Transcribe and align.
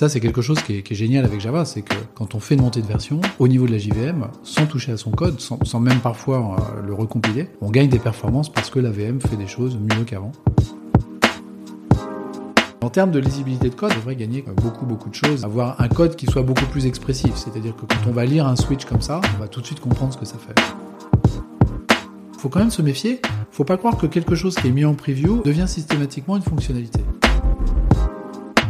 Ça, 0.00 0.08
c'est 0.08 0.20
quelque 0.20 0.40
chose 0.40 0.62
qui 0.62 0.78
est, 0.78 0.94
génial 0.94 1.26
avec 1.26 1.42
Java, 1.42 1.66
c'est 1.66 1.82
que 1.82 1.94
quand 2.14 2.34
on 2.34 2.40
fait 2.40 2.54
une 2.54 2.62
montée 2.62 2.80
de 2.80 2.86
version, 2.86 3.20
au 3.38 3.48
niveau 3.48 3.66
de 3.66 3.72
la 3.72 3.76
JVM, 3.76 4.28
sans 4.42 4.64
toucher 4.64 4.92
à 4.92 4.96
son 4.96 5.10
code, 5.10 5.38
sans, 5.42 5.78
même 5.78 5.98
parfois 5.98 6.56
euh, 6.58 6.80
le 6.80 6.94
recompiler, 6.94 7.50
on 7.60 7.68
gagne 7.70 7.90
des 7.90 7.98
performances 7.98 8.50
parce 8.50 8.70
que 8.70 8.78
la 8.78 8.90
VM 8.90 9.20
fait 9.20 9.36
des 9.36 9.46
choses 9.46 9.76
mieux 9.76 10.04
qu'avant. 10.06 10.32
En 12.80 12.88
termes 12.88 13.10
de 13.10 13.18
lisibilité 13.18 13.68
de 13.68 13.74
code, 13.74 13.92
on 13.92 13.96
devrait 13.96 14.16
gagner 14.16 14.42
beaucoup 14.62 14.86
beaucoup 14.86 15.10
de 15.10 15.14
choses. 15.14 15.44
Avoir 15.44 15.78
un 15.78 15.88
code 15.88 16.16
qui 16.16 16.24
soit 16.24 16.44
beaucoup 16.44 16.64
plus 16.64 16.86
expressif, 16.86 17.32
c'est-à-dire 17.34 17.76
que 17.76 17.82
quand 17.82 18.08
on 18.08 18.12
va 18.12 18.24
lire 18.24 18.46
un 18.46 18.56
switch 18.56 18.86
comme 18.86 19.02
ça, 19.02 19.20
on 19.36 19.38
va 19.38 19.48
tout 19.48 19.60
de 19.60 19.66
suite 19.66 19.80
comprendre 19.80 20.14
ce 20.14 20.18
que 20.18 20.24
ça 20.24 20.36
fait. 20.38 20.58
Faut 22.38 22.48
quand 22.48 22.60
même 22.60 22.70
se 22.70 22.80
méfier. 22.80 23.20
Faut 23.50 23.64
pas 23.64 23.76
croire 23.76 23.98
que 23.98 24.06
quelque 24.06 24.34
chose 24.34 24.54
qui 24.54 24.68
est 24.68 24.72
mis 24.72 24.86
en 24.86 24.94
preview 24.94 25.42
devient 25.44 25.68
systématiquement 25.68 26.38
une 26.38 26.42
fonctionnalité. 26.42 27.00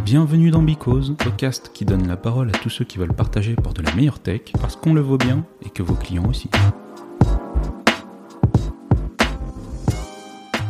Bienvenue 0.05 0.51
dans 0.51 0.63
Because, 0.63 1.13
podcast 1.17 1.71
qui 1.75 1.85
donne 1.85 2.09
la 2.09 2.17
parole 2.17 2.49
à 2.49 2.53
tous 2.53 2.71
ceux 2.71 2.85
qui 2.85 2.99
veulent 2.99 3.13
partager 3.13 3.55
pour 3.55 3.75
de 3.75 3.83
la 3.83 3.95
meilleure 3.95 4.19
tech, 4.19 4.41
parce 4.61 4.77
qu'on 4.77 4.95
le 4.95 5.01
vaut 5.01 5.19
bien 5.19 5.45
et 5.65 5.71
que 5.71 5.83
vos 5.83 5.95
clients 5.95 6.29
aussi. 6.29 6.49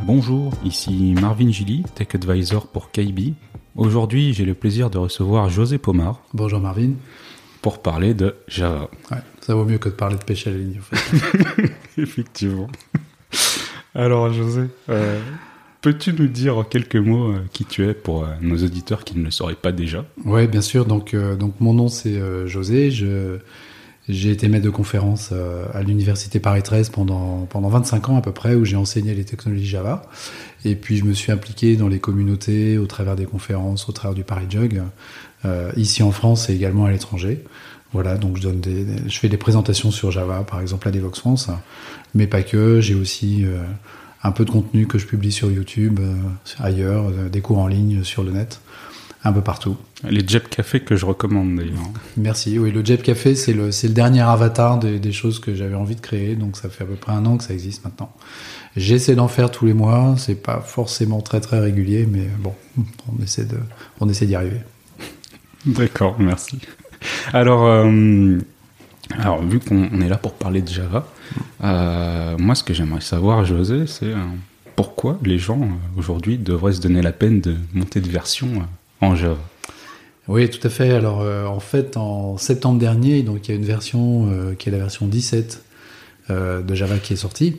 Bonjour, 0.04 0.52
ici 0.64 1.14
Marvin 1.20 1.50
Gilly, 1.50 1.84
Tech 1.94 2.08
Advisor 2.14 2.66
pour 2.66 2.90
KB. 2.90 3.34
Aujourd'hui, 3.76 4.32
j'ai 4.32 4.44
le 4.44 4.54
plaisir 4.54 4.90
de 4.90 4.98
recevoir 4.98 5.48
José 5.48 5.78
Pomar. 5.78 6.20
Bonjour 6.34 6.60
Marvin. 6.60 6.92
Pour 7.62 7.80
parler 7.80 8.14
de 8.14 8.36
Java. 8.48 8.88
Ouais, 9.10 9.18
ça 9.40 9.54
vaut 9.54 9.64
mieux 9.64 9.78
que 9.78 9.88
de 9.88 9.94
parler 9.94 10.16
de 10.16 10.24
pêche 10.24 10.46
à 10.46 10.50
la 10.50 10.56
ligne, 10.56 10.78
en 10.78 10.96
fait. 10.96 11.72
Effectivement. 11.98 12.68
Alors, 13.94 14.32
José, 14.32 14.62
euh, 14.88 15.20
peux-tu 15.80 16.12
nous 16.12 16.26
dire 16.26 16.58
en 16.58 16.64
quelques 16.64 16.96
mots 16.96 17.32
euh, 17.32 17.40
qui 17.52 17.64
tu 17.64 17.86
es 17.86 17.94
pour 17.94 18.24
euh, 18.24 18.28
nos 18.40 18.56
auditeurs 18.56 19.04
qui 19.04 19.18
ne 19.18 19.24
le 19.24 19.30
sauraient 19.30 19.54
pas 19.54 19.72
déjà? 19.72 20.04
Oui, 20.24 20.46
bien 20.46 20.60
sûr. 20.60 20.84
Donc, 20.84 21.14
euh, 21.14 21.37
donc 21.37 21.54
mon 21.60 21.74
nom, 21.74 21.88
c'est 21.88 22.20
José. 22.46 22.90
J'ai 24.09 24.30
été 24.30 24.48
maître 24.48 24.64
de 24.64 24.70
conférence 24.70 25.32
à 25.72 25.82
l'université 25.82 26.40
Paris 26.40 26.62
13 26.62 26.88
pendant, 26.88 27.46
pendant 27.48 27.68
25 27.68 28.09
ans 28.09 28.16
à 28.16 28.22
peu 28.22 28.32
près, 28.32 28.54
où 28.54 28.64
j'ai 28.64 28.76
enseigné 28.76 29.14
les 29.14 29.24
technologies 29.24 29.66
Java. 29.66 30.02
Et 30.64 30.74
puis, 30.74 30.96
je 30.96 31.04
me 31.04 31.12
suis 31.12 31.30
impliqué 31.30 31.76
dans 31.76 31.87
les 31.87 32.00
communautés 32.00 32.76
au 32.76 32.87
travers 32.87 33.15
des 33.15 33.26
conférences, 33.26 33.88
au 33.88 33.92
travers 33.92 34.15
du 34.15 34.24
Paris 34.24 34.46
Jug, 34.48 34.82
euh, 35.44 35.70
ici 35.76 36.02
en 36.02 36.10
France 36.10 36.50
et 36.50 36.54
également 36.54 36.87
à 36.87 36.90
l'étranger. 36.90 37.44
Voilà, 37.92 38.16
donc 38.16 38.37
je 38.37 38.42
donne 38.42 38.62
je 39.06 39.18
fais 39.18 39.28
des 39.28 39.37
présentations 39.37 39.90
sur 39.90 40.10
Java, 40.10 40.44
par 40.48 40.60
exemple 40.60 40.88
à 40.88 40.90
Devox 40.90 41.18
France, 41.18 41.48
mais 42.15 42.26
pas 42.26 42.42
que. 42.42 42.80
J'ai 42.80 42.94
aussi 42.94 43.44
un 44.23 44.32
peu 44.32 44.45
de 44.45 44.51
contenu 44.51 44.87
que 44.87 44.99
je 44.99 45.07
publie 45.07 45.32
sur 45.32 45.51
YouTube, 45.51 45.99
euh, 46.01 46.15
ailleurs, 46.59 47.09
euh, 47.09 47.29
des 47.29 47.40
cours 47.40 47.59
en 47.59 47.66
ligne 47.66 48.04
sur 48.04 48.23
le 48.23 48.32
net, 48.32 48.60
un 49.24 49.32
peu 49.32 49.40
partout. 49.40 49.77
Les 50.09 50.27
Jeb 50.27 50.45
Café 50.45 50.80
que 50.80 50.96
je 50.96 51.04
recommande 51.07 51.57
d'ailleurs. 51.57 51.79
Merci. 52.16 52.59
Oui, 52.59 52.71
le 52.71 52.85
Jeb 52.85 53.02
Café, 53.02 53.35
c'est 53.35 53.52
le, 53.52 53.71
c'est 53.71 53.88
le 53.88 53.95
dernier 53.95 54.23
avatar 54.23 54.79
des, 54.79 54.99
des 54.99 55.12
choses 55.12 55.38
que 55.40 55.54
j'avais 55.54 55.74
envie 55.74 55.96
de 55.96 56.01
créer, 56.01 56.37
donc 56.37 56.57
ça 56.57 56.68
fait 56.68 56.85
à 56.85 56.87
peu 56.87 56.95
près 56.95 57.12
un 57.12 57.24
an 57.27 57.37
que 57.37 57.45
ça 57.45 57.52
existe 57.52 57.85
maintenant. 57.85 58.12
J'essaie 58.77 59.15
d'en 59.16 59.29
faire 59.29 59.51
tous 59.51 59.66
les 59.66 59.73
mois. 59.73 60.15
C'est 60.16 60.40
pas 60.40 60.60
forcément 60.60 61.21
très 61.21 61.40
très 61.40 61.59
régulier, 61.59 62.07
mais 62.10 62.29
bon, 62.38 62.55
on 62.79 63.23
essaie 63.23 63.45
de, 63.45 63.59
on 64.00 64.09
essaie 64.09 64.27
d'y 64.27 64.37
arriver. 64.37 64.60
D'accord, 65.66 66.16
merci. 66.19 66.59
Alors, 67.32 67.66
euh, 67.66 68.38
alors 69.19 69.43
vu 69.43 69.59
qu'on 69.59 70.00
est 70.00 70.09
là 70.09 70.16
pour 70.16 70.34
parler 70.34 70.62
de 70.62 70.69
Java, 70.69 71.06
euh, 71.62 72.36
moi 72.38 72.54
ce 72.54 72.64
que 72.64 72.75
j'aimerais 72.75 73.00
savoir, 73.00 73.44
José, 73.44 73.86
c'est 73.86 74.06
euh, 74.06 74.16
pourquoi 74.76 75.19
les 75.25 75.38
gens 75.38 75.60
euh, 75.60 75.98
aujourd'hui 75.98 76.38
devraient 76.38 76.72
se 76.72 76.81
donner 76.81 77.03
la 77.03 77.12
peine 77.12 77.41
de 77.41 77.56
monter 77.75 78.00
de 78.00 78.09
version 78.09 78.48
en 79.00 79.14
Java? 79.14 79.38
Oui, 80.28 80.48
tout 80.48 80.64
à 80.66 80.70
fait. 80.70 80.92
Alors, 80.92 81.26
en 81.50 81.59
fait, 81.59 81.97
en 81.97 82.37
septembre 82.37 82.78
dernier, 82.78 83.22
donc 83.22 83.48
il 83.48 83.50
y 83.50 83.54
a 83.54 83.56
une 83.56 83.64
version 83.64 84.28
qui 84.59 84.69
est 84.69 84.72
la 84.72 84.78
version 84.78 85.09
17 85.09 85.65
euh, 86.31 86.62
de 86.62 86.75
Java 86.75 86.99
qui 86.99 87.15
est 87.15 87.16
sortie. 87.16 87.56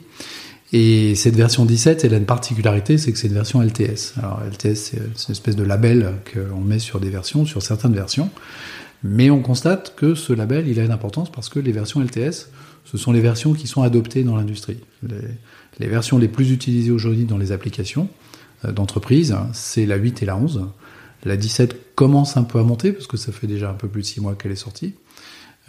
Et 0.71 1.15
cette 1.15 1.35
version 1.35 1.65
17, 1.65 2.05
elle 2.05 2.13
a 2.13 2.17
une 2.17 2.25
particularité, 2.25 2.97
c'est 2.97 3.11
que 3.11 3.17
c'est 3.17 3.27
une 3.27 3.33
version 3.33 3.61
LTS. 3.61 4.13
Alors, 4.17 4.41
LTS, 4.49 4.75
c'est 4.75 4.97
une 4.97 5.31
espèce 5.31 5.57
de 5.57 5.63
label 5.63 6.13
qu'on 6.31 6.61
met 6.61 6.79
sur 6.79 7.01
des 7.01 7.09
versions, 7.09 7.45
sur 7.45 7.61
certaines 7.61 7.93
versions. 7.93 8.29
Mais 9.03 9.29
on 9.29 9.41
constate 9.41 9.95
que 9.97 10.15
ce 10.15 10.31
label, 10.31 10.67
il 10.67 10.79
a 10.79 10.83
une 10.83 10.91
importance 10.91 11.29
parce 11.29 11.49
que 11.49 11.59
les 11.59 11.73
versions 11.73 11.99
LTS, 11.99 12.49
ce 12.85 12.97
sont 12.97 13.11
les 13.11 13.21
versions 13.21 13.53
qui 13.53 13.67
sont 13.67 13.83
adoptées 13.83 14.23
dans 14.23 14.35
l'industrie. 14.35 14.79
Les, 15.79 15.87
versions 15.87 16.17
les 16.17 16.27
plus 16.27 16.51
utilisées 16.51 16.91
aujourd'hui 16.91 17.25
dans 17.25 17.37
les 17.37 17.51
applications 17.51 18.09
euh, 18.65 18.71
d'entreprise, 18.71 19.35
c'est 19.53 19.85
la 19.85 19.95
8 19.95 20.23
et 20.23 20.25
la 20.25 20.37
11. 20.37 20.67
La 21.23 21.37
17 21.37 21.95
commence 21.95 22.37
un 22.37 22.43
peu 22.43 22.59
à 22.59 22.63
monter 22.63 22.91
parce 22.91 23.07
que 23.07 23.17
ça 23.17 23.31
fait 23.31 23.47
déjà 23.47 23.69
un 23.69 23.73
peu 23.73 23.87
plus 23.87 24.01
de 24.01 24.07
6 24.07 24.21
mois 24.21 24.35
qu'elle 24.35 24.51
est 24.51 24.55
sortie. 24.55 24.95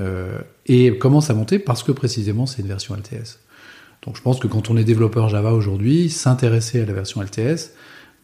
Euh, 0.00 0.38
et 0.66 0.86
elle 0.86 0.98
commence 0.98 1.30
à 1.30 1.34
monter 1.34 1.58
parce 1.58 1.82
que 1.82 1.92
précisément 1.92 2.46
c'est 2.46 2.62
une 2.62 2.68
version 2.68 2.94
LTS. 2.94 3.38
Donc 4.04 4.16
je 4.16 4.22
pense 4.22 4.40
que 4.40 4.48
quand 4.48 4.70
on 4.70 4.76
est 4.76 4.84
développeur 4.84 5.28
Java 5.28 5.52
aujourd'hui, 5.52 6.10
s'intéresser 6.10 6.80
à 6.80 6.86
la 6.86 6.92
version 6.92 7.22
LTS, 7.22 7.72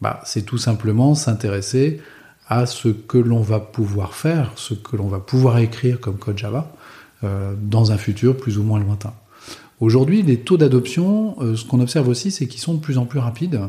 bah, 0.01 0.21
c'est 0.25 0.43
tout 0.43 0.57
simplement 0.57 1.15
s'intéresser 1.15 2.01
à 2.47 2.65
ce 2.65 2.89
que 2.89 3.17
l'on 3.17 3.41
va 3.41 3.59
pouvoir 3.59 4.15
faire, 4.15 4.51
ce 4.55 4.73
que 4.73 4.95
l'on 4.95 5.07
va 5.07 5.19
pouvoir 5.19 5.59
écrire 5.59 5.99
comme 5.99 6.17
code 6.17 6.37
Java 6.37 6.75
euh, 7.25 7.53
dans 7.61 7.91
un 7.91 7.97
futur 7.97 8.37
plus 8.37 8.57
ou 8.57 8.63
moins 8.63 8.79
lointain. 8.79 9.13
Aujourd'hui, 9.81 10.21
les 10.21 10.37
taux 10.37 10.55
d'adoption, 10.55 11.35
euh, 11.41 11.57
ce 11.57 11.65
qu'on 11.65 11.81
observe 11.81 12.07
aussi, 12.07 12.31
c'est 12.31 12.47
qu'ils 12.47 12.61
sont 12.61 12.73
de 12.73 12.79
plus 12.79 12.97
en 12.97 13.05
plus 13.05 13.19
rapides. 13.19 13.59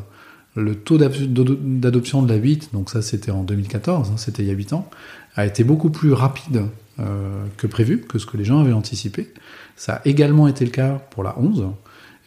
Le 0.55 0.77
taux 0.77 0.99
d'adoption 0.99 2.23
de 2.23 2.29
la 2.29 2.37
8, 2.37 2.71
donc 2.73 2.91
ça 2.91 3.03
c'était 3.03 3.33
en 3.33 3.43
2014, 3.43 4.11
hein, 4.11 4.17
c'était 4.17 4.45
il 4.45 4.49
y 4.49 4.53
a 4.53 4.55
8 4.55 4.73
ans, 4.73 4.89
a 5.35 5.47
été 5.47 5.65
beaucoup 5.65 5.91
plus 5.91 6.13
rapide 6.13 6.67
euh, 7.01 7.45
que 7.57 7.67
prévu, 7.67 8.03
que 8.03 8.21
ce 8.21 8.27
que 8.27 8.37
les 8.37 8.45
gens 8.45 8.61
avaient 8.61 8.73
anticipé. 8.73 9.33
Ça 9.75 9.95
a 9.95 10.01
également 10.05 10.47
été 10.47 10.65
le 10.65 10.71
cas 10.71 11.03
pour 11.11 11.25
la 11.25 11.37
11, 11.37 11.67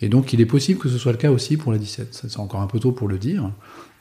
et 0.01 0.09
donc 0.09 0.33
il 0.33 0.41
est 0.41 0.45
possible 0.45 0.79
que 0.79 0.89
ce 0.89 0.97
soit 0.97 1.13
le 1.13 1.17
cas 1.17 1.31
aussi 1.31 1.55
pour 1.55 1.71
la 1.71 1.77
17. 1.77 2.27
C'est 2.27 2.39
encore 2.39 2.59
un 2.59 2.67
peu 2.67 2.79
tôt 2.79 2.91
pour 2.91 3.07
le 3.07 3.17
dire, 3.17 3.49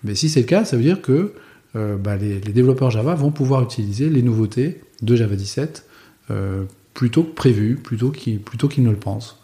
mais 0.02 0.16
si 0.16 0.28
c'est 0.28 0.40
le 0.40 0.46
cas, 0.46 0.64
ça 0.64 0.76
veut 0.76 0.82
dire 0.82 1.02
que 1.02 1.34
bah, 1.74 2.16
les, 2.16 2.40
les, 2.40 2.52
développeurs 2.52 2.90
Java 2.90 3.14
vont 3.14 3.30
pouvoir 3.30 3.62
utiliser 3.62 4.10
les 4.10 4.22
nouveautés 4.22 4.82
de 5.02 5.16
Java 5.16 5.36
17 5.36 5.86
euh, 6.30 6.64
plutôt 6.94 7.22
que 7.22 7.34
prévu, 7.34 7.76
plutôt 7.76 8.10
qu'ils 8.10 8.40
plutôt 8.40 8.68
ne 8.78 8.90
le 8.90 8.96
pensent. 8.96 9.38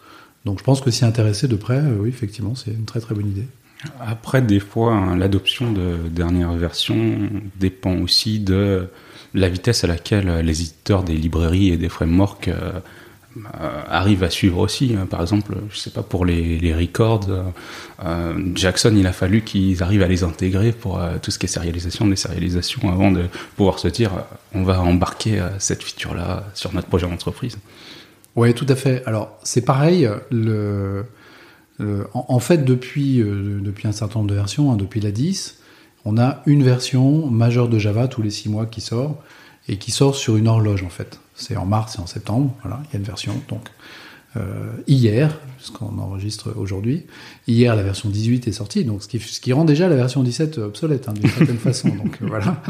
Donc 0.45 0.59
je 0.59 0.63
pense 0.63 0.81
que 0.81 0.91
s'y 0.91 1.05
intéresser 1.05 1.47
de 1.47 1.55
près, 1.55 1.77
euh, 1.77 1.97
oui, 1.99 2.09
effectivement, 2.09 2.55
c'est 2.55 2.71
une 2.71 2.85
très 2.85 2.99
très 2.99 3.15
bonne 3.15 3.29
idée. 3.29 3.47
Après, 3.99 4.41
des 4.41 4.59
fois, 4.59 4.93
hein, 4.93 5.17
l'adoption 5.17 5.71
de 5.71 5.97
dernière 6.09 6.51
version 6.53 7.29
dépend 7.59 7.97
aussi 7.99 8.39
de 8.39 8.89
la 9.33 9.47
vitesse 9.47 9.83
à 9.83 9.87
laquelle 9.87 10.39
les 10.39 10.61
éditeurs 10.61 11.03
des 11.03 11.15
librairies 11.15 11.69
et 11.69 11.77
des 11.77 11.87
frameworks 11.87 12.49
euh, 12.49 12.79
euh, 13.37 13.81
arrivent 13.87 14.23
à 14.23 14.29
suivre 14.29 14.59
aussi. 14.59 14.95
Par 15.09 15.21
exemple, 15.21 15.55
je 15.71 15.77
sais 15.77 15.91
pas, 15.91 16.03
pour 16.03 16.25
les, 16.25 16.73
records, 16.73 17.27
euh, 18.03 18.33
Jackson, 18.55 18.93
il 18.95 19.07
a 19.07 19.13
fallu 19.13 19.41
qu'ils 19.41 19.81
arrivent 19.83 20.03
à 20.03 20.07
les 20.07 20.23
intégrer 20.23 20.71
pour 20.71 20.99
euh, 20.99 21.17
tout 21.21 21.31
ce 21.31 21.39
qui 21.39 21.45
est 21.45 21.49
sérialisation, 21.49 22.07
des 22.07 22.15
sérialisations, 22.15 22.91
avant 22.91 23.11
de 23.11 23.25
pouvoir 23.55 23.79
se 23.79 23.87
dire, 23.87 24.11
on 24.53 24.63
va 24.63 24.81
embarquer 24.81 25.41
cette 25.59 25.83
feature-là 25.83 26.45
sur 26.53 26.73
notre 26.73 26.87
projet 26.87 27.07
d'entreprise. 27.07 27.57
Oui, 28.35 28.53
tout 28.53 28.67
à 28.69 28.75
fait. 28.75 29.03
Alors, 29.05 29.37
c'est 29.43 29.65
pareil, 29.65 30.07
euh, 31.81 32.03
en, 32.13 32.39
fait, 32.39 32.65
depuis, 32.65 33.21
euh, 33.21 33.61
un 33.83 33.91
certain 33.91 34.19
nombre 34.19 34.29
de 34.29 34.35
versions, 34.35 34.71
hein, 34.71 34.75
depuis 34.75 34.99
la 34.99 35.11
10, 35.11 35.59
on 36.05 36.17
a 36.17 36.41
une 36.45 36.63
version 36.63 37.27
majeure 37.27 37.69
de 37.69 37.79
Java 37.79 38.07
tous 38.07 38.21
les 38.21 38.29
6 38.29 38.49
mois 38.49 38.65
qui 38.65 38.81
sort, 38.81 39.21
et 39.67 39.77
qui 39.77 39.91
sort 39.91 40.15
sur 40.15 40.35
une 40.35 40.47
horloge 40.47 40.83
en 40.83 40.89
fait. 40.89 41.19
C'est 41.39 41.55
en 41.55 41.65
mars 41.65 41.95
et 41.95 42.01
en 42.01 42.07
septembre, 42.07 42.53
voilà, 42.61 42.81
il 42.85 42.93
y 42.93 42.95
a 42.97 42.99
une 42.99 43.05
version. 43.05 43.33
Donc, 43.47 43.61
euh, 44.37 44.71
hier, 44.87 45.39
puisqu'on 45.57 45.97
enregistre 45.97 46.53
aujourd'hui, 46.55 47.07
hier 47.47 47.75
la 47.75 47.81
version 47.81 48.09
18 48.09 48.47
est 48.47 48.51
sortie, 48.51 48.85
donc 48.85 49.01
ce 49.01 49.07
qui, 49.39 49.53
rend 49.53 49.65
déjà 49.65 49.87
la 49.87 49.95
version 49.95 50.21
17 50.21 50.59
obsolète 50.59 51.09
hein, 51.09 51.13
d'une 51.13 51.29
certaine 51.29 51.57
façon. 51.57 51.89
Donc 51.89 52.17
voilà, 52.21 52.61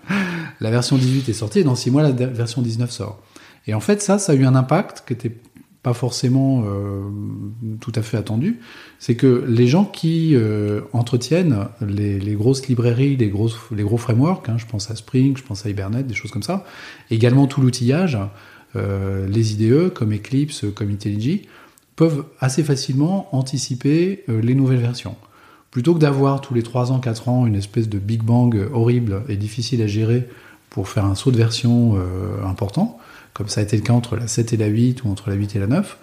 la 0.60 0.70
version 0.70 0.96
18 0.96 1.28
est 1.28 1.34
sortie 1.34 1.60
et 1.60 1.64
dans 1.64 1.76
6 1.76 1.90
mois 1.90 2.02
la 2.02 2.10
version 2.10 2.62
19 2.62 2.90
sort. 2.90 3.20
Et 3.66 3.74
en 3.74 3.80
fait, 3.80 4.02
ça, 4.02 4.18
ça 4.18 4.32
a 4.32 4.34
eu 4.34 4.44
un 4.44 4.54
impact 4.56 5.04
qui 5.06 5.12
était 5.12 5.32
pas 5.84 5.92
forcément 5.92 6.64
euh, 6.66 7.02
tout 7.78 7.92
à 7.94 8.00
fait 8.00 8.16
attendu, 8.16 8.58
c'est 8.98 9.16
que 9.16 9.44
les 9.46 9.66
gens 9.66 9.84
qui 9.84 10.34
euh, 10.34 10.80
entretiennent 10.94 11.66
les, 11.86 12.34
grosses 12.34 12.66
librairies, 12.68 13.16
les, 13.16 13.28
grosses, 13.28 13.58
les 13.70 13.82
gros 13.82 13.98
frameworks, 13.98 14.48
hein, 14.48 14.56
je 14.56 14.64
pense 14.64 14.90
à 14.90 14.96
Spring, 14.96 15.36
je 15.36 15.42
pense 15.42 15.66
à 15.66 15.68
Hibernate, 15.68 16.06
des 16.06 16.14
choses 16.14 16.30
comme 16.30 16.42
ça, 16.42 16.64
également 17.10 17.46
tout 17.46 17.60
l'outillage, 17.60 18.18
euh, 18.76 19.28
les 19.28 19.52
IDE 19.52 19.92
comme 19.92 20.14
Eclipse, 20.14 20.64
comme 20.74 20.90
IntelliJ, 20.90 21.42
peuvent 21.96 22.24
assez 22.40 22.64
facilement 22.64 23.28
anticiper 23.36 24.24
les 24.26 24.54
nouvelles 24.54 24.80
versions. 24.80 25.16
Plutôt 25.70 25.92
que 25.92 26.00
d'avoir 26.00 26.40
tous 26.40 26.54
les 26.54 26.62
3 26.62 26.92
ans, 26.92 26.98
4 26.98 27.28
ans 27.28 27.46
une 27.46 27.56
espèce 27.56 27.90
de 27.90 27.98
Big 27.98 28.22
Bang 28.22 28.56
horrible 28.72 29.22
et 29.28 29.36
difficile 29.36 29.82
à 29.82 29.86
gérer 29.86 30.26
pour 30.70 30.88
faire 30.88 31.04
un 31.04 31.14
saut 31.14 31.30
de 31.30 31.36
version 31.36 31.96
important, 32.44 32.98
comme 33.34 33.48
ça 33.48 33.60
a 33.60 33.64
été 33.64 33.76
le 33.76 33.82
cas 33.82 33.92
entre 33.92 34.16
la 34.16 34.26
7 34.26 34.52
et 34.54 34.56
la 34.56 34.68
8 34.68 35.04
ou 35.04 35.08
entre 35.10 35.28
la 35.28 35.36
8 35.36 35.56
et 35.56 35.58
la 35.58 35.66
9. 35.66 35.98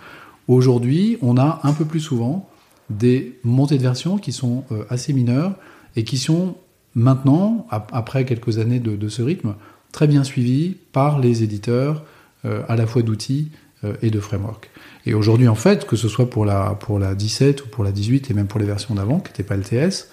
Aujourd'hui, 0.48 1.18
on 1.22 1.38
a 1.38 1.62
un 1.64 1.74
peu 1.74 1.86
plus 1.86 2.02
souvent 2.02 2.48
des 2.90 3.40
montées 3.44 3.78
de 3.78 3.84
version 3.84 4.18
qui 4.18 4.34
sont 4.34 4.66
euh, 4.72 4.84
assez 4.90 5.14
mineures 5.14 5.56
et 5.96 6.04
qui 6.04 6.18
sont 6.18 6.56
maintenant, 6.94 7.66
ap 7.72 7.90
après 7.94 8.26
quelques 8.26 8.60
années 8.60 8.80
de, 8.80 9.08
ce 9.08 9.22
rythme, 9.22 9.56
très 9.94 10.08
bien 10.08 10.26
suivi 10.26 10.76
par 10.92 11.20
les 11.20 11.42
éditeurs 11.42 12.04
euh, 12.44 12.64
à 12.68 12.76
la 12.76 12.86
fois 12.86 13.02
d'outils 13.02 13.50
euh, 13.86 13.94
et 14.02 14.10
de 14.10 14.20
frameworks. 14.20 14.70
Et 15.06 15.14
aujourd'hui, 15.14 15.48
en 15.48 15.56
fait, 15.56 15.88
que 15.88 15.96
ce 15.96 16.10
soit 16.10 16.30
pour 16.30 16.44
la, 16.44 16.76
pour 16.82 17.00
la 17.00 17.16
17 17.16 17.66
ou 17.66 17.70
pour 17.70 17.86
la 17.86 17.94
18 17.94 18.30
et 18.30 18.34
même 18.34 18.48
pour 18.48 18.60
les 18.60 18.66
versions 18.66 18.94
d'avant, 18.94 19.20
qui 19.20 19.32
n'étaient 19.32 19.44
pas 19.44 19.56
LTS, 19.56 20.10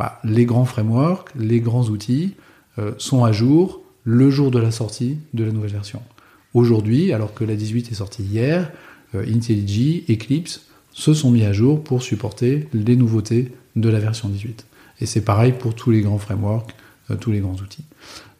bah, 0.00 0.20
les 0.24 0.46
grands 0.46 0.64
frameworks, 0.64 1.30
les 1.36 1.60
grands 1.60 1.84
outils 1.84 2.34
sont 2.98 3.24
à 3.24 3.32
jour 3.32 3.80
le 4.04 4.28
jour 4.28 4.50
de 4.50 4.58
la 4.58 4.70
sortie 4.70 5.18
de 5.32 5.44
la 5.44 5.52
nouvelle 5.52 5.72
version. 5.72 6.02
Aujourd'hui, 6.54 7.12
alors 7.12 7.34
que 7.34 7.44
la 7.44 7.54
18 7.54 7.92
est 7.92 7.96
sortie 7.96 8.22
hier, 8.22 8.70
euh, 9.14 9.24
IntelliJ, 9.26 10.04
Eclipse 10.08 10.62
se 10.92 11.14
sont 11.14 11.30
mis 11.30 11.44
à 11.44 11.52
jour 11.52 11.82
pour 11.82 12.02
supporter 12.02 12.68
les 12.72 12.96
nouveautés 12.96 13.52
de 13.76 13.88
la 13.88 13.98
version 13.98 14.28
18. 14.28 14.66
Et 15.00 15.06
c'est 15.06 15.20
pareil 15.20 15.52
pour 15.52 15.74
tous 15.74 15.90
les 15.90 16.00
grands 16.00 16.18
frameworks, 16.18 16.74
euh, 17.10 17.16
tous 17.16 17.30
les 17.30 17.40
grands 17.40 17.56
outils. 17.56 17.84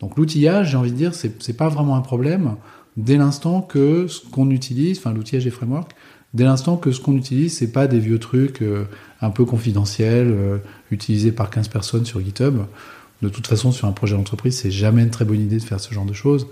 Donc 0.00 0.16
l'outillage, 0.16 0.70
j'ai 0.70 0.76
envie 0.76 0.92
de 0.92 0.96
dire, 0.96 1.14
c'est, 1.14 1.56
pas 1.56 1.68
vraiment 1.68 1.96
un 1.96 2.00
problème 2.00 2.56
dès 2.96 3.16
l'instant 3.16 3.60
que 3.60 4.06
ce 4.08 4.20
qu'on 4.26 4.50
utilise, 4.50 4.98
enfin 4.98 5.12
l'outillage 5.12 5.44
des 5.44 5.50
frameworks, 5.50 5.92
dès 6.32 6.44
l'instant 6.44 6.78
que 6.78 6.92
ce 6.92 7.00
qu'on 7.00 7.16
utilise, 7.16 7.58
c'est 7.58 7.72
pas 7.72 7.86
des 7.86 7.98
vieux 7.98 8.18
trucs 8.18 8.62
euh, 8.62 8.84
un 9.20 9.30
peu 9.30 9.44
confidentiels, 9.44 10.34
utilisés 10.90 11.32
par 11.32 11.50
15 11.50 11.68
personnes 11.68 12.04
sur 12.06 12.20
GitHub. 12.20 12.56
De 13.22 13.28
toute 13.30 13.46
façon, 13.46 13.72
sur 13.72 13.88
un 13.88 13.92
projet 13.92 14.14
d'entreprise, 14.14 14.58
c'est 14.58 14.70
jamais 14.70 15.02
une 15.02 15.10
très 15.10 15.24
bonne 15.24 15.40
idée 15.40 15.56
de 15.56 15.62
faire 15.62 15.80
ce 15.80 15.92
genre 15.92 16.04
de 16.04 16.12
choses. 16.12 16.46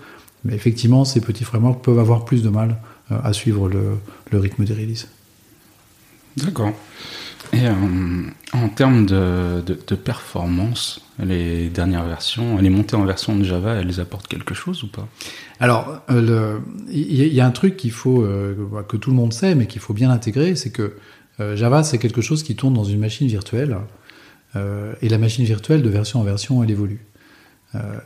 Mais 0.44 0.54
effectivement, 0.54 1.04
ces 1.04 1.20
petits 1.20 1.44
frameworks 1.44 1.82
peuvent 1.82 1.98
avoir 1.98 2.24
plus 2.24 2.42
de 2.42 2.48
mal 2.48 2.76
euh, 3.10 3.18
à 3.22 3.32
suivre 3.32 3.68
le, 3.68 3.98
le 4.30 4.38
rythme 4.38 4.64
des 4.64 4.74
releases. 4.74 5.08
D'accord. 6.36 6.72
Et 7.52 7.66
euh, 7.66 7.72
en 8.52 8.68
termes 8.68 9.06
de, 9.06 9.60
de, 9.60 9.78
de, 9.86 9.94
performance, 9.94 11.00
les 11.22 11.68
dernières 11.68 12.04
versions, 12.04 12.58
les 12.58 12.70
montées 12.70 12.96
en 12.96 13.04
version 13.04 13.36
de 13.36 13.44
Java, 13.44 13.74
elles 13.74 14.00
apportent 14.00 14.26
quelque 14.26 14.54
chose 14.54 14.82
ou 14.82 14.88
pas? 14.88 15.06
Alors, 15.60 16.00
euh, 16.10 16.58
il 16.90 17.12
y, 17.12 17.34
y, 17.34 17.40
a 17.40 17.46
un 17.46 17.52
truc 17.52 17.76
qu'il 17.76 17.92
faut 17.92 18.22
euh, 18.22 18.56
que 18.88 18.96
tout 18.96 19.10
le 19.10 19.16
monde 19.16 19.32
sait, 19.32 19.54
mais 19.54 19.66
qu'il 19.66 19.80
faut 19.80 19.94
bien 19.94 20.10
intégrer, 20.10 20.56
c'est 20.56 20.70
que 20.70 20.96
Java, 21.56 21.82
c'est 21.82 21.98
quelque 21.98 22.20
chose 22.20 22.44
qui 22.44 22.54
tourne 22.54 22.74
dans 22.74 22.84
une 22.84 23.00
machine 23.00 23.26
virtuelle, 23.26 23.76
et 24.54 25.08
la 25.08 25.18
machine 25.18 25.44
virtuelle, 25.44 25.82
de 25.82 25.88
version 25.88 26.20
en 26.20 26.22
version, 26.22 26.62
elle 26.62 26.70
évolue. 26.70 27.00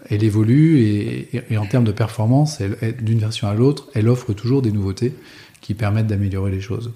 Elle 0.08 0.24
évolue, 0.24 0.80
et, 0.80 1.58
en 1.58 1.66
termes 1.66 1.84
de 1.84 1.92
performance, 1.92 2.60
d'une 3.00 3.18
version 3.18 3.48
à 3.48 3.54
l'autre, 3.54 3.88
elle 3.94 4.08
offre 4.08 4.32
toujours 4.32 4.62
des 4.62 4.72
nouveautés 4.72 5.14
qui 5.60 5.74
permettent 5.74 6.06
d'améliorer 6.06 6.50
les 6.50 6.60
choses. 6.60 6.92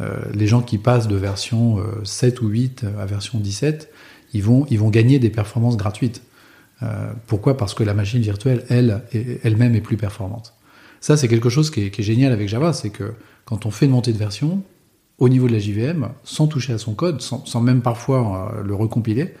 Euh, 0.00 0.16
les 0.34 0.46
gens 0.46 0.62
qui 0.62 0.78
passent 0.78 1.08
de 1.08 1.16
version 1.16 1.78
7 2.04 2.42
ou 2.42 2.48
8 2.48 2.84
à 2.98 3.06
version 3.06 3.38
17, 3.38 3.90
ils 4.32 4.42
vont, 4.42 4.90
gagner 4.90 5.18
des 5.18 5.30
performances 5.30 5.76
gratuites. 5.76 6.22
Euh, 6.82 7.12
pourquoi? 7.26 7.56
Parce 7.56 7.74
que 7.74 7.82
la 7.82 7.94
machine 7.94 8.20
virtuelle, 8.20 8.64
elle, 8.68 9.02
elle-même 9.42 9.74
est 9.74 9.80
plus 9.80 9.96
performante. 9.96 10.54
Ça, 11.00 11.16
c'est 11.16 11.28
quelque 11.28 11.48
chose 11.48 11.70
qui 11.70 11.82
est, 11.82 12.02
génial 12.02 12.32
avec 12.32 12.48
Java, 12.48 12.72
c'est 12.72 12.90
que 12.90 13.14
quand 13.44 13.66
on 13.66 13.70
fait 13.70 13.86
une 13.86 13.92
montée 13.92 14.12
de 14.12 14.18
version, 14.18 14.62
au 15.18 15.28
niveau 15.28 15.48
de 15.48 15.52
la 15.52 15.58
JVM, 15.58 16.10
sans 16.24 16.46
toucher 16.46 16.72
à 16.72 16.78
son 16.78 16.94
code, 16.94 17.20
sans, 17.20 17.60
même 17.60 17.82
parfois 17.82 18.52
euh, 18.54 18.62
le 18.62 18.74
recompiler, 18.74 19.34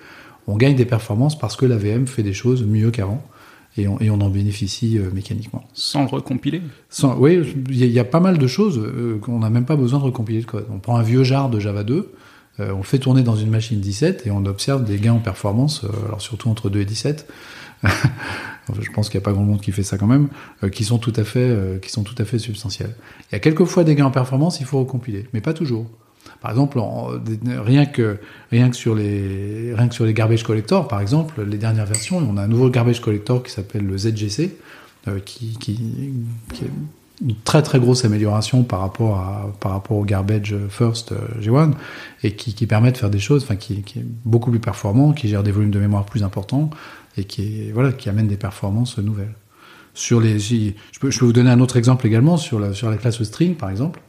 on 0.50 0.56
gagne 0.56 0.76
des 0.76 0.84
performances 0.84 1.38
parce 1.38 1.56
que 1.56 1.66
la 1.66 1.76
VM 1.76 2.06
fait 2.06 2.22
des 2.22 2.32
choses 2.32 2.64
mieux 2.64 2.90
qu'avant 2.90 3.22
et 3.76 3.88
on, 3.88 4.00
et 4.00 4.10
on, 4.10 4.20
en 4.20 4.28
bénéficie 4.28 4.98
euh, 4.98 5.10
mécaniquement. 5.12 5.64
Sans 5.74 6.02
le 6.02 6.08
recompiler 6.08 6.62
Sans, 6.88 7.16
Oui, 7.16 7.40
il 7.68 7.84
y, 7.84 7.88
y, 7.88 7.98
a 7.98 8.04
pas 8.04 8.20
mal 8.20 8.38
de 8.38 8.46
choses 8.46 8.78
euh, 8.78 9.18
qu'on 9.18 9.38
n'a 9.38 9.50
même 9.50 9.64
pas 9.64 9.76
besoin 9.76 9.98
de 10.00 10.04
recompiler 10.04 10.40
le 10.40 10.46
code. 10.46 10.66
On 10.72 10.78
prend 10.78 10.96
un 10.96 11.02
vieux 11.02 11.22
jar 11.22 11.50
de 11.50 11.60
Java 11.60 11.84
2, 11.84 12.12
euh, 12.60 12.72
on 12.72 12.78
le 12.78 12.82
fait 12.82 12.98
tourner 12.98 13.22
dans 13.22 13.36
une 13.36 13.50
machine 13.50 13.80
17 13.80 14.26
et 14.26 14.30
on 14.30 14.44
observe 14.44 14.84
des 14.84 14.98
gains 14.98 15.14
en 15.14 15.20
performance, 15.20 15.84
euh, 15.84 16.06
alors 16.06 16.20
surtout 16.20 16.48
entre 16.48 16.68
2 16.68 16.80
et 16.80 16.84
17. 16.84 17.28
je 17.84 18.90
pense 18.90 19.08
qu'il 19.08 19.18
n'y 19.18 19.22
a 19.22 19.24
pas 19.24 19.32
grand 19.32 19.44
monde 19.44 19.60
qui 19.60 19.72
fait 19.72 19.82
ça 19.82 19.96
quand 19.96 20.06
même, 20.06 20.28
qui 20.70 20.84
sont 20.84 20.98
tout 20.98 21.14
à 21.16 21.24
fait, 21.24 21.80
qui 21.80 21.90
sont 21.90 22.02
tout 22.02 22.14
à 22.18 22.26
fait 22.26 22.38
substantiels. 22.38 22.94
Il 23.30 23.32
y 23.32 23.36
a 23.36 23.38
quelquefois 23.38 23.84
des 23.84 23.94
gains 23.94 24.04
en 24.04 24.10
performance, 24.10 24.60
il 24.60 24.66
faut 24.66 24.78
recompiler, 24.78 25.26
mais 25.32 25.40
pas 25.40 25.54
toujours. 25.54 25.86
Par 26.40 26.50
exemple, 26.50 26.78
en, 26.78 27.08
rien 27.44 27.84
que 27.84 28.18
rien 28.50 28.70
que 28.70 28.76
sur 28.76 28.94
les 28.94 29.74
rien 29.74 29.88
que 29.88 29.94
sur 29.94 30.06
les 30.06 30.14
garbage 30.14 30.42
collector, 30.42 30.88
par 30.88 31.00
exemple, 31.00 31.42
les 31.44 31.58
dernières 31.58 31.86
versions, 31.86 32.18
on 32.18 32.36
a 32.38 32.42
un 32.42 32.48
nouveau 32.48 32.70
garbage 32.70 33.00
collector 33.00 33.42
qui 33.42 33.50
s'appelle 33.52 33.86
le 33.86 33.98
ZGC, 33.98 34.56
euh, 35.08 35.20
qui, 35.20 35.58
qui, 35.58 35.72
est 36.62 36.70
une 37.22 37.34
très 37.44 37.62
très 37.62 37.78
grosse 37.78 38.06
amélioration 38.06 38.62
par 38.62 38.80
rapport 38.80 39.18
à 39.18 39.52
par 39.60 39.72
rapport 39.72 39.98
au 39.98 40.04
garbage 40.04 40.54
first 40.70 41.12
euh, 41.12 41.18
G1 41.42 41.72
et 42.22 42.32
qui, 42.32 42.66
permet 42.66 42.90
de 42.90 42.96
faire 42.96 43.10
des 43.10 43.18
choses, 43.18 43.42
enfin 43.42 43.56
qui, 43.56 43.74
est 43.74 44.04
beaucoup 44.24 44.50
plus 44.50 44.60
performant, 44.60 45.12
qui 45.12 45.28
gère 45.28 45.42
des 45.42 45.52
volumes 45.52 45.70
de 45.70 45.78
mémoire 45.78 46.06
plus 46.06 46.22
importants 46.22 46.70
et 47.18 47.24
qui 47.24 47.70
voilà 47.72 47.92
qui 47.92 48.08
amène 48.08 48.28
des 48.28 48.38
performances 48.38 48.96
nouvelles. 48.96 49.34
Sur 49.92 50.20
les, 50.20 50.38
je 50.38 50.72
peux, 51.00 51.10
je 51.10 51.18
peux 51.18 51.26
vous 51.26 51.32
donner 51.34 51.50
un 51.50 51.60
autre 51.60 51.76
exemple 51.76 52.06
également 52.06 52.38
sur 52.38 52.58
la 52.58 52.72
sur 52.72 52.88
la 52.88 52.96
classe 52.96 53.22
string 53.22 53.56
par 53.56 53.68
exemple. 53.68 54.00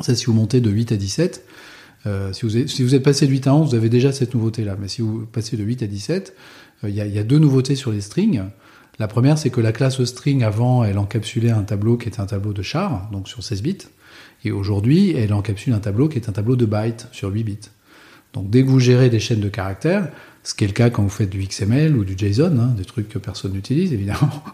Ça, 0.00 0.14
si 0.14 0.26
vous 0.26 0.32
montez 0.32 0.60
de 0.60 0.70
8 0.70 0.92
à 0.92 0.96
17, 0.96 1.44
euh, 2.06 2.32
si, 2.32 2.42
vous 2.42 2.56
êtes, 2.56 2.68
si 2.68 2.82
vous 2.82 2.94
êtes 2.94 3.02
passé 3.02 3.26
de 3.26 3.30
8 3.30 3.46
à 3.46 3.54
11, 3.54 3.70
vous 3.70 3.74
avez 3.74 3.88
déjà 3.88 4.12
cette 4.12 4.34
nouveauté-là. 4.34 4.76
Mais 4.78 4.88
si 4.88 5.02
vous 5.02 5.26
passez 5.26 5.56
de 5.56 5.64
8 5.64 5.82
à 5.82 5.86
17, 5.86 6.34
il 6.82 6.86
euh, 6.88 6.90
y, 6.90 7.10
y, 7.10 7.18
a 7.18 7.22
deux 7.22 7.38
nouveautés 7.38 7.76
sur 7.76 7.92
les 7.92 8.00
strings. 8.00 8.42
La 8.98 9.08
première, 9.08 9.38
c'est 9.38 9.50
que 9.50 9.60
la 9.60 9.72
classe 9.72 10.02
string, 10.04 10.42
avant, 10.42 10.84
elle 10.84 10.98
encapsulait 10.98 11.50
un 11.50 11.62
tableau 11.62 11.96
qui 11.96 12.08
était 12.08 12.20
un 12.20 12.26
tableau 12.26 12.52
de 12.52 12.62
char, 12.62 13.08
donc 13.10 13.28
sur 13.28 13.42
16 13.42 13.62
bits. 13.62 13.78
Et 14.44 14.52
aujourd'hui, 14.52 15.12
elle 15.16 15.32
encapsule 15.32 15.72
un 15.72 15.80
tableau 15.80 16.08
qui 16.08 16.18
est 16.18 16.28
un 16.28 16.32
tableau 16.32 16.56
de 16.56 16.66
bytes 16.66 17.08
sur 17.12 17.30
8 17.30 17.44
bits. 17.44 17.58
Donc 18.34 18.50
dès 18.50 18.62
que 18.62 18.68
vous 18.68 18.80
gérez 18.80 19.08
des 19.10 19.20
chaînes 19.20 19.40
de 19.40 19.48
caractères, 19.48 20.10
ce 20.44 20.54
qui 20.54 20.64
est 20.64 20.66
le 20.66 20.74
cas 20.74 20.90
quand 20.90 21.02
vous 21.02 21.08
faites 21.08 21.30
du 21.30 21.42
XML 21.42 21.96
ou 21.96 22.04
du 22.04 22.16
JSON, 22.16 22.58
hein, 22.58 22.74
des 22.76 22.84
trucs 22.84 23.08
que 23.08 23.18
personne 23.18 23.52
n'utilise 23.52 23.92
évidemment, 23.94 24.44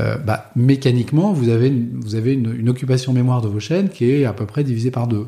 euh, 0.00 0.16
bah, 0.16 0.50
mécaniquement 0.56 1.32
vous 1.32 1.50
avez, 1.50 1.68
une, 1.68 2.68
occupation 2.68 3.12
mémoire 3.12 3.42
de 3.42 3.48
vos 3.48 3.60
chaînes 3.60 3.90
qui 3.90 4.10
est 4.10 4.24
à 4.24 4.32
peu 4.32 4.46
près 4.46 4.64
divisée 4.64 4.90
par 4.90 5.06
deux, 5.06 5.26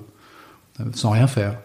euh, 0.81 0.85
sans 0.95 1.11
rien 1.11 1.27
faire. 1.27 1.59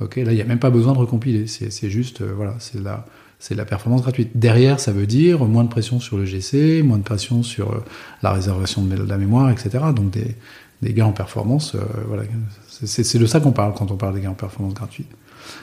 Ok, 0.00 0.16
là 0.16 0.32
il 0.32 0.36
n'y 0.36 0.40
a 0.40 0.44
même 0.44 0.60
pas 0.60 0.70
besoin 0.70 0.92
de 0.92 0.98
recompiler, 0.98 1.46
c'est 1.46 1.90
juste 1.90 2.22
euh, 2.22 2.32
voilà, 2.34 2.54
c'est 2.60 2.80
la 2.80 3.04
c'est 3.40 3.56
la 3.56 3.64
performance 3.64 4.02
gratuite. 4.02 4.30
Derrière, 4.36 4.78
ça 4.78 4.92
veut 4.92 5.06
dire 5.06 5.44
moins 5.46 5.64
de 5.64 5.68
pression 5.68 5.98
sur 5.98 6.16
le 6.16 6.24
GC, 6.24 6.82
moins 6.84 6.98
de 6.98 7.02
pression 7.02 7.42
sur 7.42 7.82
la 8.22 8.30
réservation 8.30 8.84
de 8.84 8.94
la 8.94 9.18
mémoire, 9.18 9.50
etc. 9.50 9.80
Donc 9.96 10.12
des, 10.12 10.36
des 10.80 10.92
gains 10.92 11.06
en 11.06 11.12
performance. 11.12 11.74
Voilà, 12.06 12.22
c'est 12.68 13.18
de 13.18 13.26
ça 13.26 13.40
qu'on 13.40 13.50
parle 13.50 13.74
quand 13.74 13.90
on 13.90 13.96
parle 13.96 14.14
des 14.14 14.20
gains 14.20 14.30
en 14.30 14.34
performance 14.34 14.74
gratuits. 14.74 15.06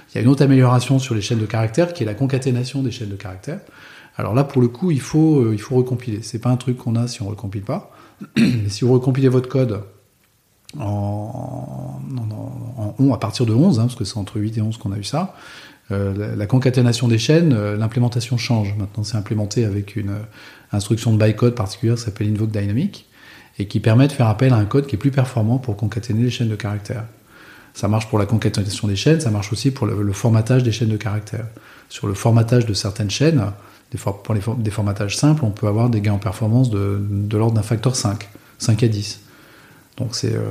Il 0.09 0.15
y 0.15 0.17
a 0.17 0.21
une 0.21 0.27
autre 0.27 0.44
amélioration 0.44 1.00
sur 1.00 1.15
les 1.15 1.21
chaînes 1.21 1.39
de 1.39 1.45
caractères 1.45 1.94
qui 1.94 2.03
est 2.03 2.06
la 2.06 2.13
concaténation 2.13 2.81
des 2.81 2.91
chaînes 2.91 3.09
de 3.09 3.15
caractères. 3.15 3.59
Alors 4.17 4.33
là, 4.33 4.44
pour 4.44 4.61
le 4.61 4.68
coup, 4.68 4.92
il 4.92 5.01
faut, 5.01 5.39
euh, 5.39 5.54
il 5.54 5.59
faut 5.59 5.75
recompiler. 5.75 6.21
C'est 6.21 6.39
pas 6.39 6.49
un 6.49 6.57
truc 6.57 6.78
qu'on 6.78 6.95
a 6.95 7.07
si 7.07 7.21
on 7.21 7.28
recompile 7.28 7.61
pas. 7.61 7.92
Mais 8.37 8.69
si 8.69 8.83
vous 8.83 8.94
recompilez 8.94 9.30
votre 9.30 9.49
code 9.49 9.83
en, 10.78 12.01
en, 12.18 12.81
en, 12.81 12.95
en, 12.97 13.13
à 13.13 13.18
partir 13.18 13.45
de 13.45 13.54
11, 13.54 13.80
hein, 13.80 13.83
parce 13.83 13.95
que 13.95 14.04
c'est 14.04 14.18
entre 14.18 14.39
8 14.39 14.57
et 14.57 14.61
11 14.61 14.78
qu'on 14.78 14.92
a 14.92 14.97
eu 14.97 15.04
ça, 15.04 15.35
euh, 15.92 16.35
la, 16.35 16.45
concaténation 16.45 17.07
des 17.07 17.18
chaînes, 17.18 17.54
euh, 17.54 17.75
l'implémentation 17.75 18.37
change. 18.37 18.75
Maintenant, 18.78 19.04
c'est 19.04 19.18
implémenté 19.18 19.66
avec 19.66 19.95
une 19.95 20.09
euh, 20.09 20.21
instruction 20.71 21.11
de 21.13 21.18
bytecode 21.18 21.56
particulière 21.56 21.95
qui 21.95 22.04
s'appelle 22.04 22.30
invoke 22.30 22.51
dynamic 22.51 23.07
et 23.57 23.68
qui 23.68 23.80
permet 23.80 24.07
de 24.07 24.11
faire 24.11 24.28
appel 24.28 24.54
à 24.54 24.57
un 24.57 24.66
code 24.66 24.85
qui 24.85 24.95
est 24.95 24.99
plus 24.99 25.11
performant 25.11 25.57
pour 25.57 25.75
concaténer 25.75 26.23
les 26.23 26.30
chaînes 26.30 26.49
de 26.49 26.56
caractères. 26.56 27.06
Ça 27.80 27.88
marche 27.88 28.09
pour 28.09 28.19
la 28.19 28.26
concaténation 28.26 28.90
des 28.90 28.98
chaînes, 28.98 29.21
ça 29.21 29.31
marche 29.31 29.54
aussi 29.54 29.71
pour 29.71 29.88
le, 29.88 30.12
formatage 30.12 30.64
des 30.64 30.71
chaînes 30.74 30.90
de 30.90 30.98
caractères. 30.98 31.45
Sur 31.88 32.07
le 32.07 32.14
formatage 32.14 32.66
de 32.66 32.74
certaines 32.74 33.09
chaînes, 33.09 33.54
pour 34.26 34.33
les 34.33 34.42
des 34.57 34.69
formatages 34.69 35.16
simples, 35.16 35.45
on 35.45 35.52
peut 35.52 35.66
avoir 35.66 35.90
des 35.90 36.02
gains 36.02 36.12
en 36.12 36.18
performance 36.18 36.69
de, 36.69 37.00
de 37.09 37.38
l'ordre 37.38 37.56
d'un 37.56 37.62
facteur 37.62 37.95
5, 37.95 38.28
5 38.57 38.83
à 38.83 38.88
10. 38.90 39.21
Donc 39.95 40.14
c'est 40.14 40.36
euh, 40.36 40.42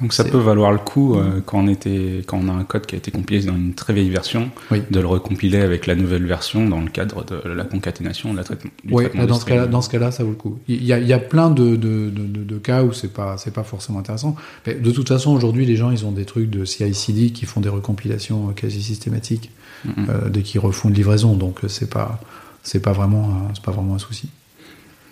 donc 0.00 0.12
ça 0.12 0.24
peut 0.24 0.38
valoir 0.38 0.70
le 0.70 0.78
coup 0.78 1.16
euh, 1.16 1.40
quand 1.44 1.58
on 1.64 1.66
était 1.66 2.22
quand 2.26 2.38
on 2.40 2.48
a 2.48 2.52
un 2.52 2.62
code 2.64 2.86
qui 2.86 2.94
a 2.94 2.98
été 2.98 3.10
compilé 3.10 3.44
dans 3.44 3.56
une 3.56 3.74
très 3.74 3.92
vieille 3.92 4.10
version, 4.10 4.50
oui. 4.70 4.82
de 4.90 5.00
le 5.00 5.06
recompiler 5.06 5.58
avec 5.60 5.86
la 5.86 5.96
nouvelle 5.96 6.24
version 6.24 6.68
dans 6.68 6.80
le 6.80 6.88
cadre 6.88 7.24
de 7.24 7.48
la 7.48 7.64
concaténation, 7.64 8.32
de 8.32 8.36
la 8.38 8.44
traitement. 8.44 8.70
Oui, 8.90 9.04
traitement 9.04 9.26
dans, 9.26 9.34
ce 9.40 9.44
cas 9.44 9.56
-là, 9.56 9.68
dans 9.68 9.82
ce 9.82 9.88
cas-là, 9.90 10.12
ça 10.12 10.22
vaut 10.22 10.30
le 10.30 10.36
coup. 10.36 10.58
Il 10.68 10.84
y 10.84 10.92
a, 10.92 11.00
il 11.00 11.06
y 11.06 11.12
a 11.12 11.18
plein 11.18 11.50
de, 11.50 11.74
de, 11.74 12.10
de, 12.10 12.44
de 12.44 12.58
cas 12.58 12.84
où 12.84 12.92
c'est 12.92 13.12
pas 13.12 13.38
c'est 13.38 13.52
pas 13.52 13.64
forcément 13.64 13.98
intéressant. 13.98 14.36
Mais 14.66 14.74
de 14.74 14.90
toute 14.92 15.08
façon, 15.08 15.32
aujourd'hui, 15.32 15.66
les 15.66 15.76
gens 15.76 15.90
ils 15.90 16.04
ont 16.06 16.12
des 16.12 16.24
trucs 16.24 16.48
de 16.48 16.64
CI/CD 16.64 17.30
qui 17.30 17.44
font 17.46 17.60
des 17.60 17.68
recompilations 17.68 18.40
quasi 18.60 18.82
systématiques 18.82 19.50
mm 19.84 19.90
-hmm. 19.90 20.10
euh, 20.10 20.28
dès 20.30 20.42
qu'ils 20.42 20.60
refont 20.60 20.88
une 20.90 20.94
livraison. 20.94 21.34
Donc 21.44 21.54
c'est 21.66 21.90
pas 21.90 22.20
c'est 22.62 22.82
pas 22.86 22.92
vraiment 22.92 23.26
c'est 23.54 23.64
pas 23.64 23.72
vraiment 23.72 23.94
un 23.96 24.04
souci. 24.08 24.28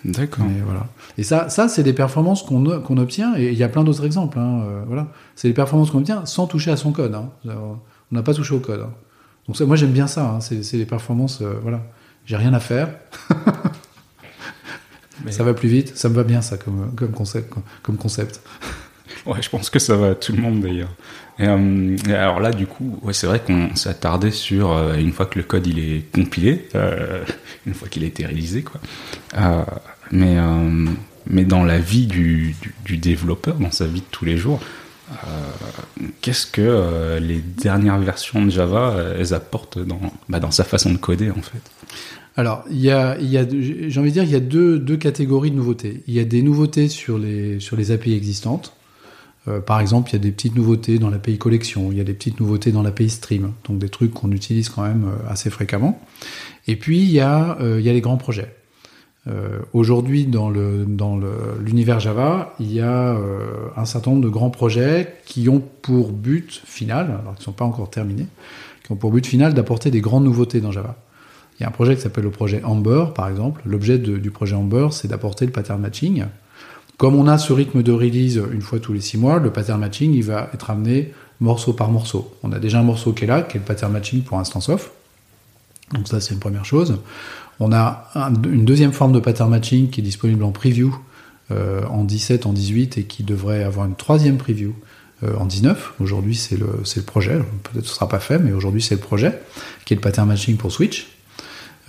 D'accord. 0.05 0.45
Voilà. 0.63 0.87
Et 1.17 1.23
ça, 1.23 1.49
ça 1.49 1.67
c'est 1.67 1.83
des 1.83 1.93
performances 1.93 2.43
qu'on 2.43 2.63
qu 2.63 2.99
obtient, 2.99 3.35
et 3.35 3.51
il 3.51 3.57
y 3.57 3.63
a 3.63 3.69
plein 3.69 3.83
d'autres 3.83 4.05
exemples. 4.05 4.39
Hein, 4.39 4.61
euh, 4.61 4.83
voilà. 4.87 5.07
C'est 5.35 5.47
des 5.47 5.53
performances 5.53 5.91
qu'on 5.91 5.99
obtient 5.99 6.25
sans 6.25 6.47
toucher 6.47 6.71
à 6.71 6.77
son 6.77 6.91
code. 6.91 7.15
Hein. 7.15 7.29
On 7.45 7.79
n'a 8.11 8.23
pas 8.23 8.33
touché 8.33 8.53
au 8.53 8.59
code. 8.59 8.81
Hein. 8.81 8.93
Donc 9.47 9.57
ça, 9.57 9.65
moi 9.65 9.75
j'aime 9.75 9.91
bien 9.91 10.07
ça. 10.07 10.39
C'est 10.41 10.77
des 10.77 10.85
performances, 10.85 11.41
euh, 11.41 11.55
voilà. 11.61 11.81
J'ai 12.25 12.35
rien 12.35 12.53
à 12.53 12.59
faire. 12.59 12.89
Mais... 15.23 15.31
Ça 15.31 15.43
va 15.43 15.53
plus 15.53 15.69
vite. 15.69 15.97
Ça 15.97 16.09
me 16.09 16.13
va 16.13 16.23
bien 16.23 16.41
ça 16.41 16.57
comme, 16.57 16.91
comme 16.95 17.11
concept. 17.11 17.53
Comme 17.81 17.97
concept. 17.97 18.41
Ouais, 19.25 19.41
je 19.41 19.49
pense 19.49 19.69
que 19.69 19.79
ça 19.79 19.95
va 19.95 20.11
à 20.11 20.15
tout 20.15 20.31
le 20.31 20.41
monde 20.41 20.61
d'ailleurs. 20.61 20.93
Et, 21.39 21.47
euh, 21.47 21.95
et 22.09 22.13
alors 22.13 22.39
là, 22.39 22.51
du 22.51 22.65
coup, 22.67 22.99
c'est 23.11 23.27
vrai 23.27 23.41
qu'on 23.45 23.75
s'est 23.75 23.89
attardé 23.89 24.31
sur 24.31 24.71
euh, 24.71 24.95
une 24.95 25.11
fois 25.11 25.25
que 25.25 25.37
le 25.37 25.43
code 25.43 25.67
il 25.67 25.79
est 25.79 26.11
compilé, 26.11 26.67
euh, 26.75 27.23
une 27.67 27.73
fois 27.73 27.87
qu'il 27.87 28.03
a 28.03 28.07
été 28.07 28.25
réalisé, 28.25 28.63
quoi. 28.63 28.81
Mais 30.11 30.37
mais 31.29 31.43
dans 31.43 31.65
la 31.65 31.79
vie 31.79 32.07
du, 32.07 32.55
développeur, 32.85 33.55
dans 33.55 33.71
sa 33.71 33.85
vie 33.85 33.99
de 33.99 34.05
tous 34.09 34.23
les 34.23 34.37
jours, 34.37 34.61
qu'est-ce 36.21 36.47
que 36.47 37.19
les 37.19 37.39
dernières 37.39 37.99
versions 37.99 38.43
de 38.45 38.49
Java 38.49 38.95
elles 39.19 39.33
apportent 39.33 39.79
dans 39.79 39.99
bah, 40.29 40.39
dans 40.39 40.51
sa 40.51 40.63
façon 40.63 40.91
de 40.91 40.97
coder 40.97 41.29
en 41.29 41.41
fait? 41.41 41.61
Alors, 42.37 42.63
j'ai 42.69 42.93
envie 42.93 44.09
de 44.09 44.13
dire, 44.13 44.23
il 44.23 44.29
y 44.29 44.35
a 44.35 44.39
deux, 44.39 44.77
deux 44.77 44.95
catégories 44.95 45.49
de 45.49 45.55
nouveautés. 45.55 46.03
Il 46.07 46.13
y 46.13 46.19
a 46.19 46.23
des 46.23 46.43
nouveautés 46.43 46.87
sur 46.87 47.17
les, 47.17 47.59
sur 47.59 47.75
les 47.75 47.91
API 47.91 48.13
existantes. 48.13 48.76
Euh, 49.47 49.61
par 49.61 49.79
exemple, 49.79 50.09
il 50.09 50.13
y 50.13 50.15
a 50.17 50.19
des 50.19 50.31
petites 50.31 50.55
nouveautés 50.55 50.99
dans 50.99 51.09
l'API 51.09 51.37
collection, 51.37 51.91
il 51.91 51.97
y 51.97 52.01
a 52.01 52.03
des 52.03 52.13
petites 52.13 52.39
nouveautés 52.39 52.71
dans 52.71 52.83
l'API 52.83 53.09
stream, 53.09 53.53
donc 53.67 53.77
des 53.79 53.89
trucs 53.89 54.13
qu'on 54.13 54.31
utilise 54.31 54.69
quand 54.69 54.83
même 54.83 55.05
euh, 55.05 55.31
assez 55.31 55.49
fréquemment. 55.49 56.01
Et 56.67 56.75
puis, 56.75 56.99
il 56.99 57.11
y 57.11 57.19
a, 57.19 57.57
euh, 57.61 57.79
les 57.79 58.01
grands 58.01 58.17
projets. 58.17 58.53
Aujourd'hui, 59.73 60.25
dans 60.25 60.49
l'univers 61.59 61.99
Java, 61.99 62.55
il 62.61 62.71
y 62.71 62.79
a 62.79 63.17
un 63.75 63.83
certain 63.83 64.11
nombre 64.11 64.23
de 64.23 64.29
grands 64.29 64.51
projets 64.51 65.15
qui 65.25 65.49
ont 65.49 65.61
pour 65.81 66.13
but 66.13 66.61
final, 66.65 67.07
alors 67.07 67.33
qu'ils 67.33 67.41
ne 67.41 67.43
sont 67.43 67.51
pas 67.51 67.65
encore 67.65 67.89
terminés, 67.89 68.27
qui 68.85 68.93
ont 68.93 68.95
pour 68.95 69.11
but 69.11 69.27
final 69.27 69.53
d'apporter 69.53 69.91
des 69.91 69.99
grandes 69.99 70.23
nouveautés 70.23 70.61
dans 70.61 70.71
Java. 70.71 70.95
Il 71.59 71.63
y 71.63 71.65
a 71.65 71.67
un 71.67 71.73
projet 71.73 71.97
qui 71.97 72.01
s'appelle 72.03 72.23
le 72.23 72.31
projet 72.31 72.63
Amber, 72.63 73.07
par 73.13 73.27
exemple. 73.27 73.61
L'objet 73.65 73.97
du 73.97 74.31
projet 74.31 74.55
Amber, 74.55 74.87
c'est 74.91 75.09
d'apporter 75.09 75.45
le 75.45 75.51
pattern 75.51 75.81
matching. 75.81 76.23
Comme 76.97 77.15
on 77.15 77.27
a 77.27 77.37
ce 77.37 77.53
rythme 77.53 77.83
de 77.83 77.91
release 77.91 78.41
une 78.51 78.61
fois 78.61 78.79
tous 78.79 78.93
les 78.93 79.01
six 79.01 79.17
mois, 79.17 79.39
le 79.39 79.51
pattern 79.51 79.79
matching, 79.79 80.13
il 80.13 80.23
va 80.23 80.49
être 80.53 80.69
amené 80.71 81.13
morceau 81.39 81.73
par 81.73 81.91
morceau. 81.91 82.33
On 82.43 82.51
a 82.51 82.59
déjà 82.59 82.79
un 82.79 82.83
morceau 82.83 83.13
qui 83.13 83.25
est 83.25 83.27
là, 83.27 83.43
qui 83.43 83.57
est 83.57 83.59
le 83.59 83.65
pattern 83.65 83.91
matching 83.91 84.23
pour 84.23 84.39
instance 84.39 84.69
off. 84.69 84.91
Donc 85.93 86.07
ça, 86.07 86.19
c'est 86.19 86.33
une 86.33 86.39
première 86.39 86.65
chose. 86.65 86.97
On 87.59 87.71
a 87.71 88.09
un- 88.15 88.33
une 88.43 88.65
deuxième 88.65 88.93
forme 88.93 89.11
de 89.13 89.19
pattern 89.19 89.49
matching 89.49 89.89
qui 89.89 90.01
est 90.01 90.03
disponible 90.03 90.43
en 90.43 90.51
preview 90.51 90.97
euh, 91.51 91.85
en 91.85 92.03
17, 92.03 92.45
en 92.45 92.51
18 92.51 92.97
et 92.97 93.03
qui 93.03 93.23
devrait 93.23 93.63
avoir 93.63 93.85
une 93.85 93.95
troisième 93.95 94.37
preview 94.37 94.73
euh, 95.23 95.35
en 95.37 95.45
19. 95.45 95.93
Aujourd'hui, 95.99 96.35
c'est 96.35 96.57
le, 96.57 96.67
projet. 97.03 97.39
Peut-être 97.63 97.85
ce 97.85 97.93
sera 97.95 98.09
pas 98.09 98.19
fait, 98.19 98.37
mais 98.37 98.51
aujourd'hui, 98.51 98.81
c'est 98.81 98.95
le 98.95 99.01
projet 99.01 99.39
qui 99.85 99.93
est 99.93 99.97
le 99.97 100.01
pattern 100.01 100.27
matching 100.27 100.57
pour 100.57 100.71
Switch. 100.71 101.07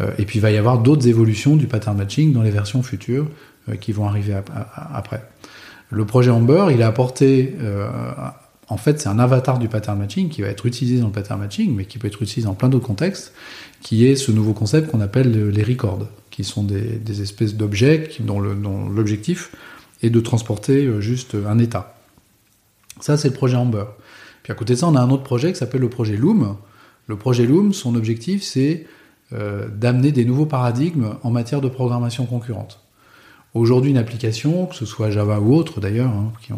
Euh, 0.01 0.13
et 0.19 0.27
puis, 0.27 0.39
il 0.39 0.43
va 0.43 0.53
y 0.53 0.57
avoir 0.57 0.79
d'autres 0.79 1.09
évolutions 1.09 1.57
du 1.57 1.67
pattern 1.67 1.97
matching 1.97 2.33
dans 2.33 2.43
les 2.43 2.53
versions 2.53 2.83
futures 2.85 3.27
qui 3.77 3.93
vont 3.93 4.07
arriver 4.07 4.35
après. 4.75 5.23
Le 5.91 6.05
projet 6.05 6.31
Amber, 6.31 6.67
il 6.71 6.83
a 6.83 6.87
apporté, 6.87 7.57
euh, 7.61 7.89
en 8.69 8.77
fait, 8.77 9.01
c'est 9.01 9.09
un 9.09 9.19
avatar 9.19 9.59
du 9.59 9.69
pattern 9.69 9.99
matching 9.99 10.29
qui 10.29 10.43
va 10.43 10.49
être 10.49 10.67
utilisé 10.67 11.01
dans 11.01 11.07
le 11.07 11.13
pattern 11.13 11.41
matching, 11.41 11.75
mais 11.75 11.87
qui 11.87 11.99
peut 11.99 12.07
être 12.09 12.21
utilisé 12.23 12.47
dans 12.47 12.55
plein 12.55 12.69
d'autres 12.69 12.87
contextes, 12.87 13.33
qui 13.81 14.07
est 14.07 14.17
ce 14.17 14.31
nouveau 14.31 14.53
concept 14.53 14.91
qu'on 14.91 15.01
appelle 15.01 15.33
le- 15.33 15.51
les 15.51 15.63
records, 15.63 16.07
qui 16.31 16.45
sont 16.45 16.63
des, 16.63 17.23
espèces 17.23 17.55
d'objets 17.55 18.09
dont 18.21 18.39
l'objectif 18.41 19.51
est 20.03 20.11
de 20.11 20.21
transporter 20.21 20.85
euh, 20.85 21.01
juste 21.01 21.35
un 21.35 21.59
état. 21.59 21.95
Ça, 23.01 23.17
c'est 23.17 23.29
le 23.29 23.35
projet 23.35 23.57
Amber. 23.57 23.85
Puis 24.43 24.53
à 24.53 24.55
côté 24.55 24.75
de 24.75 24.79
ça, 24.79 24.87
on 24.87 24.95
a 24.95 25.01
un 25.01 25.11
autre 25.11 25.25
projet 25.25 25.53
qui 25.53 25.59
s'appelle 25.59 25.81
le 25.81 25.89
projet 25.89 26.17
Loom. 26.17 26.57
Le 27.07 27.17
projet 27.17 27.47
Loom, 27.47 27.73
son 27.73 27.95
objectif, 27.95 28.43
c'est 28.43 28.87
euh, 29.33 29.69
d'amener 29.69 30.13
des 30.13 30.25
nouveaux 30.25 30.47
paradigmes 30.47 31.15
en 31.23 31.31
matière 31.31 31.61
de 31.61 31.69
programmation 31.69 32.27
concurrente. 32.27 32.81
Aujourd'hui, 33.55 33.91
une 33.91 33.99
application, 33.99 34.67
que 34.67 34.75
ce 34.75 34.87
soit 34.87 35.11
Java 35.11 35.41
ou 35.41 35.55
autre 35.55 35.81
d'ailleurs, 35.81 36.11
hein, 36.11 36.33
une 36.51 36.57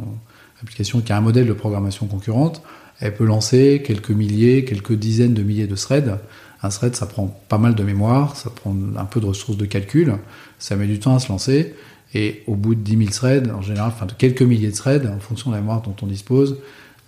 application 0.62 1.00
qui 1.00 1.12
a 1.12 1.16
un 1.16 1.20
modèle 1.20 1.46
de 1.46 1.52
programmation 1.52 2.06
concurrente, 2.06 2.62
elle 3.00 3.14
peut 3.14 3.24
lancer 3.24 3.82
quelques 3.84 4.10
milliers, 4.10 4.64
quelques 4.64 4.92
dizaines 4.92 5.34
de 5.34 5.42
milliers 5.42 5.66
de 5.66 5.76
threads. 5.76 6.18
Un 6.62 6.68
thread, 6.68 6.94
ça 6.94 7.06
prend 7.06 7.26
pas 7.48 7.56
mal 7.56 7.74
de 7.74 7.82
mémoire, 7.82 8.36
ça 8.36 8.50
prend 8.50 8.76
un 8.96 9.04
peu 9.06 9.20
de 9.20 9.26
ressources 9.26 9.56
de 9.56 9.64
calcul, 9.64 10.14
ça 10.58 10.76
met 10.76 10.86
du 10.86 10.98
temps 10.98 11.14
à 11.14 11.18
se 11.18 11.30
lancer, 11.30 11.74
et 12.12 12.42
au 12.46 12.54
bout 12.56 12.74
de 12.74 12.80
10 12.80 12.98
000 12.98 13.10
threads, 13.10 13.50
en 13.50 13.62
général, 13.62 13.88
enfin 13.94 14.06
de 14.06 14.12
quelques 14.12 14.42
milliers 14.42 14.68
de 14.68 14.76
threads, 14.76 15.06
en 15.06 15.20
fonction 15.20 15.50
de 15.50 15.54
la 15.54 15.62
mémoire 15.62 15.80
dont 15.80 15.96
on 16.02 16.06
dispose, 16.06 16.58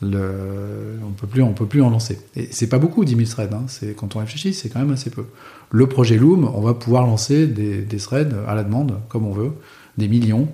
le, 0.02 0.99
on 1.06 1.12
peut 1.12 1.26
plus, 1.26 1.42
on 1.42 1.52
peut 1.52 1.66
plus 1.66 1.80
en 1.82 1.90
lancer. 1.90 2.18
Et 2.37 2.49
c'est 2.50 2.66
pas 2.66 2.78
beaucoup 2.78 3.04
10 3.04 3.14
000 3.16 3.25
threads. 3.28 3.54
Hein, 3.54 3.64
c'est 3.68 3.94
quand 3.97 4.16
on 4.16 4.18
réfléchit, 4.18 4.52
c'est 4.52 4.68
quand 4.68 4.80
même 4.80 4.90
assez 4.92 5.11
peu. 5.11 5.25
Le 5.71 5.87
projet 5.87 6.16
Loom, 6.16 6.50
on 6.54 6.61
va 6.61 6.75
pouvoir 6.75 7.06
lancer 7.06 7.47
des, 7.47 7.82
des 7.82 7.97
threads 7.99 8.35
à 8.47 8.54
la 8.54 8.64
demande, 8.64 8.99
comme 9.09 9.26
on 9.26 9.32
veut, 9.32 9.52
des 9.99 10.09
millions, 10.09 10.49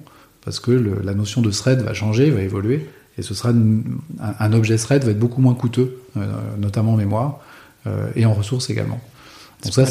parce 0.45 0.61
que 0.61 0.71
le, 0.71 1.01
la 1.03 1.15
notion 1.15 1.43
de 1.43 1.51
thread 1.51 1.81
va 1.81 1.95
changer, 1.95 2.31
va 2.31 2.43
évoluer, 2.43 2.87
et 3.17 3.23
ce 3.23 3.35
sera 3.35 3.51
un, 3.51 3.83
un 4.21 4.53
objet 4.53 4.77
thread 4.77 5.05
va 5.05 5.11
être 5.11 5.19
beaucoup 5.19 5.41
moins 5.41 5.55
coûteux, 5.55 5.97
euh, 6.17 6.21
notamment 6.59 6.93
en 6.93 6.97
mémoire 6.97 7.41
euh, 7.87 8.09
et 8.15 8.27
en 8.27 8.35
ressources 8.35 8.71
également. 8.71 9.01
Donc 9.65 9.73
ça, 9.75 9.83
pas 9.83 9.89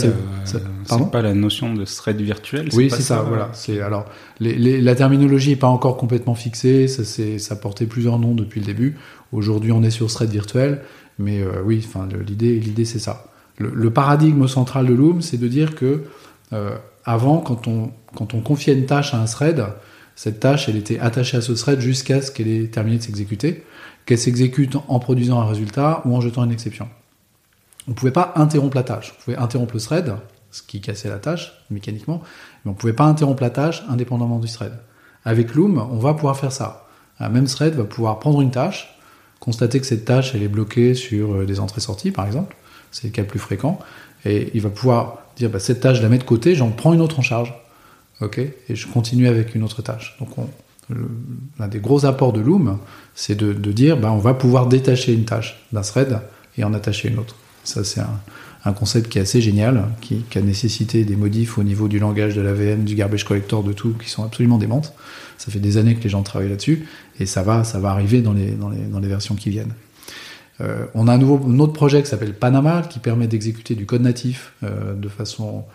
c'est 0.86 1.12
pas 1.12 1.22
la 1.22 1.34
notion 1.34 1.74
de 1.74 1.84
thread 1.84 2.22
virtuel 2.22 2.70
oui, 2.74 2.90
c'est 2.90 3.02
ça, 3.02 3.16
voilà. 3.28 3.50
C'est 3.52 3.82
alors 3.82 4.06
les, 4.40 4.56
les- 4.56 4.80
la 4.80 4.96
terminologie 4.96 5.50
n'est 5.50 5.56
pas 5.58 5.68
encore 5.68 5.98
complètement 5.98 6.36
fixée. 6.36 6.88
Ça, 6.88 7.04
c'est, 7.04 7.38
ça 7.38 7.58
portait 7.58 7.86
plusieurs 7.86 8.18
noms 8.18 8.34
depuis 8.34 8.62
le 8.62 8.66
début. 8.66 8.96
Aujourd'hui, 9.32 9.72
on 9.72 9.84
est 9.84 9.90
sur 9.90 10.08
thread 10.08 10.30
virtuel, 10.30 10.82
mais 11.20 11.42
euh, 11.42 11.62
oui, 11.64 11.88
l'idée, 12.26 12.60
l'idée, 12.60 12.86
c'est 12.86 13.00
ça. 13.00 13.26
Le, 13.58 13.72
le 13.74 13.92
paradigme 13.92 14.48
central 14.48 14.86
de 14.86 14.94
Loom, 14.94 15.22
c'est 15.22 15.38
de 15.38 15.48
dire 15.48 15.76
que 15.76 16.04
euh, 16.54 16.78
avant, 17.04 17.40
quand 17.40 17.68
on 17.68 17.92
quand 18.18 18.34
on 18.34 18.42
confiait 18.42 18.74
une 18.74 18.86
tâche 18.86 19.14
à 19.14 19.22
un 19.22 19.26
thread, 19.26 19.64
cette 20.16 20.40
tâche, 20.40 20.68
elle 20.68 20.76
était 20.76 21.00
attachée 21.00 21.38
à 21.38 21.42
ce 21.42 21.52
thread 21.52 21.80
jusqu'à 21.80 22.22
ce 22.22 22.32
qu'elle 22.32 22.48
ait 22.48 22.68
terminé 22.68 22.98
de 22.98 23.04
s'exécuter, 23.04 23.64
qu'elle 24.06 24.18
s'exécute 24.18 24.76
en 24.88 25.00
produisant 25.00 25.40
un 25.40 25.46
résultat 25.46 26.02
ou 26.06 26.16
en 26.16 26.22
jetant 26.22 26.44
une 26.44 26.52
exception. 26.52 26.90
On 27.88 27.92
ne 27.92 27.96
pouvait 27.96 28.12
pas 28.12 28.34
interrompre 28.36 28.76
la 28.76 28.84
tâche. 28.84 29.14
On 29.16 29.24
pouvait 29.24 29.38
interrompre 29.38 29.76
le 29.76 29.80
thread, 29.80 30.16
ce 30.50 30.64
qui 30.64 30.82
cassait 30.82 31.10
la 31.10 31.20
tâche 31.20 31.54
mécaniquement, 31.70 32.22
mais 32.66 32.72
on 32.72 32.74
ne 32.74 32.78
pouvait 32.78 32.94
pas 32.94 33.06
interrompre 33.06 33.44
la 33.44 33.52
tâche 33.52 33.84
indépendamment 33.88 34.40
du 34.40 34.48
thread. 34.48 34.74
Avec 35.24 35.54
Loom, 35.54 35.78
on 35.78 36.00
va 36.00 36.16
pouvoir 36.16 36.38
faire 36.38 36.52
ça. 36.52 36.88
Un 37.20 37.30
même 37.30 37.46
thread 37.46 37.76
va 37.76 37.84
pouvoir 37.84 38.18
prendre 38.18 38.42
une 38.42 38.52
tâche, 38.52 38.97
constater 39.48 39.80
que 39.80 39.86
cette 39.86 40.04
tâche 40.04 40.36
est 40.36 40.50
bloquée 40.50 40.94
sur 40.94 41.36
euh, 41.36 41.46
des 41.46 41.62
entrées-sorties 41.62 42.12
par 42.12 42.26
exemple, 42.26 42.58
c'est 42.92 43.06
le 43.06 43.12
cas 43.12 43.22
le 43.22 43.30
plus 43.30 43.40
fréquent, 43.40 43.80
et 44.26 44.52
il 44.54 44.60
va 44.60 44.70
pouvoir 44.70 45.20
dire 45.38 45.50
bah, 45.50 45.60
cette 45.60 45.80
tâche 45.80 46.00
je 46.00 46.02
la 46.02 46.10
mets 46.10 46.18
de 46.18 46.26
côté, 46.26 46.54
j'en 46.54 46.70
prends 46.70 46.94
une 46.94 47.00
autre 47.00 47.18
en 47.18 47.22
charge, 47.22 47.54
ok, 48.20 48.40
et 48.40 48.76
je 48.76 48.88
continue 48.88 49.26
avec 49.26 49.56
une 49.56 49.64
autre 49.64 49.82
tâche. 49.82 50.18
Donc 50.20 50.32
l'un 51.60 51.68
des 51.70 51.80
gros 51.80 52.06
apports 52.06 52.34
de 52.34 52.42
Loom, 52.42 52.78
c'est 53.16 53.36
de, 53.36 53.54
dire 53.72 53.96
bah, 53.96 54.12
on 54.12 54.18
va 54.18 54.34
pouvoir 54.34 54.68
détacher 54.68 55.14
une 55.14 55.24
tâche 55.24 55.66
d'un 55.72 55.82
thread 55.82 56.20
et 56.58 56.66
en 56.66 56.74
attacher 56.74 57.08
une 57.08 57.18
autre. 57.18 57.38
Un 58.66 58.74
concept 58.74 59.10
qui 59.10 59.18
est 59.18 59.22
assez 59.22 59.42
génial, 59.42 59.86
qui, 60.02 60.24
a 60.36 60.42
nécessité 60.42 61.04
des 61.06 61.16
modifs 61.16 61.58
au 61.58 61.64
niveau 61.64 61.88
du 61.88 62.00
langage 62.00 62.36
de 62.36 62.42
la 62.42 62.54
VM, 62.54 62.84
du 62.84 62.96
garbage 62.96 63.24
collector, 63.24 63.64
de 63.64 63.74
tout, 63.74 63.94
qui 64.02 64.10
sont 64.10 64.24
absolument 64.24 64.58
démentes. 64.58 64.94
Ça 65.38 65.52
fait 65.52 65.60
des 65.60 65.78
années 65.78 65.96
que 65.96 66.04
les 66.04 66.10
gens 66.10 66.24
travaillent 66.24 66.50
là-dessus, 66.50 66.88
et 67.20 67.26
ça 67.26 67.44
va, 67.44 67.64
arriver 67.90 68.22
dans 68.22 68.34
les, 68.34 69.08
versions 69.08 69.36
qui 69.36 69.50
viennent. 69.50 69.74
Euh, 70.60 70.86
on 70.96 71.08
a 71.08 71.14
un, 71.14 71.18
nouveau, 71.18 71.40
autre 71.62 71.74
projet 71.74 72.02
qui 72.02 72.10
s'appelle 72.10 72.34
Panama, 72.34 72.82
qui 72.82 73.00
permet 73.00 73.28
d'exécuter 73.28 73.76
du 73.76 73.86
code 73.86 74.02
natif 74.02 74.54
euh, 74.64 74.96
de 74.96 75.08
façon 75.08 75.66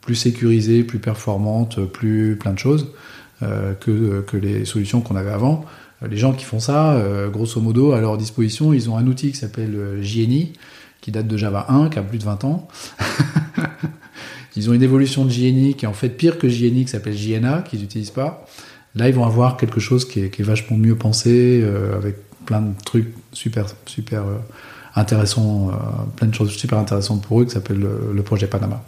plus 0.00 0.16
sécurisée, 0.16 0.82
plus 0.82 0.98
performante, 0.98 1.84
plus 1.84 2.36
plein 2.36 2.52
de 2.52 2.58
choses 2.58 2.88
euh, 3.42 3.72
que, 3.74 4.22
que 4.22 4.36
les 4.36 4.64
solutions 4.64 5.00
qu'on 5.00 5.14
avait 5.14 5.30
avant. 5.30 5.64
Les 6.10 6.16
gens 6.16 6.32
qui 6.32 6.44
font 6.44 6.58
ça, 6.58 7.00
grosso 7.32 7.60
modo, 7.60 7.92
à 7.92 8.00
leur 8.00 8.18
disposition, 8.18 8.72
ils 8.72 8.90
ont 8.90 8.96
un 8.96 9.06
outil 9.06 9.30
qui 9.30 9.36
s'appelle 9.36 10.02
JNI, 10.02 10.52
qui 11.02 11.10
date 11.10 11.26
de 11.26 11.36
Java 11.36 11.66
1, 11.68 11.90
qui 11.90 11.98
a 11.98 12.02
plus 12.02 12.18
de 12.18 12.24
20 12.24 12.44
ans. 12.44 12.68
ils 14.56 14.70
ont 14.70 14.72
une 14.72 14.82
évolution 14.82 15.26
de 15.26 15.30
JNI 15.30 15.74
qui 15.74 15.84
est 15.84 15.88
en 15.88 15.92
fait 15.92 16.08
pire 16.08 16.38
que 16.38 16.48
JNI, 16.48 16.84
qui 16.84 16.90
s'appelle 16.90 17.16
JNA, 17.16 17.62
qu'ils 17.62 17.80
n'utilisent 17.80 18.10
pas. 18.10 18.46
Là, 18.94 19.08
ils 19.08 19.14
vont 19.14 19.26
avoir 19.26 19.56
quelque 19.56 19.80
chose 19.80 20.08
qui 20.08 20.20
est, 20.20 20.40
vachement 20.42 20.76
mieux 20.76 20.96
pensé, 20.96 21.60
euh, 21.62 21.96
avec 21.96 22.16
plein 22.46 22.60
de 22.60 22.72
trucs 22.84 23.14
super, 23.32 23.66
euh, 23.98 24.38
intéressants, 24.94 25.70
euh, 25.70 25.72
plein 26.16 26.28
de 26.28 26.34
choses 26.34 26.50
super 26.50 26.78
intéressantes 26.78 27.22
pour 27.22 27.40
eux, 27.40 27.46
qui 27.46 27.50
s'appelle 27.50 27.80
le, 27.80 28.22
projet 28.22 28.46
Panama. 28.46 28.82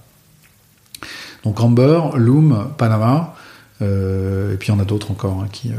Donc 1.43 1.61
Amber, 1.61 2.01
Loom, 2.15 2.69
Panama, 2.79 3.35
et 3.81 4.57
puis 4.59 4.69
il 4.69 4.71
y 4.73 4.75
en 4.75 4.81
a 4.81 4.85
d'autres 4.85 5.11
encore 5.11 5.43
hein, 5.43 5.49
qui, 5.53 5.73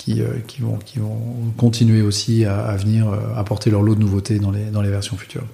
qui, 0.00 0.22
euh, 0.22 0.38
qui, 0.46 0.62
vont, 0.62 0.78
qui 0.78 0.98
vont 0.98 1.52
continuer 1.58 2.00
aussi 2.00 2.46
à, 2.46 2.74
venir 2.76 3.10
euh, 3.10 3.18
apporter 3.36 3.70
leur 3.70 3.82
lot 3.82 3.94
de 3.94 4.00
nouveautés 4.00 4.38
dans 4.38 4.50
les, 4.50 4.64
dans 4.64 4.80
les 4.80 4.88
versions 4.88 5.18
futures. 5.18 5.44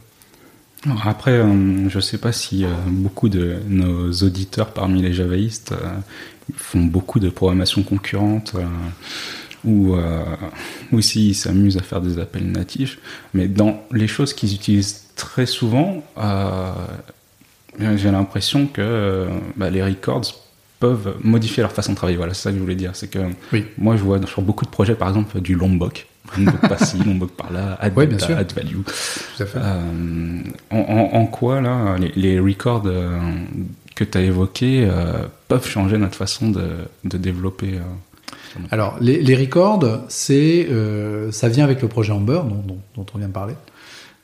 Alors 0.84 1.08
Après, 1.08 1.32
euh, 1.32 1.88
je 1.88 1.98
sais 1.98 2.18
pas 2.18 2.30
si 2.30 2.64
beaucoup 2.86 3.28
de 3.28 3.56
nos 3.66 4.12
auditeurs 4.12 4.72
parmi 4.72 5.02
les 5.02 5.12
javaïstes 5.12 5.74
font 6.54 6.82
beaucoup 6.82 7.18
de 7.18 7.28
programmation 7.28 7.82
concurrente 7.82 8.54
ou, 9.64 9.96
euh, 9.96 10.24
ou 10.92 11.00
s'ils 11.00 11.34
s'amusent 11.34 11.76
à 11.76 11.82
faire 11.82 12.00
des 12.00 12.20
appels 12.20 12.48
natifs. 12.48 12.98
Mais 13.34 13.48
dans 13.48 13.82
les 13.90 14.06
choses 14.06 14.32
qu'ils 14.32 14.54
utilisent 14.54 15.06
très 15.16 15.46
souvent, 15.46 16.04
j'ai 17.80 18.12
l'impression 18.12 18.68
que 18.68 19.26
bah, 19.56 19.70
les 19.70 19.82
records 19.82 20.45
peuvent 20.78 21.16
modifier 21.22 21.62
leur 21.62 21.72
façon 21.72 21.92
de 21.92 21.96
travailler. 21.96 22.16
Voilà, 22.16 22.34
c'est 22.34 22.42
ça 22.42 22.50
que 22.50 22.56
je 22.56 22.62
voulais 22.62 22.74
dire. 22.74 22.92
C'est 22.94 23.08
que 23.08 23.18
moi, 23.78 23.96
je 23.96 24.02
vois 24.02 24.24
sur 24.26 24.42
beaucoup 24.42 24.64
de 24.64 24.70
projets, 24.70 24.94
par 24.94 25.08
exemple, 25.08 25.40
du 25.40 25.54
Lombok. 25.54 26.06
Lombok 26.36 26.60
par-ci, 26.68 26.98
Lombok 27.04 27.30
par-là, 27.32 27.78
add, 27.80 27.94
bien 27.94 28.18
sûr. 28.18 28.36
add 28.36 28.52
value. 28.52 28.80
Euh, 29.40 30.40
en, 30.70 31.26
quoi, 31.26 31.60
là, 31.60 31.96
les, 32.14 32.40
records 32.40 32.82
euh, 32.86 33.18
que 33.94 34.04
tu 34.04 34.18
as 34.18 34.22
évoqués 34.22 34.86
euh, 34.88 35.24
peuvent 35.48 35.66
changer 35.66 35.98
notre 35.98 36.16
façon 36.16 36.50
de, 36.50 37.16
développer 37.16 37.78
Alors, 38.70 38.96
les, 39.00 39.36
records, 39.36 39.84
c'est, 40.08 40.68
ça 41.30 41.48
vient 41.48 41.64
avec 41.64 41.80
le 41.82 41.88
projet 41.88 42.12
Amber, 42.12 42.40
dont, 42.48 42.80
dont, 42.94 43.06
on 43.14 43.18
vient 43.18 43.28
de 43.28 43.32
parler. 43.32 43.54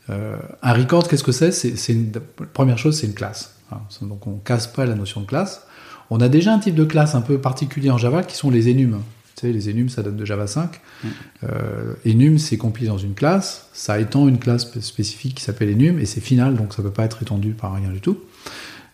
un 0.09 0.73
record, 0.73 1.09
qu'est-ce 1.09 1.25
que 1.25 1.33
c'est 1.33 1.53
C'est 1.53 1.93
une 1.93 2.13
première 2.53 2.79
chose, 2.79 2.99
c'est 2.99 3.07
une 3.07 3.15
classe. 3.15 3.55
Hein. 3.71 3.79
Donc, 4.03 4.27
on 4.27 4.37
casse 4.37 4.67
pas 4.67 4.85
la 4.87 4.95
notion 4.95 5.21
de 5.23 5.27
classe. 5.27 5.67
On 6.15 6.21
a 6.21 6.29
déjà 6.29 6.53
un 6.53 6.59
type 6.59 6.75
de 6.75 6.85
classe 6.85 7.15
un 7.15 7.23
peu 7.23 7.39
particulier 7.39 7.91
en 7.91 7.97
Java 7.97 8.23
qui 8.23 8.37
sont 8.37 8.51
les 8.51 8.71
enums. 8.71 9.01
Tu 9.35 9.47
sais, 9.47 9.53
les 9.53 9.71
enums, 9.71 9.89
ça 9.89 10.03
date 10.03 10.15
de 10.15 10.27
Java 10.27 10.47
5. 10.47 10.69
Mm. 10.69 11.09
Euh, 11.45 11.95
enum, 12.07 12.37
c'est 12.37 12.59
compilé 12.59 12.89
dans 12.89 12.99
une 12.99 13.15
classe. 13.15 13.71
Ça 13.73 13.99
étend 13.99 14.29
une 14.29 14.39
classe 14.39 14.79
spécifique 14.81 15.37
qui 15.37 15.43
s'appelle 15.43 15.73
enum 15.73 15.99
et 15.99 16.05
c'est 16.05 16.21
final, 16.21 16.55
donc 16.55 16.75
ça 16.75 16.83
peut 16.83 16.91
pas 16.91 17.07
être 17.07 17.23
étendu 17.23 17.53
par 17.53 17.73
rien 17.73 17.89
du 17.89 18.03
tout. 18.03 18.19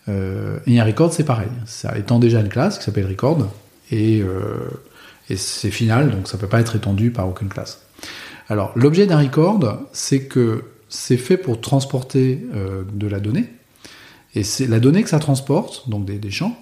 Euh, 0.08 0.60
et 0.68 0.78
un 0.78 0.84
record, 0.84 1.12
c'est 1.12 1.24
pareil. 1.24 1.48
Ça 1.66 1.98
étend 1.98 2.20
déjà 2.20 2.38
une 2.38 2.48
classe 2.48 2.78
qui 2.78 2.84
s'appelle 2.84 3.08
record 3.08 3.48
et, 3.90 4.20
euh, 4.22 4.68
et 5.28 5.36
c'est 5.36 5.72
final, 5.72 6.12
donc 6.12 6.28
ça 6.28 6.38
peut 6.38 6.46
pas 6.46 6.60
être 6.60 6.76
étendu 6.76 7.10
par 7.10 7.28
aucune 7.28 7.48
classe. 7.48 7.82
Alors, 8.48 8.70
l'objet 8.76 9.08
d'un 9.08 9.18
record, 9.18 9.58
c'est 9.92 10.26
que 10.26 10.66
c'est 10.88 11.16
fait 11.16 11.36
pour 11.36 11.60
transporter 11.60 12.46
de 12.92 13.06
la 13.08 13.18
donnée. 13.18 13.50
Et 14.36 14.44
c'est 14.44 14.68
la 14.68 14.78
donnée 14.78 15.02
que 15.02 15.10
ça 15.10 15.18
transporte, 15.18 15.90
donc 15.90 16.04
des, 16.04 16.18
des 16.18 16.30
champs, 16.30 16.56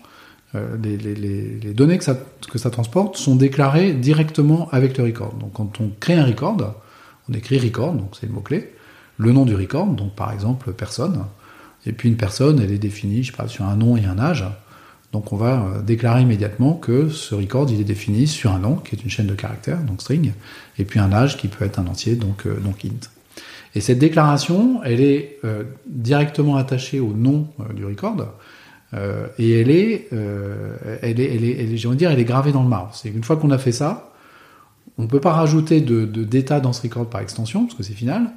euh, 0.57 0.77
les, 0.83 1.75
données 1.75 1.99
que 1.99 2.05
ça, 2.05 2.71
transporte 2.71 3.17
sont 3.17 3.37
déclarées 3.37 3.93
directement 3.93 4.69
avec 4.71 4.97
le 4.99 5.05
record. 5.05 5.35
Donc 5.35 5.53
quand 5.55 5.81
on 5.81 5.91
crée 6.01 6.15
un 6.15 6.25
record, 6.25 6.57
on 7.29 7.35
écrit 7.35 7.59
record, 7.59 7.93
donc 7.93 8.17
c'est 8.19 8.27
le 8.27 8.33
mot-clé, 8.33 8.73
le 9.19 9.33
nom 9.33 9.45
du 9.45 9.55
record, 9.55 9.87
donc 9.87 10.15
par 10.15 10.33
exemple 10.33 10.73
personne, 10.73 11.25
et 11.85 11.93
puis 11.93 12.09
une 12.09 12.17
personne, 12.17 12.61
elle 12.61 12.73
est 12.73 12.79
définie, 12.79 13.23
je 13.23 13.33
sais 13.33 13.49
sur 13.49 13.65
un 13.65 13.77
nom 13.77 13.97
et 13.97 14.05
un 14.05 14.19
âge. 14.19 14.45
Donc 15.13 15.33
on 15.33 15.37
va 15.37 15.63
euh, 15.63 15.83
déclarer 15.83 16.23
immédiatement 16.23 16.75
que 16.75 17.09
ce 17.09 17.35
record, 17.35 17.69
il 17.71 17.81
est 17.81 17.85
défini 17.85 18.27
sur 18.27 18.53
un 18.53 18.59
nom, 18.59 18.77
qui 18.77 18.97
est 18.97 19.03
une 19.03 19.11
chaîne 19.11 19.27
de 19.27 19.35
caractères, 19.35 19.81
donc 19.81 20.01
string, 20.01 20.33
et 20.79 20.85
puis 20.85 20.99
un 20.99 21.13
âge 21.13 21.37
qui 21.37 21.49
peut 21.49 21.65
être 21.65 21.79
un 21.79 21.87
entier, 21.87 22.17
donc, 22.17 22.47
euh, 22.47 22.59
donc 22.61 22.85
int. 22.85 23.09
Et 23.75 23.81
cette 23.81 23.99
déclaration, 23.99 24.83
elle 24.85 25.03
est 25.03 25.39
directement 25.85 26.57
attachée 26.57 26.99
au 26.99 27.13
nom 27.13 27.49
du 27.75 27.85
record, 27.85 28.17
euh, 28.95 29.27
et 29.39 29.61
elle 29.61 29.71
est, 29.71 30.09
euh, 30.13 30.77
elle 31.03 31.21
est, 31.21 31.35
elle 31.35 31.45
est, 31.45 31.57
elle 31.59 31.73
est, 31.73 31.95
dire, 31.97 32.11
elle 32.11 32.19
est 32.19 32.25
gravée 32.25 32.53
dans 32.53 32.63
le 32.63 32.69
marbre. 32.69 32.95
C'est 32.95 33.11
qu'une 33.11 33.25
fois 33.25 33.37
qu'on 33.37 33.51
a 33.51 33.59
fait 33.59 33.73
ça, 33.73 34.13
on 34.99 35.03
ne 35.03 35.09
peut 35.09 35.21
pas 35.21 35.33
rajouter 35.33 35.81
de, 35.81 36.05
d'état 36.05 36.61
dans 36.61 36.73
ce 36.73 36.83
record 36.83 37.07
par 37.09 37.21
extension, 37.21 37.65
parce 37.67 37.75
que 37.75 37.83
c'est 37.83 37.95
final. 37.95 38.31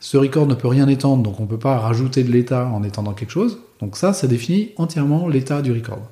Ce 0.00 0.16
record 0.16 0.46
ne 0.46 0.54
peut 0.54 0.68
rien 0.68 0.86
étendre, 0.88 1.22
donc 1.22 1.40
on 1.40 1.44
ne 1.44 1.48
peut 1.48 1.58
pas 1.58 1.78
rajouter 1.78 2.24
de 2.24 2.30
l'état 2.30 2.66
en 2.66 2.82
étendant 2.82 3.14
quelque 3.14 3.30
chose. 3.30 3.58
Donc 3.80 3.96
ça, 3.96 4.12
ça 4.12 4.26
définit 4.26 4.70
entièrement 4.76 5.28
l'état 5.28 5.62
du 5.62 5.72
record. 5.72 6.02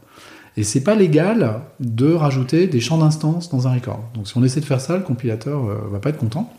Et 0.57 0.65
c'est 0.65 0.83
pas 0.83 0.95
légal 0.95 1.61
de 1.81 2.13
rajouter 2.13 2.67
des 2.67 2.81
champs 2.81 2.99
d'instance 2.99 3.51
dans 3.51 3.69
un 3.69 3.75
record. 3.75 4.03
Donc 4.15 4.29
si 4.29 4.37
on 4.37 4.45
essaie 4.45 4.61
de 4.61 4.65
faire 4.65 4.81
ça, 4.81 4.97
le 4.97 5.03
compilateur 5.03 5.65
euh, 5.65 5.77
va 5.91 5.99
pas 5.99 6.11
être 6.11 6.19
content. 6.19 6.53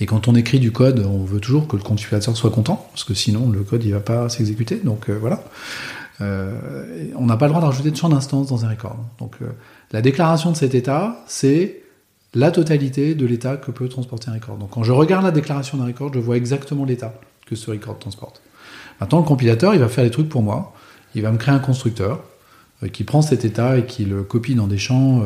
Et 0.00 0.06
quand 0.06 0.28
on 0.28 0.34
écrit 0.34 0.58
du 0.58 0.72
code, 0.72 1.04
on 1.06 1.24
veut 1.24 1.40
toujours 1.40 1.68
que 1.68 1.76
le 1.76 1.82
compilateur 1.82 2.36
soit 2.36 2.50
content, 2.50 2.88
parce 2.90 3.04
que 3.04 3.14
sinon 3.14 3.50
le 3.50 3.62
code 3.62 3.84
il 3.84 3.92
va 3.92 4.00
pas 4.00 4.28
s'exécuter. 4.28 4.76
Donc 4.76 5.08
euh, 5.08 5.16
voilà. 5.18 5.44
Euh, 6.20 7.10
on 7.16 7.26
n'a 7.26 7.36
pas 7.36 7.46
le 7.46 7.50
droit 7.50 7.60
de 7.60 7.66
rajouter 7.66 7.90
de 7.90 7.96
champ 7.96 8.08
d'instance 8.08 8.48
dans 8.48 8.64
un 8.64 8.68
record. 8.68 8.96
Donc 9.18 9.36
euh, 9.42 9.46
la 9.92 10.02
déclaration 10.02 10.50
de 10.50 10.56
cet 10.56 10.74
état, 10.74 11.22
c'est 11.26 11.82
la 12.34 12.50
totalité 12.50 13.14
de 13.14 13.26
l'état 13.26 13.56
que 13.56 13.70
peut 13.70 13.88
transporter 13.88 14.30
un 14.30 14.34
record. 14.34 14.56
Donc 14.56 14.70
quand 14.70 14.82
je 14.82 14.92
regarde 14.92 15.24
la 15.24 15.30
déclaration 15.30 15.78
d'un 15.78 15.86
record, 15.86 16.12
je 16.12 16.18
vois 16.18 16.36
exactement 16.36 16.84
l'état 16.84 17.14
que 17.46 17.54
ce 17.54 17.70
record 17.70 17.98
transporte. 17.98 18.42
Maintenant, 19.00 19.18
le 19.18 19.24
compilateur, 19.24 19.74
il 19.74 19.80
va 19.80 19.88
faire 19.88 20.04
des 20.04 20.10
trucs 20.10 20.28
pour 20.28 20.42
moi. 20.42 20.72
Il 21.14 21.22
va 21.22 21.30
me 21.30 21.38
créer 21.38 21.54
un 21.54 21.60
constructeur 21.60 22.20
qui 22.92 23.04
prend 23.04 23.22
cet 23.22 23.44
état 23.44 23.78
et 23.78 23.86
qui 23.86 24.04
le 24.04 24.22
copie 24.24 24.54
dans 24.54 24.66
des 24.66 24.78
champs, 24.78 25.22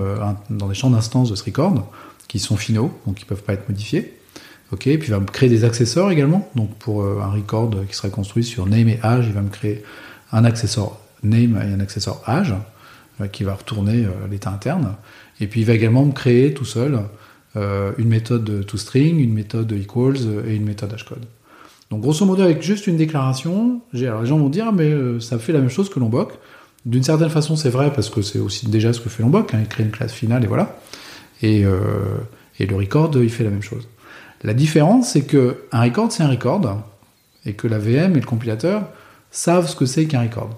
dans 0.50 0.68
des 0.68 0.74
champs 0.74 0.90
d'instance 0.90 1.30
de 1.30 1.34
ce 1.34 1.44
record 1.44 1.90
qui 2.28 2.38
sont 2.38 2.56
finaux, 2.56 2.92
donc 3.06 3.16
qui 3.16 3.24
peuvent 3.24 3.42
pas 3.42 3.54
être 3.54 3.68
modifiés. 3.68 4.17
Ok, 4.70 4.80
puis 4.80 4.96
il 4.96 5.10
va 5.10 5.20
me 5.20 5.26
créer 5.26 5.48
des 5.48 5.64
accessoires 5.64 6.10
également. 6.10 6.50
Donc 6.54 6.74
pour 6.76 7.02
un 7.04 7.30
record 7.30 7.70
qui 7.88 7.96
serait 7.96 8.10
construit 8.10 8.44
sur 8.44 8.66
name 8.66 8.88
et 8.88 9.00
âge, 9.02 9.26
il 9.26 9.32
va 9.32 9.40
me 9.40 9.48
créer 9.48 9.82
un 10.30 10.44
accessoire 10.44 10.98
name 11.22 11.56
et 11.56 11.72
un 11.72 11.80
accessoire 11.80 12.20
âge 12.28 12.54
euh, 13.20 13.26
qui 13.26 13.44
va 13.44 13.54
retourner 13.54 14.04
euh, 14.04 14.10
l'état 14.30 14.50
interne. 14.50 14.94
Et 15.40 15.46
puis 15.46 15.60
il 15.60 15.66
va 15.66 15.74
également 15.74 16.04
me 16.04 16.12
créer 16.12 16.54
tout 16.54 16.64
seul 16.64 17.00
euh, 17.56 17.92
une 17.98 18.08
méthode 18.08 18.66
toString, 18.66 19.18
une 19.18 19.32
méthode 19.32 19.72
equals 19.72 20.16
et 20.46 20.54
une 20.54 20.64
méthode 20.64 20.92
hashcode. 20.92 21.24
Donc 21.90 22.02
grosso 22.02 22.26
modo 22.26 22.42
avec 22.42 22.62
juste 22.62 22.86
une 22.86 22.96
déclaration, 22.96 23.80
alors 23.94 24.20
les 24.22 24.28
gens 24.28 24.38
vont 24.38 24.50
dire 24.50 24.72
mais 24.72 24.92
ça 25.20 25.38
fait 25.38 25.52
la 25.52 25.60
même 25.60 25.70
chose 25.70 25.88
que 25.88 25.98
Lombok. 25.98 26.34
D'une 26.84 27.02
certaine 27.02 27.30
façon 27.30 27.56
c'est 27.56 27.70
vrai 27.70 27.90
parce 27.92 28.10
que 28.10 28.20
c'est 28.20 28.38
aussi 28.38 28.66
déjà 28.66 28.92
ce 28.92 29.00
que 29.00 29.08
fait 29.08 29.22
Lombok, 29.22 29.54
hein, 29.54 29.58
il 29.62 29.68
crée 29.68 29.84
une 29.84 29.90
classe 29.90 30.12
finale 30.12 30.44
et 30.44 30.46
voilà. 30.46 30.78
Et 31.40 31.62
le 31.62 32.76
record 32.76 33.10
il 33.16 33.30
fait 33.30 33.44
la 33.44 33.50
même 33.50 33.62
chose. 33.62 33.88
La 34.42 34.54
différence 34.54 35.10
c'est 35.10 35.22
que 35.24 35.64
un 35.72 35.82
record 35.82 36.12
c'est 36.12 36.22
un 36.22 36.28
record 36.28 36.82
et 37.44 37.54
que 37.54 37.66
la 37.66 37.78
VM 37.78 38.16
et 38.16 38.20
le 38.20 38.26
compilateur 38.26 38.88
savent 39.30 39.68
ce 39.68 39.76
que 39.76 39.86
c'est 39.86 40.06
qu'un 40.06 40.22
record. 40.22 40.50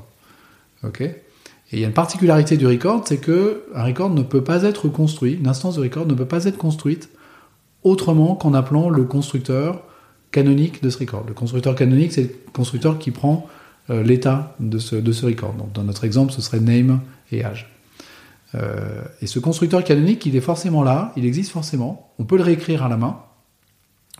Ok? 0.84 1.00
Et 1.00 1.76
il 1.76 1.80
y 1.80 1.84
a 1.84 1.86
une 1.86 1.94
particularité 1.94 2.56
du 2.56 2.66
record, 2.66 3.04
c'est 3.06 3.18
que 3.18 3.64
un 3.74 3.84
record 3.84 4.10
ne 4.10 4.22
peut 4.22 4.42
pas 4.42 4.64
être 4.64 4.88
construit, 4.88 5.34
une 5.34 5.46
instance 5.46 5.76
de 5.76 5.82
record 5.82 6.06
ne 6.06 6.14
peut 6.14 6.26
pas 6.26 6.44
être 6.46 6.58
construite 6.58 7.10
autrement 7.84 8.34
qu'en 8.34 8.54
appelant 8.54 8.88
le 8.88 9.04
constructeur 9.04 9.82
canonique 10.32 10.82
de 10.82 10.90
ce 10.90 10.98
record. 10.98 11.24
Le 11.26 11.34
constructeur 11.34 11.74
canonique, 11.74 12.12
c'est 12.12 12.22
le 12.22 12.52
constructeur 12.52 12.98
qui 12.98 13.10
prend 13.10 13.48
euh, 13.90 14.02
l'état 14.02 14.54
de 14.60 14.78
ce, 14.78 15.24
record. 15.24 15.54
Dans 15.74 15.82
notre 15.84 16.04
exemple, 16.04 16.32
ce 16.32 16.42
serait 16.42 16.60
name 16.60 17.00
et 17.32 17.44
âge. 17.44 17.72
Euh, 18.54 19.02
et 19.22 19.26
ce 19.26 19.38
constructeur 19.38 19.82
canonique, 19.84 20.26
il 20.26 20.36
est 20.36 20.40
forcément 20.40 20.82
là, 20.82 21.12
il 21.16 21.24
existe 21.24 21.52
forcément. 21.52 22.12
On 22.18 22.24
peut 22.24 22.36
le 22.36 22.42
réécrire 22.42 22.82
à 22.82 22.88
la 22.88 22.96
main. 22.96 23.18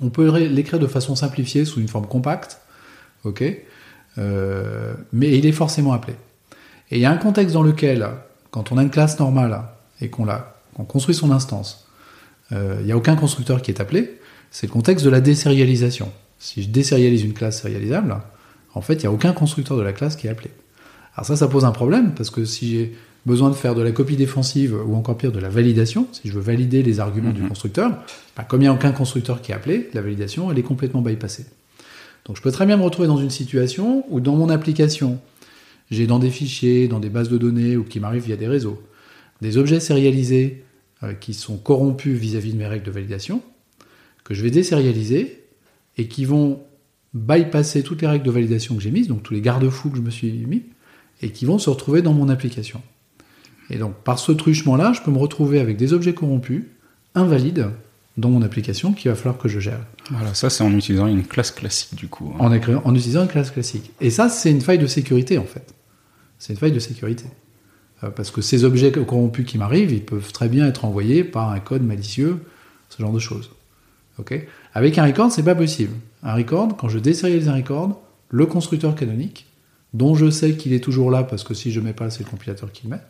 On 0.02 0.10
peut 0.10 0.30
l'écrire 0.38 0.78
de 0.78 0.86
façon 0.86 1.14
simplifiée 1.14 1.64
sous 1.64 1.80
une 1.80 1.88
forme 1.88 2.06
compacte. 2.06 2.60
euh, 4.18 4.94
mais 5.12 5.36
il 5.36 5.46
est 5.46 5.52
forcément 5.52 5.92
appelé. 5.92 6.14
Et 6.90 6.96
il 6.96 7.00
y 7.00 7.04
a 7.04 7.10
un 7.10 7.16
contexte 7.16 7.54
dans 7.54 7.62
lequel, 7.62 8.08
quand 8.50 8.72
on 8.72 8.78
a 8.78 8.82
une 8.82 8.90
classe 8.90 9.18
normale 9.18 9.62
et 10.00 10.08
qu'on 10.08 10.26
construit 10.88 11.14
son 11.14 11.30
instance, 11.30 11.86
euh, 12.52 12.78
il 12.80 12.86
n'y 12.86 12.92
a 12.92 12.96
aucun 12.96 13.14
constructeur 13.16 13.62
qui 13.62 13.70
est 13.70 13.80
appelé, 13.80 14.18
c'est 14.50 14.66
le 14.66 14.72
contexte 14.72 15.04
de 15.04 15.10
la 15.10 15.20
désérialisation. 15.20 16.10
Si 16.38 16.62
je 16.62 16.68
désérialise 16.68 17.22
une 17.22 17.34
classe 17.34 17.62
sérialisable, 17.62 18.16
en 18.74 18.80
fait, 18.80 18.94
il 18.94 19.00
n'y 19.00 19.06
a 19.06 19.12
aucun 19.12 19.32
constructeur 19.32 19.76
de 19.76 19.82
la 19.82 19.92
classe 19.92 20.16
qui 20.16 20.26
est 20.26 20.30
appelé. 20.30 20.50
Alors 21.14 21.26
ça, 21.26 21.36
ça 21.36 21.48
pose 21.48 21.64
un 21.64 21.70
problème, 21.70 22.14
parce 22.14 22.30
que 22.30 22.44
si 22.44 22.70
j'ai 22.70 22.96
besoin 23.26 23.50
de 23.50 23.54
faire 23.54 23.74
de 23.74 23.82
la 23.82 23.92
copie 23.92 24.16
défensive 24.16 24.74
ou 24.86 24.94
encore 24.94 25.16
pire 25.16 25.32
de 25.32 25.38
la 25.38 25.48
validation, 25.48 26.06
si 26.12 26.28
je 26.28 26.32
veux 26.32 26.40
valider 26.40 26.82
les 26.82 27.00
arguments 27.00 27.32
du 27.32 27.42
mhm. 27.42 27.48
constructeur, 27.48 27.90
bah, 28.36 28.44
comme 28.44 28.60
il 28.60 28.64
n'y 28.64 28.68
a 28.68 28.72
aucun 28.72 28.92
constructeur 28.92 29.42
qui 29.42 29.52
est 29.52 29.54
appelé, 29.54 29.90
la 29.92 30.02
validation, 30.02 30.50
elle 30.50 30.58
est 30.58 30.62
complètement 30.62 31.02
bypassée. 31.02 31.46
Donc 32.24 32.36
je 32.36 32.42
peux 32.42 32.52
très 32.52 32.66
bien 32.66 32.76
me 32.76 32.82
retrouver 32.82 33.08
dans 33.08 33.16
une 33.16 33.30
situation 33.30 34.04
où 34.08 34.20
dans 34.20 34.36
mon 34.36 34.48
application, 34.48 35.18
j'ai 35.90 36.06
dans 36.06 36.18
des 36.18 36.30
fichiers, 36.30 36.88
dans 36.88 37.00
des 37.00 37.08
bases 37.08 37.28
de 37.28 37.38
données 37.38 37.76
ou 37.76 37.84
qui 37.84 38.00
m'arrivent 38.00 38.24
via 38.24 38.36
des 38.36 38.48
réseaux, 38.48 38.82
des 39.40 39.56
objets 39.56 39.80
sérialisés 39.80 40.64
euh, 41.02 41.14
qui 41.14 41.34
sont 41.34 41.56
corrompus 41.56 42.18
vis-à-vis 42.18 42.52
de 42.52 42.58
mes 42.58 42.66
règles 42.66 42.84
de 42.84 42.90
validation, 42.90 43.42
que 44.24 44.34
je 44.34 44.42
vais 44.42 44.50
désérialiser 44.50 45.44
et 45.96 46.08
qui 46.08 46.24
vont 46.24 46.60
bypasser 47.14 47.82
toutes 47.82 48.02
les 48.02 48.08
règles 48.08 48.24
de 48.24 48.30
validation 48.30 48.76
que 48.76 48.82
j'ai 48.82 48.90
mises, 48.90 49.08
donc 49.08 49.22
tous 49.22 49.34
les 49.34 49.40
garde-fous 49.40 49.90
que 49.90 49.96
je 49.96 50.02
me 50.02 50.10
suis 50.10 50.30
mis, 50.30 50.62
et 51.22 51.30
qui 51.30 51.44
vont 51.44 51.58
se 51.58 51.68
retrouver 51.68 52.02
dans 52.02 52.12
mon 52.12 52.28
application. 52.28 52.80
Et 53.70 53.78
donc 53.78 53.94
par 53.94 54.18
ce 54.18 54.32
truchement-là, 54.32 54.92
je 54.92 55.00
peux 55.00 55.10
me 55.10 55.18
retrouver 55.18 55.60
avec 55.60 55.76
des 55.76 55.92
objets 55.92 56.14
corrompus, 56.14 56.64
invalides, 57.14 57.68
dans 58.16 58.28
mon 58.28 58.42
application 58.42 58.92
qu'il 58.92 59.10
va 59.10 59.16
falloir 59.16 59.38
que 59.38 59.48
je 59.48 59.60
gère. 59.60 59.80
Voilà, 60.10 60.34
ça 60.34 60.50
c'est 60.50 60.64
en 60.64 60.72
utilisant 60.72 61.06
une 61.06 61.24
classe 61.24 61.52
classique 61.52 61.94
du 61.94 62.08
coup. 62.08 62.32
Hein. 62.34 62.38
En, 62.40 62.88
en 62.88 62.94
utilisant 62.94 63.22
une 63.22 63.28
classe 63.28 63.50
classique. 63.50 63.92
Et 64.00 64.10
ça, 64.10 64.28
c'est 64.28 64.50
une 64.50 64.60
faille 64.60 64.78
de 64.78 64.86
sécurité 64.86 65.38
en 65.38 65.44
fait. 65.44 65.74
C'est 66.38 66.52
une 66.52 66.58
faille 66.58 66.72
de 66.72 66.80
sécurité. 66.80 67.24
Euh, 68.02 68.10
parce 68.10 68.30
que 68.30 68.42
ces 68.42 68.64
objets 68.64 68.92
corrompus 68.92 69.46
qui 69.46 69.58
m'arrivent, 69.58 69.92
ils 69.92 70.04
peuvent 70.04 70.32
très 70.32 70.48
bien 70.48 70.66
être 70.66 70.84
envoyés 70.84 71.24
par 71.24 71.50
un 71.50 71.60
code 71.60 71.82
malicieux, 71.82 72.38
ce 72.88 73.00
genre 73.00 73.12
de 73.12 73.18
choses. 73.18 73.50
Avec 74.74 74.98
un 74.98 75.04
record, 75.04 75.32
c'est 75.32 75.42
pas 75.42 75.54
possible. 75.54 75.94
Un 76.22 76.34
record, 76.34 76.76
quand 76.76 76.88
je 76.88 76.98
désérialise 76.98 77.48
un 77.48 77.54
record, 77.54 78.00
le 78.28 78.46
constructeur 78.46 78.94
canonique, 78.94 79.46
dont 79.94 80.14
je 80.14 80.30
sais 80.30 80.56
qu'il 80.56 80.72
est 80.72 80.80
toujours 80.80 81.10
là 81.10 81.24
parce 81.24 81.42
que 81.42 81.54
si 81.54 81.72
je 81.72 81.80
mets 81.80 81.92
pas, 81.92 82.10
c'est 82.10 82.24
le 82.24 82.30
compilateur 82.30 82.70
qui 82.70 82.84
le 82.84 82.90
met, 82.90 83.02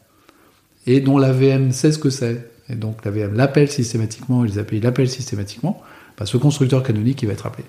et 0.87 1.01
dont 1.01 1.19
la 1.19 1.33
VM 1.33 1.73
sait 1.73 1.93
ce 1.93 1.99
que 1.99 2.11
c'est, 2.11 2.51
et 2.69 2.75
donc 2.75 3.05
la 3.05 3.11
VM 3.11 3.35
l'appelle 3.35 3.71
systématiquement, 3.71 4.45
et 4.45 4.49
les 4.49 4.59
API 4.59 4.81
l'appellent 4.81 5.11
systématiquement, 5.11 5.83
bah, 6.19 6.27
ce 6.27 6.37
constructeur 6.37 6.83
canonique 6.83 7.23
il 7.23 7.27
va 7.27 7.33
être 7.33 7.47
appelé. 7.47 7.65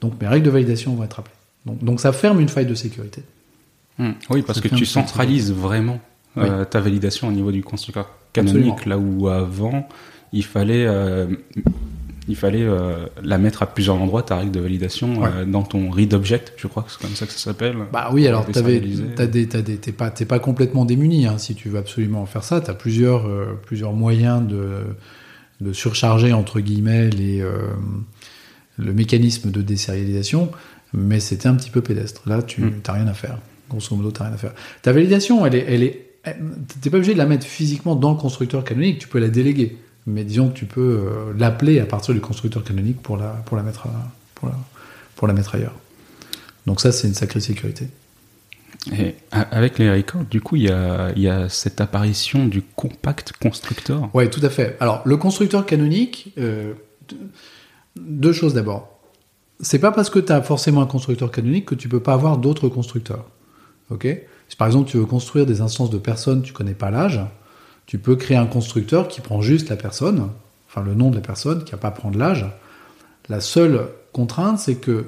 Donc 0.00 0.20
mes 0.20 0.28
règles 0.28 0.46
de 0.46 0.50
validation 0.50 0.94
vont 0.94 1.04
être 1.04 1.20
appelées. 1.20 1.34
Donc, 1.66 1.82
donc 1.82 2.00
ça 2.00 2.12
ferme 2.12 2.40
une 2.40 2.48
faille 2.48 2.66
de 2.66 2.74
sécurité. 2.74 3.22
Hmm. 3.98 4.12
Oui, 4.30 4.42
parce 4.42 4.60
que 4.60 4.68
tu 4.68 4.86
centralises 4.86 5.52
vraiment 5.52 6.00
euh, 6.38 6.64
ta 6.64 6.80
validation 6.80 7.28
au 7.28 7.32
niveau 7.32 7.52
du 7.52 7.62
constructeur 7.62 8.10
canonique, 8.32 8.86
là 8.86 8.98
où 8.98 9.28
avant, 9.28 9.86
il 10.32 10.44
fallait, 10.44 10.86
euh, 10.86 11.26
il 12.28 12.36
fallait 12.36 12.62
euh, 12.62 13.06
la 13.22 13.38
mettre 13.38 13.62
à 13.62 13.66
plusieurs 13.66 13.96
endroits, 13.96 14.22
ta 14.22 14.36
règle 14.36 14.52
de 14.52 14.60
validation, 14.60 15.22
dans 15.46 15.62
ton 15.62 15.90
read 15.90 16.14
object, 16.14 16.52
je 16.56 16.66
crois 16.66 16.82
que 16.82 16.92
c'est 16.92 17.00
comme 17.00 17.14
ça 17.14 17.26
que 17.26 17.32
ça 17.32 17.38
s'appelle. 17.38 17.76
Bah 17.92 18.10
oui, 18.12 18.26
alors 18.26 18.46
tu 18.46 18.52
t'es 18.52 19.92
pas, 19.92 20.10
pas 20.10 20.38
complètement 20.38 20.84
démuni, 20.84 21.26
hein, 21.26 21.38
si 21.38 21.54
tu 21.54 21.68
veux 21.68 21.78
absolument 21.78 22.26
faire 22.26 22.44
ça, 22.44 22.60
tu 22.60 22.70
as 22.70 22.74
plusieurs, 22.74 23.28
plusieurs 23.62 23.92
moyens 23.92 24.46
de, 24.46 24.84
de 25.60 25.72
surcharger, 25.72 26.32
entre 26.32 26.60
guillemets, 26.60 27.10
les, 27.10 27.44
le 28.78 28.92
mécanisme 28.92 29.50
de 29.50 29.62
désérialisation, 29.62 30.50
mais 30.92 31.20
c'était 31.20 31.48
un 31.48 31.54
petit 31.54 31.70
peu 31.70 31.80
pédestre. 31.80 32.22
Là, 32.26 32.42
tu 32.42 32.60
n'as 32.60 32.68
hmm. 32.68 32.82
rien 32.88 33.06
à 33.06 33.14
faire. 33.14 33.38
Grosso 33.68 33.96
modo, 33.96 34.12
tu 34.12 34.22
rien 34.22 34.32
à 34.32 34.36
faire. 34.36 34.52
Ta 34.82 34.92
validation, 34.92 35.46
elle 35.46 35.54
est, 35.54 35.64
elle 35.68 35.82
est 35.82 36.08
t'es 36.80 36.90
pas 36.90 36.98
obligé 36.98 37.14
de 37.14 37.18
la 37.18 37.26
mettre 37.26 37.46
physiquement 37.46 37.96
dans 37.96 38.12
le 38.12 38.16
constructeur 38.16 38.62
canonique, 38.64 38.98
tu 38.98 39.08
peux 39.08 39.18
la 39.18 39.28
déléguer. 39.28 39.78
Mais 40.06 40.24
disons 40.24 40.48
que 40.48 40.54
tu 40.54 40.66
peux 40.66 40.80
euh, 40.80 41.32
l'appeler 41.36 41.78
à 41.80 41.86
partir 41.86 42.12
du 42.14 42.20
constructeur 42.20 42.64
canonique 42.64 43.00
pour 43.02 43.16
la, 43.16 43.28
pour 43.46 43.56
la, 43.56 43.62
mettre, 43.62 43.86
pour 44.34 44.48
la, 44.48 44.54
pour 45.14 45.28
la 45.28 45.34
mettre 45.34 45.54
ailleurs. 45.54 45.74
Donc 46.66 46.80
ça, 46.80 46.92
c'est 46.92 47.08
une 47.08 47.14
sacrée 47.14 47.40
sécurité. 47.40 47.88
Et 48.90 49.14
avec 49.30 49.78
les 49.78 49.92
records, 49.92 50.24
du 50.24 50.40
coup, 50.40 50.56
il 50.56 50.62
y 50.62 50.70
a, 50.70 51.12
y 51.16 51.28
a, 51.28 51.48
cette 51.48 51.80
apparition 51.80 52.46
du 52.46 52.62
compact 52.62 53.32
constructeur. 53.40 54.12
Ouais, 54.12 54.28
tout 54.28 54.40
à 54.42 54.50
fait. 54.50 54.76
Alors, 54.80 55.02
le 55.04 55.16
constructeur 55.16 55.66
canonique, 55.66 56.32
euh, 56.38 56.72
deux 57.96 58.32
choses 58.32 58.54
d'abord. 58.54 58.98
C'est 59.60 59.78
pas 59.78 59.92
parce 59.92 60.10
que 60.10 60.18
tu 60.18 60.32
as 60.32 60.42
forcément 60.42 60.82
un 60.82 60.86
constructeur 60.86 61.30
canonique 61.30 61.66
que 61.66 61.74
tu 61.76 61.88
peux 61.88 62.00
pas 62.00 62.14
avoir 62.14 62.38
d'autres 62.38 62.68
constructeurs. 62.68 63.26
Ok? 63.90 64.08
Si 64.48 64.56
par 64.56 64.66
exemple 64.66 64.90
tu 64.90 64.96
veux 64.96 65.06
construire 65.06 65.46
des 65.46 65.60
instances 65.60 65.90
de 65.90 65.98
personnes, 65.98 66.42
tu 66.42 66.52
connais 66.52 66.74
pas 66.74 66.90
l'âge, 66.90 67.20
tu 67.86 67.98
peux 67.98 68.16
créer 68.16 68.36
un 68.36 68.46
constructeur 68.46 69.08
qui 69.08 69.20
prend 69.20 69.40
juste 69.40 69.68
la 69.68 69.76
personne, 69.76 70.28
enfin 70.68 70.82
le 70.82 70.94
nom 70.94 71.10
de 71.10 71.16
la 71.16 71.20
personne, 71.20 71.64
qui 71.64 71.72
n'a 71.72 71.78
pas 71.78 71.88
à 71.88 71.92
prendre 71.92 72.18
l'âge. 72.18 72.46
La 73.28 73.40
seule 73.40 73.88
contrainte, 74.12 74.58
c'est 74.58 74.76
que 74.76 75.06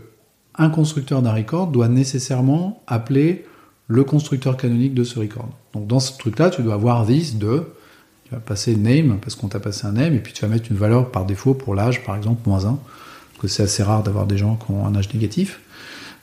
un 0.56 0.70
constructeur 0.70 1.22
d'un 1.22 1.32
record 1.32 1.68
doit 1.68 1.88
nécessairement 1.88 2.82
appeler 2.87 3.44
le 3.88 4.04
constructeur 4.04 4.56
canonique 4.56 4.94
de 4.94 5.04
ce 5.04 5.18
record. 5.18 5.48
Donc 5.72 5.87
dans 5.87 6.00
ce 6.00 6.16
truc-là, 6.16 6.50
tu 6.50 6.62
dois 6.62 6.74
avoir 6.74 7.04
this 7.06 7.37
de, 7.37 7.64
tu 8.24 8.30
vas 8.30 8.40
passer 8.40 8.76
name 8.76 9.18
parce 9.20 9.34
qu'on 9.34 9.48
t'a 9.48 9.60
passé 9.60 9.87
un 9.87 9.92
name, 9.92 10.14
et 10.14 10.20
puis 10.20 10.32
tu 10.32 10.42
vas 10.42 10.48
mettre 10.48 10.70
une 10.70 10.76
valeur 10.76 11.10
par 11.10 11.26
défaut 11.26 11.54
pour 11.54 11.74
l'âge, 11.74 12.04
par 12.04 12.16
exemple 12.16 12.48
moins 12.48 12.64
1, 12.64 12.68
parce 12.68 13.40
que 13.40 13.48
c'est 13.48 13.64
assez 13.64 13.82
rare 13.82 14.02
d'avoir 14.02 14.26
des 14.26 14.38
gens 14.38 14.56
qui 14.56 14.70
ont 14.70 14.87
un 14.87 14.94
âge 14.94 15.12
négatif. 15.12 15.60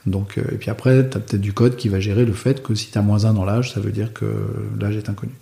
Donc, 0.07 0.37
euh, 0.37 0.43
et 0.51 0.55
puis 0.55 0.71
après, 0.71 1.07
tu 1.07 1.17
as 1.17 1.19
peut-être 1.19 1.41
du 1.41 1.53
code 1.53 1.75
qui 1.75 1.89
va 1.89 1.99
gérer 1.99 2.25
le 2.25 2.33
fait 2.33 2.63
que 2.63 2.73
si 2.73 2.89
tu 2.89 2.97
as 2.97 3.03
moins 3.03 3.25
1 3.25 3.33
dans 3.33 3.45
l'âge, 3.45 3.73
ça 3.73 3.79
veut 3.79 3.91
dire 3.91 4.13
que 4.13 4.25
l'âge 4.79 4.95
est 4.95 5.09
inconnu. 5.09 5.33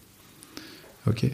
Ok. 1.09 1.25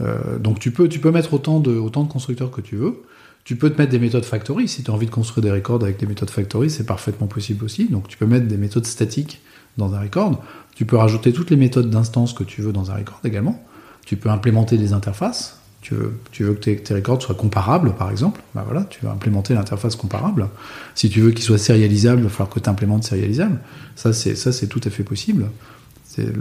Euh, 0.00 0.38
donc 0.38 0.58
tu 0.58 0.70
peux, 0.70 1.10
mettre 1.10 1.34
autant 1.34 1.60
de, 1.60 1.78
constructeurs 2.06 2.50
que 2.50 2.60
tu 2.60 2.76
veux. 2.76 3.02
Tu 3.44 3.56
peux 3.56 3.70
te 3.70 3.80
mettre 3.80 3.90
des 3.90 3.98
méthodes 3.98 4.24
factory. 4.24 4.68
Si 4.68 4.82
tu 4.82 4.90
as 4.90 4.94
envie 4.94 5.06
de 5.06 5.10
construire 5.10 5.42
des 5.42 5.50
records 5.50 5.82
avec 5.82 5.98
des 5.98 6.06
méthodes 6.06 6.30
factory, 6.30 6.70
c'est 6.70 6.84
parfaitement 6.84 7.26
possible 7.26 7.64
aussi. 7.64 7.86
Donc 7.86 8.08
tu 8.08 8.18
peux 8.18 8.26
mettre 8.26 8.46
des 8.46 8.58
méthodes 8.58 8.86
statiques 8.86 9.40
dans 9.76 9.94
un 9.94 10.00
record. 10.00 10.42
Tu 10.74 10.84
peux 10.84 10.96
rajouter 10.96 11.32
toutes 11.32 11.50
les 11.50 11.56
méthodes 11.56 11.90
d'instance 11.90 12.32
que 12.32 12.44
tu 12.44 12.62
veux 12.62 12.72
dans 12.72 12.90
un 12.90 12.94
record 12.94 13.20
également. 13.24 13.64
Tu 14.04 14.16
peux 14.16 14.28
implémenter 14.28 14.76
des 14.76 14.92
interfaces. 14.92 15.60
Tu 15.80 15.94
veux, 15.94 16.54
que 16.54 16.54
tes, 16.54 16.94
records 16.94 17.22
soient 17.22 17.34
comparables, 17.34 17.94
par 17.94 18.10
exemple. 18.10 18.42
Voilà, 18.52 18.84
tu 18.90 19.04
vas 19.04 19.12
implémenter 19.12 19.54
l'interface 19.54 19.96
comparable. 19.96 20.48
Si 20.94 21.08
tu 21.08 21.20
veux 21.20 21.30
qu'il 21.30 21.44
soit 21.44 21.56
sérialisable, 21.56 22.20
il 22.20 22.24
va 22.24 22.30
falloir 22.30 22.50
que 22.50 22.60
tu 22.60 22.68
implémentes 22.68 23.04
sérialisable. 23.04 23.60
Ça, 23.96 24.12
c'est 24.12 24.66
tout 24.66 24.80
à 24.84 24.90
fait 24.90 25.04
possible. 25.04 25.50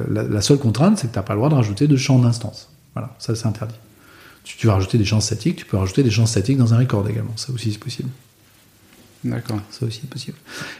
La, 0.09 0.23
la, 0.23 0.41
seule 0.41 0.57
contrainte, 0.57 0.97
c'est 0.97 1.07
que 1.07 1.13
tu 1.13 1.19
n'as 1.19 1.23
pas 1.23 1.33
le 1.33 1.39
droit 1.39 1.49
de 1.49 1.55
rajouter 1.55 1.87
de 1.87 1.95
champs 1.95 2.19
d'instance. 2.19 2.69
Voilà, 2.93 3.15
ça, 3.19 3.35
c'est 3.35 3.47
interdit. 3.47 3.75
Si 4.43 4.57
tu 4.57 4.67
veux 4.67 4.73
rajouter 4.73 4.97
des 4.97 5.05
champs 5.05 5.19
statiques, 5.19 5.57
tu 5.57 5.65
peux 5.65 5.77
rajouter 5.77 6.03
des 6.03 6.11
champs 6.11 6.25
statiques 6.25 6.57
dans 6.57 6.73
un 6.73 6.77
record 6.77 7.07
également. 7.09 7.35
Ça 7.35 7.51
aussi, 7.51 7.71
c'est 7.71 7.79
possible. 7.79 8.09
D'accord. 9.23 9.59
Ça 9.71 9.85
aussi, 9.85 9.99
c'est 10.01 10.09
possible. 10.09 10.37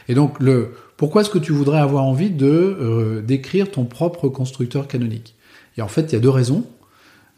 Et 0.08 0.14
donc, 0.14 0.40
le, 0.40 0.74
pourquoi 0.96 1.22
est-ce 1.22 1.30
que 1.30 1.38
tu 1.38 1.52
voudrais 1.52 1.78
avoir 1.78 2.04
envie 2.04 2.30
de 2.30 2.46
euh, 2.46 3.22
d'écrire 3.22 3.70
ton 3.70 3.84
propre 3.84 4.28
constructeur 4.28 4.88
canonique? 4.88 5.34
Et 5.76 5.82
en 5.82 5.88
fait, 5.88 6.02
il 6.02 6.12
y 6.12 6.16
a 6.16 6.20
deux 6.20 6.30
raisons 6.30 6.64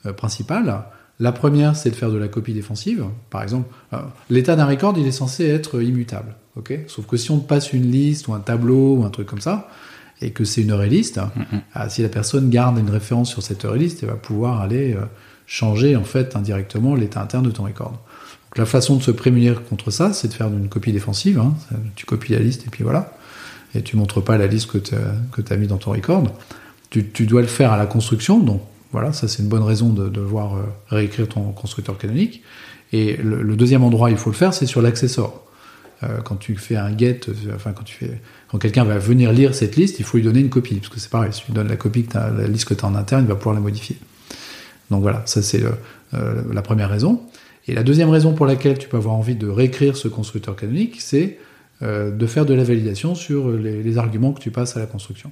euh, 0.06 0.12
principales. 0.12 0.84
La 1.18 1.32
première, 1.32 1.76
c'est 1.76 1.90
de 1.90 1.94
faire 1.94 2.10
de 2.10 2.16
la 2.16 2.28
copie 2.28 2.54
défensive. 2.54 3.04
Par 3.28 3.42
exemple, 3.42 3.68
euh, 3.92 3.98
l'état 4.30 4.56
d'un 4.56 4.64
record, 4.64 4.94
il 4.96 5.06
est 5.06 5.12
censé 5.12 5.46
être 5.46 5.82
immutable. 5.82 6.34
ok? 6.56 6.78
Sauf 6.86 7.06
que 7.06 7.18
si 7.18 7.30
on 7.30 7.38
passe 7.38 7.74
une 7.74 7.90
liste 7.90 8.28
ou 8.28 8.32
un 8.32 8.40
tableau 8.40 8.96
ou 8.96 9.04
un 9.04 9.10
truc 9.10 9.26
comme 9.26 9.42
ça, 9.42 9.68
et 10.22 10.30
que 10.30 10.44
c'est 10.44 10.62
une 10.62 10.70
heure 10.70 10.82
liste, 10.82 11.18
mm-hmm. 11.18 11.60
ah, 11.74 11.88
si 11.88 12.02
la 12.02 12.08
personne 12.08 12.50
garde 12.50 12.78
une 12.78 12.90
référence 12.90 13.30
sur 13.30 13.42
cette 13.42 13.64
heure 13.64 13.74
liste, 13.74 14.02
elle 14.02 14.10
va 14.10 14.16
pouvoir 14.16 14.60
aller 14.60 14.92
euh, 14.92 15.00
changer 15.46 15.96
en 15.96 16.04
fait 16.04 16.36
indirectement 16.36 16.94
l'état 16.94 17.22
interne 17.22 17.44
de 17.44 17.50
ton 17.50 17.64
record. 17.64 17.92
Donc 17.92 18.58
la 18.58 18.66
façon 18.66 18.96
de 18.96 19.02
se 19.02 19.10
prémunir 19.10 19.64
contre 19.64 19.90
ça, 19.90 20.12
c'est 20.12 20.28
de 20.28 20.32
faire 20.32 20.48
une 20.48 20.68
copie 20.68 20.92
défensive. 20.92 21.38
Hein. 21.38 21.54
Tu 21.94 22.04
copies 22.04 22.32
la 22.32 22.40
liste 22.40 22.66
et 22.66 22.70
puis 22.70 22.82
voilà. 22.82 23.12
Et 23.74 23.82
tu 23.82 23.96
montres 23.96 24.22
pas 24.22 24.36
la 24.36 24.48
liste 24.48 24.70
que 24.70 24.78
tu 24.78 24.94
as, 24.94 25.52
as 25.52 25.56
mis 25.56 25.68
dans 25.68 25.76
ton 25.76 25.92
record. 25.92 26.24
Tu, 26.90 27.08
tu, 27.08 27.26
dois 27.26 27.40
le 27.40 27.46
faire 27.46 27.72
à 27.72 27.76
la 27.76 27.86
construction, 27.86 28.40
donc 28.40 28.62
voilà, 28.90 29.12
ça 29.12 29.28
c'est 29.28 29.42
une 29.42 29.48
bonne 29.48 29.62
raison 29.62 29.90
de, 29.90 30.08
devoir 30.08 30.56
euh, 30.56 30.62
réécrire 30.88 31.28
ton 31.28 31.52
constructeur 31.52 31.96
canonique. 31.96 32.42
Et 32.92 33.16
le, 33.16 33.54
deuxième 33.54 33.84
endroit 33.84 34.08
où 34.08 34.10
il 34.10 34.16
faut 34.16 34.30
le 34.30 34.36
faire, 34.36 34.52
c'est 34.52 34.66
sur 34.66 34.82
l'accessor. 34.82 35.44
Euh, 36.02 36.20
quand 36.22 36.36
tu 36.36 36.56
fais 36.56 36.76
un 36.76 36.96
get, 36.96 37.20
euh, 37.28 37.54
enfin 37.54 37.72
quand 37.72 37.82
tu 37.82 37.94
fais, 37.94 38.20
quand 38.48 38.58
quelqu'un 38.58 38.84
va 38.84 38.98
venir 38.98 39.32
lire 39.32 39.54
cette 39.54 39.76
liste, 39.76 39.98
il 39.98 40.04
faut 40.04 40.16
lui 40.16 40.24
donner 40.24 40.40
une 40.40 40.48
copie, 40.48 40.76
parce 40.76 40.88
que 40.88 40.98
c'est 40.98 41.10
pareil, 41.10 41.32
si 41.32 41.42
tu 41.42 41.48
lui 41.48 41.54
donnes 41.54 41.68
la 41.68 41.76
copie 41.76 42.04
que 42.04 42.16
la 42.16 42.46
liste 42.46 42.64
que 42.64 42.74
tu 42.74 42.84
as 42.84 42.88
en 42.88 42.94
interne, 42.94 43.24
il 43.24 43.28
va 43.28 43.36
pouvoir 43.36 43.54
la 43.54 43.60
modifier. 43.60 43.96
Donc 44.90 45.02
voilà, 45.02 45.22
ça 45.26 45.42
c'est 45.42 45.62
la 46.12 46.62
première 46.62 46.88
raison. 46.88 47.20
Et 47.68 47.74
la 47.74 47.82
deuxième 47.82 48.08
raison 48.08 48.32
pour 48.32 48.46
laquelle 48.46 48.78
tu 48.78 48.88
peux 48.88 48.96
avoir 48.96 49.14
envie 49.14 49.36
de 49.36 49.46
réécrire 49.46 49.96
ce 49.96 50.08
constructeur 50.08 50.56
canonique, 50.56 51.00
c'est 51.00 51.38
de 51.82 52.26
faire 52.26 52.44
de 52.44 52.54
la 52.54 52.64
validation 52.64 53.14
sur 53.14 53.50
les, 53.50 53.82
les, 53.82 53.98
arguments 53.98 54.32
que 54.32 54.40
tu 54.40 54.50
passes 54.50 54.76
à 54.76 54.80
la 54.80 54.86
construction. 54.86 55.30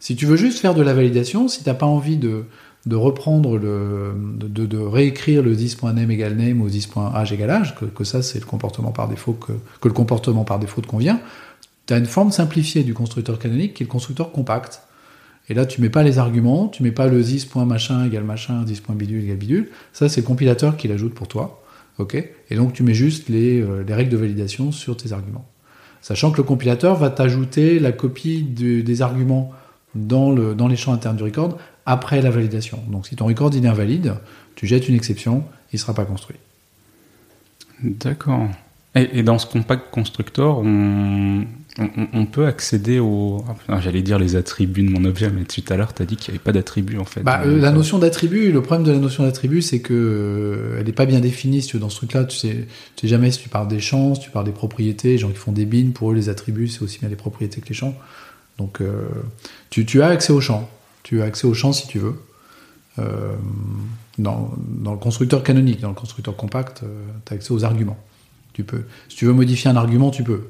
Si 0.00 0.16
tu 0.16 0.26
veux 0.26 0.36
juste 0.36 0.58
faire 0.58 0.74
de 0.74 0.82
la 0.82 0.94
validation, 0.94 1.46
si 1.46 1.62
tu 1.62 1.68
n'as 1.68 1.74
pas 1.74 1.86
envie 1.86 2.16
de, 2.16 2.44
de 2.88 2.96
reprendre 2.96 3.58
le, 3.58 4.14
de, 4.16 4.78
réécrire 4.78 5.42
le 5.42 5.54
10.name 5.54 6.10
égale 6.10 6.36
name 6.36 6.62
ou 6.62 6.68
10.age 6.68 7.32
égale 7.34 7.50
âge, 7.50 7.74
que, 7.94 8.04
ça 8.04 8.22
c'est 8.22 8.40
le 8.40 8.46
comportement 8.46 8.92
par 8.92 9.08
défaut 9.08 9.34
que, 9.34 9.52
que 9.80 9.88
le 9.88 9.94
comportement 9.94 10.44
par 10.44 10.58
défaut 10.58 10.80
te 10.80 10.86
convient, 10.86 11.20
tu 11.86 11.92
as 11.92 11.98
une 11.98 12.06
forme 12.06 12.30
simplifiée 12.30 12.84
du 12.84 12.94
constructeur 12.94 13.38
canonique 13.38 13.74
qui 13.74 13.82
est 13.82 13.86
le 13.86 13.90
constructeur 13.90 14.32
compact. 14.32 14.82
Et 15.50 15.54
là, 15.54 15.66
tu 15.66 15.82
mets 15.82 15.90
pas 15.90 16.02
les 16.02 16.18
arguments, 16.18 16.68
tu 16.68 16.82
mets 16.82 16.90
pas 16.90 17.08
le 17.08 17.22
10.machin 17.22 18.06
égale 18.06 18.24
machin, 18.24 18.64
10.bidule 18.64 19.24
égale 19.24 19.36
bidule. 19.36 19.68
Ça, 19.92 20.08
c'est 20.08 20.22
le 20.22 20.26
compilateur 20.26 20.78
qui 20.78 20.88
l'ajoute 20.88 21.14
pour 21.14 21.28
toi. 21.28 21.62
ok? 21.98 22.14
Et 22.50 22.56
donc, 22.56 22.72
tu 22.72 22.82
mets 22.82 22.94
juste 22.94 23.28
les, 23.28 23.60
euh, 23.60 23.84
les, 23.86 23.94
règles 23.94 24.10
de 24.10 24.16
validation 24.16 24.72
sur 24.72 24.96
tes 24.96 25.12
arguments. 25.12 25.46
Sachant 26.00 26.30
que 26.30 26.38
le 26.38 26.42
compilateur 26.42 26.96
va 26.96 27.10
t'ajouter 27.10 27.80
la 27.80 27.92
copie 27.92 28.42
des 28.42 29.02
arguments 29.02 29.52
dans, 29.94 30.30
le, 30.30 30.54
dans 30.54 30.68
les 30.68 30.76
champs 30.76 30.92
internes 30.92 31.16
du 31.16 31.22
record 31.22 31.58
après 31.88 32.20
la 32.20 32.30
validation. 32.30 32.82
Donc 32.90 33.06
si 33.06 33.16
ton 33.16 33.24
record 33.24 33.54
est 33.54 33.66
invalide, 33.66 34.14
tu 34.56 34.66
jettes 34.66 34.88
une 34.88 34.94
exception, 34.94 35.42
il 35.72 35.76
ne 35.76 35.80
sera 35.80 35.94
pas 35.94 36.04
construit. 36.04 36.36
D'accord. 37.82 38.46
Et, 38.94 39.22
dans 39.22 39.38
ce 39.38 39.46
compact 39.46 39.90
constructor, 39.90 40.60
on, 40.64 41.44
on, 42.12 42.26
peut 42.26 42.46
accéder 42.46 42.98
aux. 42.98 43.44
J'allais 43.80 44.02
dire 44.02 44.18
les 44.18 44.34
attributs 44.34 44.82
de 44.82 44.90
mon 44.90 45.04
objet, 45.04 45.30
mais 45.30 45.44
tout 45.44 45.62
à 45.68 45.76
l'heure, 45.76 45.94
tu 45.94 46.02
as 46.02 46.04
dit 46.04 46.16
qu'il 46.16 46.32
n'y 46.32 46.36
avait 46.36 46.44
pas 46.44 46.52
d'attributs 46.52 46.98
en 46.98 47.04
fait. 47.04 47.22
Bah, 47.22 47.42
euh, 47.44 47.60
la 47.60 47.70
notion 47.70 47.98
d'attribut, 47.98 48.50
le 48.50 48.60
problème 48.60 48.84
de 48.84 48.92
la 48.92 48.98
notion 48.98 49.22
d'attribut, 49.22 49.62
c'est 49.62 49.80
que 49.80 49.94
euh, 49.94 50.78
elle 50.80 50.86
n'est 50.86 50.92
pas 50.92 51.06
bien 51.06 51.20
définie. 51.20 51.62
Si 51.62 51.68
tu 51.68 51.78
dans 51.78 51.90
ce 51.90 51.96
truc-là, 51.96 52.24
tu 52.24 52.36
sais, 52.36 52.66
tu 52.96 53.02
sais 53.02 53.08
jamais 53.08 53.30
si 53.30 53.40
tu 53.40 53.48
parles 53.48 53.68
des 53.68 53.80
champs, 53.80 54.14
si 54.14 54.22
tu 54.22 54.30
parles 54.30 54.46
des 54.46 54.52
propriétés. 54.52 55.10
Les 55.10 55.18
gens 55.18 55.28
qui 55.28 55.36
font 55.36 55.52
des 55.52 55.66
bins, 55.66 55.92
pour 55.94 56.10
eux, 56.10 56.14
les 56.14 56.28
attributs, 56.28 56.68
c'est 56.68 56.82
aussi 56.82 56.98
bien 56.98 57.08
les 57.08 57.16
propriétés 57.16 57.60
que 57.60 57.68
les 57.68 57.74
champs. 57.74 57.94
Donc, 58.58 58.80
euh, 58.80 59.06
tu, 59.70 59.86
tu 59.86 60.02
as 60.02 60.08
accès 60.08 60.32
aux 60.32 60.40
champs. 60.40 60.68
Tu 61.08 61.22
as 61.22 61.24
accès 61.24 61.46
au 61.46 61.54
champ 61.54 61.72
si 61.72 61.88
tu 61.88 61.98
veux. 61.98 62.16
Euh, 62.98 63.32
dans, 64.18 64.52
le 64.84 64.98
constructeur 64.98 65.42
canonique, 65.42 65.80
dans 65.80 65.88
le 65.88 65.94
constructeur 65.94 66.36
compact, 66.36 66.82
euh, 66.82 67.02
tu 67.24 67.32
as 67.32 67.36
accès 67.36 67.50
aux 67.50 67.64
arguments. 67.64 67.96
Tu 68.52 68.62
peux. 68.62 68.82
Si 69.08 69.16
tu 69.16 69.24
veux 69.24 69.32
modifier 69.32 69.70
un 69.70 69.76
argument, 69.76 70.10
tu 70.10 70.22
peux. 70.22 70.48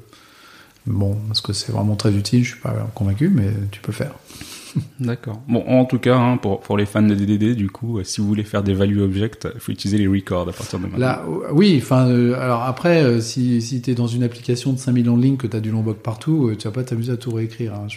Bon, 0.85 1.15
parce 1.29 1.39
que 1.39 1.53
c'est 1.53 1.71
vraiment 1.71 1.95
très 1.95 2.11
utile, 2.11 2.43
je 2.43 2.49
suis 2.49 2.59
pas 2.59 2.75
convaincu, 2.93 3.29
mais 3.29 3.47
tu 3.71 3.79
peux 3.79 3.93
faire. 3.93 4.11
D'accord. 4.99 5.41
Bon, 5.47 5.63
en 5.65 5.85
tout 5.85 5.97
cas, 5.97 6.17
hein, 6.17 6.35
pour, 6.35 6.59
pour, 6.59 6.77
les 6.77 6.85
fans 6.85 7.03
de 7.03 7.15
DDD, 7.15 7.55
du 7.55 7.69
coup, 7.69 7.97
euh, 7.97 8.03
si 8.03 8.19
vous 8.19 8.27
voulez 8.27 8.43
faire 8.43 8.61
des 8.61 8.73
value 8.73 8.99
objects, 8.99 9.47
il 9.55 9.61
faut 9.61 9.71
utiliser 9.71 9.97
les 9.97 10.07
records 10.07 10.49
à 10.49 10.51
partir 10.51 10.77
de 10.77 10.83
maintenant. 10.83 10.99
Là, 10.99 11.23
oui, 11.53 11.79
enfin, 11.81 12.03
alors 12.35 12.63
après, 12.63 13.21
si, 13.21 13.61
si 13.61 13.81
tu 13.81 13.91
es 13.91 13.95
dans 13.95 14.07
une 14.07 14.23
application 14.23 14.73
de 14.73 14.77
5000 14.77 15.05
lignes, 15.21 15.37
que 15.37 15.47
tu 15.47 15.55
as 15.55 15.61
du 15.61 15.71
long 15.71 15.83
partout, 15.93 16.53
tu 16.59 16.67
vas 16.67 16.73
pas 16.73 16.83
t'amuser 16.83 17.13
à 17.13 17.17
tout 17.17 17.31
réécrire. 17.31 17.75
Hein, 17.75 17.87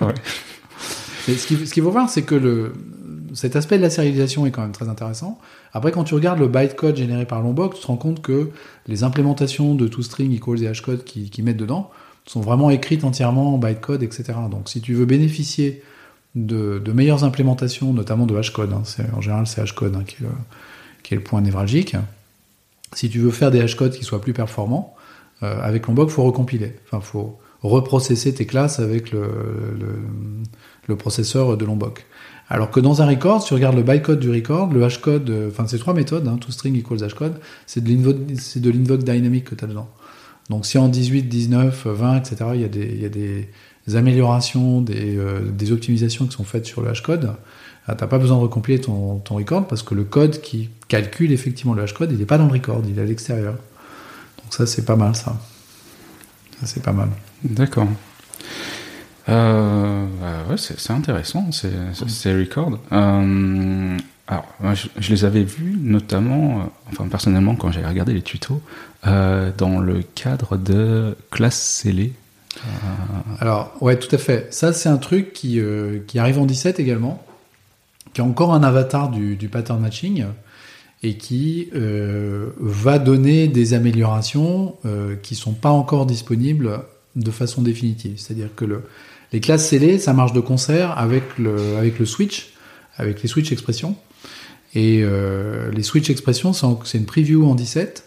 ouais 0.00 0.14
ce 1.26 1.46
qu'il 1.46 1.82
faut 1.82 1.90
voir, 1.90 2.08
c'est 2.08 2.22
que 2.22 2.72
cet 3.34 3.56
aspect 3.56 3.76
de 3.76 3.82
la 3.82 3.90
sérialisation 3.90 4.46
est 4.46 4.50
quand 4.50 4.62
même 4.62 4.72
très 4.72 4.88
intéressant. 4.88 5.38
Après, 5.72 5.92
quand 5.92 6.04
tu 6.04 6.14
regardes 6.14 6.38
le 6.38 6.48
bytecode 6.48 6.96
généré 6.96 7.26
par 7.26 7.42
Lombok, 7.42 7.74
tu 7.74 7.82
te 7.82 7.86
rends 7.86 7.96
compte 7.96 8.22
que 8.22 8.50
les 8.86 9.04
implémentations 9.04 9.74
de 9.74 9.86
toString 9.88 10.32
equals 10.32 10.62
et 10.62 10.68
hashcode 10.68 11.04
qui, 11.04 11.42
mettent 11.42 11.56
dedans 11.56 11.90
sont 12.26 12.40
vraiment 12.40 12.70
écrites 12.70 13.04
entièrement 13.04 13.54
en 13.54 13.58
bytecode, 13.58 14.02
etc. 14.02 14.34
Donc, 14.50 14.68
si 14.68 14.80
tu 14.80 14.94
veux 14.94 15.06
bénéficier 15.06 15.82
de, 16.34 16.92
meilleures 16.92 17.24
implémentations, 17.24 17.92
notamment 17.92 18.26
de 18.26 18.36
hashcode. 18.36 18.72
Hein. 18.72 18.82
En 19.16 19.20
général, 19.20 19.46
c'est 19.46 19.60
hashcode 19.60 19.94
hein, 19.96 20.04
qui, 20.06 21.14
est 21.14 21.16
le, 21.16 21.22
point 21.22 21.40
névralgique. 21.40 21.96
Si 22.92 23.08
tu 23.10 23.18
veux 23.18 23.30
faire 23.30 23.50
des 23.50 23.60
hashcodes 23.60 23.94
qui 23.94 24.04
soient 24.04 24.20
plus 24.20 24.32
performants, 24.32 24.94
euh, 25.42 25.60
avec 25.62 25.86
Lombok, 25.86 26.10
faut 26.10 26.24
recompiler. 26.24 26.74
Enfin, 26.86 27.00
faut 27.00 27.38
reprocesser 27.62 28.34
tes 28.34 28.46
classes 28.46 28.78
avec 28.78 29.10
le, 29.12 29.28
le 30.88 30.96
processeur 30.96 31.56
de 31.56 31.64
Lombok. 31.64 32.06
Alors 32.50 32.70
que 32.70 32.80
dans 32.80 33.02
un 33.02 33.06
record, 33.06 33.42
si 33.42 33.48
tu 33.48 33.54
regardes 33.54 33.76
le 33.76 33.82
bytecode 33.82 34.20
du 34.20 34.30
record, 34.30 34.72
le 34.72 34.82
hashcode, 34.82 35.28
euh, 35.28 35.50
enfin, 35.50 35.66
c'est 35.66 35.78
trois 35.78 35.94
méthodes, 35.94 36.26
hein, 36.26 36.38
toString 36.38 36.74
equals 36.76 37.04
hashcode, 37.04 37.34
c'est 37.66 37.84
de 37.84 38.70
l'invoke, 38.70 39.04
dynamic 39.04 39.44
que 39.44 39.54
tu 39.54 39.64
as 39.64 39.68
dedans. 39.68 39.88
Donc 40.48 40.64
si 40.64 40.78
en 40.78 40.88
18, 40.88 41.24
19, 41.24 41.86
20, 41.86 42.16
etc., 42.16 42.36
il 42.54 42.62
y 42.62 42.64
a 42.64 42.68
des, 42.68 42.86
il 42.86 43.02
y 43.02 43.04
a 43.04 43.10
des 43.10 43.48
améliorations, 43.94 44.80
des, 44.80 45.16
euh, 45.18 45.72
optimisations 45.72 46.26
qui 46.26 46.32
sont 46.32 46.44
faites 46.44 46.64
sur 46.64 46.80
le 46.80 46.88
hashcode, 46.88 47.34
ah, 47.86 47.94
t'as 47.94 48.06
pas 48.06 48.18
besoin 48.18 48.38
de 48.38 48.42
recompiler 48.42 48.80
ton, 48.80 49.18
ton 49.18 49.36
record 49.36 49.66
parce 49.66 49.82
que 49.82 49.94
le 49.94 50.04
code 50.04 50.40
qui 50.40 50.70
calcule 50.88 51.32
effectivement 51.32 51.74
le 51.74 51.82
hashcode, 51.82 52.12
il 52.12 52.18
n'est 52.18 52.26
pas 52.26 52.38
dans 52.38 52.46
le 52.46 52.52
record, 52.52 52.82
il 52.88 52.98
est 52.98 53.02
à 53.02 53.04
l'extérieur. 53.04 53.54
Donc 54.42 54.54
ça, 54.54 54.66
c'est 54.66 54.84
pas 54.84 54.96
mal, 54.96 55.14
ça. 55.14 55.36
Ça, 56.60 56.66
c'est 56.66 56.82
pas 56.82 56.92
mal. 56.92 57.08
D'accord. 57.44 57.86
Euh, 59.28 60.06
bah 60.20 60.56
c'est 60.56 60.90
intéressant, 60.92 61.52
c'est- 61.52 61.70
ces 62.08 62.34
records. 62.34 62.78
Euh, 62.92 63.96
alors, 64.26 64.46
je, 64.74 65.10
les 65.10 65.24
avais 65.24 65.42
vus 65.42 65.76
notamment, 65.80 66.60
euh, 66.60 66.62
enfin 66.92 67.06
personnellement, 67.08 67.54
quand 67.54 67.70
j'ai 67.70 67.84
regardé 67.84 68.14
les 68.14 68.22
tutos, 68.22 68.60
dans 69.04 69.78
le 69.80 70.02
cadre 70.14 70.56
de 70.56 71.16
classe 71.30 71.60
scellée. 71.60 72.12
Alors, 73.38 73.72
ouais, 73.80 73.98
tout 73.98 74.12
à 74.14 74.18
fait. 74.18 74.52
Ça, 74.52 74.72
c'est 74.72 74.88
un 74.88 74.96
truc 74.96 75.32
qui, 75.32 75.60
qui 76.06 76.18
arrive 76.18 76.38
en 76.40 76.46
17 76.46 76.80
également, 76.80 77.22
qui 78.12 78.20
a 78.20 78.24
encore 78.24 78.52
un 78.54 78.62
avatar 78.62 79.10
du, 79.10 79.36
du 79.36 79.48
pattern 79.48 79.80
matching 79.80 80.24
et 81.02 81.16
qui 81.16 81.68
va 81.72 82.98
donner 82.98 83.46
des 83.48 83.72
améliorations 83.74 84.74
qui 85.22 85.34
sont 85.36 85.52
pas 85.54 85.70
encore 85.70 86.04
disponibles 86.04 86.80
de 87.16 87.30
façon 87.30 87.62
définitive. 87.62 88.14
C'est-à-dire 88.18 88.48
que 88.56 88.64
le, 88.64 88.82
les 89.32 89.40
classes 89.40 89.68
scellées, 89.68 89.98
ça 89.98 90.12
marche 90.12 90.32
de 90.32 90.40
concert 90.40 90.96
avec 90.98 91.22
le, 91.38 91.76
avec 91.76 91.98
le 91.98 92.06
switch, 92.06 92.52
avec 92.96 93.22
les 93.22 93.28
switch 93.28 93.52
expressions. 93.52 93.96
Et 94.74 95.00
euh, 95.02 95.70
les 95.72 95.82
switch 95.82 96.10
expressions, 96.10 96.52
c'est 96.52 96.98
une 96.98 97.06
preview 97.06 97.46
en 97.46 97.54
17. 97.54 98.04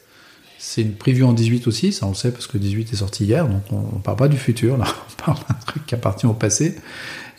C'est 0.60 0.84
une 0.84 0.94
preview 0.94 1.26
en 1.26 1.34
18 1.34 1.66
aussi, 1.68 1.92
ça 1.92 2.06
on 2.06 2.10
le 2.10 2.16
sait 2.16 2.32
parce 2.32 2.46
que 2.46 2.60
18 2.60 2.94
est 2.94 2.98
sorti 2.98 3.26
hier, 3.26 3.48
donc 3.48 3.64
on, 3.72 3.78
on 3.78 4.00
parle 4.00 4.18
pas 4.18 4.28
du 4.28 4.38
futur, 4.38 4.78
là, 4.78 4.86
on 5.20 5.24
parle 5.26 5.38
d'un 5.50 5.56
truc 5.66 5.86
qui 5.88 5.96
appartient 5.96 6.28
au 6.28 6.34
passé. 6.34 6.76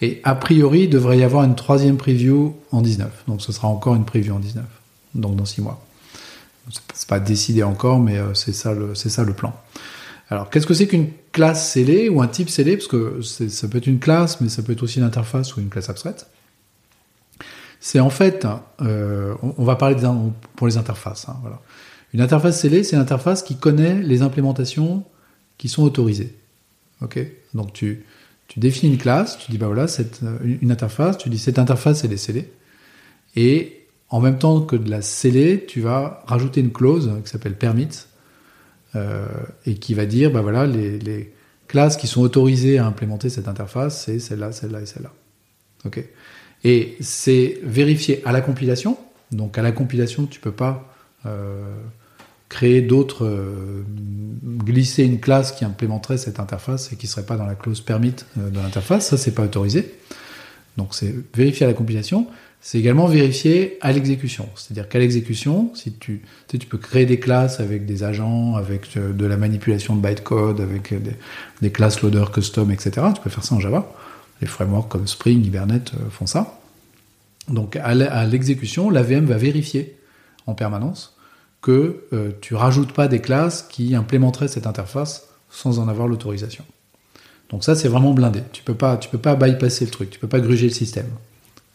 Et 0.01 0.21
a 0.25 0.35
priori, 0.35 0.83
il 0.83 0.90
devrait 0.90 1.18
y 1.18 1.23
avoir 1.23 1.45
une 1.45 1.55
troisième 1.55 1.97
preview 1.97 2.57
en 2.73 2.83
19, 2.83 3.25
donc 3.29 3.40
ce 3.40 3.53
sera 3.53 3.68
encore 3.68 3.95
une 3.95 4.05
preview 4.05 4.35
en 4.35 4.40
19, 4.40 4.64
donc 5.14 5.37
dans 5.37 5.45
6 5.45 5.61
mois. 5.61 5.85
C'est 6.95 7.09
pas- 7.09 7.21
décidé 7.21 7.62
encore, 7.62 8.01
mais 8.01 8.18
euh, 8.18 8.35
c'est 8.35 8.53
ça 8.53 8.75
ça 8.95 9.23
le 9.23 9.33
plan. 9.35 9.55
Alors, 10.33 10.49
qu'est-ce 10.49 10.66
que 10.66 10.73
c'est 10.73 10.87
qu'une 10.87 11.11
classe 11.31 11.73
scellée 11.73 12.09
ou 12.09 12.23
un 12.23 12.27
type 12.27 12.49
scellé? 12.49 12.79
Parce 12.79 12.88
que 12.88 13.21
ça 13.21 13.68
peut 13.68 13.77
être 13.77 13.87
une 13.87 13.99
classe, 13.99 14.40
mais 14.40 14.49
ça 14.49 14.62
peut 14.62 14.73
être 14.73 14.83
aussi 14.83 14.99
une 14.99 15.05
interface 15.05 15.55
ou 15.55 15.61
une 15.61 15.68
classe 15.68 15.90
abstraite. 15.90 16.27
C'est 17.81 18.01
en 18.01 18.09
fait, 18.09 18.47
euh, 18.81 19.35
on, 19.42 19.62
va 19.62 19.77
parler 19.77 19.95
pour 20.57 20.66
les 20.66 20.79
interfaces. 20.79 21.29
hein. 21.29 21.37
Une 22.14 22.23
interface 22.23 22.59
scellée, 22.59 22.83
c'est 22.83 22.97
une 22.97 23.03
interface 23.03 23.42
qui 23.42 23.57
connaît 23.57 24.01
les 24.01 24.23
implémentations 24.23 25.05
qui 25.59 25.68
sont 25.68 25.83
autorisées. 25.83 26.35
Donc 27.53 27.75
tu, 27.75 28.07
définis 28.57 28.95
une 28.95 28.99
classe, 28.99 29.37
tu 29.37 29.51
dis 29.51 29.59
bah 29.59 29.66
voilà, 29.66 29.87
cette, 29.87 30.23
une 30.42 30.71
interface, 30.71 31.18
tu 31.18 31.29
dis 31.29 31.38
cette 31.38 31.59
interface 31.59 32.05
elle 32.05 32.12
est 32.14 32.16
scellée. 32.16 32.51
Et 33.37 33.85
en 34.09 34.21
même 34.21 34.38
temps 34.38 34.62
que 34.62 34.77
de 34.77 34.88
la 34.88 35.03
sceller, 35.03 35.66
tu 35.68 35.83
vas 35.83 36.25
rajouter 36.27 36.62
une 36.62 36.73
clause 36.73 37.12
qui 37.23 37.31
s'appelle 37.31 37.55
permit 37.55 37.88
euh, 38.94 39.26
et 39.66 39.74
qui 39.74 39.94
va 39.94 40.07
dire 40.07 40.31
bah 40.31 40.42
voilà 40.42 40.66
les, 40.66 41.33
classes 41.68 41.96
qui 41.96 42.07
sont 42.07 42.20
autorisées 42.20 42.76
à 42.76 42.85
implémenter 42.85 43.31
cette 43.31 43.48
interface, 43.48 44.05
c'est 44.05 44.18
celle-là, 44.18 44.52
celle-là 44.52 44.83
et 44.83 44.87
celle-là. 44.87 45.11
Ok 45.87 46.05
Et 46.64 46.96
c'est 47.00 47.61
vérifié 47.62 48.20
à 48.26 48.33
la 48.33 48.42
compilation. 48.42 48.98
Donc 49.31 49.57
à 49.57 49.62
la 49.62 49.72
compilation, 49.72 50.26
tu 50.26 50.38
peux 50.38 50.52
pas 50.52 50.92
euh, 51.24 51.62
créer 52.50 52.83
d'autres, 52.83 53.24
euh, 53.24 53.83
glisser 54.44 55.05
une 55.05 55.18
classe 55.18 55.52
qui 55.52 55.64
implémenterait 55.64 56.18
cette 56.18 56.38
interface 56.40 56.92
et 56.92 56.96
qui 56.96 57.07
serait 57.07 57.24
pas 57.24 57.38
dans 57.38 57.46
la 57.46 57.55
clause 57.55 57.81
permit 57.81 58.14
de 58.37 58.61
l'interface. 58.61 59.09
Ça, 59.09 59.16
c'est 59.16 59.35
pas 59.35 59.44
autorisé. 59.44 59.94
Donc 60.76 60.94
c'est 60.94 61.14
vérifié 61.35 61.66
à 61.66 61.68
la 61.68 61.74
compilation. 61.74 62.26
C'est 62.61 62.78
également 62.78 63.06
vérifié 63.06 63.76
à 63.80 63.90
l'exécution. 63.92 64.48
C'est-à-dire 64.54 64.88
qu'à 64.88 65.00
l'exécution, 65.00 65.72
si 65.74 65.92
tu, 65.92 65.98
tu, 65.98 66.22
sais, 66.48 66.58
tu 66.58 66.66
peux 66.66 66.78
créer 66.78 67.06
des 67.06 67.18
classes 67.18 67.58
avec 67.58 67.87
des 67.87 68.04
agents, 68.04 68.54
avec 68.54 68.96
euh, 68.96 69.12
de 69.12 69.26
la 69.26 69.37
manipulation 69.37 69.96
de 69.96 70.00
bytecode, 70.00 70.61
avec 70.61 70.92
euh, 70.92 71.00
des, 71.61 71.70
classes 71.70 72.02
loader 72.02 72.26
custom, 72.32 72.70
etc. 72.70 73.06
Tu 73.14 73.20
peux 73.20 73.30
faire 73.30 73.44
ça 73.44 73.56
en 73.56 73.61
Java. 73.61 73.92
Les 74.40 74.46
frameworks 74.46 74.88
comme 74.88 75.08
Spring, 75.08 75.44
Hibernate 75.44 75.92
euh, 75.94 76.08
font 76.11 76.26
ça. 76.26 76.61
Donc 77.48 77.74
à 77.74 78.24
l'exécution, 78.24 78.88
l'AVM 78.88 79.24
va 79.24 79.37
vérifier 79.37 79.96
en 80.46 80.54
permanence 80.54 81.16
que 81.62 82.04
euh, 82.12 82.32
tu 82.40 82.54
rajoutes 82.54 82.92
pas 82.92 83.08
des 83.08 83.20
classes 83.20 83.62
qui 83.62 83.94
implémenteraient 83.94 84.48
cette 84.48 84.66
interface 84.66 85.28
sans 85.48 85.78
en 85.78 85.88
avoir 85.88 86.08
l'autorisation. 86.08 86.64
Donc 87.52 87.64
ça, 87.64 87.74
c'est 87.74 87.88
vraiment 87.88 88.12
blindé. 88.12 88.40
Tu 88.52 88.62
peux 88.62 88.74
pas, 88.74 88.96
tu 88.96 89.08
peux 89.08 89.18
pas 89.18 89.36
bypasser 89.36 89.84
le 89.84 89.90
truc. 89.90 90.10
Tu 90.10 90.18
peux 90.18 90.28
pas 90.28 90.40
gruger 90.40 90.66
le 90.66 90.72
système. 90.72 91.06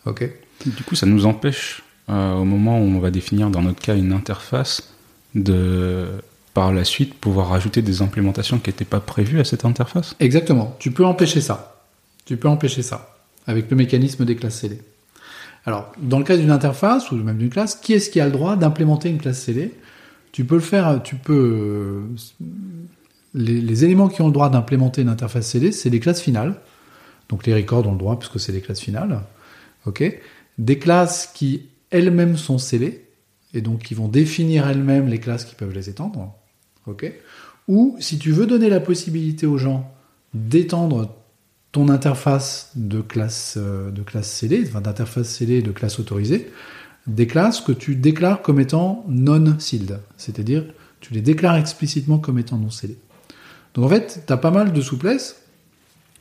Ok. 0.05 0.29
Du 0.65 0.83
coup, 0.83 0.95
ça 0.95 1.05
nous 1.05 1.25
empêche, 1.25 1.83
euh, 2.09 2.33
au 2.33 2.45
moment 2.45 2.79
où 2.79 2.83
on 2.83 2.99
va 2.99 3.11
définir 3.11 3.49
dans 3.49 3.61
notre 3.61 3.79
cas 3.79 3.95
une 3.95 4.11
interface, 4.11 4.93
de 5.35 6.07
par 6.53 6.73
la 6.73 6.83
suite 6.83 7.13
pouvoir 7.13 7.49
rajouter 7.49 7.83
des 7.83 8.01
implémentations 8.01 8.57
qui 8.57 8.71
n'étaient 8.71 8.85
pas 8.85 8.99
prévues 8.99 9.39
à 9.39 9.43
cette 9.43 9.63
interface? 9.63 10.15
Exactement. 10.19 10.75
Tu 10.79 10.89
peux 10.89 11.05
empêcher 11.05 11.39
ça. 11.39 11.85
Tu 12.25 12.35
peux 12.35 12.47
empêcher 12.47 12.81
ça 12.81 13.15
avec 13.45 13.69
le 13.69 13.77
mécanisme 13.77 14.25
des 14.25 14.35
classes 14.35 14.61
scellées. 14.61 14.81
Alors, 15.67 15.91
dans 16.01 16.17
le 16.17 16.23
cas 16.23 16.35
d'une 16.35 16.49
interface 16.49 17.11
ou 17.11 17.15
même 17.17 17.37
d'une 17.37 17.51
classe, 17.51 17.75
qui 17.75 17.93
est-ce 17.93 18.09
qui 18.09 18.19
a 18.19 18.25
le 18.25 18.31
droit 18.31 18.55
d'implémenter 18.55 19.09
une 19.09 19.19
classe 19.19 19.43
scellée? 19.43 19.73
Tu 20.31 20.45
peux 20.45 20.55
le 20.55 20.61
faire. 20.61 21.01
Tu 21.03 21.15
peux. 21.15 22.05
Les, 23.33 23.83
éléments 23.83 24.07
qui 24.07 24.21
ont 24.21 24.27
le 24.27 24.33
droit 24.33 24.49
d'implémenter 24.49 25.01
une 25.01 25.09
interface 25.09 25.47
scellée, 25.47 25.71
c'est 25.71 25.89
les 25.89 25.99
classes 25.99 26.21
finales. 26.21 26.55
Donc 27.29 27.45
les 27.45 27.53
records 27.53 27.87
ont 27.87 27.91
le 27.91 27.97
droit 27.97 28.17
puisque 28.17 28.39
c'est 28.39 28.51
des 28.51 28.61
classes 28.61 28.79
finales. 28.79 29.21
Ok. 29.85 30.03
Des 30.57 30.79
classes 30.79 31.29
qui 31.33 31.67
elles-mêmes 31.89 32.37
sont 32.37 32.57
scellées 32.57 33.05
et 33.53 33.61
donc 33.61 33.83
qui 33.83 33.93
vont 33.93 34.07
définir 34.07 34.67
elles-mêmes 34.67 35.07
les 35.07 35.19
classes 35.19 35.45
qui 35.45 35.55
peuvent 35.55 35.73
les 35.73 35.89
étendre. 35.89 36.33
Ok. 36.85 37.11
Ou 37.67 37.97
si 37.99 38.17
tu 38.17 38.31
veux 38.31 38.45
donner 38.45 38.69
la 38.69 38.79
possibilité 38.79 39.45
aux 39.45 39.57
gens 39.57 39.91
d'étendre 40.33 41.15
ton 41.71 41.89
interface 41.89 42.71
de 42.75 43.01
classe, 43.01 43.55
euh, 43.57 43.91
de 43.91 44.01
classe 44.01 44.31
scellée, 44.31 44.63
enfin 44.67 44.81
d'interface 44.81 45.27
scellée 45.27 45.61
de 45.61 45.71
classe 45.71 45.99
autorisée, 45.99 46.51
des 47.07 47.27
classes 47.27 47.61
que 47.61 47.71
tu 47.71 47.95
déclares 47.95 48.41
comme 48.41 48.59
étant 48.59 49.05
non-sealed, 49.07 49.99
c'est-à-dire 50.17 50.65
tu 50.99 51.13
les 51.13 51.21
déclares 51.21 51.55
explicitement 51.55 52.19
comme 52.19 52.39
étant 52.39 52.57
non 52.57 52.69
scellées. 52.69 52.97
Donc 53.77 53.85
en 53.85 53.89
fait, 53.89 54.23
tu 54.25 54.33
as 54.33 54.37
pas 54.37 54.51
mal 54.51 54.73
de 54.73 54.81
souplesse. 54.81 55.37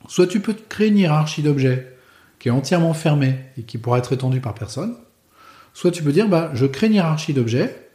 Soit 0.08 0.28
tu 0.28 0.40
peux 0.40 0.54
te 0.54 0.62
créer 0.68 0.88
une 0.88 0.98
hiérarchie 0.98 1.42
d'objets 1.42 1.96
qui 2.38 2.48
est 2.48 2.52
entièrement 2.52 2.94
fermée 2.94 3.40
et 3.58 3.62
qui 3.62 3.78
pourra 3.78 3.98
être 3.98 4.12
étendue 4.12 4.40
par 4.40 4.54
personne, 4.54 4.94
soit 5.74 5.90
tu 5.90 6.02
peux 6.02 6.12
dire 6.12 6.28
bah, 6.28 6.50
je 6.54 6.66
crée 6.66 6.86
une 6.86 6.94
hiérarchie 6.94 7.32
d'objets, 7.32 7.88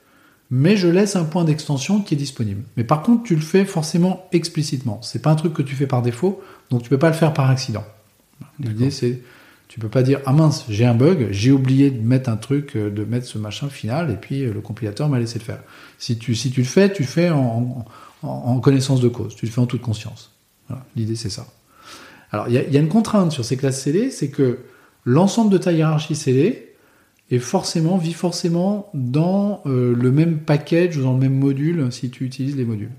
mais 0.50 0.76
je 0.76 0.88
laisse 0.88 1.16
un 1.16 1.24
point 1.24 1.46
d'extension 1.46 2.02
qui 2.02 2.16
est 2.16 2.18
disponible. 2.18 2.64
Mais 2.76 2.84
par 2.84 3.04
contre, 3.04 3.24
tu 3.24 3.36
le 3.36 3.42
fais 3.42 3.64
forcément 3.64 4.28
explicitement. 4.34 5.00
C'est 5.04 5.22
pas 5.22 5.30
un 5.30 5.36
truc 5.36 5.54
que 5.54 5.62
tu 5.62 5.76
fais 5.76 5.88
par 5.88 6.02
défaut, 6.02 6.42
donc 6.72 6.84
tu 6.84 6.90
peux 6.90 6.98
pas 6.98 7.08
le 7.08 7.16
faire 7.16 7.34
par 7.34 7.50
accident. 7.50 7.86
L'idée 8.60 8.90
c'est 8.90 9.22
tu 9.68 9.80
peux 9.80 9.88
pas 9.88 10.04
dire 10.04 10.20
ah 10.26 10.34
mince 10.34 10.66
j'ai 10.68 10.86
un 10.86 10.96
bug 10.96 11.30
j'ai 11.32 11.52
oublié 11.52 11.92
de 11.92 12.02
mettre 12.02 12.30
un 12.30 12.36
truc 12.36 12.76
euh, 12.76 12.90
de 12.90 13.06
mettre 13.06 13.26
ce 13.26 13.38
machin 13.38 13.70
final 13.70 14.12
et 14.12 14.16
puis 14.16 14.44
euh, 14.44 14.52
le 14.52 14.60
compilateur 14.60 15.08
m'a 15.08 15.18
laissé 15.18 15.40
le 15.40 15.46
faire 15.46 15.60
si 15.98 16.18
tu 16.18 16.36
si 16.36 16.52
tu 16.52 16.60
le 16.60 16.68
fais 16.68 16.92
tu 16.92 17.04
le 17.04 17.08
fais 17.08 17.30
en, 17.30 17.40
en, 17.40 17.86
en 18.24 18.60
connaissance 18.60 19.02
de 19.02 19.10
cause 19.10 19.36
tu 19.36 19.46
le 19.46 19.52
fais 19.52 19.62
en 19.62 19.66
toute 19.66 19.82
conscience 19.82 20.32
l'idée 20.96 21.16
c'est 21.16 21.30
ça 21.30 21.48
alors 22.32 22.48
il 22.48 22.54
y 22.54 22.58
a, 22.58 22.68
y 22.68 22.78
a, 22.78 22.80
une 22.80 22.88
contrainte 22.88 23.32
sur 23.32 23.44
ces 23.44 23.58
classes 23.58 23.82
scellées 23.82 24.12
c'est 24.12 24.30
que 24.30 24.60
l'ensemble 25.06 25.52
de 25.52 25.58
ta 25.58 25.72
hiérarchie 25.72 26.16
scellée 26.16 26.76
est 27.30 27.40
forcément 27.40 27.98
vit 27.98 28.14
forcément 28.14 28.90
dans 28.94 29.62
euh, 29.66 29.96
le 29.96 30.12
même 30.12 30.40
package 30.40 30.98
ou 30.98 31.04
dans 31.04 31.14
le 31.14 31.20
même 31.20 31.38
module 31.38 31.92
si 31.92 32.10
tu 32.10 32.26
utilises 32.26 32.56
les 32.56 32.66
modules 32.66 32.92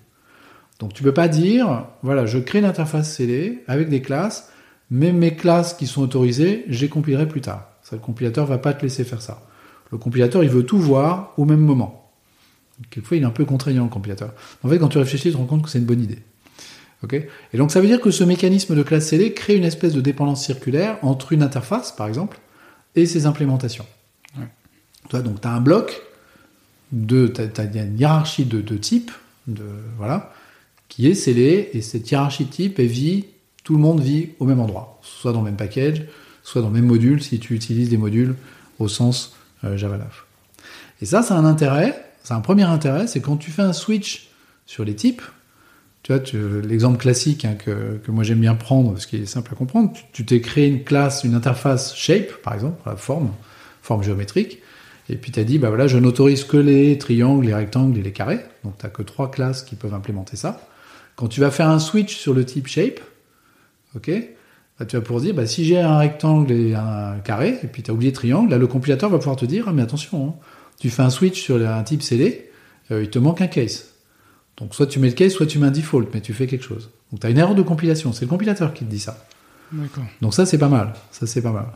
donc 0.81 0.93
tu 0.93 1.03
peux 1.03 1.15
pas 1.15 1.29
dire 1.29 1.87
voilà 2.03 2.27
je 2.27 2.39
crée 2.39 2.59
une 2.59 2.65
interface 2.65 3.15
scellée 3.15 3.63
avec 3.67 3.89
des 3.89 4.03
classes 4.03 4.53
mais 4.95 5.11
mes 5.11 5.35
classes 5.35 5.73
qui 5.73 5.87
sont 5.87 6.03
autorisées, 6.03 6.67
je 6.69 6.83
les 6.83 6.91
compilerai 6.91 7.27
plus 7.27 7.41
tard. 7.41 7.67
Ça, 7.83 7.97
le 7.97 8.03
compilateur 8.03 8.45
va 8.45 8.59
pas 8.59 8.75
te 8.75 8.83
laisser 8.83 9.05
faire 9.05 9.23
ça. 9.23 9.43
Le 9.91 9.97
compilateur, 9.97 10.45
il 10.45 10.51
veut 10.51 10.67
tout 10.67 10.79
voir 10.79 11.33
au 11.39 11.47
même 11.47 11.61
moment. 11.61 12.02
Quelquefois, 12.91 13.17
il 13.17 13.23
est 13.23 13.27
un 13.27 13.31
peu 13.31 13.45
contraignant, 13.45 13.85
le 13.85 13.91
compilateur. 13.91 14.33
En 14.63 14.69
fait, 14.69 14.79
quand 14.79 14.89
tu 14.89 14.99
réfléchis, 14.99 15.29
tu 15.29 15.33
te 15.33 15.37
rends 15.37 15.45
compte 15.45 15.63
que 15.63 15.71
c'est 15.71 15.79
une 15.79 15.85
bonne 15.85 16.03
idée. 16.03 16.19
Ok? 17.03 17.15
Et 17.15 17.59
donc 17.59 17.73
ça 17.73 17.81
veut 17.81 17.89
dire 17.89 18.01
que 18.01 18.11
ce 18.11 18.23
mécanisme 18.23 18.77
de 18.77 18.83
classe 18.83 19.09
scellée 19.09 19.35
crée 19.35 19.57
une 19.57 19.65
espèce 19.65 19.93
de 19.93 20.01
dépendance 20.01 20.45
circulaire 20.45 20.99
entre 21.03 21.33
une 21.33 21.43
interface, 21.43 21.93
par 21.93 22.07
exemple, 22.07 22.39
et 22.95 23.07
ses 23.07 23.27
implémentations. 23.27 23.87
Ouais. 24.39 24.47
Toi, 25.09 25.21
donc 25.21 25.41
tu 25.41 25.49
as 25.49 25.53
un 25.53 25.61
bloc, 25.61 26.01
de, 26.93 27.27
tu 27.27 27.41
as, 27.41 27.65
une 27.65 27.99
hiérarchie 27.99 28.45
de, 28.45 28.61
de 28.61 28.77
types, 28.77 29.11
de, 29.49 29.65
voilà, 29.97 30.33
qui 30.89 31.09
est 31.09 31.15
scellée, 31.15 31.71
et 31.73 31.81
cette 31.81 32.11
hiérarchie 32.11 32.45
de 32.45 32.51
type, 32.51 32.79
elle 32.79 32.87
vit, 32.87 33.25
tout 33.65 33.75
le 33.75 33.81
monde 33.81 34.01
vit 34.01 34.31
au 34.39 34.45
même 34.45 34.61
endroit, 34.61 35.01
soit 35.03 35.33
dans 35.33 35.41
le 35.41 35.47
même 35.47 35.57
package, 35.57 36.03
soit 36.43 36.61
dans 36.63 36.69
le 36.69 36.75
même 36.75 36.87
module, 36.87 37.23
si 37.23 37.41
tu 37.41 37.55
utilises 37.55 37.89
des 37.89 37.97
modules 37.97 38.37
au 38.79 38.89
sens 38.89 39.35
euh, 39.65 39.77
Java 39.77 39.99
Et 41.01 41.07
ça, 41.07 41.23
c'est 41.23 41.35
un 41.35 41.45
intérêt, 41.45 42.05
c'est 42.23 42.35
un 42.35 42.41
premier 42.41 42.65
intérêt, 42.65 43.07
c'est 43.07 43.21
quand 43.21 43.37
tu 43.37 43.51
fais 43.51 43.63
un 43.63 43.73
switch 43.73 44.29
sur 44.67 44.85
les 44.85 44.95
types, 44.95 45.23
tu 46.03 46.13
vois, 46.13 46.23
l'exemple 46.63 46.99
classique 46.99 47.45
hein, 47.45 47.55
que, 47.55 48.01
moi 48.09 48.25
j'aime 48.25 48.41
bien 48.41 48.55
prendre, 48.55 48.99
ce 48.99 49.07
qui 49.07 49.17
est 49.17 49.27
simple 49.27 49.53
à 49.53 49.57
comprendre, 49.57 49.93
tu 50.13 50.25
t'es 50.25 50.41
créé 50.41 50.69
une 50.69 50.83
classe, 50.83 51.25
une 51.25 51.35
interface 51.35 51.95
shape, 51.95 52.33
par 52.43 52.55
exemple, 52.55 52.81
la 52.87 52.97
forme, 52.97 53.31
forme 53.83 54.03
géométrique, 54.03 54.59
et 55.09 55.17
puis 55.17 55.33
tu 55.33 55.41
as 55.41 55.45
dit, 55.45 55.59
bah 55.59 55.87
je 55.87 55.99
n'autorise 55.99 56.45
que 56.45 56.57
les 56.57 56.99
triangles, 56.99 57.47
les 57.47 57.55
rectangles 57.55 57.99
et 57.99 58.03
les 58.03 58.13
carrés, 58.13 58.41
donc 58.65 58.79
tu 58.79 58.87
n'as 58.87 58.91
que 58.91 59.03
trois 59.03 59.31
classes 59.31 59.63
qui 59.63 59.75
peuvent 59.75 59.95
implémenter 59.95 60.37
ça. 60.37 60.61
Quand 61.17 61.29
tu 61.29 61.41
vas 61.41 61.51
faire 61.51 61.69
un 61.69 61.79
switch 61.79 62.17
sur 62.17 62.35
le 62.35 62.45
type 62.45 62.67
shape, 62.67 63.01
ok, 63.95 64.11
bah, 64.79 64.87
tu 64.87 64.97
vas 64.97 65.03
pouvoir 65.03 65.23
dire, 65.23 65.35
bah, 65.35 65.47
si 65.47 65.65
j'ai 65.65 65.79
un 65.79 65.99
rectangle 65.99 66.53
et 66.53 66.75
un 66.75 67.19
carré, 67.19 67.59
et 67.63 67.67
puis 67.67 67.83
tu 67.83 67.91
as 67.91 67.95
oublié 67.95 68.13
triangle, 68.13 68.51
là 68.51 68.59
le 68.59 68.67
compilateur 68.67 69.11
va 69.11 69.19
pouvoir 69.19 69.37
te 69.37 69.45
dire, 69.45 69.67
ah 69.69 69.73
mais 69.73 69.83
attention, 69.83 70.29
hein, 70.29 70.35
tu 70.83 70.91
fais 70.91 71.03
un 71.03 71.11
switch 71.11 71.41
sur 71.41 71.65
un 71.65 71.83
type 71.85 72.03
scellé, 72.03 72.51
euh, 72.91 73.05
il 73.05 73.09
te 73.09 73.21
manque 73.21 73.41
un 73.41 73.47
case. 73.47 73.85
Donc 74.57 74.75
soit 74.75 74.89
tu 74.89 74.99
mets 74.99 75.07
le 75.07 75.15
case, 75.15 75.31
soit 75.31 75.47
tu 75.47 75.61
mets 75.61 75.69
un 75.69 75.71
default, 75.71 76.09
mais 76.13 76.21
tu 76.21 76.33
fais 76.33 76.49
quelque 76.49 76.65
chose. 76.65 76.91
Donc 77.13 77.21
tu 77.21 77.27
as 77.29 77.31
une 77.31 77.39
erreur 77.39 77.55
de 77.55 77.63
compilation, 77.63 78.13
c'est 78.13 78.25
le 78.25 78.29
compilateur 78.29 78.75
qui 78.75 78.85
te 78.85 78.91
dit 78.91 78.99
ça. 78.99 79.25
D'accord. 79.71 80.03
Donc 80.21 80.35
ça 80.35 80.45
c'est 80.45 80.59
pas 80.59 80.69
mal, 80.69 80.93
ça 81.13 81.29
c'est 81.29 81.41
pas 81.41 81.53
mal. 81.53 81.67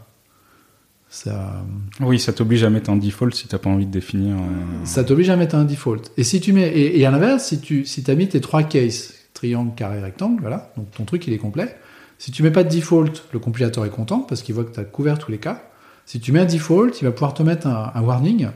Ça... 1.09 1.65
Oui, 2.01 2.19
ça 2.19 2.33
t'oblige 2.33 2.65
à 2.65 2.69
mettre 2.69 2.91
un 2.91 2.97
default 2.97 3.31
si 3.31 3.47
t'as 3.47 3.59
pas 3.59 3.71
envie 3.71 3.87
de 3.87 3.93
définir. 3.93 4.35
Un... 4.35 4.85
Ça 4.85 5.05
t'oblige 5.05 5.31
à 5.31 5.37
mettre 5.37 5.55
un 5.55 5.65
default. 5.65 6.03
Et 6.17 6.25
si 6.25 6.41
tu 6.41 6.53
mets, 6.53 6.67
et, 6.67 6.99
et 6.99 7.07
à 7.07 7.13
l'inverse, 7.13 7.45
si 7.45 7.61
tu 7.61 7.85
si 7.85 8.03
as 8.11 8.15
mis 8.17 8.29
tes 8.29 8.41
trois 8.41 8.65
cases, 8.65 9.15
triangle, 9.35 9.73
carré, 9.77 10.01
rectangle, 10.01 10.41
voilà, 10.41 10.73
donc 10.77 10.91
ton 10.91 11.05
truc 11.05 11.29
il 11.29 11.33
est 11.33 11.39
complet. 11.39 11.77
Si 12.19 12.33
tu 12.33 12.43
mets 12.43 12.51
pas 12.51 12.65
de 12.65 12.75
default, 12.75 13.23
le 13.33 13.39
compilateur 13.39 13.85
est 13.85 13.91
content 13.91 14.19
parce 14.19 14.43
qu'il 14.43 14.57
voit 14.57 14.65
que 14.65 14.75
tu 14.75 14.81
as 14.81 14.85
couvert 14.85 15.17
tous 15.17 15.31
les 15.31 15.39
cas. 15.39 15.63
Si 16.07 16.19
tu 16.19 16.33
mets 16.33 16.41
un 16.41 16.47
default, 16.47 16.91
il 17.01 17.05
va 17.05 17.13
pouvoir 17.13 17.35
te 17.35 17.45
mettre 17.45 17.69
un, 17.69 17.93
un 17.95 18.03
warning 18.03 18.49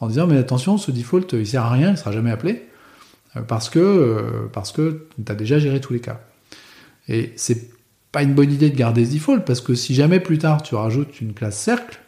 en 0.00 0.08
disant 0.08 0.26
mais 0.26 0.36
attention, 0.36 0.78
ce 0.78 0.90
default 0.90 1.32
il 1.32 1.46
sert 1.46 1.64
à 1.64 1.70
rien, 1.70 1.90
il 1.90 1.98
sera 1.98 2.12
jamais 2.12 2.30
appelé. 2.30 2.66
Euh, 3.36 3.42
parce 3.42 3.68
que, 3.68 3.78
euh, 3.78 4.48
parce 4.52 4.72
que 4.72 5.06
tu 5.24 5.30
as 5.30 5.34
déjà 5.34 5.58
géré 5.58 5.80
tous 5.80 5.92
les 5.92 6.00
cas. 6.00 6.20
Et 7.08 7.32
c'est 7.36 7.70
pas 8.12 8.22
une 8.22 8.34
bonne 8.34 8.52
idée 8.52 8.70
de 8.70 8.76
garder 8.76 9.04
ce 9.04 9.12
default, 9.12 9.40
parce 9.40 9.60
que 9.60 9.74
si 9.74 9.94
jamais 9.94 10.20
plus 10.20 10.38
tard 10.38 10.62
tu 10.62 10.74
rajoutes 10.74 11.20
une 11.20 11.34
classe 11.34 11.58
cercle, 11.58 12.00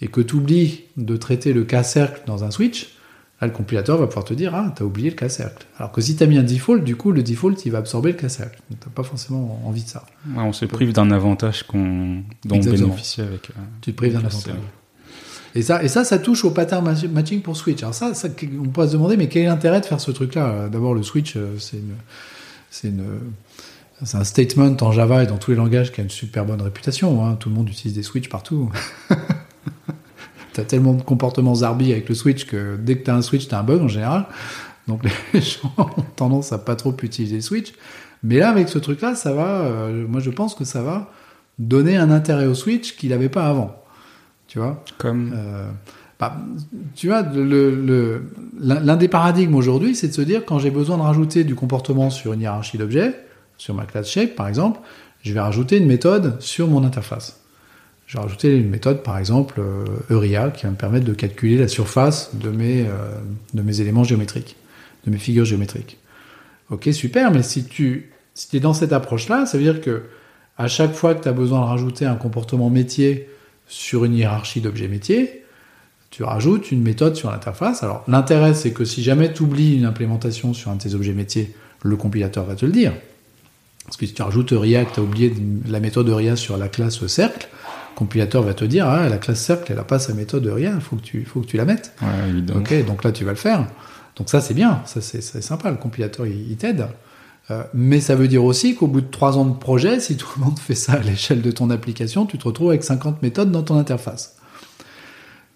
et 0.00 0.08
que 0.08 0.20
tu 0.20 0.36
oublies 0.36 0.84
de 0.96 1.16
traiter 1.16 1.52
le 1.52 1.64
cas 1.64 1.82
cercle 1.82 2.22
dans 2.26 2.44
un 2.44 2.50
switch, 2.50 2.94
là 3.40 3.46
le 3.46 3.52
compilateur 3.52 3.98
va 3.98 4.06
pouvoir 4.06 4.24
te 4.24 4.34
dire 4.34 4.54
Ah, 4.54 4.72
t'as 4.74 4.84
oublié 4.84 5.10
le 5.10 5.16
cas 5.16 5.28
cercle. 5.28 5.66
Alors 5.76 5.92
que 5.92 6.00
si 6.00 6.16
tu 6.16 6.22
as 6.22 6.26
mis 6.26 6.38
un 6.38 6.42
default, 6.42 6.80
du 6.80 6.96
coup 6.96 7.12
le 7.12 7.22
default 7.22 7.56
il 7.64 7.72
va 7.72 7.78
absorber 7.78 8.12
le 8.12 8.16
cas 8.18 8.28
cercle. 8.28 8.60
Donc 8.70 8.80
t'as 8.80 8.90
pas 8.90 9.02
forcément 9.02 9.60
envie 9.64 9.84
de 9.84 9.88
ça. 9.88 10.06
Ouais, 10.28 10.42
on 10.42 10.52
se 10.52 10.64
prive 10.64 10.92
d'un 10.92 11.10
avantage 11.10 11.64
qu'on, 11.64 12.22
dont 12.44 12.54
Exactement. 12.54 12.86
on 12.86 12.90
bénéficie 12.90 13.20
avec. 13.20 13.50
Euh, 13.50 13.60
tu 13.82 13.92
te 13.92 13.96
prives 13.96 14.14
d'un 14.14 14.24
avantage. 14.24 14.54
Et 15.54 15.62
ça, 15.62 15.86
ça, 15.88 16.18
touche 16.18 16.44
au 16.44 16.50
pattern 16.50 16.84
matching 17.12 17.40
pour 17.42 17.56
Switch. 17.56 17.82
Alors 17.82 17.94
ça, 17.94 18.12
on 18.60 18.68
pourrait 18.68 18.88
se 18.88 18.92
demander, 18.92 19.16
mais 19.16 19.28
quel 19.28 19.42
est 19.42 19.46
l'intérêt 19.46 19.80
de 19.80 19.86
faire 19.86 20.00
ce 20.00 20.10
truc-là? 20.10 20.68
D'abord, 20.68 20.94
le 20.94 21.02
Switch, 21.02 21.36
euh, 21.36 21.56
c'est 22.70 22.92
un 24.14 24.24
statement 24.24 24.76
en 24.80 24.92
Java 24.92 25.24
et 25.24 25.26
dans 25.26 25.38
tous 25.38 25.50
les 25.50 25.56
langages 25.56 25.90
qui 25.92 26.00
a 26.00 26.04
une 26.04 26.10
super 26.10 26.44
bonne 26.44 26.62
réputation. 26.62 27.24
Hein. 27.24 27.34
Tout 27.34 27.48
le 27.48 27.56
monde 27.56 27.68
utilise 27.68 27.96
des 27.96 28.02
Switch 28.02 28.28
partout. 28.28 28.70
t'as 30.52 30.64
tellement 30.64 30.94
de 30.94 31.02
comportements 31.02 31.56
zarbi 31.56 31.92
avec 31.92 32.08
le 32.08 32.14
Switch 32.14 32.44
que 32.44 32.76
dès 32.76 32.98
que 32.98 33.04
t'as 33.04 33.14
un 33.14 33.22
Switch, 33.22 33.48
t'as 33.48 33.60
un 33.60 33.62
bug 33.64 33.82
en 33.82 33.88
général. 33.88 34.26
Donc 34.86 35.02
les 35.34 35.40
gens 35.40 35.72
ont 35.78 36.02
tendance 36.16 36.52
à 36.52 36.58
pas 36.58 36.76
trop 36.76 36.94
utiliser 37.02 37.36
le 37.36 37.42
Switch. 37.42 37.72
Mais 38.22 38.38
là, 38.38 38.50
avec 38.50 38.68
ce 38.68 38.78
truc-là, 38.78 39.14
ça 39.14 39.32
va. 39.32 39.62
Euh, 39.62 40.06
moi, 40.06 40.20
je 40.20 40.30
pense 40.30 40.54
que 40.54 40.64
ça 40.64 40.82
va 40.82 41.10
donner 41.58 41.96
un 41.96 42.10
intérêt 42.10 42.46
au 42.46 42.54
Switch 42.54 42.96
qu'il 42.96 43.10
n'avait 43.10 43.28
pas 43.28 43.46
avant. 43.46 43.79
Tu 44.50 44.58
vois 44.58 44.82
Comme. 44.98 45.32
Euh, 45.32 45.70
bah, 46.18 46.36
tu 46.96 47.06
vois, 47.06 47.22
l'un 47.22 48.96
des 48.96 49.08
paradigmes 49.08 49.54
aujourd'hui, 49.54 49.94
c'est 49.94 50.08
de 50.08 50.12
se 50.12 50.20
dire 50.20 50.44
quand 50.44 50.58
j'ai 50.58 50.70
besoin 50.70 50.98
de 50.98 51.02
rajouter 51.02 51.44
du 51.44 51.54
comportement 51.54 52.10
sur 52.10 52.32
une 52.32 52.40
hiérarchie 52.40 52.76
d'objets, 52.76 53.14
sur 53.56 53.74
ma 53.74 53.86
classe 53.86 54.10
shape 54.10 54.34
par 54.34 54.48
exemple, 54.48 54.80
je 55.22 55.32
vais 55.32 55.40
rajouter 55.40 55.78
une 55.78 55.86
méthode 55.86 56.36
sur 56.42 56.66
mon 56.66 56.84
interface. 56.84 57.40
Je 58.06 58.16
vais 58.16 58.24
rajouter 58.24 58.56
une 58.56 58.68
méthode, 58.68 59.04
par 59.04 59.18
exemple, 59.18 59.60
euh, 59.60 59.84
Euria, 60.10 60.50
qui 60.50 60.64
va 60.64 60.72
me 60.72 60.76
permettre 60.76 61.06
de 61.06 61.14
calculer 61.14 61.56
la 61.56 61.68
surface 61.68 62.34
de 62.34 62.50
mes, 62.50 62.86
euh, 62.88 62.90
de 63.54 63.62
mes 63.62 63.80
éléments 63.80 64.02
géométriques, 64.02 64.56
de 65.06 65.12
mes 65.12 65.18
figures 65.18 65.44
géométriques. 65.44 65.96
Ok, 66.70 66.88
super, 66.92 67.30
mais 67.30 67.44
si 67.44 67.64
tu 67.64 68.10
si 68.34 68.56
es 68.56 68.60
dans 68.60 68.74
cette 68.74 68.92
approche-là, 68.92 69.46
ça 69.46 69.56
veut 69.58 69.64
dire 69.64 69.80
que 69.80 70.02
à 70.58 70.66
chaque 70.66 70.92
fois 70.92 71.14
que 71.14 71.22
tu 71.22 71.28
as 71.28 71.32
besoin 71.32 71.60
de 71.60 71.66
rajouter 71.66 72.04
un 72.04 72.16
comportement 72.16 72.68
métier 72.68 73.28
sur 73.70 74.04
une 74.04 74.14
hiérarchie 74.14 74.60
d'objets 74.60 74.88
métiers, 74.88 75.44
tu 76.10 76.24
rajoutes 76.24 76.72
une 76.72 76.82
méthode 76.82 77.14
sur 77.14 77.30
l'interface. 77.30 77.82
Alors 77.82 78.04
l'intérêt, 78.08 78.52
c'est 78.52 78.72
que 78.72 78.84
si 78.84 79.02
jamais 79.02 79.32
tu 79.32 79.44
oublies 79.44 79.76
une 79.76 79.84
implémentation 79.84 80.52
sur 80.52 80.70
un 80.70 80.74
de 80.74 80.82
tes 80.82 80.94
objets 80.94 81.12
métiers, 81.12 81.54
le 81.82 81.96
compilateur 81.96 82.44
va 82.44 82.56
te 82.56 82.66
le 82.66 82.72
dire. 82.72 82.92
Parce 83.84 83.96
que 83.96 84.06
si 84.06 84.12
tu 84.12 84.22
rajoutes 84.22 84.50
React, 84.50 84.94
tu 84.94 85.00
as 85.00 85.02
oublié 85.02 85.34
la 85.68 85.80
méthode 85.80 86.08
React 86.08 86.36
sur 86.36 86.56
la 86.58 86.68
classe 86.68 87.06
cercle, 87.06 87.48
le 87.94 87.98
compilateur 87.98 88.42
va 88.42 88.54
te 88.54 88.64
dire 88.64 88.88
ah, 88.88 89.08
la 89.08 89.18
classe 89.18 89.40
cercle, 89.40 89.70
elle 89.70 89.78
n'a 89.78 89.84
pas 89.84 90.00
sa 90.00 90.12
méthode 90.12 90.46
React, 90.46 90.76
il 90.76 90.82
faut, 90.82 90.96
que 90.96 91.02
tu, 91.02 91.24
faut 91.24 91.40
que 91.40 91.46
tu 91.46 91.56
la 91.56 91.64
mettes. 91.64 91.94
Ouais, 92.02 92.56
ok, 92.56 92.84
donc 92.86 93.04
là 93.04 93.12
tu 93.12 93.24
vas 93.24 93.30
le 93.30 93.36
faire. 93.36 93.66
Donc 94.16 94.28
ça 94.28 94.40
c'est 94.40 94.54
bien, 94.54 94.82
ça 94.86 95.00
c'est 95.00 95.22
sympa, 95.22 95.70
le 95.70 95.76
compilateur 95.76 96.26
il, 96.26 96.50
il 96.50 96.56
t'aide. 96.56 96.86
Euh, 97.50 97.64
mais 97.74 98.00
ça 98.00 98.14
veut 98.14 98.28
dire 98.28 98.44
aussi 98.44 98.74
qu'au 98.74 98.86
bout 98.86 99.00
de 99.00 99.10
trois 99.10 99.36
ans 99.36 99.44
de 99.44 99.56
projet, 99.56 100.00
si 100.00 100.16
tout 100.16 100.28
le 100.38 100.44
monde 100.44 100.58
fait 100.60 100.74
ça 100.74 100.94
à 100.94 101.00
l'échelle 101.00 101.42
de 101.42 101.50
ton 101.50 101.70
application, 101.70 102.26
tu 102.26 102.38
te 102.38 102.44
retrouves 102.44 102.70
avec 102.70 102.84
50 102.84 103.22
méthodes 103.22 103.50
dans 103.50 103.62
ton 103.62 103.76
interface. 103.76 104.36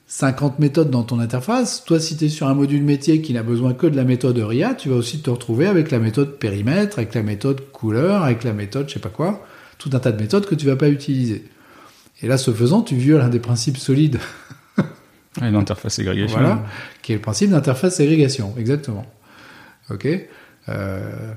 50 0.07 0.59
méthodes 0.61 0.91
dans 0.91 1.03
ton 1.03 1.19
interface, 1.19 1.85
toi 1.85 1.99
si 1.99 2.17
tu 2.17 2.27
es 2.27 2.29
sur 2.29 2.47
un 2.47 2.55
module 2.55 2.83
métier 2.83 3.21
qui 3.21 3.33
n'a 3.33 3.43
besoin 3.43 3.75
que 3.75 3.87
de 3.87 3.97
la 3.97 4.05
méthode 4.05 4.39
RIA, 4.39 4.75
tu 4.75 4.91
vas 4.91 4.95
aussi 4.95 5.21
te 5.21 5.31
retrouver 5.31 5.67
avec 5.67 5.91
la 5.91 5.99
méthode 5.99 6.39
périmètre, 6.39 6.99
avec 6.99 7.15
la 7.15 7.23
méthode 7.23 7.73
couleur, 7.73 8.23
avec 8.23 8.45
la 8.45 8.53
méthode 8.53 8.89
je 8.89 8.95
sais 8.95 9.01
pas 9.01 9.09
quoi, 9.09 9.45
tout 9.79 9.91
un 9.93 9.99
tas 9.99 10.13
de 10.13 10.21
méthodes 10.21 10.47
que 10.47 10.55
tu 10.55 10.67
vas 10.67 10.77
pas 10.77 10.89
utiliser. 10.89 11.45
Et 12.23 12.29
là, 12.29 12.39
ce 12.39 12.53
faisant, 12.53 12.83
tu 12.83 12.95
violes 12.95 13.23
un 13.23 13.29
des 13.29 13.41
principes 13.41 13.77
solides. 13.77 14.21
L'interface 15.41 15.95
ségrégation. 15.95 16.39
Voilà, 16.39 16.65
qui 17.03 17.13
est 17.13 17.17
le 17.17 17.21
principe 17.21 17.51
d'interface 17.51 17.97
ségrégation, 17.97 18.55
exactement. 18.57 19.07
Ok 19.91 20.07
euh, 20.69 21.35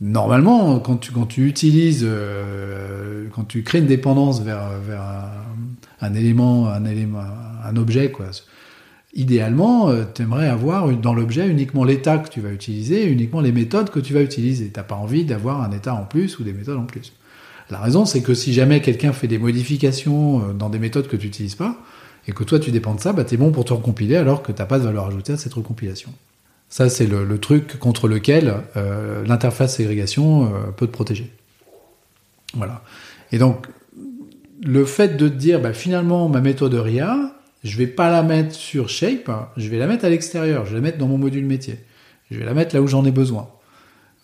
normalement, 0.00 0.78
quand 0.80 0.96
tu, 0.96 1.12
quand 1.12 1.26
tu 1.26 1.46
utilises, 1.46 2.04
euh, 2.06 3.26
quand 3.34 3.44
tu 3.44 3.62
crées 3.62 3.78
une 3.78 3.86
dépendance 3.86 4.42
vers, 4.42 4.78
vers 4.86 5.02
un, 6.00 6.14
élément, 6.14 6.68
un 6.68 6.84
élément, 6.84 7.20
un 7.64 7.76
objet, 7.76 8.10
quoi. 8.10 8.26
Idéalement, 9.14 9.88
euh, 9.88 10.04
tu 10.14 10.22
aimerais 10.22 10.48
avoir 10.48 10.88
dans 10.88 11.14
l'objet 11.14 11.48
uniquement 11.48 11.82
l'état 11.82 12.18
que 12.18 12.28
tu 12.28 12.40
vas 12.40 12.50
utiliser, 12.50 13.06
uniquement 13.06 13.40
les 13.40 13.52
méthodes 13.52 13.90
que 13.90 14.00
tu 14.00 14.12
vas 14.12 14.20
utiliser. 14.20 14.68
T'as 14.68 14.82
pas 14.82 14.96
envie 14.96 15.24
d'avoir 15.24 15.62
un 15.62 15.72
état 15.72 15.94
en 15.94 16.04
plus 16.04 16.38
ou 16.38 16.44
des 16.44 16.52
méthodes 16.52 16.76
en 16.76 16.84
plus. 16.84 17.14
La 17.70 17.80
raison, 17.80 18.04
c'est 18.04 18.22
que 18.22 18.34
si 18.34 18.52
jamais 18.52 18.80
quelqu'un 18.80 19.12
fait 19.12 19.26
des 19.26 19.38
modifications 19.38 20.40
euh, 20.40 20.52
dans 20.52 20.68
des 20.68 20.78
méthodes 20.78 21.08
que 21.08 21.16
tu 21.16 21.26
n'utilises 21.26 21.54
pas, 21.54 21.78
et 22.26 22.32
que 22.32 22.44
toi 22.44 22.58
tu 22.58 22.70
dépends 22.70 22.94
de 22.94 23.00
ça, 23.00 23.12
bah 23.12 23.24
t'es 23.24 23.38
bon 23.38 23.50
pour 23.50 23.64
te 23.64 23.72
recompiler 23.72 24.16
alors 24.16 24.42
que 24.42 24.52
t'as 24.52 24.66
pas 24.66 24.78
de 24.78 24.84
valeur 24.84 25.06
ajoutée 25.06 25.32
à 25.32 25.36
cette 25.38 25.54
recompilation. 25.54 26.12
Ça, 26.68 26.90
c'est 26.90 27.06
le, 27.06 27.38
truc 27.38 27.78
contre 27.78 28.08
lequel 28.08 28.54
euh, 28.76 29.24
l'interface 29.24 29.76
ségrégation 29.76 30.44
euh, 30.44 30.70
peut 30.70 30.86
te 30.86 30.92
protéger. 30.92 31.30
Voilà. 32.54 32.82
Et 33.32 33.38
donc, 33.38 33.66
le 34.62 34.84
fait 34.84 35.16
de 35.16 35.28
te 35.28 35.34
dire, 35.34 35.60
bah, 35.60 35.72
finalement, 35.72 36.28
ma 36.28 36.40
méthode 36.40 36.74
RIA, 36.74 37.34
je 37.64 37.76
vais 37.78 37.86
pas 37.86 38.10
la 38.10 38.22
mettre 38.22 38.54
sur 38.54 38.88
Shape, 38.88 39.30
je 39.56 39.68
vais 39.68 39.78
la 39.78 39.86
mettre 39.86 40.04
à 40.04 40.10
l'extérieur, 40.10 40.66
je 40.66 40.70
vais 40.70 40.76
la 40.76 40.82
mettre 40.82 40.98
dans 40.98 41.06
mon 41.06 41.18
module 41.18 41.44
métier. 41.46 41.78
Je 42.30 42.38
vais 42.38 42.44
la 42.44 42.54
mettre 42.54 42.74
là 42.74 42.82
où 42.82 42.86
j'en 42.86 43.04
ai 43.06 43.10
besoin. 43.10 43.48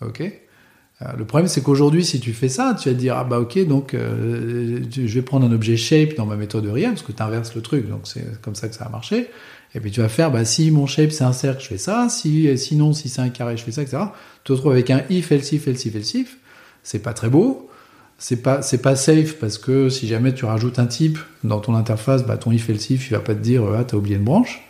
Ok? 0.01 0.21
Euh, 0.21 1.05
le 1.17 1.25
problème, 1.25 1.47
c'est 1.47 1.61
qu'aujourd'hui, 1.61 2.05
si 2.05 2.19
tu 2.19 2.31
fais 2.31 2.47
ça, 2.47 2.75
tu 2.79 2.89
vas 2.89 2.95
te 2.95 2.99
dire, 2.99 3.17
ah 3.17 3.23
bah 3.23 3.39
ok, 3.39 3.65
donc 3.67 3.95
je 3.95 5.13
vais 5.13 5.21
prendre 5.23 5.47
un 5.47 5.51
objet 5.51 5.77
shape 5.77 6.15
dans 6.15 6.27
ma 6.27 6.35
méthode 6.35 6.67
RIA, 6.67 6.89
parce 6.89 7.01
que 7.01 7.11
tu 7.11 7.23
inverses 7.23 7.55
le 7.55 7.61
truc, 7.61 7.89
donc 7.89 8.01
c'est 8.03 8.39
comme 8.41 8.55
ça 8.55 8.69
que 8.69 8.75
ça 8.75 8.85
a 8.85 8.89
marché. 8.89 9.29
Et 9.75 9.81
puis 9.81 9.91
tu 9.91 9.99
vas 9.99 10.09
faire, 10.09 10.31
bah, 10.31 10.45
si 10.45 10.71
mon 10.71 10.87
shape 10.87 11.11
c'est 11.11 11.25
un 11.25 11.33
cercle, 11.33 11.61
je 11.61 11.67
fais 11.67 11.77
ça. 11.77 12.07
Si, 12.09 12.57
sinon, 12.57 12.93
si 12.93 13.09
c'est 13.09 13.21
un 13.21 13.29
carré, 13.29 13.57
je 13.57 13.63
fais 13.63 13.71
ça, 13.71 13.81
etc. 13.81 13.97
Tu 14.43 14.47
te 14.47 14.53
retrouves 14.53 14.71
avec 14.71 14.89
un 14.89 15.01
if, 15.09 15.31
else 15.31 15.51
if, 15.51 15.67
else 15.67 15.85
if, 15.85 15.95
else 15.95 16.13
if. 16.13 16.37
C'est 16.81 16.99
pas 16.99 17.13
très 17.13 17.29
beau. 17.29 17.69
C'est 18.17 18.37
pas, 18.37 18.61
c'est 18.61 18.77
pas 18.77 18.95
safe 18.95 19.37
parce 19.37 19.57
que 19.57 19.89
si 19.89 20.07
jamais 20.07 20.33
tu 20.33 20.45
rajoutes 20.45 20.79
un 20.79 20.85
type 20.85 21.19
dans 21.43 21.59
ton 21.59 21.75
interface, 21.75 22.25
bah, 22.25 22.37
ton 22.37 22.53
if, 22.53 22.69
else 22.69 22.89
if, 22.89 23.09
il 23.09 23.13
va 23.13 23.19
pas 23.19 23.35
te 23.35 23.41
dire, 23.41 23.63
ah, 23.77 23.83
t'as 23.83 23.97
oublié 23.97 24.15
une 24.15 24.23
branche. 24.23 24.63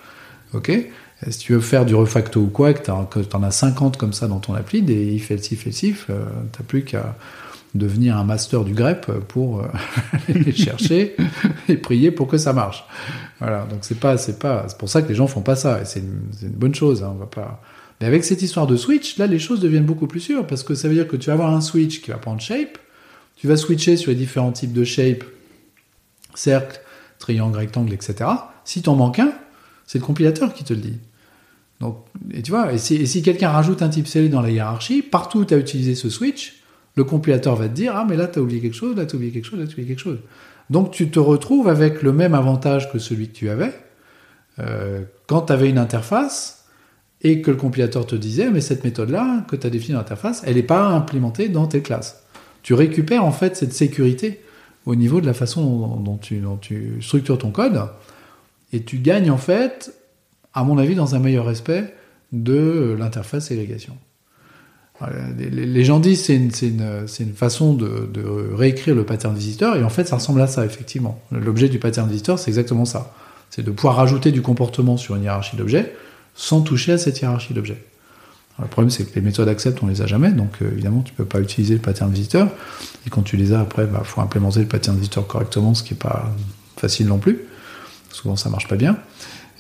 Ok? 0.54 0.72
si 1.30 1.40
tu 1.40 1.54
veux 1.54 1.62
faire 1.62 1.86
du 1.86 1.96
refacto 1.96 2.42
ou 2.42 2.48
quoi, 2.48 2.74
que 2.74 2.84
tu 2.84 2.92
en 2.92 3.44
as 3.44 3.52
50 3.52 3.98
comme 3.98 4.14
ça 4.14 4.28
dans 4.28 4.40
ton 4.40 4.54
appli, 4.54 4.82
des 4.82 5.14
if, 5.14 5.32
else, 5.32 5.52
if, 5.52 5.66
else, 5.66 5.84
if, 5.84 6.06
euh, 6.10 6.26
t'as 6.52 6.64
plus 6.64 6.84
qu'à 6.84 7.16
devenir 7.76 8.18
un 8.18 8.24
master 8.24 8.64
du 8.64 8.74
grep 8.74 9.12
pour 9.28 9.62
euh, 9.62 9.68
les 10.34 10.54
chercher 10.54 11.16
et 11.68 11.78
prier 11.78 12.12
pour 12.12 12.28
que 12.28 12.38
ça 12.38 12.54
marche. 12.54 12.86
Voilà, 13.40 13.66
donc 13.66 13.80
c'est 13.82 14.00
pas, 14.00 14.18
c'est 14.18 14.40
pas, 14.40 14.66
c'est 14.68 14.78
pour 14.78 14.90
ça 14.90 15.02
que 15.02 15.10
les 15.10 15.16
gens 15.16 15.28
font 15.28 15.42
pas 15.42 15.56
ça, 15.56 15.84
c'est 15.86 16.00
une, 16.00 16.22
une, 16.42 16.50
bonne 16.50 16.74
chose, 16.74 17.04
hein, 17.04 17.12
on 17.14 17.20
va 17.20 17.26
pas. 17.26 17.62
Mais 18.00 18.08
avec 18.08 18.24
cette 18.24 18.42
histoire 18.42 18.68
de 18.68 18.76
switch, 18.76 19.18
là, 19.18 19.28
les 19.28 19.40
choses 19.40 19.60
deviennent 19.60 19.86
beaucoup 19.86 20.08
plus 20.08 20.20
sûres, 20.20 20.48
parce 20.48 20.64
que 20.64 20.74
ça 20.74 20.88
veut 20.88 20.96
dire 20.96 21.08
que 21.08 21.18
tu 21.18 21.28
vas 21.28 21.34
avoir 21.34 21.54
un 21.54 21.62
switch 21.62 22.02
qui 22.02 22.12
va 22.12 22.18
prendre 22.18 22.42
shape, 22.42 22.78
tu 23.36 23.48
vas 23.48 23.58
switcher 23.58 23.98
sur 23.98 24.12
les 24.12 24.18
différents 24.18 24.52
types 24.52 24.74
de 24.74 24.84
shape, 24.84 25.24
cercle, 26.34 26.80
triangle, 27.20 27.58
rectangle, 27.58 27.94
etc. 27.94 28.30
Si 28.64 28.82
t'en 28.82 28.96
manques 28.96 29.20
un, 29.20 29.34
c'est 29.86 30.00
le 30.00 30.06
compilateur 30.06 30.54
qui 30.54 30.64
te 30.64 30.74
le 30.74 30.80
dit. 30.80 30.98
Donc, 31.82 31.98
et 32.32 32.42
tu 32.42 32.52
vois, 32.52 32.72
et 32.72 32.78
si, 32.78 33.06
si 33.06 33.22
quelqu'un 33.22 33.50
rajoute 33.50 33.82
un 33.82 33.90
type 33.90 34.08
scellé 34.08 34.30
dans 34.30 34.42
la 34.42 34.50
hiérarchie, 34.50 35.02
partout 35.02 35.40
où 35.40 35.46
tu 35.46 35.54
as 35.54 35.58
utilisé 35.58 35.96
ce 35.96 36.10
switch, 36.10 36.62
le 36.96 37.04
compilateur 37.04 37.56
va 37.56 37.68
te 37.68 37.74
dire 37.74 37.96
Ah, 37.96 38.06
mais 38.08 38.16
là, 38.16 38.28
tu 38.28 38.40
as 38.40 38.42
oublié 38.42 38.62
quelque 38.62 38.76
chose, 38.76 38.96
là, 38.96 39.06
tu 39.06 39.16
as 39.16 39.18
oublié 39.18 39.32
quelque 39.32 39.46
chose, 39.46 39.60
là, 39.60 39.66
tu 39.66 39.72
as 39.72 39.74
oublié 39.74 39.88
quelque 39.88 40.00
chose. 40.00 40.20
Donc, 40.70 40.92
tu 40.92 41.10
te 41.10 41.20
retrouves 41.20 41.68
avec 41.68 42.02
le 42.02 42.12
même 42.12 42.34
avantage 42.34 42.92
que 42.92 43.00
celui 43.00 43.30
que 43.30 43.36
tu 43.36 43.50
avais 43.50 43.74
euh, 44.60 45.04
quand 45.28 45.42
tu 45.42 45.66
une 45.66 45.78
interface 45.78 46.66
et 47.22 47.42
que 47.42 47.52
le 47.52 47.58
compilateur 47.58 48.06
te 48.06 48.16
disait 48.16 48.50
Mais 48.50 48.62
cette 48.62 48.84
méthode-là, 48.84 49.46
que 49.48 49.56
tu 49.56 49.68
as 49.68 49.70
définie 49.70 49.94
dans 49.94 50.00
l'interface, 50.00 50.44
elle 50.46 50.56
n'est 50.56 50.64
pas 50.64 50.88
implémentée 50.88 51.50
dans 51.50 51.68
tes 51.68 51.82
classes. 51.82 52.24
Tu 52.64 52.74
récupères 52.74 53.24
en 53.24 53.32
fait 53.32 53.56
cette 53.56 53.74
sécurité 53.74 54.42
au 54.86 54.96
niveau 54.96 55.22
de 55.22 55.26
la 55.26 55.34
façon 55.34 55.98
dont, 55.98 56.18
tu, 56.18 56.38
dont 56.38 56.58
tu 56.58 57.02
structures 57.02 57.38
ton 57.38 57.52
code 57.52 57.90
et 58.74 58.84
tu 58.84 58.98
gagnes 58.98 59.30
en 59.30 59.38
fait 59.38 59.94
à 60.56 60.64
mon 60.64 60.78
avis, 60.78 60.96
dans 60.96 61.16
un 61.16 61.20
meilleur 61.20 61.46
respect 61.46 61.94
de 62.32 62.96
l'interface 62.98 63.48
ségrégation. 63.48 63.98
Les 65.38 65.84
gens 65.84 66.00
disent 66.00 66.24
c'est 66.24 66.36
une, 66.36 66.52
une, 66.62 67.06
une, 67.20 67.34
façon 67.34 67.74
de, 67.74 68.10
réécrire 68.56 68.96
le 68.96 69.04
pattern 69.04 69.36
visiteur, 69.36 69.76
et 69.76 69.84
en 69.84 69.90
fait, 69.90 70.08
ça 70.08 70.16
ressemble 70.16 70.42
à 70.42 70.48
ça, 70.48 70.66
effectivement. 70.66 71.22
L'objet 71.32 71.68
du 71.68 71.80
pattern 71.80 72.10
visiteur, 72.10 72.40
c'est 72.40 72.50
exactement 72.50 72.86
ça. 72.86 73.14
C'est 73.50 73.64
de 73.64 73.72
pouvoir 73.72 73.96
rajouter 73.96 74.32
du 74.32 74.42
comportement 74.42 74.98
sur 74.98 75.16
une 75.16 75.24
hiérarchie 75.24 75.58
d'objets 75.58 75.96
sans 76.34 76.62
toucher 76.62 76.94
à 76.94 76.98
cette 76.98 77.20
hiérarchie 77.20 77.54
d'objets. 77.54 77.82
Le 78.60 78.68
problème, 78.68 78.90
c'est 78.90 79.04
que 79.04 79.14
les 79.16 79.22
méthodes 79.22 79.50
accept, 79.50 79.84
on 79.84 79.88
les 79.88 80.02
a 80.02 80.08
jamais, 80.08 80.32
donc 80.32 80.62
euh, 80.62 80.72
évidemment, 80.72 81.02
tu 81.02 81.14
peux 81.14 81.26
pas 81.26 81.42
utiliser 81.42 81.74
le 81.74 81.82
pattern 81.82 82.10
visiteur. 82.12 82.48
Et 83.06 83.10
quand 83.10 83.22
tu 83.22 83.36
les 83.36 83.52
as, 83.52 83.60
après, 83.60 83.84
il 83.84 83.90
bah, 83.90 84.02
faut 84.06 84.22
implémenter 84.22 84.62
le 84.62 84.68
pattern 84.68 84.96
visiteur 84.96 85.28
correctement, 85.28 85.74
ce 85.74 85.84
qui 85.84 85.94
est 85.94 85.98
pas 85.98 86.34
facile 86.78 87.08
non 87.08 87.18
plus. 87.18 87.42
Souvent, 88.12 88.38
ça 88.38 88.50
marche 88.50 88.70
pas 88.70 88.78
bien. 88.78 88.98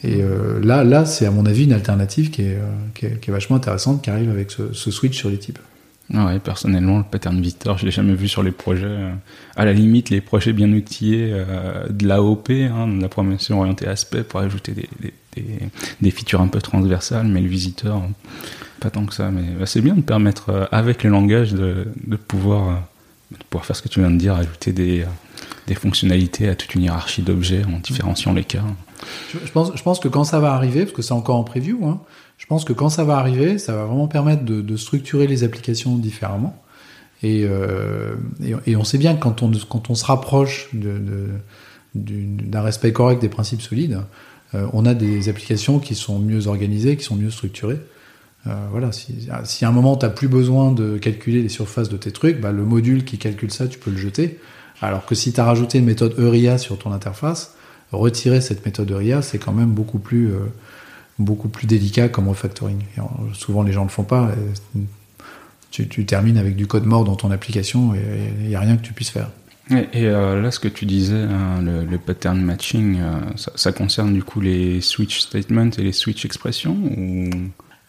Et 0.06 0.22
euh, 0.22 0.60
là, 0.64 0.84
là 0.84 1.06
c'est 1.06 1.26
à 1.26 1.32
mon 1.32 1.46
avis 1.46 1.64
une 1.64 1.74
alternative 1.74 2.30
qui 2.30 2.44
est, 2.44 2.58
euh, 2.58 2.90
qui 2.94 3.06
est, 3.08 3.32
vachement 3.32 3.56
intéressante, 3.56 4.04
qui 4.04 4.12
arrive 4.12 4.30
avec 4.30 4.52
ce, 4.52 4.92
switch 4.92 5.18
sur 5.18 5.30
les 5.30 5.40
types. 5.40 5.58
Ah 6.14 6.28
ouais, 6.28 6.38
personnellement, 6.38 7.00
le 7.00 7.04
pattern 7.04 7.42
visitor, 7.42 7.80
je 7.80 7.86
l'ai 7.86 7.92
jamais 7.92 8.14
vu 8.14 8.28
sur 8.28 8.44
les 8.44 8.52
projets. 8.52 8.96
À 9.56 9.66
la 9.66 9.74
limite, 9.74 10.12
les 10.12 10.22
projets 10.22 10.54
bien 10.54 10.72
outillés 10.72 11.32
euh, 11.32 11.88
de 11.90 12.08
l'AOP, 12.08 12.52
hein, 12.52 12.88
de 12.88 13.02
la 13.02 13.10
programmation 13.10 13.60
orientée 13.60 13.88
aspect, 13.88 14.22
pour 14.22 14.40
ajouter 14.40 14.74
des, 14.74 14.88
des, 15.02 15.44
des, 16.00 16.12
features 16.12 16.42
un 16.42 16.48
peu 16.48 16.62
transversales, 16.62 17.26
mais 17.26 17.42
le 17.42 17.48
visiteur, 17.48 18.04
pas 18.80 18.92
tant 18.92 19.08
que 19.08 19.16
ça. 19.16 19.32
Mais 19.32 19.42
bah, 19.60 19.66
c'est 19.66 19.82
bien 19.82 19.96
de 19.96 20.02
permettre, 20.02 20.50
euh, 20.52 20.66
avec 20.72 21.04
le 21.04 21.10
langage, 21.10 21.54
de, 21.54 21.88
de 22.06 22.16
pouvoir, 22.16 22.70
euh, 22.70 22.76
de 23.32 23.44
pouvoir 23.50 23.66
faire 23.66 23.76
ce 23.76 23.82
que 23.82 23.90
tu 23.90 24.00
viens 24.00 24.12
de 24.12 24.18
dire, 24.18 24.36
ajouter 24.36 24.74
des 24.74 25.06
fonctionnalités 25.74 26.48
à 26.50 26.54
toute 26.54 26.76
une 26.76 26.84
hiérarchie 26.84 27.24
d'objets 27.24 27.64
en 27.66 27.80
différenciant 27.80 28.34
les 28.34 28.44
cas. 28.44 28.62
Je, 29.32 29.52
pense, 29.52 30.00
que 30.00 30.08
quand 30.08 30.24
ça 30.24 30.40
va 30.40 30.54
arriver, 30.54 30.82
parce 30.86 30.96
que 30.96 31.02
c'est 31.02 31.14
encore 31.14 31.36
en 31.36 31.44
preview, 31.44 31.86
hein, 31.86 32.00
je 32.38 32.46
pense 32.46 32.66
que 32.66 32.74
quand 32.74 32.90
ça 32.90 33.04
va 33.04 33.18
arriver, 33.18 33.58
ça 33.58 33.76
va 33.76 33.86
vraiment 33.86 34.08
permettre 34.08 34.44
de, 34.44 34.78
structurer 34.78 35.28
les 35.28 35.44
applications 35.44 35.96
différemment. 35.96 36.62
Et, 37.24 37.46
euh, 37.46 38.16
et, 38.66 38.76
on 38.76 38.84
sait 38.84 38.98
bien 38.98 39.16
que 39.16 39.22
quand 39.22 39.42
on, 39.42 39.96
se 39.96 40.06
rapproche 40.06 40.70
d'un 40.74 42.62
respect 42.62 42.92
correct 42.92 43.22
des 43.22 43.30
principes 43.30 43.62
solides, 43.62 44.02
euh, 44.54 44.68
on 44.74 44.86
a 44.86 44.94
des 44.94 45.30
applications 45.30 45.80
qui 45.80 45.96
sont 45.96 46.20
mieux 46.20 46.48
organisées, 46.48 46.98
qui 46.98 47.04
sont 47.04 47.16
mieux 47.16 47.32
structurées. 47.32 47.80
Euh, 48.48 48.54
voilà, 48.70 48.92
si, 48.92 49.28
à 49.30 49.68
un 49.68 49.72
moment 49.72 49.98
tu 49.98 50.06
n'as 50.06 50.12
plus 50.12 50.28
besoin 50.28 50.72
de 50.72 50.98
calculer 50.98 51.42
les 51.42 51.50
surfaces 51.50 51.90
de 51.90 51.98
tes 51.98 52.12
trucs, 52.12 52.40
bah, 52.40 52.52
le 52.52 52.64
module 52.64 53.04
qui 53.04 53.18
calcule 53.18 53.52
ça, 53.52 53.68
tu 53.68 53.80
peux 53.80 53.90
le 53.90 53.98
jeter. 53.98 54.40
Alors 54.82 55.06
que 55.06 55.16
si 55.16 55.34
tu 55.34 55.40
as 55.40 55.46
rajouté 55.46 55.80
une 55.80 55.86
méthode 55.86 56.14
ERIA 56.20 56.58
sur 56.58 56.78
ton 56.78 56.92
interface, 56.92 57.56
retirer 57.92 58.42
cette 58.42 58.66
méthode 58.66 58.92
ERIA, 58.92 59.22
c'est 59.22 59.38
quand 59.38 59.54
même 59.54 59.72
beaucoup 59.72 60.00
plus, 60.00 60.32
euh, 60.32 60.40
beaucoup 61.20 61.50
plus 61.50 61.68
délicat 61.68 62.10
comme 62.10 62.28
refactoring. 62.28 62.80
Et, 62.98 63.00
euh, 63.00 63.04
souvent, 63.34 63.64
les 63.64 63.72
gens 63.72 63.82
ne 63.82 63.88
le 63.88 63.92
font 63.92 64.04
pas. 64.04 64.32
Tu, 65.72 65.88
tu, 65.88 66.06
termines 66.06 66.38
avec 66.38 66.56
du 66.56 66.68
code 66.68 66.86
mort 66.86 67.04
dans 67.04 67.16
ton 67.16 67.32
application 67.32 67.94
et 67.96 68.00
il 68.42 68.48
n'y 68.48 68.56
a 68.56 68.62
rien 68.62 68.78
que 68.78 68.82
tu 68.82 68.94
puisses 68.94 69.10
faire. 69.10 69.30
Et, 69.72 70.02
et 70.02 70.06
euh, 70.08 70.42
là, 70.42 70.52
ce 70.52 70.60
que 70.60 70.68
tu 70.68 70.86
disais, 70.86 71.16
hein, 71.16 71.62
le, 71.62 71.86
le, 71.86 71.98
pattern 71.98 72.40
matching, 72.40 73.00
euh, 73.00 73.20
ça, 73.36 73.52
ça, 73.56 73.72
concerne 73.72 74.14
du 74.14 74.24
coup 74.24 74.40
les 74.40 74.80
switch 74.80 75.22
statements 75.22 75.70
et 75.78 75.82
les 75.82 75.92
switch 75.92 76.24
expressions 76.26 76.78
ou... 76.98 77.30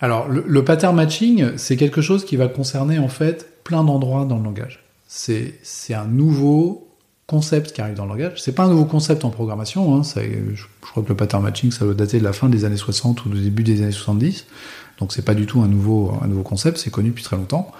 Alors, 0.00 0.28
le, 0.28 0.44
le 0.46 0.64
pattern 0.64 0.94
matching, 0.94 1.52
c'est 1.56 1.76
quelque 1.76 2.00
chose 2.00 2.24
qui 2.24 2.36
va 2.36 2.48
concerner 2.48 2.98
en 2.98 3.08
fait 3.08 3.62
plein 3.64 3.84
d'endroits 3.84 4.24
dans 4.24 4.38
le 4.38 4.44
langage. 4.44 4.84
C'est 5.06 5.94
un 5.94 6.06
nouveau 6.06 6.85
concept 7.26 7.72
qui 7.72 7.80
arrive 7.80 7.94
dans 7.94 8.04
le 8.04 8.10
langage. 8.10 8.40
C'est 8.40 8.54
pas 8.54 8.64
un 8.64 8.68
nouveau 8.68 8.84
concept 8.84 9.24
en 9.24 9.30
programmation. 9.30 9.96
Hein, 9.96 10.02
ça, 10.02 10.20
je, 10.22 10.64
crois 10.80 11.02
que 11.02 11.08
le 11.08 11.16
pattern 11.16 11.42
matching, 11.42 11.72
ça 11.72 11.84
doit 11.84 11.94
dater 11.94 12.18
de 12.18 12.24
la 12.24 12.32
fin 12.32 12.48
des 12.48 12.64
années 12.64 12.76
60 12.76 13.24
ou 13.24 13.30
du 13.30 13.40
début 13.40 13.62
des 13.62 13.82
années 13.82 13.92
70. 13.92 14.46
Donc 14.98 15.12
c'est 15.12 15.24
pas 15.24 15.34
du 15.34 15.46
tout 15.46 15.60
un 15.60 15.68
nouveau, 15.68 16.12
un 16.22 16.28
nouveau 16.28 16.42
concept. 16.42 16.78
C'est 16.78 16.90
connu 16.90 17.10
depuis 17.10 17.24
très 17.24 17.36
longtemps. 17.36 17.70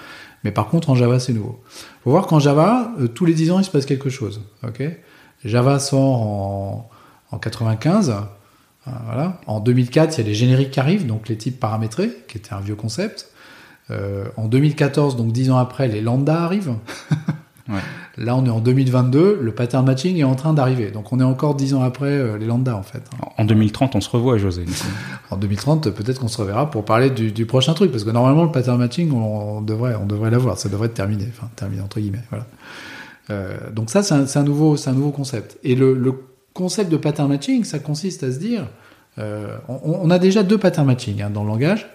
Mais 0.44 0.50
par 0.50 0.68
contre, 0.68 0.90
en 0.90 0.94
Java, 0.94 1.18
c'est 1.18 1.32
nouveau. 1.32 1.60
Faut 2.04 2.10
voir 2.10 2.26
qu'en 2.26 2.38
Java, 2.38 2.92
euh, 3.00 3.08
tous 3.08 3.24
les 3.24 3.34
10 3.34 3.52
ans, 3.52 3.58
il 3.60 3.64
se 3.64 3.70
passe 3.70 3.86
quelque 3.86 4.10
chose. 4.10 4.42
Ok? 4.66 4.82
Java 5.44 5.78
sort 5.78 6.22
en, 6.22 6.90
en 7.30 7.38
95. 7.38 8.10
Euh, 8.10 8.90
voilà. 9.06 9.40
En 9.46 9.60
2004, 9.60 10.16
il 10.16 10.20
y 10.20 10.24
a 10.24 10.28
les 10.28 10.34
génériques 10.34 10.72
qui 10.72 10.80
arrivent, 10.80 11.06
donc 11.06 11.28
les 11.28 11.36
types 11.36 11.58
paramétrés, 11.58 12.10
qui 12.28 12.38
était 12.38 12.52
un 12.52 12.60
vieux 12.60 12.76
concept. 12.76 13.30
Euh, 13.90 14.26
en 14.36 14.46
2014, 14.48 15.16
donc 15.16 15.32
10 15.32 15.50
ans 15.50 15.58
après, 15.58 15.88
les 15.88 16.00
lambda 16.00 16.42
arrivent. 16.42 16.74
Ouais. 17.68 17.80
Là, 18.16 18.36
on 18.36 18.46
est 18.46 18.50
en 18.50 18.60
2022, 18.60 19.38
le 19.40 19.52
pattern 19.52 19.84
matching 19.84 20.16
est 20.18 20.24
en 20.24 20.34
train 20.34 20.52
d'arriver. 20.52 20.90
Donc, 20.90 21.12
on 21.12 21.20
est 21.20 21.24
encore 21.24 21.54
dix 21.54 21.74
ans 21.74 21.82
après 21.82 22.06
euh, 22.06 22.38
les 22.38 22.46
lambda, 22.46 22.76
en 22.76 22.82
fait. 22.82 23.02
En 23.36 23.44
2030, 23.44 23.96
on 23.96 24.00
se 24.00 24.08
revoit, 24.08 24.38
José. 24.38 24.64
en 25.30 25.36
2030, 25.36 25.90
peut-être 25.90 26.20
qu'on 26.20 26.28
se 26.28 26.38
reverra 26.38 26.70
pour 26.70 26.84
parler 26.84 27.10
du, 27.10 27.32
du, 27.32 27.46
prochain 27.46 27.74
truc, 27.74 27.90
parce 27.90 28.04
que 28.04 28.10
normalement, 28.10 28.44
le 28.44 28.52
pattern 28.52 28.78
matching, 28.78 29.12
on, 29.12 29.58
on 29.58 29.60
devrait, 29.60 29.96
on 29.96 30.06
devrait 30.06 30.30
l'avoir. 30.30 30.58
Ça 30.58 30.68
devrait 30.68 30.86
être 30.86 30.94
terminé. 30.94 31.26
Enfin, 31.28 31.48
terminé 31.56 31.82
entre 31.82 32.00
guillemets. 32.00 32.24
Voilà. 32.30 32.46
Euh, 33.30 33.56
donc 33.72 33.90
ça, 33.90 34.02
c'est 34.02 34.14
un, 34.14 34.24
un, 34.32 34.44
nouveau, 34.44 34.76
c'est 34.76 34.90
un 34.90 34.94
nouveau 34.94 35.10
concept. 35.10 35.58
Et 35.64 35.74
le, 35.74 35.94
le, 35.94 36.14
concept 36.56 36.90
de 36.90 36.96
pattern 36.96 37.28
matching, 37.28 37.64
ça 37.64 37.78
consiste 37.78 38.22
à 38.22 38.32
se 38.32 38.38
dire, 38.38 38.66
euh, 39.18 39.58
on, 39.68 39.98
on, 40.02 40.10
a 40.10 40.18
déjà 40.18 40.42
deux 40.42 40.56
pattern 40.56 40.86
matching 40.86 41.20
hein, 41.20 41.28
dans 41.28 41.42
le 41.42 41.48
langage. 41.48 41.86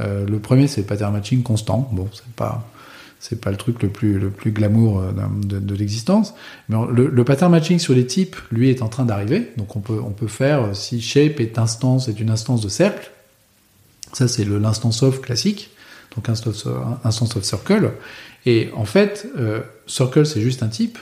Euh, 0.00 0.26
le 0.26 0.38
premier, 0.38 0.66
c'est 0.68 0.82
le 0.82 0.86
pattern 0.86 1.12
matching 1.12 1.42
constant. 1.42 1.88
Bon, 1.92 2.08
c'est 2.12 2.26
pas 2.34 2.62
c'est 3.22 3.40
pas 3.40 3.52
le 3.52 3.56
truc 3.56 3.80
le 3.84 3.88
plus 3.88 4.18
le 4.18 4.30
plus 4.30 4.50
glamour 4.50 4.98
euh, 4.98 5.12
de, 5.44 5.74
l'existence. 5.76 6.34
Mais 6.68 6.76
le, 6.92 7.24
pattern 7.24 7.52
matching 7.52 7.78
sur 7.78 7.94
les 7.94 8.04
types, 8.04 8.34
lui, 8.50 8.68
est 8.68 8.82
en 8.82 8.88
train 8.88 9.04
d'arriver. 9.04 9.52
Donc 9.56 9.76
on 9.76 9.80
peut 9.80 10.00
on 10.04 10.10
peut 10.10 10.26
faire 10.26 10.64
euh, 10.64 10.74
si 10.74 11.00
shape 11.00 11.38
est 11.38 11.56
instance 11.56 12.08
est 12.08 12.18
une 12.18 12.30
instance 12.30 12.62
de 12.62 12.68
cercle. 12.68 13.12
Ça 14.12 14.26
c'est 14.26 14.44
l'instance 14.44 15.04
of 15.04 15.20
classique. 15.20 15.70
Donc 16.16 16.28
instance, 16.28 16.66
instance 17.04 17.36
of 17.36 17.44
circle. 17.44 17.92
Et 18.44 18.70
en 18.74 18.84
fait, 18.84 19.28
euh, 19.38 19.60
circle 19.86 20.26
c'est 20.26 20.40
juste 20.40 20.64
un 20.64 20.68
type. 20.68 20.98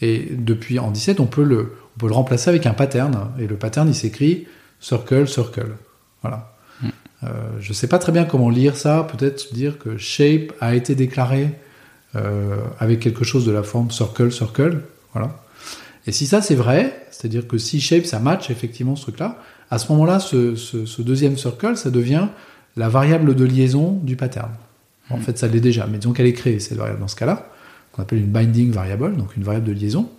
Et 0.00 0.30
depuis 0.32 0.80
en 0.80 0.90
17, 0.90 1.20
on 1.20 1.26
peut 1.26 1.44
le 1.44 1.76
on 1.94 2.00
peut 2.00 2.08
le 2.08 2.14
remplacer 2.14 2.50
avec 2.50 2.66
un 2.66 2.74
pattern. 2.74 3.30
Et 3.38 3.46
le 3.46 3.54
pattern 3.54 3.86
il 3.86 3.94
s'écrit 3.94 4.48
circle 4.80 5.28
circle. 5.28 5.76
Voilà. 6.22 6.51
Euh, 7.24 7.28
je 7.60 7.68
ne 7.68 7.74
sais 7.74 7.86
pas 7.86 7.98
très 7.98 8.12
bien 8.12 8.24
comment 8.24 8.50
lire 8.50 8.76
ça. 8.76 9.06
Peut-être 9.10 9.54
dire 9.54 9.78
que 9.78 9.96
shape 9.96 10.52
a 10.60 10.74
été 10.74 10.94
déclaré 10.94 11.50
euh, 12.16 12.56
avec 12.78 13.00
quelque 13.00 13.24
chose 13.24 13.46
de 13.46 13.52
la 13.52 13.62
forme 13.62 13.90
circle, 13.90 14.32
circle. 14.32 14.82
Voilà. 15.12 15.42
Et 16.06 16.12
si 16.12 16.26
ça 16.26 16.42
c'est 16.42 16.54
vrai, 16.54 17.06
c'est-à-dire 17.10 17.46
que 17.46 17.58
si 17.58 17.80
shape 17.80 18.06
ça 18.06 18.18
match 18.18 18.50
effectivement 18.50 18.96
ce 18.96 19.02
truc-là, 19.02 19.38
à 19.70 19.78
ce 19.78 19.90
moment-là, 19.92 20.18
ce, 20.18 20.56
ce, 20.56 20.84
ce, 20.84 21.00
deuxième 21.00 21.38
circle, 21.38 21.76
ça 21.76 21.90
devient 21.90 22.28
la 22.76 22.88
variable 22.88 23.34
de 23.34 23.44
liaison 23.44 24.00
du 24.02 24.16
pattern. 24.16 24.50
En 25.08 25.18
mmh. 25.18 25.22
fait, 25.22 25.38
ça 25.38 25.48
l'est 25.48 25.60
déjà, 25.60 25.86
mais 25.86 25.98
disons 25.98 26.12
qu'elle 26.12 26.26
est 26.26 26.32
créée, 26.32 26.58
cette 26.58 26.76
variable 26.76 27.00
dans 27.00 27.08
ce 27.08 27.16
cas-là, 27.16 27.48
qu'on 27.92 28.02
appelle 28.02 28.18
une 28.18 28.30
binding 28.30 28.70
variable, 28.70 29.16
donc 29.16 29.36
une 29.36 29.44
variable 29.44 29.66
de 29.66 29.72
liaison. 29.72 30.10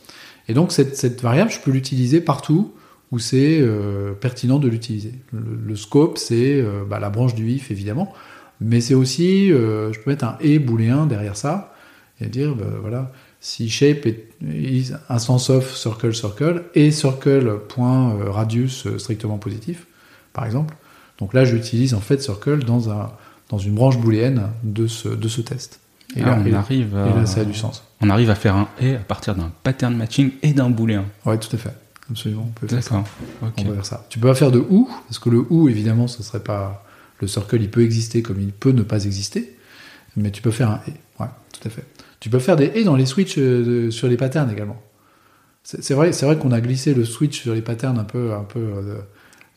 Et 0.48 0.54
donc 0.54 0.72
cette, 0.72 0.98
cette 0.98 1.22
variable, 1.22 1.52
je 1.52 1.60
peux 1.60 1.72
l'utiliser 1.72 2.22
partout 2.22 2.74
où 3.14 3.20
c'est 3.20 3.60
euh, 3.62 4.14
pertinent 4.14 4.58
de 4.58 4.68
l'utiliser. 4.68 5.14
Le, 5.32 5.56
le, 5.68 5.76
scope, 5.76 6.18
c'est 6.18 6.60
euh, 6.60 6.84
bah, 6.84 7.00
la 7.00 7.12
branche 7.12 7.36
du 7.36 7.48
if, 7.52 7.70
évidemment, 7.70 8.12
mais 8.60 8.82
c'est 8.82 8.96
aussi, 8.96 9.52
euh, 9.52 9.94
je 9.94 10.00
peux 10.00 10.10
mettre 10.10 10.26
un 10.26 10.36
et 10.42 10.58
booléen 10.58 11.06
derrière 11.06 11.38
ça, 11.38 11.76
et 12.20 12.26
dire, 12.26 12.56
bah, 12.56 12.66
voilà, 12.82 13.12
si 13.40 13.70
shape 13.70 14.08
est, 14.08 14.30
is 14.52 14.94
instance 15.10 15.52
of 15.52 15.76
circle 15.78 16.12
circle, 16.16 16.64
et 16.74 16.90
circle 16.90 17.60
point 17.70 18.18
radius 18.32 18.88
strictement 18.98 19.38
positif, 19.38 19.86
par 20.34 20.48
exemple. 20.48 20.74
Donc 21.20 21.36
là, 21.36 21.46
j'utilise 21.46 21.94
en 21.94 22.00
fait 22.00 22.20
circle 22.20 22.64
dans, 22.64 22.90
un, 22.90 23.12
dans 23.50 23.60
une 23.60 23.76
branche 23.76 24.00
booléenne 24.00 24.50
de 24.64 24.88
ce, 24.88 25.08
de 25.08 25.28
ce 25.28 25.42
test. 25.42 25.82
Et, 26.16 26.22
là, 26.22 26.40
on 26.44 26.54
arrive 26.54 26.98
à, 26.98 27.10
et 27.10 27.14
là, 27.14 27.26
ça 27.28 27.42
a 27.42 27.46
du 27.46 27.54
sens. 27.54 27.84
On 28.02 28.10
arrive 28.10 28.32
à 28.32 28.36
faire 28.36 28.56
un 28.56 28.68
et 28.82 28.96
à 28.96 29.00
partir 29.00 29.36
d'un 29.36 29.52
pattern 29.62 29.96
matching 29.96 30.32
et 30.42 30.54
d'un 30.54 30.72
booléen. 30.72 31.06
Ouais, 31.28 31.38
tout 31.38 31.56
à 31.56 31.60
fait. 31.60 31.83
Absolument. 32.10 32.46
On 32.50 32.60
peut 32.60 32.68
faire 32.68 32.84
ça. 32.84 33.04
Ok. 33.42 33.54
On 33.58 33.64
peut 33.64 33.74
faire 33.76 33.86
ça. 33.86 34.06
Tu 34.10 34.20
peux 34.20 34.28
pas 34.28 34.36
faire 34.36 34.52
de 34.52 34.60
ou, 34.60 34.90
parce 35.08 35.20
que 35.20 35.30
le 35.30 35.46
ou, 35.50 35.70
évidemment, 35.70 36.08
ce 36.08 36.22
serait 36.24 36.44
pas. 36.44 36.86
Le 37.22 37.28
circle, 37.28 37.62
il 37.62 37.70
peut 37.70 37.82
exister 37.84 38.22
comme 38.22 38.40
il 38.42 38.52
peut 38.52 38.72
ne 38.72 38.82
pas 38.84 39.06
exister, 39.06 39.56
mais 40.18 40.32
tu 40.32 40.42
peux 40.42 40.52
faire 40.52 40.70
un 40.72 40.82
et. 40.88 40.92
Ouais, 41.22 41.30
tout 41.54 41.66
à 41.68 41.70
fait. 41.70 41.86
Tu 42.20 42.30
peux 42.30 42.40
faire 42.40 42.56
des 42.58 42.72
et 42.76 42.84
dans 42.84 42.96
les 42.96 43.06
switches 43.06 43.36
euh, 43.38 43.86
de- 43.86 43.90
sur 43.92 44.08
les 44.08 44.18
patterns 44.18 44.52
également. 44.52 44.82
C'est 45.64 45.94
vrai, 45.94 46.12
c'est 46.12 46.26
vrai 46.26 46.38
qu'on 46.38 46.52
a 46.52 46.60
glissé 46.60 46.94
le 46.94 47.06
switch 47.06 47.42
sur 47.42 47.54
les 47.54 47.62
patterns 47.62 47.98
un 47.98 48.04
peu, 48.04 48.34
un 48.34 48.44
peu 48.44 48.60
euh, 48.60 48.98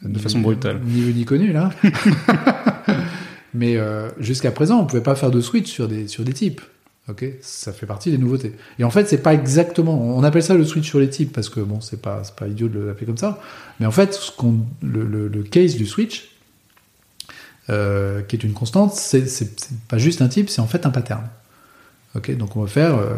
De 0.03 0.19
façon 0.21 0.39
brutale. 0.39 0.81
ni 0.85 1.01
vu 1.01 1.13
ni 1.13 1.25
connu 1.25 1.53
là. 1.53 1.71
mais 3.55 3.77
euh, 3.77 4.09
jusqu'à 4.21 4.51
présent, 4.53 4.79
on 4.81 4.87
pouvait 4.87 5.03
pas 5.03 5.15
faire 5.17 5.31
de 5.33 5.41
switch 5.41 5.71
sur 5.71 5.89
des 5.89 6.07
sur 6.09 6.23
des 6.25 6.33
types. 6.33 6.61
Ok, 7.09 7.25
ça 7.41 7.73
fait 7.73 7.87
partie 7.87 8.11
des 8.11 8.19
nouveautés. 8.19 8.53
Et 8.81 8.85
en 8.85 8.91
fait, 8.91 9.09
c'est 9.09 9.23
pas 9.23 9.33
exactement. 9.33 9.95
On 10.17 10.25
appelle 10.25 10.43
ça 10.43 10.55
le 10.55 10.65
switch 10.65 10.89
sur 10.89 10.99
les 10.99 11.09
types 11.09 11.33
parce 11.33 11.49
que 11.49 11.61
bon, 11.61 11.81
c'est 11.81 12.03
pas 12.03 12.23
pas 12.37 12.49
idiot 12.49 12.69
de 12.69 12.81
l'appeler 12.81 13.07
comme 13.07 13.17
ça. 13.17 13.41
Mais 13.79 13.87
en 13.87 13.93
fait, 13.93 14.15
ce 14.15 14.33
qu'on 14.33 14.59
le, 14.83 15.05
le, 15.05 15.43
case 15.45 15.77
du 15.77 15.87
switch, 15.87 16.31
euh, 17.71 18.23
qui 18.23 18.35
est 18.35 18.43
une 18.43 18.55
constante, 18.55 18.93
c'est 18.93 19.25
pas 19.87 19.99
juste 19.99 20.21
un 20.21 20.27
type, 20.27 20.51
c'est 20.51 20.61
en 20.61 20.67
fait 20.67 20.85
un 20.85 20.91
pattern. 20.91 21.23
Ok, 22.17 22.37
donc 22.37 22.57
on 22.57 22.63
va 22.63 22.67
faire 22.67 22.97
euh, 22.97 23.15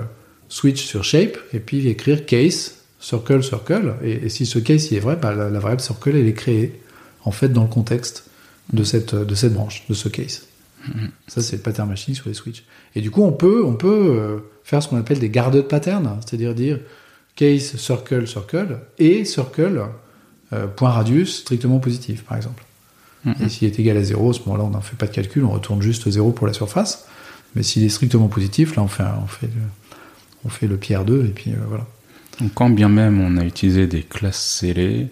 switch 0.51 0.85
sur 0.85 1.03
shape 1.03 1.39
et 1.55 1.61
puis 1.61 1.89
écrire 1.89 2.27
case 2.27 2.75
circle 3.01 3.43
circle. 3.43 3.95
Et, 4.03 4.27
et 4.27 4.29
si 4.29 4.45
ce 4.45 4.59
case 4.59 4.91
il 4.91 4.99
est 4.99 5.01
vrai, 5.01 5.17
bah, 5.17 5.35
la, 5.35 5.49
la 5.49 5.59
variable 5.61 5.81
circle 5.81 6.15
elle 6.15 6.29
est 6.29 6.35
créée 6.35 6.79
en 7.25 7.31
fait 7.31 7.49
dans 7.49 7.63
le 7.63 7.69
contexte 7.71 8.25
de 8.75 8.85
cette 8.85 9.15
de 9.15 9.35
cette 9.35 9.55
branche, 9.55 9.85
de 9.89 9.95
ce 9.95 10.11
case. 10.11 10.48
Ça, 11.27 11.43
c'est 11.43 11.57
le 11.57 11.63
pattern 11.63 11.89
machine 11.89 12.15
sur 12.15 12.29
les 12.29 12.35
switches. 12.35 12.65
Et 12.95 13.01
du 13.01 13.11
coup, 13.11 13.23
on 13.23 13.33
peut, 13.33 13.65
on 13.65 13.75
peut 13.75 13.89
euh, 13.89 14.39
faire 14.65 14.83
ce 14.83 14.89
qu'on 14.89 14.97
appelle 14.97 15.19
des 15.19 15.29
guarded 15.29 15.67
patterns, 15.67 16.19
c'est-à-dire 16.25 16.55
dire 16.55 16.79
case, 17.37 17.77
circle, 17.77 18.27
circle, 18.27 18.81
et 18.99 19.25
circle, 19.25 19.83
euh, 20.53 20.67
point 20.67 20.91
radius, 20.91 21.41
strictement 21.41 21.79
positif, 21.79 22.25
par 22.25 22.37
exemple. 22.37 22.65
Mhm. 23.25 23.35
Et 23.41 23.49
s'il 23.49 23.69
est 23.69 23.79
égal 23.79 23.97
à 23.97 24.03
0, 24.03 24.31
à 24.31 24.33
ce 24.33 24.41
moment-là, 24.41 24.65
on 24.65 24.71
n'en 24.71 24.81
fait 24.81 24.97
pas 24.97 25.07
de 25.07 25.13
calcul, 25.13 25.45
on 25.45 25.51
retourne 25.51 25.83
juste 25.83 26.09
0 26.09 26.33
pour 26.33 26.47
la 26.47 26.53
surface. 26.53 27.07
Mais 27.55 27.63
s'il 27.63 27.85
est 27.85 27.89
strictement 27.89 28.29
positif, 28.29 28.77
là, 28.77 28.83
on 28.83 28.89
fait, 28.89 29.05
on 29.23 29.27
fait, 29.27 29.47
le, 29.47 29.63
on 30.45 30.49
fait 30.49 30.67
le 30.67 30.77
pierre 30.77 31.05
2, 31.05 31.25
et 31.25 31.29
puis 31.29 31.53
euh, 31.53 31.57
voilà. 31.69 31.87
Donc, 32.41 32.53
quand 32.55 32.71
bien 32.71 32.89
même 32.89 33.21
on 33.21 33.37
a 33.37 33.45
utilisé 33.45 33.87
des 33.87 34.03
classes 34.03 34.43
scellées, 34.43 35.09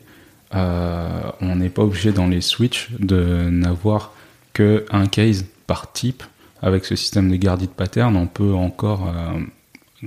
euh, 0.54 1.30
on 1.40 1.56
n'est 1.56 1.68
pas 1.68 1.82
obligé 1.82 2.12
dans 2.12 2.28
les 2.28 2.40
switches 2.40 2.90
de 2.98 3.48
n'avoir 3.50 4.12
que 4.52 4.84
un 4.90 5.06
case 5.06 5.44
par 5.66 5.92
type. 5.92 6.22
Avec 6.62 6.84
ce 6.84 6.96
système 6.96 7.30
de 7.30 7.36
guarded 7.36 7.70
pattern, 7.70 8.16
on 8.16 8.26
peut 8.26 8.54
encore 8.54 9.08
euh, 9.08 9.38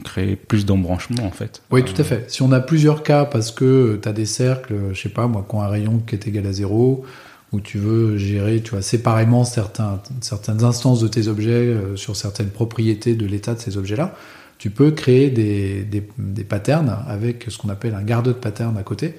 créer 0.03 0.35
plus 0.35 0.65
d'embranchements 0.65 1.25
en 1.25 1.31
fait. 1.31 1.61
Oui, 1.71 1.83
tout 1.83 1.99
à 2.01 2.03
fait. 2.03 2.29
Si 2.29 2.41
on 2.41 2.51
a 2.51 2.59
plusieurs 2.59 3.03
cas 3.03 3.25
parce 3.25 3.51
que 3.51 3.99
tu 4.01 4.09
as 4.09 4.13
des 4.13 4.25
cercles, 4.25 4.75
je 4.93 4.99
sais 4.99 5.09
pas, 5.09 5.27
moi, 5.27 5.45
qui 5.47 5.55
ont 5.55 5.61
un 5.61 5.67
rayon 5.67 6.01
qui 6.05 6.15
est 6.15 6.27
égal 6.27 6.47
à 6.47 6.53
0, 6.53 7.05
ou 7.51 7.59
tu 7.59 7.77
veux 7.77 8.17
gérer, 8.17 8.61
tu 8.61 8.71
vois, 8.71 8.81
séparément 8.81 9.43
certains, 9.43 10.01
certaines 10.21 10.63
instances 10.63 11.01
de 11.01 11.07
tes 11.07 11.27
objets 11.27 11.51
euh, 11.51 11.95
sur 11.95 12.15
certaines 12.15 12.49
propriétés 12.49 13.15
de 13.15 13.25
l'état 13.25 13.55
de 13.55 13.59
ces 13.59 13.77
objets-là, 13.77 14.15
tu 14.57 14.69
peux 14.69 14.91
créer 14.91 15.29
des, 15.29 15.83
des, 15.83 16.07
des 16.17 16.43
patterns 16.43 16.97
avec 17.07 17.45
ce 17.47 17.57
qu'on 17.57 17.69
appelle 17.69 17.95
un 17.95 18.03
guarded 18.03 18.35
pattern 18.35 18.77
à 18.77 18.83
côté, 18.83 19.15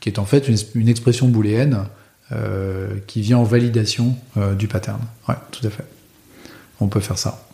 qui 0.00 0.08
est 0.08 0.18
en 0.18 0.24
fait 0.24 0.48
une, 0.48 0.56
une 0.74 0.88
expression 0.88 1.28
booléenne 1.28 1.84
euh, 2.32 2.96
qui 3.06 3.20
vient 3.20 3.38
en 3.38 3.44
validation 3.44 4.16
euh, 4.36 4.54
du 4.54 4.68
pattern. 4.68 5.00
Ouais, 5.28 5.36
tout 5.50 5.66
à 5.66 5.70
fait. 5.70 5.84
On 6.80 6.88
peut 6.88 7.00
faire 7.00 7.18
ça. 7.18 7.46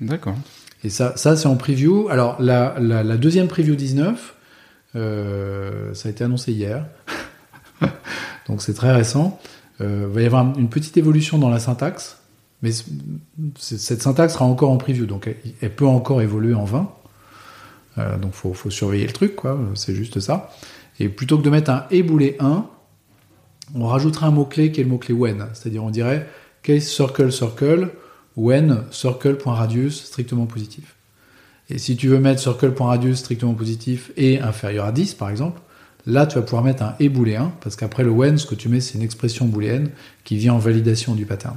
D'accord. 0.00 0.36
Et 0.84 0.90
ça, 0.90 1.16
ça 1.16 1.36
c'est 1.36 1.46
en 1.46 1.56
preview. 1.56 2.08
Alors, 2.08 2.40
la, 2.40 2.76
la, 2.78 3.02
la 3.02 3.16
deuxième 3.16 3.48
preview 3.48 3.74
19, 3.74 4.34
euh, 4.94 5.94
ça 5.94 6.08
a 6.08 6.12
été 6.12 6.24
annoncé 6.24 6.52
hier. 6.52 6.86
Donc, 8.46 8.62
c'est 8.62 8.74
très 8.74 8.92
récent. 8.92 9.40
Il 9.80 9.86
va 9.86 10.22
y 10.22 10.26
avoir 10.26 10.56
une 10.58 10.70
petite 10.70 10.96
évolution 10.96 11.38
dans 11.38 11.50
la 11.50 11.58
syntaxe. 11.58 12.18
Mais 12.62 12.70
cette 13.58 14.02
syntaxe 14.02 14.34
sera 14.34 14.46
encore 14.46 14.70
en 14.70 14.78
preview. 14.78 15.04
Donc, 15.06 15.26
elle, 15.26 15.36
elle 15.60 15.74
peut 15.74 15.86
encore 15.86 16.22
évoluer 16.22 16.54
en 16.54 16.64
20. 16.64 16.90
Euh, 17.98 18.16
donc, 18.18 18.32
faut, 18.32 18.54
faut 18.54 18.70
surveiller 18.70 19.06
le 19.06 19.12
truc, 19.12 19.36
quoi. 19.36 19.58
C'est 19.74 19.94
juste 19.94 20.20
ça. 20.20 20.50
Et 20.98 21.08
plutôt 21.08 21.38
que 21.38 21.42
de 21.42 21.50
mettre 21.50 21.70
un 21.70 21.86
éboulet 21.90 22.36
1, 22.40 22.66
on 23.74 23.86
rajoutera 23.86 24.28
un 24.28 24.30
mot-clé 24.30 24.72
qui 24.72 24.80
est 24.80 24.84
le 24.84 24.90
mot-clé 24.90 25.14
when. 25.14 25.46
C'est-à-dire, 25.54 25.82
on 25.84 25.90
dirait 25.90 26.26
case 26.62 26.84
circle 26.84 27.32
circle 27.32 27.90
when 28.36 28.82
circle.radius 28.90 30.04
strictement 30.04 30.46
positif. 30.46 30.94
Et 31.68 31.78
si 31.78 31.96
tu 31.96 32.08
veux 32.08 32.18
mettre 32.20 32.40
circle.radius 32.40 33.18
strictement 33.18 33.54
positif 33.54 34.12
et 34.16 34.40
inférieur 34.40 34.84
à 34.86 34.92
10 34.92 35.14
par 35.14 35.30
exemple, 35.30 35.60
là 36.06 36.26
tu 36.26 36.36
vas 36.36 36.42
pouvoir 36.42 36.62
mettre 36.62 36.82
un 36.84 36.94
et 37.00 37.08
booléen 37.08 37.52
parce 37.60 37.74
qu'après 37.76 38.04
le 38.04 38.10
when, 38.10 38.38
ce 38.38 38.46
que 38.46 38.54
tu 38.54 38.68
mets 38.68 38.80
c'est 38.80 38.94
une 38.94 39.02
expression 39.02 39.46
booléenne 39.46 39.90
qui 40.24 40.36
vient 40.36 40.54
en 40.54 40.58
validation 40.58 41.14
du 41.14 41.26
pattern. 41.26 41.56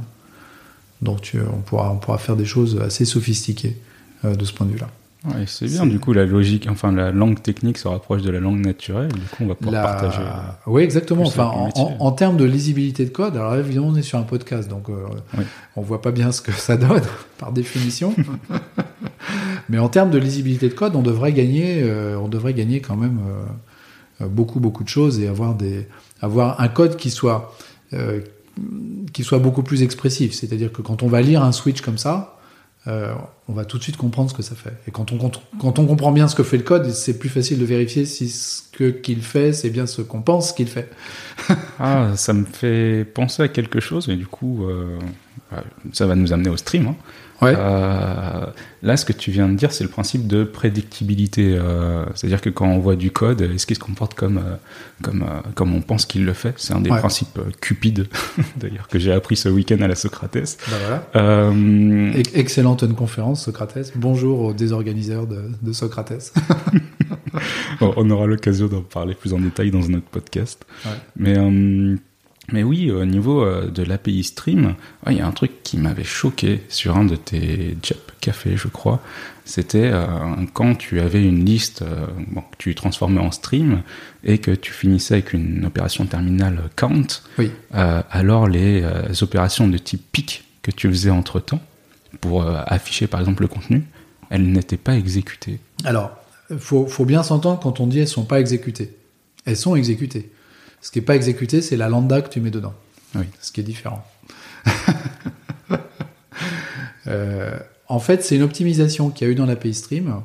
Donc 1.01 1.21
tu- 1.21 1.39
on, 1.41 1.61
pourra, 1.61 1.91
on 1.91 1.97
pourra 1.97 2.17
faire 2.17 2.35
des 2.35 2.45
choses 2.45 2.79
assez 2.81 3.05
sophistiquées 3.05 3.77
euh, 4.25 4.35
de 4.35 4.45
ce 4.45 4.53
point 4.53 4.65
de 4.65 4.71
vue-là. 4.71 4.89
Ouais, 5.25 5.43
c'est 5.47 5.65
bien, 5.65 5.85
du 5.85 5.99
coup, 5.99 6.13
la 6.13 6.25
logique, 6.25 6.67
enfin, 6.69 6.93
la 6.93 7.11
langue 7.11 7.41
technique 7.41 7.77
se 7.77 7.89
rapproche 7.89 8.21
de 8.21 8.31
la 8.31 8.39
langue 8.39 8.65
naturelle, 8.65 9.09
du 9.11 9.19
coup, 9.19 9.43
on 9.43 9.47
va 9.47 9.55
pouvoir 9.55 9.73
La- 9.73 9.83
partager. 9.83 10.21
euh, 10.21 10.31
Oui, 10.65 10.81
exactement. 10.83 11.23
Enfin, 11.23 11.43
en, 11.47 11.65
métier. 11.65 11.83
en- 11.83 11.97
en 11.99 12.11
termes 12.13 12.37
de 12.37 12.45
lisibilité 12.45 13.03
de 13.03 13.09
code, 13.09 13.35
alors 13.35 13.53
évidemment, 13.55 13.87
on 13.87 13.95
est 13.97 14.01
sur 14.01 14.17
un 14.17 14.23
podcast, 14.23 14.69
donc 14.69 14.87
euh, 14.89 14.93
Oui. 15.37 15.43
on 15.75 15.81
voit 15.81 16.01
pas 16.01 16.11
bien 16.11 16.31
ce 16.31 16.41
que 16.41 16.53
ça 16.53 16.77
donne 16.77 17.01
par 17.37 17.51
définition. 17.51 18.15
Mais 19.69 19.77
en 19.77 19.89
termes 19.89 20.09
de 20.09 20.17
lisibilité 20.17 20.69
de 20.69 20.73
code, 20.73 20.95
on 20.95 21.01
devrait 21.01 21.33
gagner, 21.33 21.81
euh, 21.83 22.17
on 22.17 22.29
devrait 22.29 22.53
gagner 22.53 22.79
quand 22.79 22.95
même 22.95 23.19
euh, 24.21 24.27
beaucoup, 24.27 24.59
beaucoup 24.61 24.83
de 24.85 24.89
choses 24.89 25.19
et 25.19 25.27
avoir 25.27 25.53
des, 25.53 25.87
avoir 26.21 26.61
un 26.61 26.69
code 26.69 26.95
qui 26.95 27.09
soit, 27.09 27.53
qui 29.13 29.23
soit 29.23 29.39
beaucoup 29.39 29.63
plus 29.63 29.83
expressif. 29.83 30.33
C'est-à-dire 30.33 30.71
que 30.71 30.81
quand 30.81 31.03
on 31.03 31.07
va 31.07 31.21
lire 31.21 31.43
un 31.43 31.51
switch 31.51 31.81
comme 31.81 31.97
ça, 31.97 32.38
euh, 32.87 33.13
on 33.47 33.53
va 33.53 33.65
tout 33.65 33.77
de 33.77 33.83
suite 33.83 33.97
comprendre 33.97 34.29
ce 34.29 34.35
que 34.35 34.41
ça 34.41 34.55
fait. 34.55 34.73
Et 34.87 34.91
quand 34.91 35.11
on, 35.11 35.17
quand, 35.59 35.79
on 35.79 35.85
comprend 35.85 36.11
bien 36.11 36.27
ce 36.27 36.35
que 36.35 36.43
fait 36.43 36.57
le 36.57 36.63
code, 36.63 36.89
c'est 36.91 37.19
plus 37.19 37.29
facile 37.29 37.59
de 37.59 37.65
vérifier 37.65 38.05
si 38.05 38.29
ce 38.29 38.61
que 38.71 38.89
qu'il 38.89 39.21
fait, 39.21 39.51
c'est 39.53 39.69
bien 39.69 39.85
ce 39.85 40.01
qu'on 40.01 40.21
pense 40.21 40.53
qu'il 40.53 40.67
fait. 40.67 40.89
Ah, 41.79 42.11
ça 42.15 42.33
me 42.33 42.43
fait 42.45 43.05
penser 43.05 43.43
à 43.43 43.47
quelque 43.47 43.79
chose, 43.79 44.09
et 44.09 44.15
du 44.17 44.27
coup, 44.27 44.65
euh, 44.67 44.97
ça 45.93 46.05
va 46.05 46.15
nous 46.15 46.33
amener 46.33 46.49
au 46.49 46.57
stream. 46.57 46.87
hein. 46.87 46.95
Ouais. 47.41 47.53
Euh, 47.57 48.45
là, 48.83 48.97
ce 48.97 49.05
que 49.05 49.13
tu 49.13 49.31
viens 49.31 49.47
de 49.47 49.55
dire, 49.55 49.71
c'est 49.71 49.83
le 49.85 49.89
principe 49.89 50.27
de 50.27 50.43
prédictibilité. 50.43 51.55
euh, 51.57 52.03
C'est-à-dire 52.15 52.41
que 52.41 52.49
quand 52.49 52.67
on 52.67 52.79
voit 52.79 52.95
du 52.97 53.11
code, 53.11 53.41
est-ce 53.41 53.65
qu'il 53.65 53.75
se 53.77 53.81
comporte 53.81 54.13
comme, 54.13 54.37
euh, 54.39 54.55
comme, 55.01 55.25
comme 55.55 55.73
on 55.73 55.81
pense 55.81 56.05
qu'il 56.05 56.25
le 56.25 56.33
fait? 56.33 56.53
C'est 56.57 56.73
un 56.73 56.81
des 56.81 56.89
Ouais. 56.89 56.99
principes 56.99 57.39
cupides, 57.61 58.07
d'ailleurs, 58.57 58.87
que 58.89 58.99
j'ai 58.99 59.11
appris 59.13 59.35
ce 59.37 59.47
week-end 59.49 59.79
à 59.81 59.87
la 59.87 59.95
Socrates. 59.95 60.57
Bah 60.69 61.03
voilà. 61.13 61.53
Excellente 62.33 62.93
conférence, 62.93 63.45
Socrates. 63.45 63.91
Bonjour 63.95 64.41
aux 64.41 64.53
désorganiseurs 64.53 65.25
de, 65.27 65.43
de 65.61 65.71
Socrates. 65.73 66.33
Bon, 67.79 67.93
on 67.95 68.09
aura 68.09 68.25
l'occasion 68.25 68.67
d'en 68.67 68.81
parler 68.81 69.13
plus 69.13 69.33
en 69.33 69.39
détail 69.39 69.71
dans 69.71 69.85
un 69.87 69.93
autre 69.93 70.07
podcast. 70.11 70.65
Ouais. 70.85 70.91
Mais, 71.15 71.37
mais 72.51 72.63
oui, 72.63 72.91
au 72.91 73.05
niveau 73.05 73.43
euh, 73.43 73.69
de 73.69 73.83
l'API 73.83 74.23
Stream, 74.23 74.75
il 75.07 75.17
y 75.17 75.21
a 75.21 75.27
un 75.27 75.31
truc 75.31 75.63
qui 75.63 75.77
m'avait 75.77 76.03
choqué 76.03 76.61
sur 76.69 76.97
un 76.97 77.05
de 77.05 77.15
tes 77.15 77.77
Jap 77.83 77.97
Café, 78.19 78.57
je 78.57 78.67
crois. 78.67 79.01
C'était 79.49 79.89
euh, 79.91 80.05
quand 80.53 80.75
tu 80.75 80.99
avais 80.99 81.23
une 81.23 81.43
liste 81.43 81.81
euh, 81.81 82.05
bon, 82.27 82.41
que 82.41 82.57
tu 82.59 82.75
transformais 82.75 83.19
en 83.19 83.31
stream 83.31 83.81
et 84.23 84.37
que 84.37 84.51
tu 84.51 84.71
finissais 84.71 85.15
avec 85.15 85.33
une 85.33 85.65
opération 85.65 86.05
terminale 86.05 86.69
count. 86.75 87.07
Oui. 87.39 87.51
euh, 87.73 88.03
alors 88.11 88.47
les 88.47 88.83
opérations 89.21 89.67
de 89.67 89.79
type 89.79 90.03
pick 90.11 90.43
que 90.61 90.69
tu 90.69 90.87
faisais 90.89 91.09
entre 91.09 91.39
temps 91.39 91.61
pour 92.21 92.45
afficher 92.45 93.07
par 93.07 93.19
exemple 93.21 93.41
le 93.41 93.47
contenu, 93.47 93.83
elles 94.29 94.51
n'étaient 94.51 94.77
pas 94.77 94.95
exécutées. 94.95 95.59
Alors, 95.83 96.11
faut, 96.59 96.85
faut 96.85 97.05
bien 97.05 97.23
s'entendre 97.23 97.59
quand 97.59 97.79
on 97.79 97.87
dit 97.87 97.99
elles 97.99 98.07
sont 98.07 98.25
pas 98.25 98.39
exécutées. 98.39 98.95
Elles 99.45 99.57
sont 99.57 99.75
exécutées. 99.75 100.29
Ce 100.81 100.91
qui 100.91 100.99
est 100.99 101.03
pas 101.03 101.15
exécuté, 101.15 101.61
c'est 101.61 101.75
la 101.77 101.89
lambda 101.89 102.21
que 102.21 102.29
tu 102.29 102.39
mets 102.41 102.51
dedans. 102.51 102.73
Oui. 103.15 103.23
Ce 103.41 103.51
qui 103.51 103.59
est 103.61 103.63
différent. 103.63 104.05
Euh, 107.07 107.57
en 107.87 107.99
fait, 107.99 108.23
c'est 108.23 108.35
une 108.35 108.43
optimisation 108.43 109.09
qu'il 109.09 109.25
y 109.25 109.29
a 109.29 109.33
eu 109.33 109.35
dans 109.35 109.45
l'API 109.47 109.73
Stream. 109.73 110.21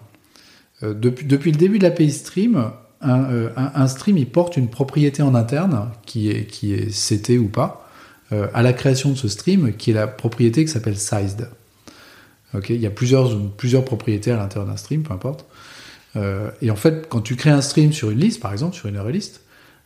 Euh, 0.82 0.92
depuis, 0.92 1.24
depuis 1.24 1.50
le 1.52 1.56
début 1.56 1.78
de 1.78 1.84
l'API 1.84 2.10
Stream, 2.10 2.56
un, 3.00 3.24
euh, 3.30 3.50
un- 3.56 3.72
un 3.74 3.86
stream, 3.86 4.18
il 4.18 4.26
porte 4.28 4.56
une 4.58 4.68
propriété 4.68 5.22
en 5.22 5.34
interne, 5.34 5.90
qui 6.04 6.30
est, 6.30 6.44
qui 6.46 6.74
est 6.74 6.90
CT 6.90 7.38
ou 7.38 7.48
pas, 7.48 7.80
à 8.52 8.62
la 8.62 8.72
création 8.72 9.10
de 9.10 9.14
ce 9.14 9.28
stream, 9.28 9.74
qui 9.76 9.92
est 9.92 9.94
la 9.94 10.08
propriété 10.08 10.64
qui 10.64 10.70
s'appelle 10.70 10.96
sized. 10.98 11.48
Ok, 12.52 12.70
il 12.70 12.80
y 12.80 12.86
a 12.86 12.90
plusieurs, 12.90 13.38
plusieurs 13.52 13.84
propriétés 13.84 14.32
à 14.32 14.36
l'intérieur 14.36 14.68
d'un 14.68 14.76
stream, 14.76 15.04
peu 15.04 15.14
importe. 15.14 15.46
Et 16.60 16.70
en 16.70 16.74
fait, 16.76 17.06
quand 17.08 17.20
tu 17.20 17.36
crées 17.36 17.50
un 17.50 17.60
stream 17.60 17.92
sur 17.92 18.10
une 18.10 18.18
liste, 18.18 18.40
par 18.40 18.52
exemple, 18.52 18.74
sur 18.74 18.88
une 18.88 18.96
array 18.96 19.12
list, 19.12 19.40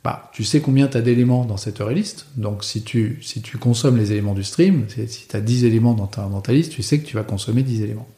bah, 0.04 0.30
tu 0.32 0.44
sais 0.44 0.60
combien 0.60 0.86
tu 0.86 0.96
as 0.96 1.00
d'éléments 1.00 1.44
dans 1.44 1.56
cette 1.56 1.80
array 1.80 1.94
list. 1.94 2.26
Donc 2.36 2.64
si 2.64 2.82
tu, 2.82 3.18
si 3.22 3.42
tu 3.42 3.58
consommes 3.58 3.96
les 3.96 4.12
éléments 4.12 4.34
du 4.34 4.44
stream, 4.44 4.86
si 4.88 5.26
tu 5.28 5.36
as 5.36 5.40
10 5.40 5.64
éléments 5.64 5.94
dans 5.94 6.06
ta, 6.06 6.22
dans 6.22 6.40
ta 6.40 6.52
liste, 6.52 6.72
tu 6.72 6.82
sais 6.82 6.98
que 7.00 7.06
tu 7.06 7.16
vas 7.16 7.24
consommer 7.24 7.62
10 7.62 7.82
éléments. 7.82 8.08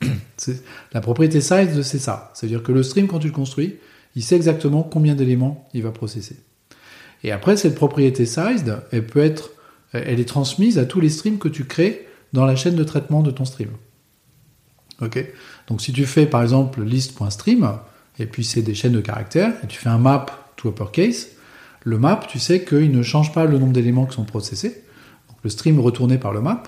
la 0.92 1.00
propriété 1.00 1.40
size, 1.40 1.82
c'est 1.82 1.98
ça. 1.98 2.30
C'est-à-dire 2.34 2.62
que 2.62 2.72
le 2.72 2.82
stream, 2.82 3.06
quand 3.06 3.18
tu 3.18 3.28
le 3.28 3.32
construis, 3.32 3.76
il 4.16 4.22
sait 4.22 4.36
exactement 4.36 4.82
combien 4.82 5.14
d'éléments 5.14 5.68
il 5.74 5.82
va 5.82 5.92
processer. 5.92 6.36
Et 7.22 7.32
après, 7.32 7.56
cette 7.56 7.74
propriété 7.74 8.26
sized, 8.26 8.78
elle 8.92 9.06
peut 9.06 9.20
être, 9.20 9.50
elle 9.92 10.20
est 10.20 10.28
transmise 10.28 10.78
à 10.78 10.84
tous 10.86 11.00
les 11.00 11.10
streams 11.10 11.38
que 11.38 11.48
tu 11.48 11.64
crées 11.64 12.06
dans 12.32 12.44
la 12.46 12.56
chaîne 12.56 12.76
de 12.76 12.84
traitement 12.84 13.22
de 13.22 13.30
ton 13.30 13.44
stream. 13.44 13.70
Ok? 15.00 15.24
Donc 15.68 15.80
si 15.80 15.92
tu 15.92 16.04
fais 16.06 16.26
par 16.26 16.42
exemple 16.42 16.82
list.stream, 16.82 17.78
et 18.18 18.26
puis 18.26 18.44
c'est 18.44 18.62
des 18.62 18.74
chaînes 18.74 18.92
de 18.92 19.00
caractères, 19.00 19.52
et 19.62 19.66
tu 19.66 19.78
fais 19.78 19.88
un 19.88 19.98
map 19.98 20.26
uppercase, 20.68 21.28
le 21.82 21.98
map, 21.98 22.20
tu 22.28 22.38
sais 22.38 22.64
qu'il 22.64 22.90
ne 22.90 23.02
change 23.02 23.32
pas 23.32 23.46
le 23.46 23.58
nombre 23.58 23.72
d'éléments 23.72 24.06
qui 24.06 24.14
sont 24.14 24.24
processés. 24.24 24.84
Le 25.42 25.50
stream 25.50 25.80
retourné 25.80 26.18
par 26.18 26.32
le 26.32 26.40
map 26.40 26.62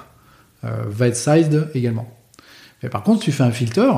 euh, 0.64 0.84
va 0.86 1.08
être 1.08 1.16
sized 1.16 1.68
également. 1.74 2.08
Mais 2.82 2.88
par 2.88 3.02
contre, 3.02 3.20
tu 3.20 3.32
fais 3.32 3.42
un 3.42 3.50
filter, 3.50 3.92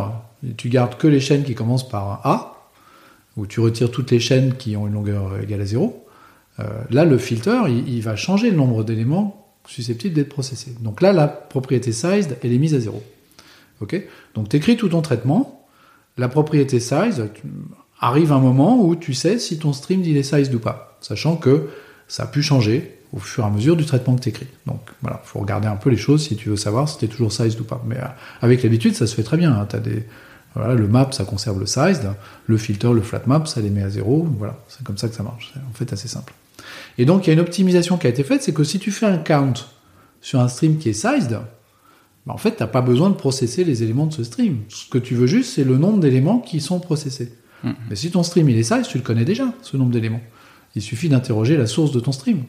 tu 0.56 0.68
gardes 0.68 0.96
que 0.96 1.06
les 1.06 1.20
chaînes 1.20 1.44
qui 1.44 1.54
commencent 1.54 1.88
par 1.88 2.26
A, 2.26 2.70
ou 3.36 3.46
tu 3.46 3.60
retires 3.60 3.90
toutes 3.90 4.10
les 4.10 4.20
chaînes 4.20 4.54
qui 4.54 4.76
ont 4.76 4.86
une 4.86 4.94
longueur 4.94 5.40
égale 5.40 5.60
à 5.60 5.66
0. 5.66 6.06
Euh, 6.60 6.64
là, 6.90 7.04
le 7.04 7.18
filter, 7.18 7.62
il, 7.68 7.88
il, 7.88 8.02
va 8.02 8.16
changer 8.16 8.50
le 8.50 8.56
nombre 8.56 8.84
d'éléments 8.84 9.54
susceptibles 9.66 10.14
d'être 10.14 10.28
processés. 10.28 10.74
Donc 10.80 11.00
là, 11.00 11.12
la 11.12 11.26
propriété 11.26 11.92
sized, 11.92 12.38
elle 12.42 12.52
est 12.52 12.58
mise 12.58 12.74
à 12.74 12.80
0. 12.80 13.02
Ok? 13.80 14.00
Donc 14.34 14.48
tu 14.48 14.56
écris 14.56 14.76
tout 14.76 14.88
ton 14.88 15.02
traitement, 15.02 15.66
la 16.16 16.28
propriété 16.28 16.80
size, 16.80 17.28
arrive 18.04 18.32
un 18.32 18.38
moment 18.38 18.84
où 18.84 18.96
tu 18.96 19.14
sais 19.14 19.38
si 19.38 19.58
ton 19.58 19.72
stream 19.72 20.02
il 20.04 20.16
est 20.16 20.22
sized 20.22 20.54
ou 20.54 20.58
pas, 20.58 20.98
sachant 21.00 21.36
que 21.36 21.68
ça 22.06 22.24
a 22.24 22.26
pu 22.26 22.42
changer 22.42 22.98
au 23.12 23.18
fur 23.18 23.44
et 23.44 23.46
à 23.46 23.50
mesure 23.50 23.76
du 23.76 23.86
traitement 23.86 24.14
que 24.16 24.20
tu 24.20 24.28
écris. 24.28 24.46
Donc 24.66 24.80
voilà, 25.00 25.22
faut 25.24 25.38
regarder 25.38 25.68
un 25.68 25.76
peu 25.76 25.88
les 25.88 25.96
choses 25.96 26.26
si 26.26 26.36
tu 26.36 26.50
veux 26.50 26.56
savoir 26.56 26.88
si 26.88 26.98
tu 26.98 27.06
es 27.06 27.08
toujours 27.08 27.32
sized 27.32 27.58
ou 27.60 27.64
pas. 27.64 27.82
Mais 27.86 27.96
euh, 27.96 28.06
avec 28.42 28.62
l'habitude, 28.62 28.94
ça 28.94 29.06
se 29.06 29.14
fait 29.14 29.22
très 29.22 29.36
bien. 29.36 29.52
Hein. 29.52 29.66
Le 30.74 30.86
map, 30.86 31.08
ça 31.12 31.24
conserve 31.24 31.58
le 31.58 31.66
sized, 31.66 32.12
le 32.46 32.56
filter, 32.58 32.92
le 32.92 33.00
flat 33.00 33.22
map, 33.26 33.46
ça 33.46 33.60
les 33.60 33.70
met 33.70 33.82
à 33.82 33.88
zéro. 33.88 34.26
Voilà, 34.38 34.58
c'est 34.68 34.84
comme 34.84 34.98
ça 34.98 35.08
que 35.08 35.14
ça 35.14 35.22
marche. 35.22 35.52
C'est 35.54 35.60
en 35.60 35.72
fait 35.72 35.92
assez 35.92 36.08
simple. 36.08 36.34
Et 36.98 37.06
donc 37.06 37.26
il 37.26 37.28
y 37.28 37.30
a 37.30 37.34
une 37.34 37.40
optimisation 37.40 37.96
qui 37.96 38.06
a 38.06 38.10
été 38.10 38.22
faite, 38.22 38.42
c'est 38.42 38.52
que 38.52 38.64
si 38.64 38.78
tu 38.78 38.90
fais 38.90 39.06
un 39.06 39.18
count 39.18 39.54
sur 40.20 40.40
un 40.40 40.48
stream 40.48 40.78
qui 40.78 40.90
est 40.90 40.92
sized, 40.92 41.38
bah, 42.26 42.32
en 42.32 42.38
fait, 42.38 42.56
tu 42.56 42.62
n'as 42.62 42.68
pas 42.68 42.80
besoin 42.80 43.10
de 43.10 43.14
processer 43.14 43.64
les 43.64 43.82
éléments 43.82 44.06
de 44.06 44.12
ce 44.12 44.24
stream. 44.24 44.60
Ce 44.68 44.88
que 44.88 44.98
tu 44.98 45.14
veux 45.14 45.26
juste, 45.26 45.54
c'est 45.54 45.64
le 45.64 45.76
nombre 45.76 46.00
d'éléments 46.00 46.38
qui 46.38 46.60
sont 46.60 46.80
processés. 46.80 47.32
Mm. 47.64 47.72
Mais 47.90 47.96
si 47.96 48.10
ton 48.10 48.22
stream 48.22 48.48
il 48.48 48.56
est 48.56 48.62
size, 48.62 48.86
tu 48.86 48.98
le 48.98 49.02
connais 49.02 49.24
déjà, 49.24 49.52
ce 49.62 49.76
nombre 49.76 49.90
d'éléments. 49.90 50.22
Il 50.76 50.82
suffit 50.82 51.08
d'interroger 51.08 51.56
la 51.56 51.66
source 51.66 51.92
de 51.92 52.00
ton 52.00 52.12
stream. 52.12 52.44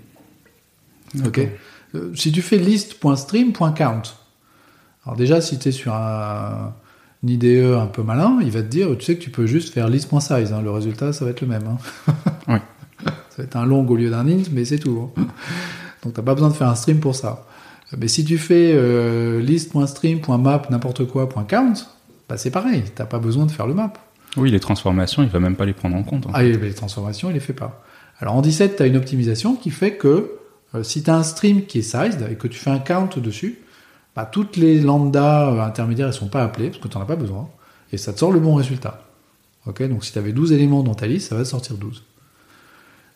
Ok. 1.26 1.47
Euh, 1.95 2.11
si 2.16 2.32
tu 2.32 2.41
fais 2.41 2.57
list.stream.count, 2.57 4.01
alors 5.05 5.18
déjà, 5.18 5.41
si 5.41 5.59
tu 5.59 5.70
es 5.70 5.72
sur 5.72 5.93
un, 5.93 6.74
IDE 7.24 7.76
un 7.76 7.88
peu 7.88 8.03
malin, 8.03 8.39
il 8.41 8.51
va 8.51 8.61
te 8.61 8.68
dire, 8.68 8.89
tu 8.97 9.05
sais 9.05 9.16
que 9.16 9.24
tu 9.24 9.30
peux 9.30 9.45
juste 9.45 9.74
faire 9.74 9.88
list.size. 9.89 10.53
Hein, 10.53 10.61
le 10.61 10.72
résultat, 10.72 11.13
ça 11.13 11.26
va 11.26 11.32
être 11.32 11.41
le 11.41 11.47
même. 11.47 11.63
Hein. 11.68 12.13
oui. 12.47 12.57
Ça 13.03 13.41
va 13.41 13.43
être 13.43 13.55
un 13.55 13.66
long 13.66 13.88
au 13.88 13.95
lieu 13.95 14.09
d'un 14.09 14.28
int, 14.28 14.43
mais 14.51 14.66
c'est 14.66 14.80
tout. 14.80 15.11
Hein. 15.18 15.22
Donc, 16.03 16.13
tu 16.13 16.20
n'as 16.20 16.26
pas 16.26 16.34
besoin 16.34 16.49
de 16.49 16.53
faire 16.53 16.70
un 16.70 16.76
stream 16.76 16.99
pour 16.99 17.16
ça. 17.16 17.45
Mais 17.97 18.07
si 18.07 18.26
tu 18.26 18.38
fais 18.38 18.72
euh, 18.74 19.41
list.stream.map 19.41 20.63
n'importe 20.70 21.05
quoi 21.05 21.30
.count, 21.47 21.74
bah 22.28 22.38
c'est 22.38 22.49
pareil, 22.49 22.84
t'as 22.95 23.05
pas 23.05 23.20
besoin 23.20 23.45
de 23.45 23.51
faire 23.51 23.68
le 23.68 23.74
map. 23.76 23.93
Oui, 24.38 24.51
les 24.51 24.59
transformations, 24.59 25.23
il 25.23 25.29
va 25.29 25.39
même 25.39 25.55
pas 25.55 25.65
les 25.65 25.73
prendre 25.73 25.95
en 25.95 26.03
compte. 26.03 26.27
Ah, 26.33 26.43
les 26.43 26.73
transformations, 26.73 27.29
il 27.29 27.33
les 27.33 27.39
fait 27.39 27.53
pas. 27.53 27.83
Alors 28.19 28.36
en 28.36 28.41
17, 28.41 28.77
tu 28.77 28.83
as 28.83 28.86
une 28.86 28.97
optimisation 28.97 29.55
qui 29.55 29.71
fait 29.71 29.95
que 29.95 30.31
euh, 30.73 30.83
si 30.83 31.03
tu 31.03 31.09
as 31.09 31.15
un 31.15 31.23
stream 31.23 31.65
qui 31.65 31.79
est 31.79 31.81
sized 31.81 32.25
et 32.29 32.36
que 32.36 32.47
tu 32.47 32.59
fais 32.59 32.69
un 32.69 32.79
count 32.79 33.09
dessus, 33.17 33.59
bah, 34.15 34.25
toutes 34.29 34.57
les 34.57 34.79
lambda 34.79 35.49
euh, 35.49 35.61
intermédiaires 35.61 36.07
ne 36.07 36.13
sont 36.13 36.27
pas 36.27 36.43
appelées 36.43 36.69
parce 36.69 36.81
que 36.81 36.88
tu 36.88 36.97
n'en 36.97 37.03
as 37.03 37.07
pas 37.07 37.15
besoin 37.15 37.49
et 37.91 37.97
ça 37.97 38.13
te 38.13 38.19
sort 38.19 38.31
le 38.31 38.39
bon 38.39 38.55
résultat. 38.55 39.01
Ok, 39.65 39.81
donc 39.83 40.05
si 40.05 40.11
tu 40.11 40.19
avais 40.19 40.31
12 40.31 40.51
éléments 40.51 40.83
dans 40.83 40.95
ta 40.95 41.07
liste, 41.07 41.29
ça 41.29 41.36
va 41.36 41.43
sortir 41.43 41.75
12. 41.77 42.03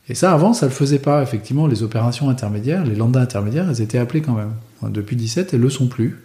Et 0.08 0.16
ça, 0.16 0.34
avant, 0.34 0.54
ça 0.54 0.66
le 0.66 0.72
faisait 0.72 1.00
pas. 1.00 1.22
Effectivement, 1.22 1.68
les 1.68 1.84
opérations 1.84 2.30
intermédiaires, 2.30 2.84
les 2.84 2.96
lambda 2.96 3.22
intermédiaires, 3.22 3.70
elles 3.70 3.82
étaient 3.82 4.00
appelées 4.00 4.22
quand 4.22 4.34
même. 4.34 4.54
Depuis 4.82 5.16
17, 5.16 5.54
elles 5.54 5.62
le 5.62 5.70
sont 5.70 5.88
plus. 5.88 6.20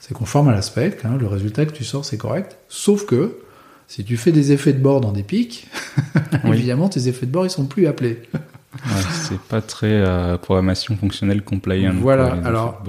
C'est 0.00 0.14
conforme 0.14 0.48
à 0.48 0.52
la 0.52 0.62
spec. 0.62 1.04
Hein, 1.04 1.18
le 1.20 1.26
résultat 1.26 1.66
que 1.66 1.72
tu 1.72 1.84
sors, 1.84 2.06
c'est 2.06 2.16
correct. 2.16 2.56
Sauf 2.68 3.04
que, 3.04 3.38
si 3.88 4.04
tu 4.04 4.16
fais 4.16 4.30
des 4.30 4.52
effets 4.52 4.72
de 4.72 4.78
bord 4.78 5.00
dans 5.00 5.12
des 5.12 5.24
pics, 5.24 5.66
évidemment, 6.44 6.88
tes 6.88 7.08
effets 7.08 7.26
de 7.26 7.32
bord, 7.32 7.44
ils 7.44 7.50
sont 7.50 7.66
plus 7.66 7.86
appelés. 7.86 8.22
c'est 9.10 9.40
pas 9.40 9.60
très 9.60 9.90
euh, 9.90 10.38
programmation 10.38 10.96
fonctionnelle 10.96 11.42
compliant. 11.42 11.94
Voilà. 11.98 12.38
Alors, 12.44 12.84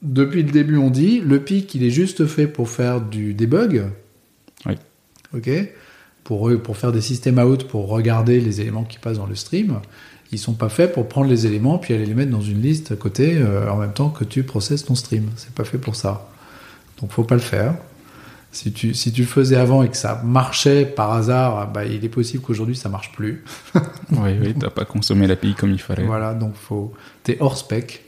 depuis 0.00 0.42
le 0.42 0.50
début, 0.50 0.78
on 0.78 0.88
dit, 0.88 1.20
le 1.20 1.40
pic, 1.40 1.74
il 1.74 1.84
est 1.84 1.90
juste 1.90 2.26
fait 2.26 2.46
pour 2.46 2.70
faire 2.70 3.02
du 3.02 3.34
debug. 3.34 3.84
Oui. 4.64 4.74
Ok 5.34 5.50
pour, 6.24 6.50
pour 6.62 6.76
faire 6.76 6.92
des 6.92 7.00
systèmes 7.00 7.38
out, 7.38 7.64
pour 7.64 7.88
regarder 7.88 8.40
les 8.40 8.60
éléments 8.60 8.84
qui 8.84 8.98
passent 8.98 9.18
dans 9.18 9.26
le 9.26 9.34
stream, 9.34 9.80
ils 10.30 10.38
sont 10.38 10.54
pas 10.54 10.68
faits 10.68 10.92
pour 10.92 11.08
prendre 11.08 11.28
les 11.28 11.46
éléments 11.46 11.78
puis 11.78 11.94
aller 11.94 12.06
les 12.06 12.14
mettre 12.14 12.30
dans 12.30 12.40
une 12.40 12.62
liste 12.62 12.92
à 12.92 12.96
côté 12.96 13.36
euh, 13.36 13.70
en 13.70 13.76
même 13.76 13.92
temps 13.92 14.08
que 14.08 14.24
tu 14.24 14.42
processes 14.42 14.84
ton 14.84 14.94
stream. 14.94 15.30
C'est 15.36 15.52
pas 15.52 15.64
fait 15.64 15.78
pour 15.78 15.94
ça. 15.94 16.28
Donc 17.00 17.10
faut 17.10 17.24
pas 17.24 17.34
le 17.34 17.40
faire. 17.40 17.74
Si 18.52 18.70
tu, 18.70 18.92
si 18.92 19.12
tu 19.12 19.22
le 19.22 19.26
faisais 19.26 19.56
avant 19.56 19.82
et 19.82 19.88
que 19.88 19.96
ça 19.96 20.20
marchait 20.22 20.84
par 20.84 21.12
hasard, 21.12 21.72
bah, 21.72 21.86
il 21.86 22.04
est 22.04 22.10
possible 22.10 22.42
qu'aujourd'hui 22.42 22.76
ça 22.76 22.90
marche 22.90 23.10
plus. 23.12 23.44
oui, 24.10 24.36
oui, 24.40 24.54
t'as 24.58 24.68
pas 24.68 24.84
consommé 24.84 25.26
l'API 25.26 25.54
comme 25.54 25.70
il 25.70 25.80
fallait. 25.80 26.04
Voilà, 26.04 26.34
donc 26.34 26.54
faut, 26.54 26.92
t'es 27.22 27.38
hors 27.40 27.56
spec. 27.56 28.04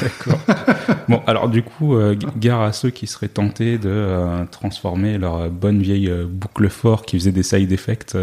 D'accord. 0.00 0.40
bon, 1.08 1.20
alors 1.26 1.48
du 1.48 1.62
coup, 1.62 1.94
euh, 1.94 2.16
gare 2.36 2.62
à 2.62 2.72
ceux 2.72 2.90
qui 2.90 3.06
seraient 3.06 3.28
tentés 3.28 3.78
de 3.78 3.88
euh, 3.88 4.44
transformer 4.50 5.18
leur 5.18 5.50
bonne 5.50 5.80
vieille 5.80 6.08
euh, 6.08 6.26
boucle 6.28 6.68
fort 6.68 7.02
qui 7.02 7.18
faisait 7.18 7.32
des 7.32 7.42
side 7.42 7.70
effects 7.70 8.16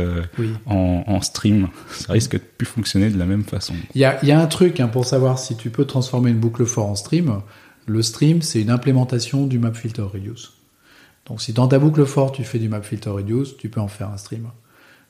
en, 0.65 1.21
stream. 1.21 1.69
Ça 1.91 2.13
risque 2.13 2.33
de 2.33 2.41
plus 2.57 2.67
fonctionner 2.67 3.09
de 3.09 3.17
la 3.17 3.25
même 3.25 3.43
façon. 3.43 3.73
Il 3.95 4.01
y 4.01 4.05
a, 4.05 4.23
y 4.23 4.31
a, 4.31 4.39
un 4.39 4.47
truc 4.47 4.81
hein, 4.81 4.87
pour 4.87 5.05
savoir 5.05 5.39
si 5.39 5.55
tu 5.55 5.69
peux 5.69 5.85
transformer 5.85 6.31
une 6.31 6.39
boucle 6.39 6.65
fort 6.65 6.89
en 6.89 6.95
stream. 6.95 7.41
Le 7.85 8.01
stream, 8.01 8.41
c'est 8.41 8.61
une 8.61 8.69
implémentation 8.69 9.47
du 9.47 9.59
map 9.59 9.73
filter 9.73 10.01
reduce. 10.01 10.56
Donc 11.27 11.41
si 11.41 11.53
dans 11.53 11.67
ta 11.67 11.79
boucle 11.79 12.05
fort 12.05 12.31
tu 12.31 12.43
fais 12.43 12.59
du 12.59 12.69
map 12.69 12.81
filter 12.81 13.09
reduce, 13.09 13.57
tu 13.57 13.69
peux 13.69 13.81
en 13.81 13.87
faire 13.87 14.09
un 14.09 14.17
stream. 14.17 14.47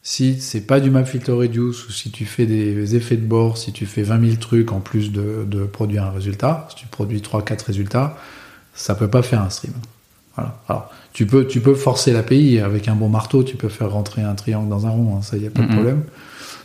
Si 0.04 0.40
c'est 0.40 0.62
pas 0.62 0.80
du 0.80 0.90
map 0.90 1.06
filter 1.06 1.32
reduce 1.32 1.88
ou 1.88 1.92
si 1.92 2.12
tu 2.12 2.26
fais 2.26 2.46
des 2.46 2.96
effets 2.96 3.18
de 3.18 3.26
bord, 3.26 3.58
si 3.58 3.72
tu 3.74 3.86
fais 3.86 4.04
20 4.04 4.26
000 4.26 4.36
trucs 4.38 4.72
en 4.72 4.80
plus 4.80 5.12
de, 5.12 5.46
de 5.46 5.66
produire 5.66 6.06
un 6.06 6.12
résultat, 6.12 6.68
si 6.70 6.76
tu 6.76 6.88
produis 6.88 7.20
3-4 7.20 7.66
résultats, 7.66 8.18
ça 8.74 8.96
peut 8.96 9.10
pas 9.10 9.22
faire 9.22 9.42
un 9.42 9.50
stream. 9.50 9.74
Voilà. 10.36 10.56
Alors, 10.70 10.92
tu 11.14 11.26
peux, 11.26 11.48
tu 11.48 11.62
peux 11.62 11.74
forcer 11.74 12.14
l'API 12.14 12.60
avec 12.60 12.88
un 12.88 12.96
bon 12.96 13.10
marteau, 13.10 13.44
tu 13.44 13.58
peux 13.58 13.70
faire 13.70 13.92
rentrer 13.92 14.22
un 14.22 14.36
triangle 14.36 14.70
dans 14.70 14.86
un 14.86 14.92
rond, 14.92 15.18
hein, 15.18 15.22
ça 15.24 15.36
y 15.36 15.48
a 15.48 15.50
pas 15.50 15.64
de 15.64 15.74
problème. 15.74 16.04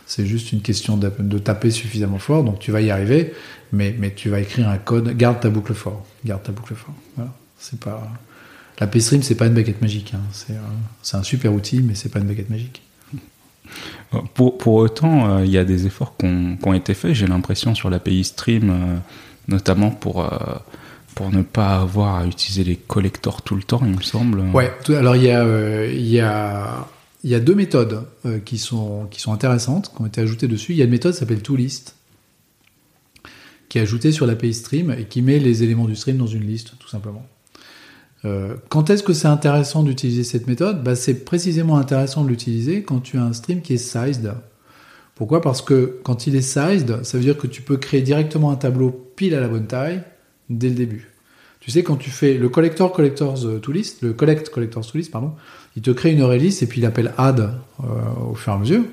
C'est 0.05 0.25
juste 0.25 0.51
une 0.51 0.61
question 0.61 0.95
de, 0.95 1.11
de, 1.17 1.37
taper 1.39 1.71
suffisamment 1.71 2.19
fort, 2.19 2.43
donc 2.43 2.59
tu 2.59 2.71
vas 2.71 2.81
y 2.81 2.91
arriver, 2.91 3.33
mais, 3.71 3.95
mais 3.97 4.13
tu 4.13 4.29
vas 4.29 4.39
écrire 4.41 4.69
un 4.69 4.77
code, 4.77 5.17
garde 5.17 5.39
ta 5.39 5.49
boucle 5.49 5.73
fort, 5.73 6.05
garde 6.23 6.43
ta 6.43 6.51
boucle 6.51 6.75
fort. 6.75 6.93
Voilà. 7.15 7.31
C'est 7.57 7.79
pas, 7.79 8.07
la 8.79 8.99
stream 8.99 9.23
c'est 9.23 9.35
pas 9.35 9.47
une 9.47 9.53
baguette 9.53 9.81
magique, 9.81 10.13
hein. 10.15 10.21
c'est, 10.31 10.53
euh, 10.53 10.61
c'est 11.01 11.17
un 11.17 11.23
super 11.23 11.53
outil, 11.53 11.81
mais 11.81 11.95
c'est 11.95 12.09
pas 12.09 12.19
une 12.19 12.27
baguette 12.27 12.49
magique. 12.49 12.81
Pour, 14.33 14.57
pour 14.57 14.75
autant, 14.75 15.29
euh, 15.29 15.45
il 15.45 15.51
y 15.51 15.57
a 15.57 15.65
des 15.65 15.87
efforts 15.87 16.15
qui 16.17 16.25
ont, 16.25 16.73
été 16.73 16.93
faits, 16.93 17.13
j'ai 17.13 17.27
l'impression, 17.27 17.73
sur 17.73 17.89
l'API 17.89 18.23
Stream, 18.23 18.69
euh, 18.69 18.97
notamment 19.47 19.89
pour, 19.89 20.21
euh, 20.21 20.27
pour 21.15 21.31
ne 21.31 21.41
pas 21.41 21.77
avoir 21.79 22.17
à 22.17 22.25
utiliser 22.25 22.63
les 22.63 22.75
collectors 22.75 23.41
tout 23.41 23.55
le 23.55 23.63
temps, 23.63 23.81
il 23.83 23.95
me 23.95 24.01
semble. 24.01 24.41
Ouais, 24.53 24.71
alors 24.89 25.15
il 25.15 25.23
y 25.23 25.31
a, 25.31 25.87
y 25.87 26.19
a, 26.19 26.87
il 27.23 27.29
y 27.29 27.35
a 27.35 27.39
deux 27.39 27.55
méthodes 27.55 28.05
qui, 28.45 28.57
sont, 28.57 29.07
qui 29.09 29.19
sont 29.19 29.33
intéressantes, 29.33 29.91
qui 29.95 30.01
ont 30.01 30.05
été 30.05 30.21
ajoutées 30.21 30.47
dessus. 30.47 30.73
Il 30.73 30.77
y 30.77 30.81
a 30.81 30.85
une 30.85 30.91
méthode 30.91 31.13
qui 31.13 31.19
s'appelle 31.19 31.41
ToList, 31.41 31.95
qui 33.69 33.79
est 33.79 33.81
ajoutée 33.81 34.11
sur 34.11 34.27
l'API 34.27 34.53
Stream 34.53 34.91
et 34.91 35.05
qui 35.05 35.21
met 35.21 35.39
les 35.39 35.63
éléments 35.63 35.85
du 35.85 35.95
stream 35.95 36.17
dans 36.17 36.27
une 36.27 36.45
liste, 36.45 36.73
tout 36.77 36.89
simplement. 36.89 37.25
Euh, 38.25 38.55
quand 38.69 38.89
est-ce 38.89 39.03
que 39.03 39.13
c'est 39.13 39.27
intéressant 39.27 39.83
d'utiliser 39.83 40.23
cette 40.23 40.47
méthode? 40.47 40.83
Bah, 40.83 40.95
C'est 40.95 41.25
précisément 41.25 41.77
intéressant 41.77 42.23
de 42.23 42.29
l'utiliser 42.29 42.83
quand 42.83 42.99
tu 42.99 43.17
as 43.17 43.23
un 43.23 43.33
stream 43.33 43.61
qui 43.61 43.73
est 43.73 43.77
sized. 43.77 44.33
Pourquoi? 45.15 45.41
Parce 45.41 45.61
que 45.61 45.99
quand 46.03 46.25
il 46.25 46.35
est 46.35 46.41
sized, 46.41 47.03
ça 47.03 47.17
veut 47.17 47.23
dire 47.23 47.37
que 47.37 47.47
tu 47.47 47.61
peux 47.61 47.77
créer 47.77 48.01
directement 48.01 48.51
un 48.51 48.55
tableau 48.55 48.91
pile 49.15 49.35
à 49.35 49.39
la 49.39 49.47
bonne 49.47 49.67
taille 49.67 50.01
dès 50.49 50.69
le 50.69 50.75
début. 50.75 51.09
Tu 51.59 51.71
sais, 51.71 51.83
quand 51.83 51.95
tu 51.95 52.09
fais 52.09 52.33
le 52.33 52.49
collector 52.49 52.91
collectors 52.91 53.39
to 53.61 53.71
list, 53.71 54.01
le 54.01 54.11
collect 54.11 54.49
collectors 54.49 54.85
to 54.85 54.97
list, 54.97 55.11
pardon, 55.11 55.31
il 55.77 55.81
te 55.81 55.91
crée 55.91 56.11
une 56.11 56.21
array 56.21 56.37
et 56.39 56.65
puis 56.65 56.81
il 56.81 56.85
appelle 56.85 57.13
add 57.17 57.39
euh, 57.39 57.85
au 58.29 58.35
fur 58.35 58.51
et 58.51 58.55
à 58.55 58.59
mesure. 58.59 58.83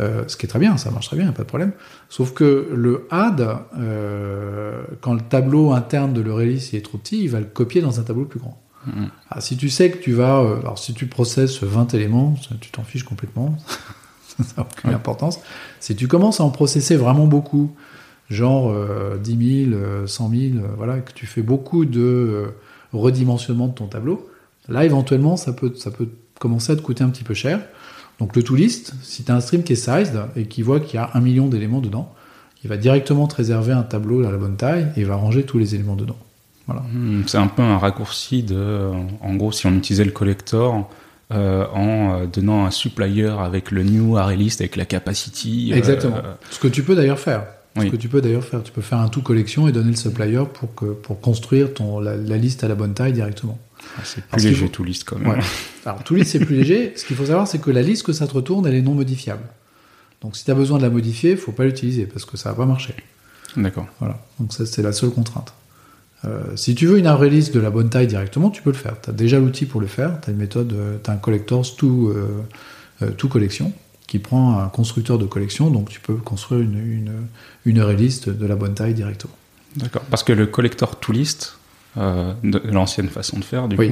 Euh, 0.00 0.24
ce 0.28 0.36
qui 0.36 0.46
est 0.46 0.48
très 0.48 0.58
bien, 0.58 0.76
ça 0.76 0.90
marche 0.90 1.08
très 1.08 1.16
bien, 1.16 1.32
pas 1.32 1.42
de 1.42 1.48
problème. 1.48 1.72
Sauf 2.08 2.32
que 2.32 2.68
le 2.72 3.06
add, 3.10 3.58
euh, 3.78 4.82
quand 5.00 5.14
le 5.14 5.20
tableau 5.20 5.72
interne 5.72 6.12
de 6.12 6.20
l'Eurelis 6.20 6.70
est 6.72 6.84
trop 6.84 6.98
petit, 6.98 7.24
il 7.24 7.30
va 7.30 7.40
le 7.40 7.46
copier 7.46 7.80
dans 7.80 7.98
un 7.98 8.02
tableau 8.04 8.24
plus 8.24 8.38
grand. 8.38 8.62
Mm-hmm. 8.86 9.08
Ah, 9.30 9.40
si 9.40 9.56
tu 9.56 9.68
sais 9.68 9.90
que 9.90 9.98
tu 9.98 10.12
vas, 10.12 10.38
euh, 10.38 10.60
alors 10.60 10.78
si 10.78 10.94
tu 10.94 11.06
processes 11.06 11.62
20 11.62 11.94
éléments, 11.94 12.34
tu 12.60 12.70
t'en 12.70 12.84
fiches 12.84 13.04
complètement. 13.04 13.56
ça 14.26 14.44
n'a 14.58 14.62
aucune 14.62 14.94
importance. 14.94 15.40
Si 15.80 15.96
tu 15.96 16.06
commences 16.06 16.40
à 16.40 16.44
en 16.44 16.50
processer 16.50 16.96
vraiment 16.96 17.26
beaucoup, 17.26 17.74
genre 18.30 18.74
10 19.18 19.66
000, 19.70 20.06
100 20.06 20.30
000, 20.30 20.42
voilà, 20.76 21.00
que 21.00 21.12
tu 21.12 21.26
fais 21.26 21.42
beaucoup 21.42 21.84
de 21.84 22.00
euh, 22.00 22.46
redimensionnement 22.92 23.68
de 23.68 23.74
ton 23.74 23.86
tableau, 23.86 24.30
là, 24.68 24.84
éventuellement, 24.84 25.36
ça 25.36 25.52
peut, 25.52 25.74
ça 25.74 25.90
peut 25.90 26.08
commencer 26.38 26.72
à 26.72 26.76
te 26.76 26.82
coûter 26.82 27.02
un 27.02 27.10
petit 27.10 27.24
peu 27.24 27.34
cher. 27.34 27.60
Donc 28.18 28.34
le 28.34 28.42
to-list, 28.42 28.94
si 29.02 29.22
tu 29.24 29.30
as 29.30 29.36
un 29.36 29.40
stream 29.40 29.62
qui 29.62 29.74
est 29.74 29.76
sized 29.76 30.20
et 30.36 30.46
qui 30.46 30.62
voit 30.62 30.80
qu'il 30.80 30.96
y 30.96 30.98
a 30.98 31.10
un 31.14 31.20
million 31.20 31.46
d'éléments 31.46 31.80
dedans, 31.80 32.12
il 32.64 32.68
va 32.68 32.76
directement 32.76 33.26
te 33.28 33.36
réserver 33.36 33.72
un 33.72 33.82
tableau 33.82 34.26
à 34.26 34.32
la 34.32 34.38
bonne 34.38 34.56
taille 34.56 34.88
et 34.96 35.00
il 35.00 35.06
va 35.06 35.14
ranger 35.16 35.44
tous 35.44 35.58
les 35.58 35.74
éléments 35.74 35.94
dedans. 35.94 36.16
Voilà. 36.66 36.82
Hmm, 36.92 37.22
c'est 37.26 37.38
un 37.38 37.46
peu 37.46 37.62
un 37.62 37.78
raccourci 37.78 38.42
de, 38.42 38.90
en 39.22 39.34
gros, 39.36 39.52
si 39.52 39.66
on 39.66 39.74
utilisait 39.74 40.04
le 40.04 40.10
collector, 40.10 40.88
euh, 41.30 41.66
en 41.74 42.22
euh, 42.22 42.26
donnant 42.26 42.64
un 42.64 42.70
supplier 42.70 43.26
avec 43.26 43.70
le 43.70 43.82
new 43.82 44.16
ArrayList, 44.16 44.62
avec 44.62 44.76
la 44.76 44.86
capacity. 44.86 45.70
Euh, 45.72 45.76
Exactement. 45.76 46.16
Ce 46.50 46.58
que 46.58 46.68
tu 46.68 46.82
peux 46.82 46.94
d'ailleurs 46.94 47.18
faire. 47.18 47.44
Ce 47.76 47.84
que 47.86 47.96
tu 47.96 48.08
peux 48.08 48.20
d'ailleurs 48.20 48.44
faire. 48.44 48.62
Tu 48.62 48.72
peux 48.72 48.80
faire 48.80 48.98
un 48.98 49.08
tout 49.08 49.22
collection 49.22 49.68
et 49.68 49.72
donner 49.72 49.90
le 49.90 49.96
supplier 49.96 50.42
pour, 50.52 50.74
que, 50.74 50.86
pour 50.86 51.20
construire 51.20 51.74
ton, 51.74 52.00
la, 52.00 52.16
liste 52.16 52.64
à 52.64 52.68
la 52.68 52.74
bonne 52.74 52.94
taille 52.94 53.12
directement. 53.12 53.58
Ah, 53.96 54.02
c'est 54.04 54.24
plus 54.24 54.44
léger 54.44 54.68
tout 54.68 54.84
liste 54.84 55.04
quand 55.04 55.18
même. 55.18 55.40
Alors 55.84 56.02
tout 56.04 56.14
liste 56.14 56.32
c'est 56.32 56.44
plus 56.44 56.56
léger. 56.56 56.92
Ce 56.96 57.04
qu'il 57.04 57.16
faut 57.16 57.26
savoir 57.26 57.46
c'est 57.46 57.58
que 57.58 57.70
la 57.70 57.82
liste 57.82 58.04
que 58.04 58.12
ça 58.12 58.26
te 58.26 58.34
retourne 58.34 58.66
elle 58.66 58.74
est 58.74 58.82
non 58.82 58.94
modifiable. 58.94 59.42
Donc 60.20 60.36
si 60.36 60.44
tu 60.44 60.50
as 60.50 60.54
besoin 60.54 60.78
de 60.78 60.82
la 60.82 60.90
modifier, 60.90 61.36
faut 61.36 61.52
pas 61.52 61.64
l'utiliser 61.64 62.06
parce 62.06 62.24
que 62.24 62.36
ça 62.36 62.50
va 62.50 62.56
pas 62.56 62.66
marcher. 62.66 62.94
D'accord. 63.56 63.86
Voilà. 64.00 64.18
Donc 64.40 64.52
ça 64.52 64.66
c'est 64.66 64.82
la 64.82 64.92
seule 64.92 65.10
contrainte. 65.10 65.52
Euh, 66.24 66.56
si 66.56 66.74
tu 66.74 66.86
veux 66.86 66.98
une 66.98 67.06
array 67.06 67.30
list 67.30 67.54
de 67.54 67.60
la 67.60 67.70
bonne 67.70 67.90
taille 67.90 68.08
directement, 68.08 68.50
tu 68.50 68.62
peux 68.62 68.70
le 68.70 68.76
faire. 68.76 68.96
Tu 69.00 69.10
as 69.10 69.12
déjà 69.12 69.38
l'outil 69.38 69.66
pour 69.66 69.80
le 69.80 69.86
faire. 69.86 70.20
Tu 70.20 70.30
as 70.30 70.32
une 70.32 70.38
méthode, 70.38 70.72
euh, 70.72 70.98
tu 71.02 71.10
as 71.10 71.14
un 71.14 71.16
collectors 71.16 71.76
tout, 71.76 72.12
euh, 72.12 73.10
tout 73.12 73.28
collection 73.28 73.72
qui 74.08 74.18
prend 74.18 74.58
un 74.58 74.68
constructeur 74.68 75.18
de 75.18 75.26
collection, 75.26 75.70
donc 75.70 75.90
tu 75.90 76.00
peux 76.00 76.14
construire 76.14 76.62
une, 76.62 76.78
une, 76.78 77.12
une 77.66 77.78
array 77.78 77.94
list 77.94 78.30
de 78.30 78.46
la 78.46 78.56
bonne 78.56 78.74
taille 78.74 78.94
directement. 78.94 79.36
D'accord. 79.76 80.02
Parce 80.08 80.22
que 80.22 80.32
le 80.32 80.46
collector 80.46 80.98
to 80.98 81.12
list, 81.12 81.57
de 81.96 82.60
l'ancienne 82.70 83.08
façon 83.08 83.38
de 83.38 83.44
faire, 83.44 83.68
du 83.68 83.76
coup, 83.76 83.82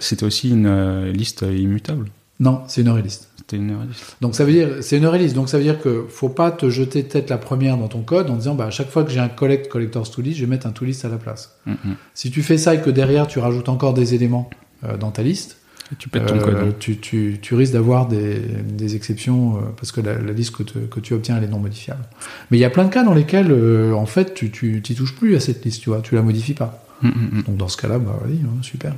c'était 0.00 0.24
aussi 0.24 0.50
une 0.50 1.06
liste 1.10 1.42
immutable. 1.42 2.08
Non, 2.40 2.62
c'est 2.66 2.80
une 2.80 2.88
array 2.88 3.02
list. 3.02 3.28
C'était 3.36 3.56
une 3.58 3.70
array 3.72 3.86
list. 3.86 4.16
Donc 4.20 4.34
ça 4.34 4.44
veut 4.44 4.52
dire, 4.52 4.68
c'est 4.80 4.96
une 4.96 5.04
array 5.04 5.18
list. 5.20 5.34
Donc 5.36 5.48
ça 5.48 5.56
veut 5.56 5.62
dire 5.62 5.80
que 5.80 6.04
faut 6.08 6.28
pas 6.28 6.50
te 6.50 6.68
jeter 6.68 7.04
tête 7.04 7.30
la 7.30 7.38
première 7.38 7.76
dans 7.76 7.86
ton 7.88 8.02
code 8.02 8.28
en 8.28 8.34
disant, 8.36 8.54
bah 8.56 8.66
à 8.66 8.70
chaque 8.70 8.90
fois 8.90 9.04
que 9.04 9.10
j'ai 9.12 9.20
un 9.20 9.28
collect 9.28 9.68
collectors 9.68 10.10
to 10.10 10.20
list, 10.20 10.38
je 10.38 10.44
vais 10.44 10.50
mettre 10.50 10.66
un 10.66 10.72
to 10.72 10.84
list 10.84 11.04
à 11.04 11.08
la 11.08 11.16
place. 11.16 11.56
Mm, 11.66 11.72
mm. 11.72 11.94
Si 12.14 12.30
tu 12.32 12.42
fais 12.42 12.58
ça 12.58 12.74
et 12.74 12.80
que 12.80 12.90
derrière 12.90 13.26
tu 13.28 13.38
rajoutes 13.38 13.68
encore 13.68 13.94
des 13.94 14.14
éléments 14.14 14.50
euh, 14.84 14.96
dans 14.96 15.12
ta 15.12 15.22
liste, 15.22 15.58
Et 15.92 15.96
tu 15.96 16.08
pètes 16.08 16.26
ton 16.26 16.36
euh, 16.36 16.40
code. 16.40 16.78
tu, 16.80 16.96
tu, 16.98 17.38
tu 17.40 17.54
risques 17.54 17.72
d'avoir 17.74 18.08
des, 18.08 18.40
des 18.68 18.96
exceptions 18.96 19.56
euh, 19.56 19.60
parce 19.76 19.92
que 19.92 20.00
la, 20.00 20.18
la 20.18 20.32
liste 20.32 20.56
que, 20.56 20.64
te- 20.64 20.78
que 20.78 20.98
tu 20.98 21.14
obtiens 21.14 21.36
elle 21.36 21.44
est 21.44 21.48
non 21.48 21.60
modifiable. 21.60 22.02
Mais 22.50 22.56
il 22.58 22.60
y 22.60 22.64
a 22.64 22.70
plein 22.70 22.84
de 22.84 22.90
cas 22.92 23.04
dans 23.04 23.14
lesquels 23.14 23.52
euh, 23.52 23.92
en 23.92 24.06
fait 24.06 24.34
tu 24.34 24.50
tu 24.50 24.82
t'y 24.82 24.96
touches 24.96 25.14
plus 25.14 25.36
à 25.36 25.40
cette 25.40 25.64
liste, 25.64 25.82
tu 25.82 25.90
vois, 25.90 26.00
tu 26.00 26.16
la 26.16 26.22
modifies 26.22 26.54
pas. 26.54 26.83
Mm, 27.02 27.08
mm, 27.08 27.42
Donc 27.46 27.56
dans 27.56 27.68
ce 27.68 27.76
cas-là, 27.76 27.98
bah 27.98 28.18
oui, 28.26 28.40
hein, 28.44 28.62
super, 28.62 28.94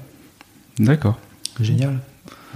mm. 0.79 0.85
D'accord. 0.87 1.19
génial, 1.61 1.99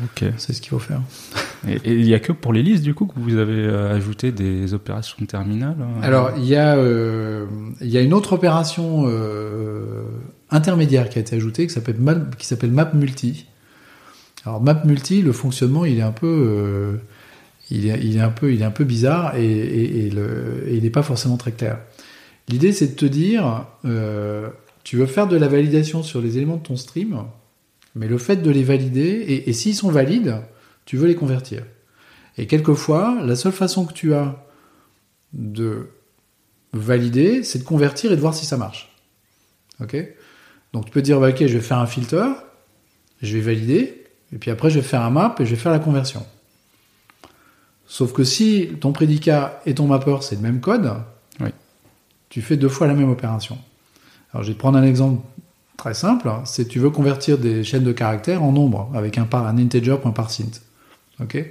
Ok. 0.04 0.24
c'est 0.36 0.52
ce 0.52 0.60
qu'il 0.60 0.70
faut 0.70 0.78
faire. 0.78 1.00
Et 1.68 1.78
il 1.92 2.04
n'y 2.04 2.14
a 2.14 2.20
que 2.20 2.32
pour 2.32 2.52
les 2.54 2.62
listes, 2.62 2.82
du 2.82 2.94
coup, 2.94 3.04
que 3.06 3.18
vous 3.20 3.36
avez 3.36 3.52
euh, 3.52 3.94
ajouté 3.94 4.32
des 4.32 4.72
opérations 4.72 5.24
terminales 5.26 5.76
euh, 5.78 6.02
Alors, 6.02 6.30
il 6.38 6.44
y, 6.46 6.56
a, 6.56 6.74
euh, 6.76 7.44
y 7.82 7.98
a 7.98 8.00
une 8.00 8.14
autre 8.14 8.32
opération 8.32 9.02
euh, 9.06 10.04
intermédiaire 10.50 11.10
qui 11.10 11.18
a 11.18 11.20
été 11.20 11.36
ajoutée 11.36 11.66
qui 11.66 11.72
s'appelle 11.74 11.98
map, 11.98 12.14
qui 12.38 12.46
s'appelle 12.46 12.70
map 12.70 12.90
multi. 12.94 13.44
Alors 14.46 14.62
map 14.62 14.82
multi, 14.86 15.20
le 15.20 15.32
fonctionnement, 15.32 15.84
il 15.84 15.98
est 15.98 16.02
un 16.02 16.12
peu, 16.12 16.26
euh, 16.26 16.96
il, 17.70 17.90
est, 17.90 18.00
il 18.02 18.16
est 18.16 18.20
un 18.22 18.30
peu, 18.30 18.54
il 18.54 18.62
est 18.62 18.64
un 18.64 18.70
peu 18.70 18.84
bizarre 18.84 19.36
et, 19.36 19.44
et- 19.44 20.06
et 20.06 20.10
le- 20.10 20.64
et 20.66 20.76
il 20.76 20.82
n'est 20.82 20.88
pas 20.90 21.02
forcément 21.02 21.36
très 21.36 21.52
clair. 21.52 21.78
L'idée, 22.48 22.72
c'est 22.72 22.86
de 22.88 22.94
te 22.96 23.04
dire, 23.04 23.66
tu 24.90 24.96
veux 24.96 25.06
faire 25.06 25.28
de 25.28 25.36
la 25.36 25.46
validation 25.46 26.02
sur 26.02 26.20
les 26.20 26.36
éléments 26.36 26.56
de 26.56 26.64
ton 26.64 26.74
stream, 26.74 27.24
mais 27.94 28.08
le 28.08 28.18
fait 28.18 28.38
de 28.38 28.50
les 28.50 28.64
valider 28.64 29.02
et, 29.02 29.48
et 29.48 29.52
s'ils 29.52 29.76
sont 29.76 29.88
valides, 29.88 30.42
tu 30.84 30.96
veux 30.96 31.06
les 31.06 31.14
convertir. 31.14 31.62
Et 32.36 32.48
quelquefois, 32.48 33.16
la 33.24 33.36
seule 33.36 33.52
façon 33.52 33.86
que 33.86 33.92
tu 33.92 34.14
as 34.14 34.44
de 35.32 35.90
valider, 36.72 37.44
c'est 37.44 37.60
de 37.60 37.62
convertir 37.62 38.10
et 38.10 38.16
de 38.16 38.20
voir 38.20 38.34
si 38.34 38.46
ça 38.46 38.56
marche. 38.56 38.92
Ok? 39.80 39.96
Donc 40.72 40.86
tu 40.86 40.90
peux 40.90 41.02
dire, 41.02 41.20
bah, 41.20 41.28
ok, 41.28 41.38
je 41.38 41.56
vais 41.56 41.60
faire 41.60 41.78
un 41.78 41.86
filter, 41.86 42.26
je 43.22 43.36
vais 43.36 43.42
valider, 43.42 44.02
et 44.32 44.38
puis 44.38 44.50
après 44.50 44.70
je 44.70 44.80
vais 44.80 44.84
faire 44.84 45.02
un 45.02 45.10
map 45.10 45.36
et 45.38 45.44
je 45.44 45.50
vais 45.50 45.56
faire 45.56 45.70
la 45.70 45.78
conversion. 45.78 46.26
Sauf 47.86 48.12
que 48.12 48.24
si 48.24 48.70
ton 48.80 48.90
prédicat 48.90 49.62
et 49.66 49.74
ton 49.76 49.86
mapper 49.86 50.16
c'est 50.22 50.34
le 50.34 50.42
même 50.42 50.60
code, 50.60 50.92
Oui. 51.38 51.50
tu 52.28 52.42
fais 52.42 52.56
deux 52.56 52.68
fois 52.68 52.88
la 52.88 52.94
même 52.94 53.08
opération. 53.08 53.56
Alors 54.32 54.44
je 54.44 54.52
vais 54.52 54.58
prendre 54.58 54.78
un 54.78 54.82
exemple 54.82 55.22
très 55.76 55.94
simple, 55.94 56.30
c'est 56.44 56.66
tu 56.66 56.78
veux 56.78 56.90
convertir 56.90 57.38
des 57.38 57.64
chaînes 57.64 57.84
de 57.84 57.92
caractères 57.92 58.42
en 58.42 58.52
nombre 58.52 58.90
avec 58.94 59.18
un, 59.18 59.24
par, 59.24 59.46
un 59.46 59.58
integer.parsint. 59.58 60.60
Ok? 61.20 61.44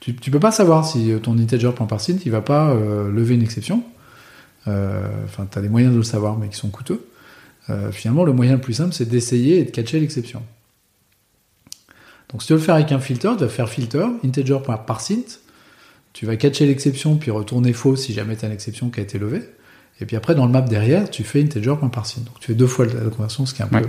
Tu, 0.00 0.16
tu 0.16 0.30
peux 0.30 0.40
pas 0.40 0.50
savoir 0.50 0.86
si 0.86 1.12
ton 1.22 1.38
integer.parsint 1.38 2.18
il 2.24 2.30
va 2.30 2.40
pas 2.42 2.70
euh, 2.70 3.10
lever 3.10 3.34
une 3.34 3.42
exception. 3.42 3.82
Euh, 4.68 5.08
Enfin, 5.24 5.46
tu 5.50 5.58
as 5.58 5.62
des 5.62 5.68
moyens 5.68 5.92
de 5.92 5.98
le 5.98 6.02
savoir, 6.02 6.38
mais 6.38 6.48
qui 6.48 6.56
sont 6.56 6.70
coûteux. 6.70 7.06
Euh, 7.70 7.92
finalement, 7.92 8.24
le 8.24 8.32
moyen 8.32 8.54
le 8.54 8.60
plus 8.60 8.74
simple, 8.74 8.92
c'est 8.92 9.08
d'essayer 9.08 9.58
et 9.58 9.64
de 9.64 9.70
catcher 9.70 10.00
l'exception. 10.00 10.42
Donc, 12.30 12.42
si 12.42 12.48
tu 12.48 12.52
veux 12.54 12.58
le 12.58 12.64
faire 12.64 12.74
avec 12.74 12.92
un 12.92 12.98
filter, 12.98 13.30
tu 13.36 13.44
vas 13.44 13.48
faire 13.48 13.68
filter, 13.68 14.06
integer.parsint, 14.24 15.38
tu 16.12 16.26
vas 16.26 16.36
catcher 16.36 16.66
l'exception, 16.66 17.16
puis 17.16 17.30
retourner 17.30 17.72
faux 17.72 17.96
si 17.96 18.12
jamais 18.12 18.36
tu 18.36 18.44
as 18.44 18.48
une 18.48 18.54
exception 18.54 18.90
qui 18.90 19.00
a 19.00 19.02
été 19.02 19.18
levée. 19.18 19.42
Et 20.00 20.06
puis 20.06 20.16
après, 20.16 20.34
dans 20.34 20.46
le 20.46 20.52
map 20.52 20.62
derrière, 20.62 21.08
tu 21.10 21.22
fais 21.22 21.42
integer.parsint. 21.42 22.22
Donc, 22.22 22.40
tu 22.40 22.48
fais 22.48 22.54
deux 22.54 22.66
fois 22.66 22.86
la 22.86 22.92
conversion, 23.10 23.46
ce 23.46 23.54
qui 23.54 23.62
est 23.62 23.64
un 23.64 23.68
peu, 23.68 23.76
Ouais. 23.76 23.86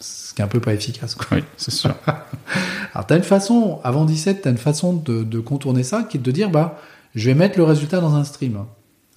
ce 0.00 0.32
qui 0.34 0.40
est 0.40 0.44
un 0.44 0.48
peu 0.48 0.60
pas 0.60 0.72
efficace. 0.72 1.14
Quoi. 1.14 1.26
Oui, 1.38 1.44
c'est 1.56 1.70
sûr. 1.70 1.94
Alors, 2.94 3.06
tu 3.06 3.12
as 3.12 3.16
une 3.16 3.22
façon, 3.22 3.80
avant 3.84 4.04
17, 4.04 4.42
tu 4.42 4.48
as 4.48 4.50
une 4.50 4.56
façon 4.58 4.94
de, 4.94 5.22
de 5.22 5.40
contourner 5.40 5.82
ça 5.82 6.02
qui 6.04 6.16
est 6.16 6.20
de 6.20 6.30
dire, 6.30 6.50
bah, 6.50 6.80
je 7.14 7.28
vais 7.28 7.34
mettre 7.34 7.58
le 7.58 7.64
résultat 7.64 8.00
dans 8.00 8.14
un 8.14 8.24
stream. 8.24 8.64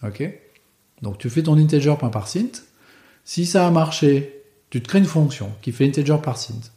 Ok? 0.03 0.23
Donc, 1.01 1.17
tu 1.17 1.29
fais 1.29 1.43
ton 1.43 1.57
integer.parsint. 1.57 2.63
Si 3.23 3.45
ça 3.45 3.65
a 3.67 3.71
marché, 3.71 4.43
tu 4.69 4.81
te 4.81 4.87
crées 4.87 4.99
une 4.99 5.05
fonction 5.05 5.51
qui 5.61 5.71
fait 5.71 5.85
integer.parsint. 5.87 6.71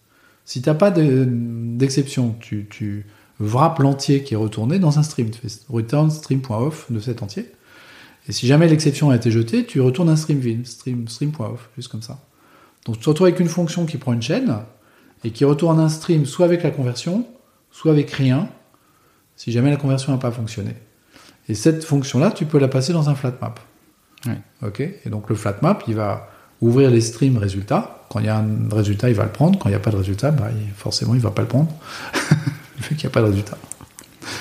Si 0.45 0.63
t'as 0.63 0.75
pas 0.75 0.91
de- 0.91 1.27
d'exception, 1.29 2.37
tu, 2.41 2.67
tu 2.71 3.07
wraps 3.41 3.81
l'entier 3.81 4.23
qui 4.23 4.35
est 4.35 4.37
retourné 4.37 4.79
dans 4.79 4.99
un 4.99 5.03
stream. 5.03 5.31
Tu 5.31 5.41
fais 5.41 5.55
return 5.69 6.11
stream.off 6.11 6.91
de 6.93 7.01
cet 7.01 7.23
entier. 7.23 7.51
Et 8.29 8.33
si 8.33 8.47
jamais 8.47 8.69
l'exception 8.69 9.11
a 9.11 9.17
été 9.17 9.31
jetée, 9.31 9.65
tu 9.67 9.81
retournes 9.81 10.09
un 10.11 10.17
stream 10.17 10.39
vin, 10.41 10.65
stream, 10.65 11.09
stream.off, 11.09 11.69
juste 11.77 11.89
comme 11.89 12.03
ça. 12.03 12.19
Donc, 12.87 12.97
tu 12.99 13.03
te 13.05 13.09
retrouves 13.11 13.27
avec 13.27 13.41
une 13.41 13.49
fonction 13.49 13.87
qui 13.87 13.97
prend 13.99 14.13
une 14.13 14.23
chaîne, 14.23 14.59
et 15.25 15.31
qui 15.33 15.45
retourne 15.45 15.79
un 15.81 15.89
stream 15.89 16.25
soit 16.27 16.47
avec 16.47 16.63
la 16.63 16.71
conversion, 16.71 17.27
soit 17.71 17.93
avec 17.93 18.11
rien, 18.11 18.49
si 19.37 19.53
jamais 19.53 19.71
la 19.71 19.77
conversion 19.77 20.13
n'a 20.13 20.19
pas 20.19 20.31
fonctionné. 20.31 20.75
Et 21.49 21.55
cette 21.55 21.85
fonction-là, 21.85 22.31
tu 22.31 22.47
peux 22.47 22.59
la 22.59 22.69
passer 22.69 22.93
dans 22.93 23.09
un 23.11 23.15
flat 23.15 23.33
map. 23.41 23.55
Ouais. 24.27 24.39
Ok 24.67 24.81
Et 24.81 25.09
donc 25.11 25.29
le 25.29 25.35
flat 25.35 25.57
map, 25.63 25.79
il 25.89 25.95
va 25.95 26.29
ouvrir 26.61 26.91
les 26.91 27.01
streams 27.01 27.39
résultats. 27.39 28.05
Quand 28.11 28.21
il 28.21 28.27
y 28.27 28.29
a 28.29 28.37
un 28.39 28.47
résultat, 28.71 29.09
il 29.09 29.15
va 29.15 29.25
le 29.25 29.33
prendre. 29.33 29.59
Quand 29.59 29.69
il 29.69 29.73
n'y 29.73 29.77
a 29.77 29.81
pas 29.81 29.91
de 29.91 29.97
résultat, 29.97 30.31
bah, 30.31 30.49
il- 30.51 30.73
forcément, 30.75 31.15
il 31.15 31.21
va 31.21 31.31
pas 31.31 31.43
le 31.43 31.49
prendre, 31.49 31.73
vu 32.79 32.95
qu'il 32.97 32.99
n'y 32.99 33.07
a 33.07 33.11
pas 33.11 33.21
de 33.23 33.27
résultat. 33.27 33.57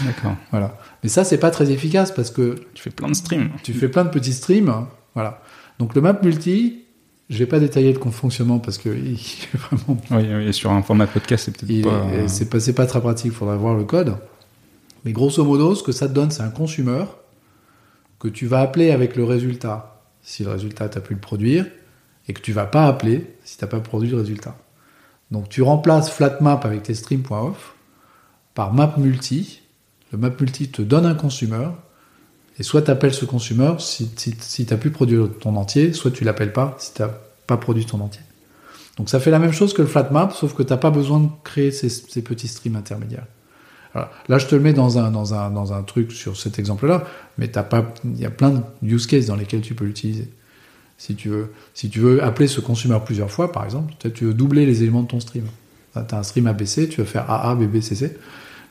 D'accord. 0.05 0.35
Voilà. 0.51 0.77
Mais 1.03 1.09
ça, 1.09 1.23
c'est 1.23 1.37
pas 1.37 1.51
très 1.51 1.71
efficace 1.71 2.11
parce 2.11 2.29
que 2.31 2.55
Tu 2.73 2.83
fais 2.83 2.89
plein 2.89 3.07
de 3.07 3.13
streams. 3.15 3.49
tu 3.63 3.73
fais 3.73 3.87
plein 3.89 4.03
de 4.03 4.09
petits 4.09 4.33
streams. 4.33 4.73
Voilà. 5.13 5.41
Donc 5.79 5.95
le 5.95 6.01
map 6.01 6.17
multi, 6.23 6.81
je 7.29 7.37
vais 7.37 7.45
pas 7.45 7.59
détailler 7.59 7.93
le 7.93 8.11
fonctionnement 8.11 8.59
parce 8.59 8.77
que 8.77 8.89
il 8.95 9.13
est 9.13 9.57
vraiment 9.57 9.97
Oui, 10.11 10.27
oui, 10.35 10.53
sur 10.53 10.71
un 10.71 10.81
format 10.83 11.07
podcast, 11.07 11.45
c'est 11.45 11.57
peut-être 11.57 11.83
pas. 11.83 12.13
est- 12.13 12.27
C'est 12.27 12.49
pas, 12.49 12.57
pas 12.75 12.85
très 12.87 12.99
pratique, 13.01 13.27
il 13.27 13.31
faudra 13.31 13.55
voir 13.55 13.75
le 13.75 13.83
code. 13.85 14.15
Mais 15.05 15.13
grosso 15.13 15.43
modo, 15.45 15.75
ce 15.75 15.83
que 15.83 15.93
ça 15.93 16.07
te 16.09 16.13
donne, 16.13 16.31
c'est 16.31 16.43
un 16.43 16.49
consumer 16.49 17.05
que 18.19 18.27
tu 18.27 18.47
vas 18.47 18.59
appeler 18.59 18.91
avec 18.91 19.15
le 19.15 19.23
résultat, 19.23 20.01
si 20.21 20.43
le 20.43 20.49
résultat, 20.51 20.89
tu 20.89 20.97
as 20.97 21.01
pu 21.01 21.13
le 21.13 21.21
produire, 21.21 21.65
et 22.27 22.33
que 22.33 22.41
tu 22.41 22.51
vas 22.51 22.65
pas 22.65 22.85
appeler 22.85 23.33
si 23.45 23.57
tu 23.57 23.63
n'as 23.63 23.69
pas 23.69 23.79
produit 23.79 24.09
le 24.09 24.17
résultat. 24.17 24.57
Donc 25.31 25.47
tu 25.47 25.61
remplaces 25.61 26.09
flatmap 26.11 26.65
avec 26.65 26.83
tes 26.83 26.93
stream.off 26.93 27.75
par 28.53 28.73
map 28.73 28.95
multi. 28.97 29.61
Le 30.11 30.17
map 30.17 30.31
multi 30.39 30.69
te 30.69 30.81
donne 30.81 31.05
un 31.05 31.15
consumer, 31.15 31.67
et 32.57 32.63
soit 32.63 32.81
tu 32.81 32.91
appelles 32.91 33.13
ce 33.13 33.25
consumer 33.25 33.73
si, 33.79 34.09
si, 34.15 34.35
si 34.39 34.65
tu 34.65 34.73
as 34.73 34.77
pu 34.77 34.89
produire 34.89 35.29
ton 35.39 35.55
entier, 35.55 35.93
soit 35.93 36.11
tu 36.11 36.23
l'appelles 36.23 36.53
pas 36.53 36.75
si 36.79 36.93
tu 36.93 37.01
n'as 37.01 37.09
pas 37.47 37.57
produit 37.57 37.85
ton 37.85 37.99
entier. 38.01 38.21
Donc 38.97 39.09
ça 39.09 39.21
fait 39.21 39.31
la 39.31 39.39
même 39.39 39.53
chose 39.53 39.73
que 39.73 39.81
le 39.81 39.87
flat 39.87 40.09
map, 40.11 40.29
sauf 40.35 40.53
que 40.53 40.61
t'as 40.61 40.75
pas 40.75 40.91
besoin 40.91 41.21
de 41.21 41.29
créer 41.45 41.71
ces, 41.71 42.21
petits 42.21 42.49
streams 42.49 42.75
intermédiaires. 42.75 43.25
Là, 43.95 44.37
je 44.37 44.45
te 44.45 44.55
le 44.55 44.61
mets 44.61 44.73
dans 44.73 44.99
un, 44.99 45.09
dans 45.09 45.33
un, 45.33 45.49
dans 45.49 45.73
un 45.73 45.81
truc 45.81 46.11
sur 46.11 46.37
cet 46.37 46.59
exemple-là, 46.59 47.05
mais 47.37 47.47
il 47.47 48.19
y 48.19 48.25
a 48.25 48.29
plein 48.29 48.49
de 48.51 48.61
use 48.83 49.07
cases 49.07 49.25
dans 49.25 49.35
lesquels 49.35 49.61
tu 49.61 49.73
peux 49.73 49.85
l'utiliser. 49.85 50.29
Si 50.97 51.15
tu 51.15 51.29
veux, 51.29 51.53
si 51.73 51.89
tu 51.89 51.99
veux 51.99 52.21
appeler 52.21 52.47
ce 52.47 52.59
consumer 52.59 52.99
plusieurs 53.03 53.31
fois, 53.31 53.51
par 53.51 53.63
exemple, 53.63 53.93
tu 54.13 54.25
veux 54.25 54.33
doubler 54.33 54.65
les 54.65 54.83
éléments 54.83 55.03
de 55.03 55.07
ton 55.07 55.21
stream. 55.21 55.45
Tu 55.93 55.99
as 55.99 56.17
un 56.17 56.23
stream 56.23 56.45
ABC, 56.47 56.89
tu 56.89 56.99
veux 56.99 57.07
faire 57.07 57.31
AA, 57.31 57.55
BB, 57.55 57.81
CC. 57.81 58.17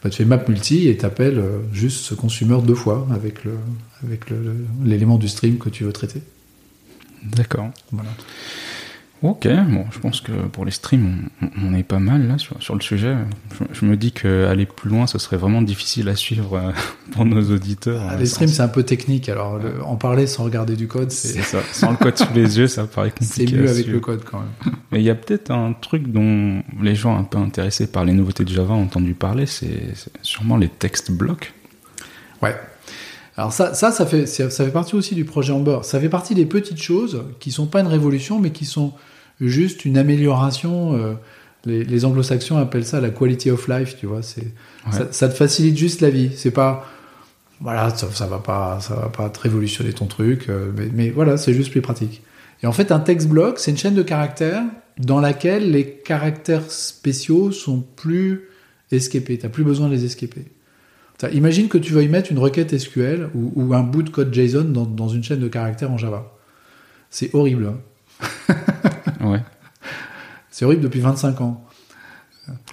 Bah, 0.03 0.11
tu 0.11 0.16
fais 0.18 0.24
map 0.24 0.44
multi 0.49 0.88
et 0.88 0.96
t'appelles 0.96 1.38
euh, 1.38 1.59
juste 1.72 2.05
ce 2.05 2.14
consumer 2.14 2.59
deux 2.64 2.74
fois 2.74 3.07
avec 3.12 3.44
le 3.44 3.53
avec 4.05 4.30
le- 4.30 4.64
l'élément 4.84 5.16
du 5.18 5.28
stream 5.28 5.59
que 5.59 5.68
tu 5.68 5.84
veux 5.84 5.92
traiter. 5.92 6.22
D'accord. 7.24 7.70
Voilà. 7.92 8.11
Ok, 9.20 9.48
bon, 9.68 9.84
je 9.90 9.98
pense 9.98 10.20
que 10.20 10.30
pour 10.30 10.64
les 10.64 10.70
streams, 10.70 11.28
on, 11.42 11.48
on 11.66 11.74
est 11.74 11.82
pas 11.82 11.98
mal 11.98 12.28
là 12.28 12.38
sur, 12.38 12.62
sur 12.62 12.76
le 12.76 12.80
sujet. 12.80 13.16
Je, 13.58 13.64
je 13.80 13.84
me 13.84 13.96
dis 13.96 14.12
qu'aller 14.12 14.64
plus 14.64 14.88
loin, 14.88 15.08
ce 15.08 15.18
serait 15.18 15.36
vraiment 15.36 15.60
difficile 15.60 16.08
à 16.08 16.14
suivre 16.14 16.54
euh, 16.56 16.70
pour 17.12 17.24
nos 17.24 17.42
auditeurs. 17.50 18.00
Ah, 18.08 18.14
Euh, 18.14 18.18
les 18.18 18.26
streams 18.26 18.48
c'est 18.48 18.62
un 18.62 18.68
peu 18.68 18.84
technique, 18.84 19.28
alors 19.28 19.58
le- 19.58 19.82
en 19.82 19.96
parler 19.96 20.28
sans 20.28 20.44
regarder 20.44 20.76
du 20.76 20.86
code, 20.86 21.10
C'est 21.10 21.28
c'est 21.28 21.42
ça. 21.42 21.58
Sans 21.72 21.90
le 21.90 21.96
code 21.96 22.16
sous 22.16 22.32
les 22.32 22.58
yeux, 22.58 22.68
ça 22.68 22.86
paraît 22.86 23.12
c'est 23.20 23.40
compliqué. 23.44 23.56
mieux 23.56 23.66
à 23.66 23.70
avec 23.70 23.82
suivre. 23.82 23.92
le 23.96 24.00
code 24.00 24.22
quand 24.24 24.38
même. 24.38 24.74
Mais 24.92 25.00
il 25.00 25.04
y 25.04 25.10
a 25.10 25.16
peut-être 25.16 25.50
un 25.50 25.72
truc 25.72 26.06
dont 26.12 26.62
les 26.80 26.94
gens 26.94 27.18
un 27.18 27.24
peu 27.24 27.38
intéressés 27.38 27.88
par 27.88 28.04
les 28.04 28.12
nouveautés 28.12 28.44
de 28.44 28.50
Java 28.50 28.74
ont 28.74 28.82
entendu 28.84 29.14
parler, 29.14 29.46
c'est 29.46 29.94
c'est 29.96 30.12
sûrement 30.22 30.56
les 30.56 30.68
text 30.68 31.10
blocks. 31.10 31.52
Ouais. 32.40 32.54
Alors 33.39 33.53
ça, 33.53 33.72
ça, 33.72 33.91
ça 33.93 34.05
fait, 34.05 34.26
ça 34.26 34.51
ça 34.51 34.64
fait 34.64 34.70
partie 34.72 34.97
aussi 34.97 35.14
du 35.14 35.24
projet 35.24 35.53
Amber. 35.53 35.78
Ça 35.82 35.99
fait 36.01 36.09
partie 36.09 36.34
des 36.34 36.45
petites 36.45 36.82
choses 36.82 37.22
qui 37.41 37.51
sont 37.53 37.66
pas 37.66 37.80
une 37.80 37.86
révolution, 37.86 38.39
mais 38.41 38.51
qui 38.51 38.64
sont 38.66 38.93
juste 39.41 39.84
une 39.86 39.97
amélioration. 39.97 40.95
euh, 40.95 41.14
les, 41.64 41.84
les 41.84 42.05
anglo-saxons 42.05 42.57
appellent 42.57 42.84
ça 42.84 43.01
la 43.01 43.11
quality 43.11 43.51
of 43.51 43.66
life, 43.68 43.97
tu 43.99 44.07
vois. 44.07 44.22
C'est, 44.22 44.43
Ouais. 44.86 44.93
ça, 44.93 45.07
ça 45.11 45.28
te 45.28 45.34
facilite 45.34 45.76
juste 45.76 46.01
la 46.01 46.11
vie. 46.11 46.30
C'est 46.34 46.51
pas, 46.51 46.84
voilà, 47.61 47.91
ça, 47.91 48.09
ça 48.12 48.26
va 48.26 48.39
pas, 48.39 48.78
ça 48.80 48.95
va 48.95 49.09
pas 49.09 49.28
te 49.30 49.41
révolutionner 49.41 49.93
ton 49.93 50.07
truc, 50.07 50.49
euh, 50.49 50.70
mais, 50.76 50.89
mais 50.93 51.11
voilà, 51.11 51.36
c'est 51.36 51.53
juste 51.55 51.70
plus 51.70 51.80
pratique. 51.82 52.22
Et 52.62 52.66
en 52.66 52.72
fait, 52.72 52.91
un 52.91 52.99
text 53.01 53.28
block, 53.28 53.59
c'est 53.61 53.70
une 53.70 53.76
chaîne 53.78 53.95
de 53.95 54.03
caractères 54.03 54.62
dans 54.99 55.20
laquelle 55.20 55.70
les 55.70 55.89
caractères 55.95 56.70
spéciaux 56.70 57.53
sont 57.53 57.84
plus 57.97 58.49
escapés. 58.91 59.39
T'as 59.39 59.49
plus 59.49 59.62
besoin 59.64 59.89
de 59.89 59.95
les 59.95 60.05
escaper. 60.05 60.45
Imagine 61.32 61.68
que 61.68 61.78
tu 61.78 61.92
veuilles 61.92 62.08
mettre 62.08 62.30
une 62.30 62.38
requête 62.38 62.76
SQL 62.78 63.30
ou, 63.34 63.52
ou 63.56 63.74
un 63.74 63.82
bout 63.82 64.02
de 64.02 64.10
code 64.10 64.32
JSON 64.32 64.64
dans, 64.64 64.86
dans 64.86 65.08
une 65.08 65.22
chaîne 65.24 65.40
de 65.40 65.48
caractères 65.48 65.90
en 65.90 65.98
Java. 65.98 66.32
C'est 67.10 67.34
horrible. 67.34 67.72
hein. 67.72 68.54
Ouais. 69.26 69.40
C'est 70.50 70.64
horrible 70.64 70.82
depuis 70.82 71.00
25 71.00 71.40
ans. 71.40 71.64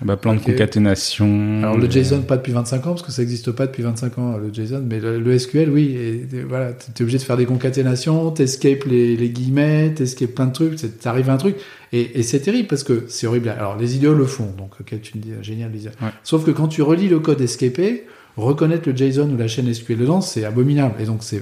Bah, 0.03 0.15
plein 0.15 0.35
de 0.35 0.39
concaténations. 0.39 1.59
Alors 1.61 1.77
le 1.77 1.87
euh, 1.87 1.91
JSON 1.91 2.21
pas 2.21 2.37
depuis 2.37 2.53
25 2.53 2.77
ans 2.87 2.89
parce 2.91 3.01
que 3.01 3.11
ça 3.11 3.21
n'existe 3.21 3.51
pas 3.51 3.65
depuis 3.67 3.83
25 3.83 4.17
ans 4.19 4.37
le 4.37 4.53
JSON, 4.53 4.83
mais 4.87 4.99
le, 5.01 5.19
le 5.19 5.37
SQL 5.37 5.69
oui. 5.69 5.95
Et, 5.97 6.35
et 6.37 6.43
voilà, 6.43 6.71
t'es 6.73 7.01
obligé 7.01 7.17
de 7.17 7.23
faire 7.23 7.35
des 7.35 7.45
concaténations, 7.45 8.31
t'escapes 8.31 8.85
les, 8.85 9.17
les 9.17 9.29
guillemets, 9.29 9.93
t'escapes 9.93 10.33
plein 10.33 10.45
de 10.45 10.53
trucs, 10.53 10.99
t'arrives 10.99 11.29
à 11.29 11.33
un 11.33 11.37
truc 11.37 11.57
et, 11.91 12.19
et 12.19 12.23
c'est 12.23 12.39
terrible 12.39 12.67
parce 12.69 12.83
que 12.83 13.03
c'est 13.09 13.27
horrible. 13.27 13.49
Alors 13.49 13.75
les 13.75 13.95
idiots 13.97 14.13
le 14.13 14.25
font, 14.25 14.53
donc 14.57 14.79
ok 14.79 15.01
tu 15.01 15.17
me 15.17 15.21
dis 15.23 15.33
génial 15.41 15.71
les 15.73 15.79
idiots. 15.79 15.91
Ouais. 16.01 16.09
Sauf 16.23 16.45
que 16.45 16.51
quand 16.51 16.69
tu 16.69 16.81
relis 16.81 17.09
le 17.09 17.19
code 17.19 17.41
escapé, 17.41 18.05
reconnaître 18.38 18.89
le 18.89 18.95
JSON 18.95 19.29
ou 19.29 19.38
la 19.38 19.47
chaîne 19.47 19.71
SQL 19.73 19.97
dedans 19.97 20.21
c'est 20.21 20.43
abominable 20.45 20.95
et 21.01 21.05
donc 21.05 21.23
c'est 21.23 21.41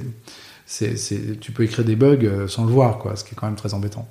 c'est 0.65 0.95
c'est 0.97 1.39
tu 1.39 1.51
peux 1.51 1.63
écrire 1.63 1.83
des 1.85 1.95
bugs 1.95 2.17
euh, 2.23 2.47
sans 2.47 2.65
le 2.65 2.71
voir 2.71 2.99
quoi, 2.99 3.15
ce 3.15 3.23
qui 3.23 3.31
est 3.33 3.35
quand 3.35 3.47
même 3.47 3.55
très 3.55 3.73
embêtant. 3.73 4.07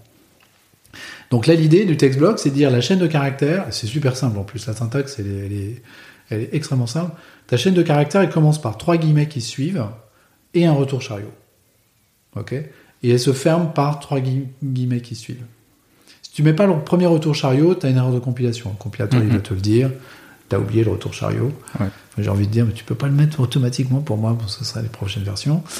Donc 1.30 1.47
là, 1.47 1.55
l'idée 1.55 1.87
du 1.87 1.97
text 1.97 2.18
block, 2.18 2.39
c'est 2.39 2.51
de 2.51 2.55
dire 2.55 2.70
la 2.70 2.83
chaîne 2.83 2.99
de 2.99 3.07
caractères, 3.07 3.66
c'est 3.70 3.87
super 3.87 4.16
simple 4.16 4.39
en 4.39 4.45
plus, 4.45 4.66
la 4.66 4.74
syntaxe, 4.74 5.16
elle 5.18 5.26
est, 5.28 5.47
elle 5.47 5.53
est- 5.53 5.83
elle 6.28 6.41
est 6.43 6.49
extrêmement 6.53 6.87
simple. 6.87 7.12
Ta 7.47 7.57
chaîne 7.57 7.72
de 7.74 7.83
caractères, 7.83 8.20
elle 8.20 8.30
commence 8.30 8.61
par 8.61 8.76
trois 8.76 8.97
guillemets 8.99 9.28
qui 9.28 9.41
suivent 9.41 9.87
et 10.55 10.66
un 10.66 10.72
retour 10.72 11.01
chariot. 11.01 11.33
Ok? 12.37 12.53
Et 12.53 13.11
elle 13.11 13.18
se 13.18 13.33
ferme 13.33 13.72
par 13.74 13.99
trois 14.01 14.20
gui- 14.20 14.49
guillemets 14.62 15.01
qui 15.01 15.14
suivent. 15.14 15.45
Si 16.22 16.33
tu 16.33 16.43
mets 16.43 16.53
pas 16.55 16.66
le 16.66 16.78
premier 16.80 17.07
retour 17.07 17.35
chariot, 17.35 17.74
tu 17.74 17.87
as 17.87 17.91
une 17.91 17.97
erreur 17.97 18.12
de 18.12 18.18
compilation. 18.18 18.70
Le 18.70 18.76
compilateur, 18.83 19.20
il 19.20 19.26
Mhm. 19.28 19.33
va 19.35 19.41
te 19.41 19.55
le 19.55 19.61
dire. 19.61 19.91
Tu 20.49 20.57
as 20.57 20.61
oublié 20.61 20.84
le 20.84 20.90
retour 20.90 21.14
chariot. 21.14 21.53
Ouais. 21.80 21.86
J'ai 22.18 22.28
envie 22.28 22.47
de 22.47 22.53
dire, 22.53 22.66
mais 22.66 22.72
tu 22.74 22.84
peux 22.84 22.95
pas 22.95 23.07
le 23.07 23.12
mettre 23.14 23.40
automatiquement 23.40 24.01
pour 24.01 24.18
moi, 24.18 24.32
bon, 24.32 24.47
ce 24.47 24.64
sera 24.64 24.82
les 24.82 24.88
prochaines 24.88 25.22
versions. 25.24 25.62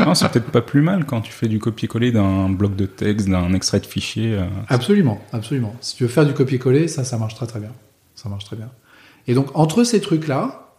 Non, 0.00 0.14
c'est 0.14 0.28
peut-être 0.30 0.50
pas 0.50 0.62
plus 0.62 0.80
mal 0.82 1.04
quand 1.04 1.20
tu 1.20 1.32
fais 1.32 1.48
du 1.48 1.58
copier-coller 1.58 2.12
d'un 2.12 2.48
bloc 2.48 2.74
de 2.76 2.86
texte, 2.86 3.28
d'un 3.28 3.52
extrait 3.52 3.80
de 3.80 3.86
fichier. 3.86 4.34
euh, 4.34 4.46
Absolument, 4.68 5.20
absolument. 5.32 5.74
Si 5.80 5.96
tu 5.96 6.04
veux 6.04 6.08
faire 6.08 6.24
du 6.26 6.32
copier-coller, 6.32 6.88
ça, 6.88 7.04
ça 7.04 7.18
marche 7.18 7.34
très 7.34 7.46
très 7.46 7.60
bien. 7.60 7.72
Ça 8.14 8.28
marche 8.28 8.44
très 8.44 8.56
bien. 8.56 8.70
Et 9.28 9.34
donc, 9.34 9.48
entre 9.54 9.84
ces 9.84 10.00
trucs-là, 10.00 10.70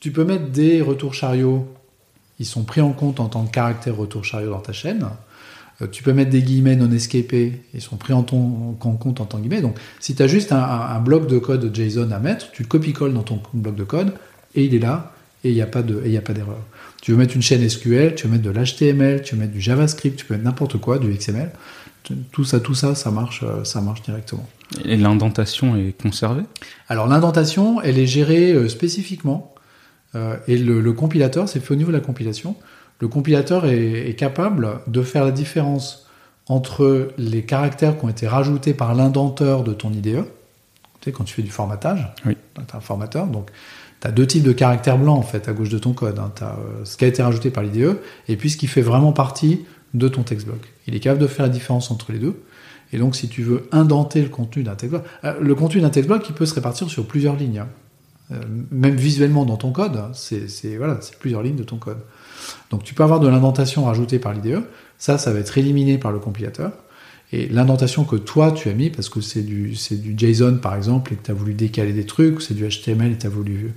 tu 0.00 0.12
peux 0.12 0.24
mettre 0.24 0.46
des 0.50 0.80
retours 0.80 1.14
chariots. 1.14 1.66
Ils 2.38 2.46
sont 2.46 2.62
pris 2.64 2.80
en 2.80 2.92
compte 2.92 3.20
en 3.20 3.26
tant 3.26 3.44
que 3.44 3.50
caractère 3.50 3.96
retour 3.96 4.24
chariot 4.24 4.50
dans 4.50 4.60
ta 4.60 4.72
chaîne. 4.72 5.06
Euh, 5.82 5.86
tu 5.90 6.02
peux 6.02 6.12
mettre 6.12 6.30
des 6.30 6.42
guillemets 6.42 6.76
non 6.76 6.90
escapés. 6.92 7.60
Ils 7.74 7.80
sont 7.80 7.96
pris 7.96 8.12
en, 8.12 8.22
ton- 8.22 8.76
en 8.80 8.92
compte 8.92 9.20
en 9.20 9.24
tant 9.24 9.38
que 9.38 9.42
guillemets. 9.42 9.60
Donc, 9.62 9.76
si 10.00 10.14
tu 10.14 10.22
as 10.22 10.26
juste 10.28 10.52
un, 10.52 11.00
bloc 11.00 11.26
de 11.26 11.38
code 11.38 11.74
JSON 11.74 12.10
à 12.12 12.18
mettre, 12.20 12.50
tu 12.52 12.62
le 12.62 12.68
copies-colles 12.68 13.12
dans 13.14 13.22
ton 13.22 13.40
bloc 13.52 13.74
de 13.74 13.84
code 13.84 14.12
et 14.54 14.64
il 14.64 14.74
est 14.74 14.78
là 14.78 15.12
et 15.42 15.50
il 15.50 15.54
n'y 15.54 15.62
a 15.62 15.66
pas 15.66 15.82
de- 15.82 16.00
d'erreur. 16.00 16.58
Tu 17.02 17.10
veux 17.10 17.16
mettre 17.18 17.34
une 17.36 17.42
chaîne 17.42 17.68
SQL, 17.68 18.14
tu 18.14 18.26
veux 18.26 18.32
mettre 18.32 18.44
de 18.44 18.50
l'HTML, 18.50 19.22
tu 19.22 19.34
veux 19.34 19.40
mettre 19.40 19.52
du 19.52 19.60
JavaScript, 19.60 20.16
tu 20.18 20.24
peux 20.24 20.34
mettre 20.34 20.44
n'importe 20.44 20.78
quoi, 20.78 20.98
du 20.98 21.12
XML. 21.12 21.50
Tout 22.32 22.44
ça, 22.44 22.60
tout 22.60 22.74
ça, 22.74 22.94
ça 22.94 23.10
marche, 23.10 23.40
euh, 23.42 23.64
ça 23.64 23.80
marche 23.80 24.02
directement. 24.02 24.46
Et 24.84 24.96
l'indentation 24.96 25.74
est 25.76 25.92
conservée? 26.00 26.42
Alors 26.88 27.06
l'indentation, 27.08 27.80
elle 27.80 27.98
est 27.98 28.06
gérée 28.06 28.52
euh, 28.52 28.68
spécifiquement 28.68 29.54
euh, 30.14 30.36
et 30.46 30.56
le, 30.58 30.80
le 30.80 30.92
compilateur, 30.92 31.48
c'est 31.48 31.60
fait 31.60 31.72
au 31.72 31.76
niveau 31.76 31.90
de 31.90 31.96
la 31.96 32.02
compilation. 32.02 32.56
Le 33.04 33.08
compilateur 33.08 33.66
est, 33.66 34.08
est 34.08 34.14
capable 34.14 34.78
de 34.86 35.02
faire 35.02 35.26
la 35.26 35.30
différence 35.30 36.06
entre 36.48 37.10
les 37.18 37.42
caractères 37.42 37.98
qui 37.98 38.04
ont 38.06 38.08
été 38.08 38.26
rajoutés 38.26 38.72
par 38.72 38.94
l'indenteur 38.94 39.62
de 39.62 39.74
ton 39.74 39.92
IDE. 39.92 40.24
Tu 41.02 41.04
sais, 41.04 41.12
quand 41.12 41.24
tu 41.24 41.34
fais 41.34 41.42
du 41.42 41.50
formatage, 41.50 42.10
Oui. 42.24 42.34
tu 42.54 42.62
as 42.74 42.78
un 42.78 42.80
formateur, 42.80 43.26
donc 43.26 43.50
tu 44.00 44.06
as 44.08 44.10
deux 44.10 44.26
types 44.26 44.42
de 44.42 44.52
caractères 44.52 44.96
blancs 44.96 45.18
en 45.18 45.22
fait 45.22 45.50
à 45.50 45.52
gauche 45.52 45.68
de 45.68 45.76
ton 45.76 45.92
code. 45.92 46.18
Tu 46.34 46.44
as 46.44 46.56
ce 46.84 46.96
qui 46.96 47.04
a 47.04 47.08
été 47.08 47.22
rajouté 47.22 47.50
par 47.50 47.62
l'IDE 47.62 47.98
et 48.28 48.36
puis 48.38 48.48
ce 48.48 48.56
qui 48.56 48.68
fait 48.68 48.80
vraiment 48.80 49.12
partie 49.12 49.66
de 49.92 50.08
ton 50.08 50.22
text 50.22 50.46
block. 50.46 50.72
Il 50.86 50.94
est 50.94 51.00
capable 51.00 51.20
de 51.20 51.26
faire 51.26 51.44
la 51.44 51.52
différence 51.52 51.90
entre 51.90 52.10
les 52.10 52.18
deux. 52.18 52.42
Et 52.94 52.96
donc, 52.96 53.16
si 53.16 53.28
tu 53.28 53.42
veux 53.42 53.68
indenter 53.70 54.22
le 54.22 54.30
contenu 54.30 54.62
d'un 54.62 54.76
text 54.76 54.92
block, 54.92 55.04
euh, 55.24 55.34
le 55.42 55.54
contenu 55.54 55.82
d'un 55.82 55.90
text 55.90 56.08
block, 56.08 56.26
il 56.26 56.34
peut 56.34 56.46
se 56.46 56.54
répartir 56.54 56.88
sur 56.88 57.06
plusieurs 57.06 57.36
lignes. 57.36 57.58
hein. 57.58 57.68
Euh, 58.32 58.40
même 58.70 58.94
visuellement 58.96 59.44
dans 59.44 59.58
ton 59.58 59.72
code, 59.72 60.00
c'est 60.14 60.48
c'est- 60.48 60.78
voilà, 60.78 60.96
c'est 61.02 61.18
plusieurs 61.18 61.42
lignes 61.42 61.56
de 61.56 61.64
ton 61.64 61.76
code. 61.76 61.98
Donc, 62.70 62.84
tu 62.84 62.94
peux 62.94 63.02
avoir 63.02 63.20
de 63.20 63.28
l'indentation 63.28 63.84
rajoutée 63.84 64.18
par 64.18 64.32
l'IDE. 64.32 64.62
Ça, 64.98 65.18
ça 65.18 65.32
va 65.32 65.38
être 65.40 65.56
éliminé 65.58 65.98
par 65.98 66.12
le 66.12 66.18
compilateur. 66.18 66.72
Et 67.32 67.48
l'indentation 67.48 68.04
que 68.04 68.16
toi, 68.16 68.52
tu 68.52 68.68
as 68.68 68.74
mis, 68.74 68.90
parce 68.90 69.08
que 69.08 69.20
c'est 69.20 69.42
du, 69.42 69.74
du 69.90 70.14
JSON, 70.16 70.58
par 70.58 70.76
exemple, 70.76 71.12
et 71.12 71.16
que 71.16 71.24
tu 71.24 71.30
as 71.30 71.34
voulu 71.34 71.54
décaler 71.54 71.92
des 71.92 72.06
trucs, 72.06 72.42
c'est 72.42 72.54
du 72.54 72.68
HTML 72.68 73.12
et 73.12 73.18
tu 73.18 73.26
as 73.26 73.30
voulu 73.30 73.72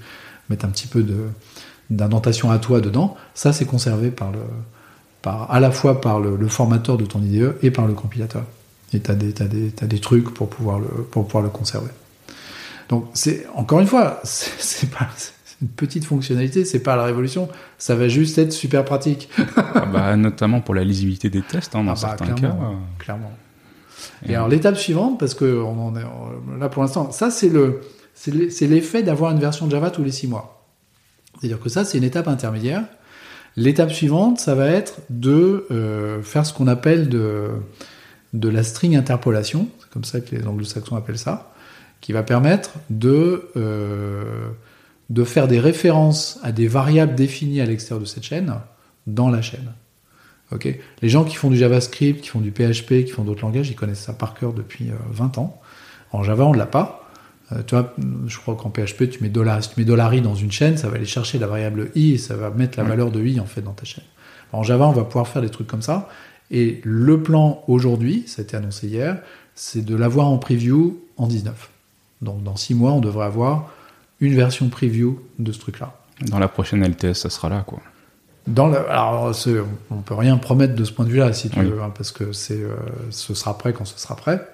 mettre 0.49 0.65
un 0.65 0.70
petit 0.70 0.88
peu 0.88 1.03
de- 1.03 1.28
d'indentation 1.89 2.51
à 2.51 2.59
toi 2.59 2.82
dedans, 2.82 3.15
ça, 3.34 3.53
c'est 3.53 3.65
conservé 3.65 4.11
par 4.11 4.32
le, 4.32 4.39
par, 5.22 5.51
à 5.51 5.59
la 5.59 5.72
fois 5.72 6.01
par 6.01 6.20
le, 6.20 6.47
formateur 6.47 6.97
de 6.97 7.05
ton 7.05 7.22
IDE 7.22 7.55
et 7.61 7.72
par 7.72 7.88
le 7.88 7.93
compilateur. 7.93 8.43
Et 8.93 8.99
tu 8.99 9.11
as, 9.11 9.15
des, 9.15 9.34
des, 9.34 9.99
trucs 9.99 10.34
pour 10.34 10.49
pouvoir 10.49 10.80
le, 10.80 10.88
pour 10.88 11.26
pouvoir 11.26 11.43
le 11.43 11.49
conserver. 11.49 11.89
Donc, 12.89 13.09
c'est 13.13 13.45
encore 13.53 13.80
une 13.80 13.88
fois, 13.88 14.22
c'est 14.24 14.89
pas 14.89 15.07
une 15.62 15.68
petite 15.70 16.05
fonctionnalité, 16.05 16.66
c'est 16.66 16.80
pas 16.80 16.95
la 16.95 17.03
révolution, 17.03 17.49
ça 17.78 17.95
va 17.95 18.08
juste 18.08 18.38
être 18.38 18.51
super 18.53 18.86
pratique. 18.86 19.30
Ah 19.55 19.86
bah, 19.86 20.16
Notamment 20.16 20.62
pour 20.62 20.76
la 20.76 20.84
lisibilité 20.84 21.30
des 21.30 21.41
tests, 21.41 21.76
hein, 21.76 21.84
dans 21.84 21.91
Ah 21.91 21.95
bah, 21.95 21.99
certains 22.18 22.26
cas. 22.28 22.34
clairement, 22.34 22.72
euh, 22.72 22.76
clairement. 22.99 23.32
Et 24.26 24.32
Et 24.32 24.36
alors 24.36 24.47
l'étape 24.47 24.78
suivante, 24.78 25.20
parce 25.20 25.34
que 25.34 25.60
on 25.62 25.88
en 25.88 25.95
est 25.95 26.03
là 26.60 26.70
pour 26.70 26.84
l'instant, 26.84 27.12
ça 27.12 27.32
c'est 27.32 27.49
le 27.49 27.82
c'est 28.14 28.32
l'e- 28.34 28.49
c'est 28.49 28.68
l'effet 28.68 29.03
d'avoir 29.03 29.32
une 29.32 29.39
version 29.39 29.66
de 29.68 29.72
Java 29.72 29.89
tous 29.91 30.03
les 30.03 30.12
six 30.12 30.28
mois. 30.28 30.66
C'est-à-dire 31.39 31.60
que 31.60 31.70
ça 31.70 31.84
c'est 31.86 31.97
une 31.97 32.03
étape 32.03 32.28
intermédiaire. 32.28 32.84
L'étape 33.55 33.91
suivante, 33.91 34.39
ça 34.39 34.53
va 34.53 34.68
être 34.68 34.99
de 35.10 35.66
euh, 35.72 36.22
faire 36.22 36.45
ce 36.45 36.53
qu'on 36.53 36.68
appelle 36.68 37.10
de 37.10 37.49
de 38.34 38.49
la 38.49 38.62
string 38.62 38.95
interpolation, 38.95 39.68
c'est 39.80 39.89
comme 39.89 40.03
ça 40.03 40.20
que 40.22 40.36
les 40.36 40.45
anglo-saxons 40.45 40.95
appellent 40.95 41.18
ça, 41.18 41.53
qui 42.01 42.12
va 42.12 42.22
permettre 42.24 42.72
de 42.91 43.49
euh, 43.55 44.49
de 45.10 45.24
faire 45.24 45.47
des 45.47 45.60
références 45.60 46.39
à 46.43 46.51
des 46.51 46.68
variables 46.68 47.16
définies 47.16 47.62
à 47.62 47.66
l'extérieur 47.66 48.01
de 48.01 48.05
cette 48.05 48.24
chaîne 48.24 48.53
dans 49.05 49.30
la 49.30 49.41
chaîne. 49.41 49.72
Les 51.01 51.10
gens 51.10 51.24
qui 51.26 51.36
font 51.36 51.49
du 51.49 51.58
JavaScript, 51.58 52.22
qui 52.22 52.30
font 52.30 52.39
du 52.39 52.51
PHP, 52.51 53.03
qui 53.05 53.12
font 53.12 53.24
d'autres 53.24 53.41
langages, 53.43 53.70
ils 53.70 53.76
connaissent 53.76 54.01
ça 54.01 54.14
par 54.14 54.34
cœur 54.34 54.53
depuis 54.53 54.89
euh, 54.89 54.95
20 55.12 55.38
ans. 55.39 55.60
En 56.14 56.24
Java, 56.24 56.45
on 56.45 56.53
ne 56.53 56.58
l'a 56.58 56.66
pas. 56.66 57.10
Euh, 57.51 57.62
tu 57.66 57.76
vois, 57.76 57.93
je 58.28 58.38
crois 58.38 58.55
qu'en 58.55 58.70
PHP, 58.70 59.10
tu 59.10 59.22
mets 59.22 59.30
dollar, 59.30 59.62
si 59.62 59.70
tu 59.72 59.80
mets 59.80 59.86
dollar 59.86 60.14
i 60.14 60.22
dans 60.22 60.36
une 60.36 60.51
chaîne, 60.51 60.78
ça 60.78 60.88
va 60.89 60.95
aller 60.95 61.05
chercher 61.05 61.38
la 61.38 61.47
variable 61.47 61.91
i 61.95 62.14
et 62.14 62.18
ça 62.18 62.36
va 62.36 62.49
mettre 62.49 62.78
la 62.78 62.84
Ouais. 62.84 62.89
valeur 62.91 63.12
de 63.12 63.26
i 63.26 63.39
en 63.41 63.45
fait 63.45 63.62
dans 63.62 63.74
ta 63.74 63.84
chaîne. 63.86 64.05
En 64.53 64.64
Java, 64.64 64.88
on 64.88 64.93
va 64.93 65.03
pouvoir 65.03 65.28
faire 65.28 65.41
des 65.41 65.49
trucs 65.49 65.68
comme 65.68 65.82
ça. 65.82 66.08
Et 66.49 66.80
le 66.86 67.22
plan 67.22 67.62
aujourd'hui, 67.68 68.24
ça 68.28 68.41
a 68.41 68.43
été 68.43 68.55
annoncé 68.55 68.88
hier, 68.88 69.20
c'est 69.53 69.84
de 69.84 69.95
l'avoir 69.95 70.28
en 70.28 70.38
preview 70.38 70.97
en 71.18 71.28
19. 71.28 71.70
Donc 72.22 72.41
dans 72.43 72.55
6 72.55 72.74
mois, 72.74 72.93
on 72.93 73.01
devrait 73.01 73.26
avoir 73.26 73.70
une 74.20 74.36
version 74.36 74.70
preview 74.70 75.20
de 75.39 75.51
ce 75.51 75.59
truc-là. 75.59 75.99
Dans 76.22 76.39
la 76.39 76.47
prochaine 76.47 76.84
LTS, 76.84 77.13
ça 77.13 77.30
sera 77.30 77.49
là, 77.49 77.63
quoi. 77.65 77.80
Dans 78.47 78.68
le, 78.68 78.78
alors, 78.89 79.32
on 79.91 80.01
peut 80.01 80.13
rien 80.15 80.38
promettre 80.38 80.74
de 80.74 80.84
ce 80.86 80.91
point 80.93 81.05
de 81.05 81.09
vue-là, 81.11 81.34
si 81.34 81.49
tu 81.49 81.59
Oui. 81.59 81.65
veux, 81.65 81.82
hein, 81.82 81.91
parce 81.95 82.11
que 82.11 82.32
c'est, 82.32 82.61
euh, 82.61 82.76
ce 83.11 83.34
sera 83.34 83.57
prêt 83.57 83.74
quand 83.74 83.86
ce 83.86 83.99
sera 83.99 84.15
prêt. 84.15 84.47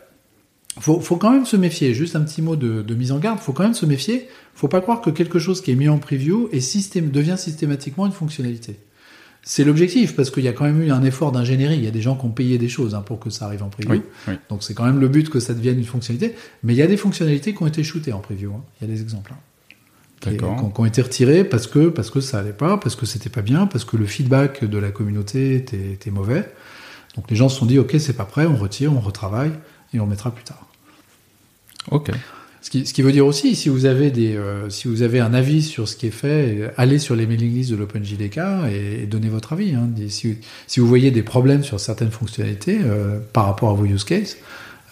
faut, 0.79 0.99
faut 0.99 1.17
quand 1.17 1.31
même 1.31 1.45
se 1.45 1.55
méfier. 1.55 1.93
Juste 1.93 2.15
un 2.15 2.21
petit 2.21 2.41
mot 2.41 2.55
de, 2.55 2.81
de 2.81 2.95
mise 2.95 3.11
en 3.11 3.19
garde. 3.19 3.39
Faut 3.39 3.53
quand 3.53 3.63
même 3.63 3.75
se 3.75 3.85
méfier. 3.85 4.27
Faut 4.55 4.67
pas 4.67 4.81
croire 4.81 4.99
que 5.01 5.11
quelque 5.11 5.37
chose 5.37 5.61
qui 5.61 5.71
est 5.71 5.75
mis 5.75 5.87
en 5.89 5.99
preview 5.99 6.49
est 6.51 6.59
système, 6.59 7.11
devient 7.11 7.35
systématiquement 7.37 8.07
une 8.07 8.11
fonctionnalité. 8.11 8.79
C'est 9.43 9.63
l'objectif 9.65 10.15
parce 10.15 10.31
qu'il 10.31 10.43
y 10.43 10.47
a 10.47 10.53
quand 10.53 10.63
même 10.63 10.81
eu 10.81 10.89
un 10.91 11.03
effort 11.03 11.31
d'ingénierie. 11.31 11.75
Il 11.75 11.83
y 11.83 11.87
a 11.87 11.91
des 11.91 12.01
gens 12.01 12.15
qui 12.15 12.25
ont 12.25 12.29
payé 12.31 12.57
des 12.57 12.69
choses 12.69 12.95
hein, 12.95 13.01
pour 13.05 13.19
que 13.19 13.29
ça 13.29 13.45
arrive 13.45 13.61
en 13.61 13.69
preview. 13.69 13.91
Oui, 13.91 14.01
oui. 14.27 14.33
Donc 14.49 14.63
c'est 14.63 14.73
quand 14.73 14.85
même 14.85 14.99
le 14.99 15.07
but 15.09 15.29
que 15.29 15.39
ça 15.39 15.53
devienne 15.53 15.77
une 15.77 15.85
fonctionnalité. 15.85 16.33
Mais 16.63 16.73
il 16.73 16.77
y 16.77 16.81
a 16.81 16.87
des 16.87 16.97
fonctionnalités 16.97 17.53
qui 17.53 17.61
ont 17.61 17.67
été 17.67 17.83
shootées 17.83 18.13
en 18.13 18.19
preview. 18.19 18.51
hein. 18.53 18.61
Il 18.81 18.87
y 18.87 18.91
a 18.91 18.95
des 18.95 19.01
exemples. 19.01 19.33
Qui, 20.31 20.43
ont- 20.43 20.85
été 20.85 21.01
retirés 21.01 21.43
parce 21.43 21.67
que 21.67 21.89
parce 21.89 22.09
que 22.09 22.21
ça 22.21 22.39
allait 22.39 22.53
pas, 22.53 22.77
parce 22.77 22.95
que 22.95 23.05
c'était 23.05 23.29
pas 23.29 23.41
bien, 23.41 23.67
parce 23.67 23.85
que 23.85 23.97
le 23.97 24.05
feedback 24.05 24.63
de 24.63 24.77
la 24.77 24.91
communauté 24.91 25.55
était, 25.55 25.91
était 25.93 26.11
mauvais. 26.11 26.49
Donc 27.15 27.29
les 27.29 27.35
gens 27.35 27.49
se 27.49 27.59
sont 27.59 27.65
dit 27.65 27.77
ok 27.79 27.95
c'est 27.99 28.13
pas 28.17 28.25
prêt, 28.25 28.45
on 28.45 28.55
retire, 28.55 28.93
on 28.93 28.99
retravaille 28.99 29.51
et 29.93 29.99
on 29.99 30.05
mettra 30.07 30.31
plus 30.31 30.43
tard. 30.43 30.65
Ok. 31.91 32.11
Ce 32.61 32.69
qui, 32.69 32.85
ce 32.85 32.93
qui 32.93 33.01
veut 33.01 33.11
dire 33.11 33.25
aussi, 33.25 33.55
si 33.55 33.67
vous 33.67 33.85
avez 33.85 34.09
des, 34.09 34.37
euh, 34.37 34.69
si 34.69 34.87
vous 34.87 35.01
avez 35.01 35.19
un 35.19 35.33
avis 35.33 35.61
sur 35.61 35.89
ce 35.89 35.97
qui 35.97 36.07
est 36.07 36.11
fait, 36.11 36.71
allez 36.77 36.97
sur 36.97 37.13
les 37.13 37.27
mailing 37.27 37.53
lists 37.53 37.71
de 37.71 37.75
l'OpenJDK 37.75 38.39
et, 38.71 39.03
et 39.03 39.05
donnez 39.05 39.27
votre 39.27 39.51
avis. 39.51 39.75
Hein. 39.75 39.89
Si, 40.07 40.37
si 40.65 40.79
vous 40.79 40.87
voyez 40.87 41.11
des 41.11 41.23
problèmes 41.23 41.65
sur 41.65 41.81
certaines 41.81 42.11
fonctionnalités 42.11 42.79
euh, 42.81 43.19
par 43.33 43.47
rapport 43.47 43.69
à 43.69 43.73
vos 43.73 43.83
use 43.83 44.05
cases, 44.05 44.37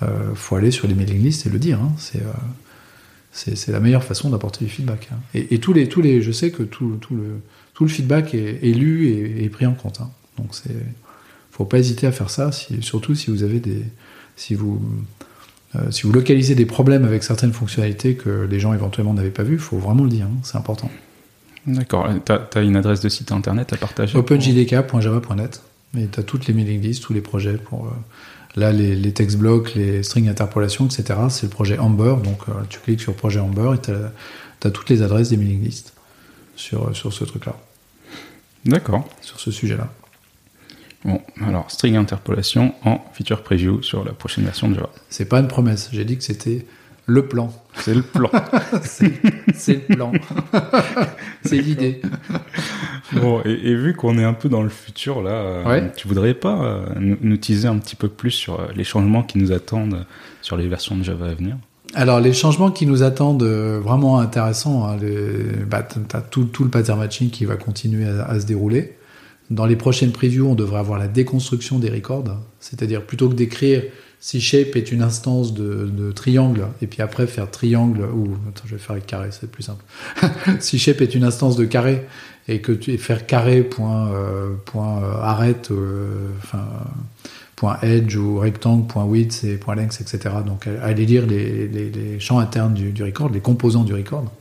euh, 0.03 0.35
faut 0.35 0.57
aller 0.57 0.71
sur 0.71 0.85
les 0.85 0.93
mailing 0.95 1.23
lists 1.23 1.45
et 1.45 1.49
le 1.49 1.59
dire. 1.59 1.79
Hein. 1.79 1.93
C'est, 1.97 2.19
euh, 2.19 2.31
c'est, 3.31 3.67
la 3.69 3.79
meilleure 3.79 4.03
façon 4.03 4.29
d'apporter 4.29 4.65
du 4.65 4.71
feedback. 4.71 5.09
hein. 5.11 5.17
Et, 5.33 5.55
et 5.55 5.59
tous 5.59 5.73
les, 5.73 5.87
tous 5.87 6.01
les, 6.01 6.21
je 6.21 6.31
sais 6.31 6.51
que 6.51 6.63
tout, 6.63 6.97
tout 7.01 7.15
le, 7.15 7.41
tout 7.73 7.83
le 7.85 7.89
feedback 7.89 8.33
est, 8.33 8.59
est 8.61 8.73
lu 8.73 9.07
et, 9.07 9.43
et 9.43 9.49
pris 9.49 9.65
en 9.65 9.73
compte. 9.73 10.01
hein. 10.01 10.09
Donc 10.37 10.49
c'est, 10.53 10.75
faut 11.51 11.65
pas 11.65 11.77
hésiter 11.79 12.07
à 12.07 12.11
faire 12.11 12.29
ça, 12.29 12.51
si, 12.51 12.81
surtout 12.81 13.15
si 13.15 13.29
vous 13.29 13.43
avez 13.43 13.59
des, 13.59 13.83
si 14.35 14.55
vous 14.55 14.81
euh, 15.75 15.89
si 15.91 16.03
vous 16.03 16.11
localisez 16.11 16.53
des 16.55 16.65
problèmes 16.65 17.05
avec 17.05 17.23
certaines 17.23 17.53
fonctionnalités 17.53 18.15
que 18.15 18.45
les 18.49 18.59
gens 18.59 18.73
éventuellement 18.73 19.13
n'avaient 19.13 19.29
pas 19.29 19.43
vues, 19.43 19.53
il 19.53 19.59
faut 19.59 19.77
vraiment 19.77 20.03
le 20.03 20.09
dire, 20.09 20.25
hein, 20.25 20.37
c'est 20.43 20.57
important. 20.57 20.91
D'accord. 21.65 22.09
T'as 22.25 22.41
as 22.55 22.61
une 22.61 22.75
adresse 22.75 22.99
de 23.01 23.07
site 23.09 23.31
internet 23.31 23.71
à 23.71 23.77
partager 23.77 24.17
OpenJDK.java.net, 24.17 25.61
et 25.97 26.07
tu 26.07 26.19
as 26.19 26.23
toutes 26.23 26.47
les 26.47 26.53
mailing 26.53 26.81
lists, 26.81 27.03
tous 27.03 27.13
les 27.13 27.21
projets 27.21 27.53
pour. 27.57 27.85
euh, 27.85 27.89
là, 28.55 28.71
les, 28.71 28.95
les 28.95 29.13
text 29.13 29.37
blocks, 29.37 29.75
les 29.75 30.03
string 30.03 30.27
interpolation, 30.27 30.85
etc. 30.85 31.19
C'est 31.29 31.43
le 31.43 31.49
projet 31.49 31.77
Amber, 31.77 32.15
donc 32.23 32.39
euh, 32.49 32.53
tu 32.69 32.79
cliques 32.79 33.01
sur 33.01 33.13
projet 33.13 33.39
Amber 33.39 33.75
et 33.75 33.81
tu 33.81 33.91
as, 33.91 34.71
toutes 34.71 34.89
les 34.89 35.01
adresses 35.01 35.29
des 35.29 35.37
mailing 35.37 35.63
lists 35.63 35.93
sur, 36.55 36.95
sur 36.95 37.13
ce 37.13 37.23
truc-là, 37.23 37.55
D'accord. 38.65 39.07
sur 39.21 39.39
ce 39.39 39.51
sujet-là. 39.51 39.91
Bon, 41.03 41.19
alors, 41.43 41.71
string 41.71 41.95
interpolation 41.95 42.75
en 42.83 43.03
feature 43.13 43.41
preview 43.41 43.81
sur 43.81 44.03
la 44.03 44.11
prochaine 44.11 44.43
version 44.43 44.69
de 44.69 44.75
Java. 44.75 44.89
C'est 45.09 45.25
pas 45.25 45.39
une 45.39 45.47
promesse, 45.47 45.89
j'ai 45.91 46.05
dit 46.05 46.17
que 46.17 46.23
c'était 46.23 46.65
le 47.07 47.25
plan. 47.27 47.51
C'est 47.75 47.93
le 47.95 48.01
plan. 48.03 48.29
c'est 48.83 49.89
le 49.89 49.95
plan. 49.95 50.11
c'est 51.43 51.57
l'idée. 51.57 52.01
bon, 53.13 53.41
et, 53.45 53.51
et 53.51 53.75
vu 53.75 53.93
qu'on 53.95 54.17
est 54.17 54.23
un 54.23 54.33
peu 54.33 54.49
dans 54.49 54.61
le 54.63 54.69
futur, 54.69 55.21
là, 55.21 55.31
euh, 55.31 55.63
Ouais. 55.65 55.91
tu 55.95 56.07
voudrais 56.07 56.33
pas 56.33 56.61
euh, 56.63 56.85
nous, 56.99 57.17
nous 57.21 57.37
teaser 57.37 57.67
un 57.67 57.77
petit 57.77 57.95
peu 57.95 58.07
plus 58.07 58.31
sur 58.31 58.59
euh, 58.59 58.67
les 58.75 58.83
changements 58.83 59.23
qui 59.23 59.37
nous 59.37 59.51
attendent 59.51 60.05
sur 60.41 60.57
les 60.57 60.67
versions 60.67 60.95
de 60.95 61.03
Java 61.03 61.27
à 61.27 61.33
venir? 61.33 61.57
Alors 61.93 62.21
les 62.21 62.31
changements 62.33 62.71
qui 62.71 62.85
nous 62.85 63.03
attendent 63.03 63.43
vraiment 63.43 64.19
intéressants, 64.19 64.85
hein, 64.87 64.97
les- 65.01 65.65
bah, 65.69 65.83
tu 65.83 65.99
as 66.15 66.21
tout, 66.21 66.45
tout 66.45 66.63
le 66.63 66.69
pattern 66.69 66.97
matching 66.99 67.29
qui 67.29 67.43
va 67.45 67.55
continuer 67.57 68.07
à, 68.07 68.25
à 68.25 68.39
se 68.39 68.45
dérouler. 68.45 68.95
Dans 69.49 69.65
les 69.65 69.75
prochaines 69.75 70.13
previews, 70.13 70.47
on 70.47 70.55
devrait 70.55 70.79
avoir 70.79 70.97
la 70.97 71.09
déconstruction 71.09 71.79
des 71.79 71.89
records, 71.89 72.23
c'est-à-dire 72.61 73.01
plutôt 73.05 73.27
que 73.27 73.33
d'écrire 73.33 73.83
si 74.23 74.39
shape 74.39 74.75
est 74.75 74.91
une 74.91 75.01
instance 75.01 75.51
de, 75.55 76.11
triangle, 76.11 76.67
et 76.81 76.87
puis 76.87 77.01
après 77.01 77.25
faire 77.25 77.49
triangle, 77.49 78.03
ou 78.03 78.37
attends, 78.47 78.65
je 78.67 78.75
vais 78.75 78.77
faire 78.77 78.91
avec 78.91 79.07
carré, 79.07 79.29
c'est 79.31 79.49
plus 79.49 79.63
simple. 79.63 79.83
si 80.59 80.77
shape 80.77 81.01
est 81.01 81.15
une 81.15 81.23
instance 81.23 81.57
de 81.57 81.65
carré, 81.65 82.05
et 82.47 82.61
que 82.61 82.71
tu 82.71 82.91
et 82.91 82.97
faire 82.99 83.25
carré 83.25 83.63
point, 83.63 84.11
euh, 84.11 84.53
euh, 84.75 86.29
euh, 87.63 87.75
edge 87.81 88.15
ou 88.15 88.37
rectangle, 88.37 88.85
point 88.85 89.11
et 89.11 89.59
length, 89.75 90.01
etc. 90.01 90.35
Donc 90.45 90.67
allez 90.67 91.05
lire 91.07 91.25
les, 91.25 91.67
les- 91.67 92.19
champs 92.19 92.37
internes 92.37 92.75
du, 92.75 92.91
du 92.91 93.03
record, 93.03 93.29
les 93.29 93.39
composants 93.39 93.83
du 93.83 93.95
record. 93.95 94.31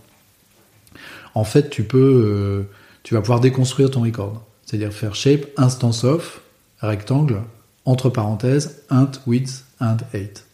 En 1.34 1.44
fait, 1.44 1.70
tu 1.70 1.84
peux, 1.84 2.66
tu 3.02 3.14
vas 3.14 3.20
pouvoir 3.20 3.40
déconstruire 3.40 3.90
ton 3.90 4.02
record. 4.02 4.44
C'est-à-dire 4.66 4.92
faire 4.92 5.14
shape 5.14 5.46
instance 5.56 6.04
of 6.04 6.42
rectangle 6.80 7.40
entre 7.86 8.10
parenthèses 8.10 8.82
int 8.90 9.12
width 9.26 9.64
int 9.80 9.98
height. 10.14 10.44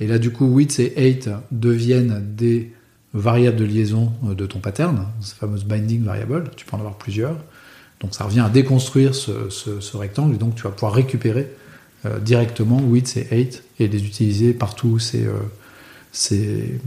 Et 0.00 0.06
là, 0.06 0.18
du 0.18 0.30
coup, 0.32 0.46
width 0.46 0.78
et 0.80 0.92
height 0.96 1.30
deviennent 1.50 2.34
des 2.34 2.72
variables 3.12 3.56
de 3.56 3.64
liaison 3.64 4.12
euh, 4.26 4.34
de 4.34 4.46
ton 4.46 4.58
pattern, 4.58 5.06
ces 5.20 5.34
fameuses 5.36 5.64
binding 5.64 6.04
variables. 6.04 6.50
Tu 6.56 6.66
peux 6.66 6.76
en 6.76 6.80
avoir 6.80 6.96
plusieurs. 6.96 7.36
Donc 8.00 8.14
ça 8.14 8.24
revient 8.24 8.40
à 8.40 8.48
déconstruire 8.48 9.14
ce, 9.14 9.96
rectangle 9.96 10.34
et 10.34 10.38
donc 10.38 10.56
tu 10.56 10.64
vas 10.64 10.70
pouvoir 10.70 10.92
récupérer 10.92 11.48
euh, 12.04 12.18
directement 12.18 12.78
width 12.78 13.16
et 13.16 13.26
height 13.30 13.62
et 13.78 13.88
les 13.88 14.04
utiliser 14.04 14.52
partout 14.52 14.88
où 14.88 14.98
c'est 14.98 15.24
euh, 15.24 16.78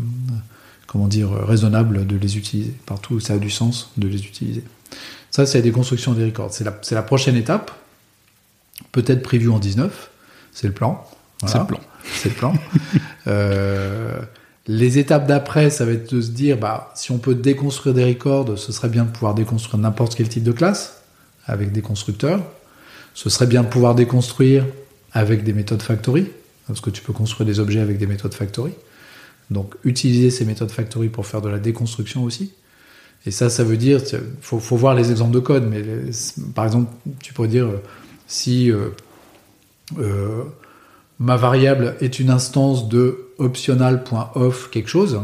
comment 0.85 1.07
dire 1.07 1.31
raisonnable 1.31 2.05
de 2.05 2.17
les 2.17 2.37
utiliser, 2.37 2.73
partout 2.85 3.15
où 3.15 3.19
ça 3.19 3.33
a 3.33 3.37
du 3.37 3.49
sens 3.49 3.91
de 3.97 4.07
les 4.07 4.25
utiliser. 4.25 4.63
Ça, 5.31 5.45
c'est 5.45 5.57
la 5.59 5.63
déconstruction 5.63 6.13
des 6.13 6.25
records. 6.25 6.53
C'est 6.53 6.63
la, 6.63 6.79
la 6.91 7.01
prochaine 7.01 7.35
étape, 7.35 7.71
peut-être 8.91 9.21
prévue 9.21 9.49
en 9.49 9.59
19, 9.59 10.11
c'est 10.53 10.67
le 10.67 10.73
plan. 10.73 11.05
Voilà. 11.41 11.53
C'est 11.53 11.59
le 11.59 11.65
plan. 11.65 11.79
C'est 12.03 12.29
le 12.29 12.35
plan. 12.35 12.53
Euh, 13.27 14.21
les 14.67 14.99
étapes 14.99 15.27
d'après, 15.27 15.69
ça 15.69 15.83
va 15.85 15.91
être 15.91 16.13
de 16.15 16.21
se 16.21 16.29
dire, 16.31 16.57
bah, 16.57 16.91
si 16.95 17.11
on 17.11 17.17
peut 17.17 17.35
déconstruire 17.35 17.93
des 17.93 18.05
records, 18.05 18.57
ce 18.57 18.71
serait 18.71 18.87
bien 18.87 19.03
de 19.03 19.09
pouvoir 19.09 19.33
déconstruire 19.33 19.77
n'importe 19.77 20.15
quel 20.15 20.29
type 20.29 20.43
de 20.43 20.53
classe 20.53 21.01
avec 21.45 21.73
des 21.73 21.81
constructeurs. 21.81 22.41
Ce 23.13 23.29
serait 23.29 23.47
bien 23.47 23.63
de 23.63 23.67
pouvoir 23.67 23.95
déconstruire 23.95 24.65
avec 25.11 25.43
des 25.43 25.51
méthodes 25.51 25.81
factory, 25.81 26.27
parce 26.67 26.79
que 26.79 26.89
tu 26.89 27.01
peux 27.01 27.11
construire 27.13 27.45
des 27.45 27.59
objets 27.59 27.79
avec 27.81 27.97
des 27.97 28.07
méthodes 28.07 28.33
factory. 28.33 28.71
Donc, 29.51 29.75
utiliser 29.83 30.29
ces 30.29 30.45
méthodes 30.45 30.71
factory 30.71 31.09
pour 31.09 31.25
faire 31.25 31.41
de 31.41 31.49
la 31.49 31.59
déconstruction 31.59 32.23
aussi. 32.23 32.53
Et 33.25 33.31
ça, 33.31 33.49
ça 33.49 33.63
veut 33.65 33.77
dire, 33.77 33.99
il 34.13 34.19
faut, 34.41 34.59
faut 34.59 34.75
voir 34.77 34.95
les 34.95 35.11
exemples 35.11 35.33
de 35.33 35.39
code, 35.39 35.67
mais 35.69 35.81
les- 35.81 36.11
par 36.55 36.65
exemple, 36.65 36.91
tu 37.21 37.33
pourrais 37.33 37.47
dire, 37.49 37.65
euh, 37.65 37.81
si 38.27 38.69
euh, 38.71 38.89
euh, 39.99 40.43
ma 41.19 41.35
variable 41.35 41.95
est 42.01 42.19
une 42.19 42.29
instance 42.29 42.89
de 42.89 43.29
optional.off 43.37 44.69
quelque 44.69 44.89
chose, 44.89 45.19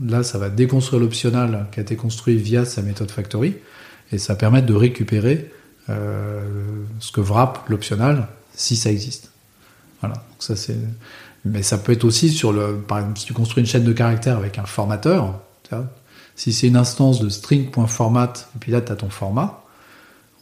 là, 0.00 0.22
ça 0.22 0.38
va 0.38 0.48
déconstruire 0.48 1.00
l'optional 1.00 1.66
qui 1.72 1.80
a 1.80 1.82
été 1.82 1.96
construit 1.96 2.36
via 2.36 2.64
sa 2.64 2.82
méthode 2.82 3.10
factory, 3.10 3.56
et 4.12 4.18
ça 4.18 4.34
va 4.34 4.38
permettre 4.38 4.66
de 4.66 4.74
récupérer 4.74 5.50
euh, 5.90 6.42
ce 7.00 7.12
que 7.12 7.20
wrap 7.20 7.68
l'optional, 7.68 8.28
si 8.54 8.76
ça 8.76 8.90
existe. 8.90 9.30
Voilà. 10.00 10.22
Mais 11.44 11.62
ça 11.62 11.78
peut 11.78 11.92
être 11.92 12.04
aussi 12.04 12.30
sur 12.30 12.52
le... 12.52 12.76
Par 12.76 12.98
exemple, 12.98 13.18
si 13.18 13.26
tu 13.26 13.32
construis 13.32 13.62
une 13.62 13.66
chaîne 13.66 13.84
de 13.84 13.92
caractères 13.92 14.36
avec 14.36 14.58
un 14.58 14.64
formateur, 14.64 15.40
si 16.36 16.52
c'est 16.52 16.68
une 16.68 16.76
instance 16.76 17.20
de 17.20 17.28
string.format, 17.28 18.32
et 18.56 18.58
puis 18.58 18.72
là, 18.72 18.80
tu 18.80 18.92
as 18.92 18.96
ton 18.96 19.10
format, 19.10 19.62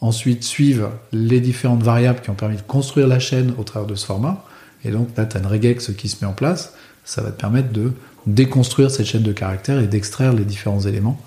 ensuite 0.00 0.42
suivent 0.42 0.88
les 1.12 1.40
différentes 1.40 1.82
variables 1.82 2.20
qui 2.20 2.30
ont 2.30 2.34
permis 2.34 2.56
de 2.56 2.62
construire 2.62 3.06
la 3.06 3.18
chaîne 3.18 3.54
au 3.58 3.62
travers 3.62 3.86
de 3.86 3.94
ce 3.94 4.06
format, 4.06 4.44
et 4.84 4.90
donc 4.90 5.08
là, 5.16 5.26
tu 5.26 5.36
as 5.36 5.40
une 5.40 5.46
regex 5.46 5.92
qui 5.96 6.08
se 6.08 6.16
met 6.24 6.30
en 6.30 6.32
place, 6.34 6.74
ça 7.04 7.22
va 7.22 7.30
te 7.30 7.40
permettre 7.40 7.72
de 7.72 7.92
déconstruire 8.26 8.90
cette 8.90 9.06
chaîne 9.06 9.22
de 9.22 9.32
caractères 9.32 9.80
et 9.80 9.86
d'extraire 9.86 10.32
les 10.32 10.44
différents 10.44 10.80
éléments. 10.80 11.20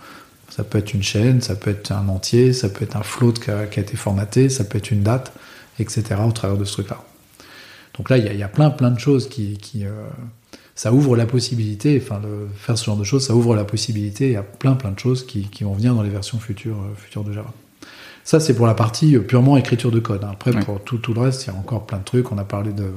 Ça 0.49 0.63
peut 0.63 0.77
être 0.77 0.93
une 0.93 1.03
chaîne, 1.03 1.41
ça 1.41 1.55
peut 1.55 1.71
être 1.71 1.91
un 1.91 2.07
entier, 2.07 2.53
ça 2.53 2.69
peut 2.69 2.83
être 2.83 2.95
un 2.95 3.03
float 3.03 3.33
qui 3.33 3.51
a, 3.51 3.65
qui 3.65 3.79
a 3.79 3.83
été 3.83 3.97
formaté, 3.97 4.47
ça 4.49 4.63
peut 4.63 4.77
être 4.77 4.91
une 4.91 5.03
date, 5.03 5.33
etc. 5.79 6.03
au 6.25 6.31
travers 6.31 6.57
de 6.57 6.63
ce 6.63 6.73
truc-là. 6.73 7.01
Donc 7.97 8.09
là, 8.09 8.17
il 8.17 8.25
y, 8.25 8.29
a- 8.29 8.33
il 8.33 8.39
y 8.39 8.43
a 8.43 8.47
plein, 8.47 8.69
plein 8.69 8.91
de 8.91 8.99
choses 8.99 9.27
qui... 9.29 9.57
qui, 9.57 9.85
euh, 9.85 9.89
ça 10.77 10.91
ouvre 10.91 11.15
la 11.15 11.25
possibilité, 11.25 12.01
enfin, 12.03 12.19
le- 12.21 12.49
faire 12.57 12.77
ce 12.77 12.83
genre 12.83 12.97
de 12.97 13.05
choses, 13.05 13.25
ça 13.25 13.33
ouvre 13.33 13.55
la 13.55 13.63
possibilité, 13.63 14.25
il 14.27 14.33
y 14.33 14.35
a 14.35 14.43
plein, 14.43 14.73
plein 14.73 14.91
de 14.91 14.99
choses 14.99 15.25
qui, 15.25 15.43
qui 15.43 15.63
vont 15.63 15.73
venir 15.73 15.95
dans 15.95 16.01
les 16.03 16.09
versions 16.09 16.37
futures, 16.37 16.75
euh, 16.81 16.93
futures 16.97 17.23
de 17.23 17.31
Java. 17.31 17.53
Ça, 18.25 18.41
c'est 18.41 18.53
pour 18.55 18.67
la 18.67 18.73
partie 18.73 19.15
euh, 19.15 19.21
purement 19.21 19.55
écriture 19.55 19.89
de 19.89 19.99
code. 20.01 20.25
hein. 20.25 20.31
Après, 20.33 20.53
Ouais. 20.53 20.59
pour 20.65 20.81
tout, 20.83 20.97
tout 20.97 21.13
le 21.13 21.21
reste, 21.21 21.45
il 21.45 21.47
y 21.47 21.49
a 21.51 21.57
encore 21.57 21.85
plein 21.85 21.99
de 21.99 22.03
trucs. 22.03 22.29
On 22.31 22.37
a 22.37 22.43
parlé 22.43 22.73
de, 22.73 22.91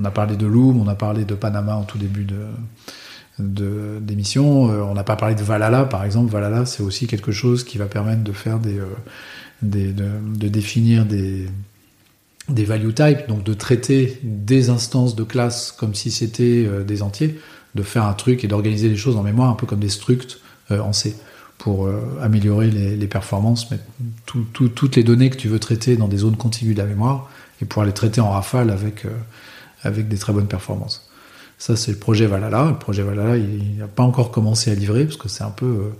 on 0.00 0.04
a 0.04 0.10
parlé 0.10 0.36
de 0.36 0.46
Loom, 0.46 0.80
on 0.80 0.88
a 0.88 0.94
parlé 0.94 1.24
de 1.24 1.34
Panama 1.34 1.76
en 1.76 1.84
tout 1.84 1.98
début 1.98 2.24
de, 2.24 3.98
d'émission. 4.00 4.70
Euh, 4.70 4.82
on 4.82 4.94
n'a 4.94 5.04
pas 5.04 5.16
parlé 5.16 5.34
de 5.34 5.42
Valhalla, 5.42 5.84
par 5.84 6.04
exemple. 6.04 6.30
Valhalla, 6.32 6.66
c'est 6.66 6.82
aussi 6.82 7.06
quelque 7.06 7.32
chose 7.32 7.64
qui 7.64 7.78
va 7.78 7.86
permettre 7.86 8.22
de 8.22 8.32
faire 8.32 8.58
des, 8.58 8.78
euh, 8.78 8.86
de, 9.62 10.48
définir 10.48 11.04
des, 11.04 11.46
value 12.48 12.92
types, 12.92 13.28
donc 13.28 13.44
de 13.44 13.54
traiter 13.54 14.18
des 14.22 14.70
instances 14.70 15.14
de 15.14 15.24
classe 15.24 15.72
comme 15.72 15.94
si 15.94 16.10
c'était 16.10 16.64
euh, 16.66 16.82
des 16.84 17.02
entiers, 17.02 17.38
de 17.74 17.82
faire 17.82 18.04
un 18.04 18.14
truc 18.14 18.42
et 18.44 18.48
d'organiser 18.48 18.88
les 18.88 18.96
choses 18.96 19.16
en 19.16 19.22
mémoire, 19.22 19.50
un 19.50 19.54
peu 19.54 19.66
comme 19.66 19.80
des 19.80 19.90
structs 19.90 20.40
en 20.70 20.92
C, 20.92 21.16
pour 21.58 21.88
améliorer 22.22 22.70
les, 22.70 23.06
performances, 23.08 23.68
tout- 24.24 24.44
toutes 24.68 24.94
les 24.94 25.02
données 25.02 25.30
que 25.30 25.36
tu 25.36 25.48
veux 25.48 25.58
traiter 25.58 25.96
dans 25.96 26.06
des 26.06 26.18
zones 26.18 26.36
contiguës 26.36 26.76
de 26.76 26.80
la 26.80 26.86
mémoire 26.86 27.28
et 27.60 27.64
pouvoir 27.64 27.86
les 27.86 27.92
traiter 27.92 28.20
en 28.20 28.30
rafale 28.30 28.70
avec, 28.70 29.04
avec 29.82 30.08
des 30.08 30.18
très 30.18 30.32
bonnes 30.32 30.46
performances. 30.46 31.08
Ça, 31.58 31.76
c'est 31.76 31.92
le 31.92 31.98
projet 31.98 32.26
Valhalla. 32.26 32.70
Le 32.70 32.78
projet 32.78 33.02
Valhalla, 33.02 33.36
il 33.36 33.76
n'a 33.78 33.86
pas 33.86 34.02
encore 34.02 34.30
commencé 34.30 34.70
à 34.70 34.74
livrer 34.74 35.04
parce 35.04 35.18
que 35.18 35.28
c'est 35.28 35.44
un 35.44 35.50
peu, 35.50 35.66
euh, 35.66 35.90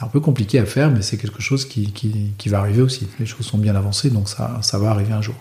un 0.00 0.06
peu 0.06 0.20
compliqué 0.20 0.58
à 0.58 0.64
faire, 0.64 0.90
mais 0.90 1.02
c'est 1.02 1.16
quelque 1.16 1.42
chose 1.42 1.64
qui, 1.64 1.92
qui, 1.92 2.32
qui, 2.38 2.48
va 2.48 2.60
arriver 2.60 2.82
aussi. 2.82 3.08
Les 3.18 3.26
choses 3.26 3.46
sont 3.46 3.58
bien 3.58 3.74
avancées, 3.74 4.10
donc 4.10 4.28
ça, 4.28 4.58
ça 4.62 4.78
va 4.78 4.90
arriver 4.90 5.12
un 5.12 5.22
jour. 5.22 5.34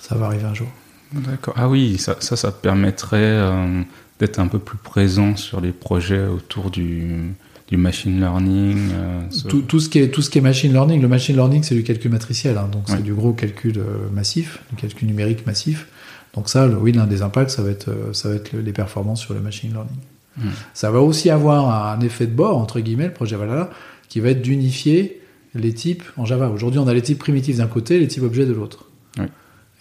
Ça 0.00 0.16
va 0.16 0.26
arriver 0.26 0.44
un 0.44 0.54
jour. 0.54 0.68
D'accord. 1.12 1.54
Ah 1.56 1.68
oui, 1.68 1.98
ça, 1.98 2.16
ça, 2.18 2.34
ça 2.34 2.50
permettrait 2.50 3.18
euh, 3.20 3.82
d'être 4.18 4.40
un 4.40 4.48
peu 4.48 4.58
plus 4.58 4.78
présent 4.78 5.36
sur 5.36 5.60
les 5.60 5.72
projets 5.72 6.26
autour 6.26 6.70
du, 6.72 7.32
du 7.68 7.76
machine 7.76 8.20
learning. 8.20 8.90
Euh, 8.92 9.20
tout, 9.48 9.62
tout, 9.62 9.80
ce 9.80 9.88
qui 9.88 9.98
est, 9.98 10.08
tout 10.08 10.22
ce 10.22 10.30
qui 10.30 10.38
est 10.38 10.42
machine 10.42 10.72
learning. 10.72 11.00
Le 11.00 11.08
machine 11.08 11.34
learning, 11.34 11.62
c'est 11.62 11.74
du 11.74 11.82
calcul 11.82 12.10
matriciel, 12.10 12.56
hein, 12.58 12.68
donc 12.70 12.84
c'est 12.86 13.02
du 13.02 13.14
gros 13.14 13.32
calcul 13.32 13.80
massif, 14.12 14.60
du 14.70 14.76
calcul 14.76 15.08
numérique 15.08 15.46
massif. 15.46 15.88
Donc 16.36 16.50
ça, 16.50 16.68
oui, 16.68 16.92
l'un 16.92 17.06
des 17.06 17.22
impacts, 17.22 17.50
ça 17.50 17.62
va 17.62 17.70
être, 17.70 17.88
euh, 17.88 18.12
ça 18.12 18.28
va 18.28 18.34
être 18.36 18.52
les 18.52 18.72
performances 18.72 19.22
sur 19.22 19.34
le 19.34 19.40
machine 19.40 19.72
learning. 19.72 19.96
Hmm. 20.36 20.50
Ça 20.74 20.90
va 20.90 21.00
aussi 21.00 21.30
avoir 21.30 21.90
un 21.90 22.00
effet 22.00 22.26
de 22.26 22.32
bord, 22.32 22.58
entre 22.58 22.78
guillemets, 22.80 23.06
le 23.06 23.12
projet 23.12 23.36
Valhalla, 23.36 23.70
qui 24.10 24.20
va 24.20 24.28
être 24.28 24.42
d'unifier 24.42 25.22
les 25.54 25.72
types 25.72 26.04
en 26.18 26.26
Java. 26.26 26.50
Aujourd'hui, 26.50 26.78
on 26.78 26.86
a 26.86 26.92
les 26.92 27.00
types 27.00 27.18
primitifs 27.18 27.56
d'un 27.56 27.66
côté, 27.66 27.98
les 27.98 28.06
types 28.06 28.22
objets 28.22 28.44
de 28.44 28.52
l'autre. 28.52 28.84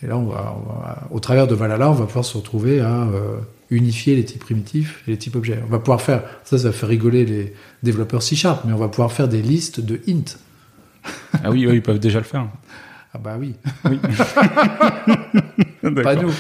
Et 0.04 0.08
là, 0.08 0.18
on 0.18 0.26
va, 0.26 1.08
au 1.10 1.20
travers 1.20 1.48
de 1.48 1.56
Valhalla, 1.56 1.90
on 1.90 1.94
va 1.94 2.06
pouvoir 2.06 2.26
se 2.26 2.38
retrouver 2.38 2.82
à 2.82 3.04
euh, 3.04 3.38
unifier 3.70 4.16
les 4.16 4.26
types 4.26 4.42
primitifs 4.42 5.04
et 5.08 5.12
les 5.12 5.18
types 5.18 5.36
objets. 5.36 5.60
On 5.64 5.70
va 5.70 5.80
pouvoir 5.80 6.02
faire, 6.02 6.24
ça, 6.44 6.58
ça 6.58 6.70
va 6.70 6.74
faire 6.74 6.90
rigoler 6.90 7.26
les 7.26 7.54
développeurs 7.84 8.24
C-Sharp, 8.24 8.64
mais 8.66 8.74
on 8.74 8.78
va 8.78 8.88
pouvoir 8.88 9.12
faire 9.12 9.28
des 9.28 9.42
listes 9.42 9.80
de 9.80 10.00
int. 10.08 10.38
ah 11.44 11.52
oui, 11.52 11.68
ils 11.72 11.82
peuvent 11.82 12.00
déjà 12.00 12.20
le 12.20 12.26
faire. 12.26 12.48
Ah 13.16 13.18
bah 13.18 13.38
oui. 13.40 13.56
Oui. 13.86 13.98
pas 16.04 16.16
nous. 16.16 16.34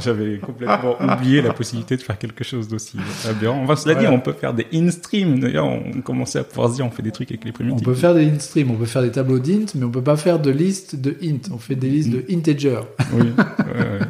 J'avais 0.00 0.38
complètement 0.38 0.96
oublié 1.00 1.40
la 1.40 1.54
possibilité 1.54 1.96
de 1.96 2.02
faire 2.02 2.18
quelque 2.18 2.44
chose 2.44 2.68
d'aussi 2.68 2.98
aberrant. 3.26 3.58
On 3.62 3.64
va 3.64 3.76
se 3.76 3.88
la 3.88 3.94
dire, 3.94 4.12
on 4.12 4.20
peut 4.20 4.34
faire 4.34 4.52
des 4.52 4.66
in-stream. 4.74 5.40
D'ailleurs, 5.40 5.66
on 5.66 6.02
commençait 6.02 6.40
à 6.40 6.44
pouvoir 6.44 6.68
se 6.68 6.74
dire, 6.74 6.84
on 6.84 6.90
fait 6.90 7.02
des 7.02 7.12
trucs 7.12 7.30
avec 7.30 7.42
les 7.44 7.52
primitifs. 7.52 7.80
On 7.80 7.84
peut 7.90 7.94
faire 7.94 8.14
des 8.14 8.26
in-stream, 8.26 8.70
on 8.70 8.74
peut 8.74 8.84
faire 8.84 9.00
des 9.00 9.12
tableaux 9.12 9.38
d'int, 9.38 9.64
mais 9.74 9.84
on 9.84 9.90
peut 9.90 10.02
pas 10.02 10.18
faire 10.18 10.40
de 10.40 10.50
liste 10.50 10.96
de 10.96 11.16
int. 11.22 11.40
On 11.52 11.58
fait 11.58 11.76
des 11.76 11.88
listes 11.88 12.10
de 12.10 12.22
integer. 12.30 12.80
Oui. 13.14 13.32
Euh, 13.76 14.00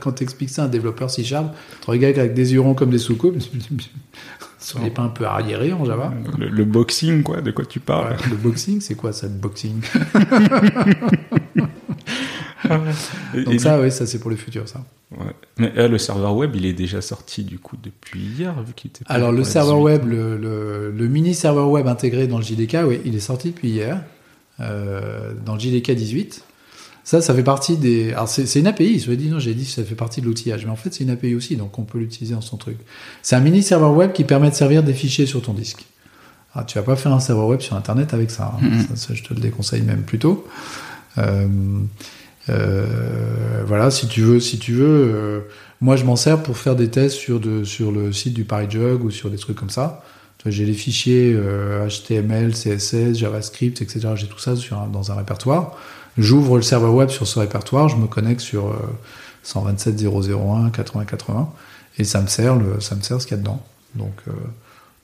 Quand 0.00 0.12
tu 0.12 0.22
expliques 0.22 0.50
ça 0.50 0.62
à 0.62 0.64
un 0.66 0.68
développeur 0.68 1.10
C-Sharp, 1.10 1.54
tu 1.82 1.90
regardes 1.90 2.18
avec 2.18 2.34
des 2.34 2.54
hurons 2.54 2.74
comme 2.74 2.90
des 2.90 2.98
soucoupes. 2.98 3.36
On 4.76 4.80
n'est 4.80 4.90
pas 4.90 5.02
un 5.02 5.08
peu 5.08 5.24
arriéré 5.24 5.72
en 5.72 5.84
Java 5.84 6.12
le, 6.38 6.64
boxing, 6.64 7.22
quoi, 7.22 7.40
de 7.40 7.50
quoi 7.50 7.64
tu 7.64 7.80
parles 7.80 8.16
Le 8.28 8.36
boxing, 8.36 8.80
c'est 8.80 8.94
quoi 8.94 9.12
ça, 9.12 9.26
le 9.26 9.34
boxing? 9.34 9.80
Donc 13.46 13.60
ça, 13.60 13.80
oui, 13.80 13.90
ça 13.90 14.06
c'est 14.06 14.18
pour 14.18 14.30
le 14.30 14.36
futur, 14.36 14.68
ça. 14.68 14.84
Mais 15.56 15.72
euh, 15.76 15.88
le 15.88 15.96
serveur 15.96 16.36
web, 16.36 16.54
il 16.54 16.66
est 16.66 16.72
déjà 16.72 17.00
sorti 17.00 17.44
du 17.44 17.58
coup 17.58 17.76
depuis 17.82 18.20
hier, 18.20 18.60
vu 18.62 18.74
qu'il 18.74 18.90
était. 18.90 19.04
Alors 19.06 19.32
le 19.32 19.44
serveur 19.44 19.80
web, 19.80 20.04
le, 20.06 20.36
le, 20.36 21.08
mini 21.08 21.34
serveur 21.34 21.70
web 21.70 21.86
intégré 21.86 22.26
dans 22.26 22.38
le 22.38 22.44
JDK, 22.44 22.78
oui, 22.86 23.00
il 23.04 23.14
est 23.14 23.20
sorti 23.20 23.52
depuis 23.52 23.70
hier, 23.70 24.02
euh, 24.60 25.32
dans 25.44 25.54
le 25.54 25.60
JDK 25.60 25.92
18. 25.92 26.44
Ça, 27.08 27.22
ça 27.22 27.32
fait 27.32 27.42
partie 27.42 27.78
des. 27.78 28.12
Alors, 28.12 28.28
c'est 28.28 28.60
une 28.60 28.66
API. 28.66 28.98
Je 28.98 29.10
dit, 29.12 29.30
non, 29.30 29.38
j'ai 29.38 29.54
dit 29.54 29.64
que 29.64 29.70
ça 29.70 29.82
fait 29.82 29.94
partie 29.94 30.20
de 30.20 30.26
l'outillage. 30.26 30.66
Mais 30.66 30.70
en 30.70 30.76
fait, 30.76 30.92
c'est 30.92 31.04
une 31.04 31.08
API 31.08 31.34
aussi, 31.34 31.56
donc 31.56 31.78
on 31.78 31.84
peut 31.84 31.96
l'utiliser 31.96 32.34
dans 32.34 32.42
son 32.42 32.58
truc. 32.58 32.76
C'est 33.22 33.34
un 33.34 33.40
mini 33.40 33.62
serveur 33.62 33.94
web 33.94 34.12
qui 34.12 34.24
permet 34.24 34.50
de 34.50 34.54
servir 34.54 34.82
des 34.82 34.92
fichiers 34.92 35.24
sur 35.24 35.40
ton 35.40 35.54
disque. 35.54 35.86
Alors, 36.52 36.66
tu 36.66 36.76
vas 36.76 36.84
pas 36.84 36.96
faire 36.96 37.14
un 37.14 37.20
serveur 37.20 37.46
web 37.46 37.60
sur 37.60 37.76
Internet 37.76 38.12
avec 38.12 38.30
ça. 38.30 38.54
Hein. 38.62 38.84
Ça, 38.94 39.14
je 39.14 39.22
te 39.22 39.32
le 39.32 39.40
déconseille 39.40 39.80
même 39.80 40.02
plutôt. 40.02 40.46
Euh, 41.16 41.48
euh, 42.50 43.64
voilà, 43.66 43.90
si 43.90 44.06
tu 44.06 44.20
veux, 44.20 44.38
si 44.38 44.58
tu 44.58 44.74
veux. 44.74 45.10
Euh, 45.14 45.40
moi, 45.80 45.96
je 45.96 46.04
m'en 46.04 46.14
sers 46.14 46.42
pour 46.42 46.58
faire 46.58 46.76
des 46.76 46.90
tests 46.90 47.16
sur, 47.16 47.40
de, 47.40 47.64
sur 47.64 47.90
le 47.90 48.12
site 48.12 48.34
du 48.34 48.44
ParisJug 48.44 49.02
ou 49.02 49.10
sur 49.10 49.30
des 49.30 49.38
trucs 49.38 49.56
comme 49.56 49.70
ça. 49.70 50.04
J'ai 50.44 50.66
les 50.66 50.74
fichiers 50.74 51.34
HTML, 51.88 52.52
CSS, 52.52 53.14
JavaScript, 53.14 53.80
etc. 53.80 54.10
J'ai 54.14 54.26
tout 54.26 54.38
ça 54.38 54.56
sur 54.56 54.76
dans 54.92 55.10
un 55.10 55.14
répertoire. 55.14 55.74
J'ouvre 56.18 56.56
le 56.56 56.62
serveur 56.62 56.94
web 56.94 57.08
sur 57.08 57.26
ce 57.26 57.38
répertoire, 57.38 57.88
je 57.88 57.96
me 57.96 58.06
connecte 58.06 58.40
sur 58.40 58.74
127.0.0.1, 59.46 60.70
80.80, 60.70 61.46
et 61.98 62.04
ça 62.04 62.20
me 62.20 62.26
sert, 62.26 62.58
ça 62.80 62.96
me 62.96 63.02
sert 63.02 63.20
ce 63.20 63.26
qu'il 63.26 63.36
y 63.36 63.40
a 63.40 63.42
dedans. 63.42 63.62
Donc, 63.94 64.14
euh, 64.28 64.32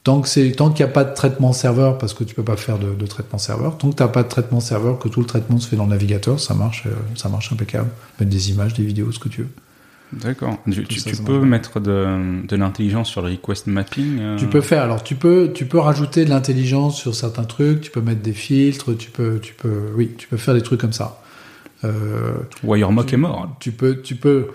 tant 0.02 0.20
qu'il 0.20 0.54
n'y 0.54 0.82
a 0.82 0.88
pas 0.88 1.04
de 1.04 1.14
traitement 1.14 1.52
serveur, 1.52 1.98
parce 1.98 2.14
que 2.14 2.24
tu 2.24 2.34
peux 2.34 2.42
pas 2.42 2.56
faire 2.56 2.78
de, 2.78 3.06
traitement 3.06 3.38
serveur, 3.38 3.78
tant 3.78 3.90
que 3.90 3.96
tu 3.96 4.02
n'as 4.02 4.08
pas 4.08 4.22
de 4.22 4.28
traitement 4.28 4.60
serveur, 4.60 4.98
que 4.98 5.08
tout 5.08 5.20
le 5.20 5.26
traitement 5.26 5.58
se 5.58 5.68
fait 5.68 5.76
dans 5.76 5.84
le 5.84 5.90
navigateur, 5.90 6.40
ça 6.40 6.54
marche, 6.54 6.84
euh, 6.86 6.94
ça 7.16 7.28
marche 7.28 7.52
impeccable. 7.52 7.88
Mettre 8.20 8.30
des 8.30 8.50
images, 8.50 8.74
des 8.74 8.84
vidéos, 8.84 9.10
ce 9.12 9.18
que 9.18 9.28
tu 9.28 9.42
veux. 9.42 9.50
D'accord. 10.22 10.58
Tu, 10.70 10.84
tu, 10.84 11.16
peux 11.22 11.40
mettre 11.40 11.80
de, 11.80 12.44
de 12.46 12.56
l'intelligence 12.56 13.08
sur 13.08 13.22
le 13.22 13.30
request 13.30 13.66
mapping 13.66 14.18
euh 14.20 14.36
Tu 14.36 14.46
peux 14.46 14.60
faire. 14.60 14.82
Alors, 14.82 15.02
tu 15.02 15.14
peux, 15.14 15.50
tu 15.54 15.66
peux 15.66 15.78
rajouter 15.78 16.24
de 16.24 16.30
l'intelligence 16.30 16.96
sur 16.96 17.14
certains 17.14 17.44
trucs. 17.44 17.80
Tu 17.80 17.90
peux 17.90 18.00
mettre 18.00 18.22
des 18.22 18.32
filtres. 18.32 18.96
Tu 18.96 19.10
peux, 19.10 19.38
tu 19.40 19.54
peux, 19.54 19.90
oui, 19.96 20.12
tu 20.16 20.28
peux 20.28 20.36
faire 20.36 20.54
des 20.54 20.62
trucs 20.62 20.80
comme 20.80 20.92
ça. 20.92 21.22
Euh, 21.84 22.34
Wiremock 22.62 23.12
est 23.12 23.18
mort. 23.18 23.56
Tu 23.60 23.72
peux, 23.72 24.00
tu 24.02 24.16
peux. 24.16 24.48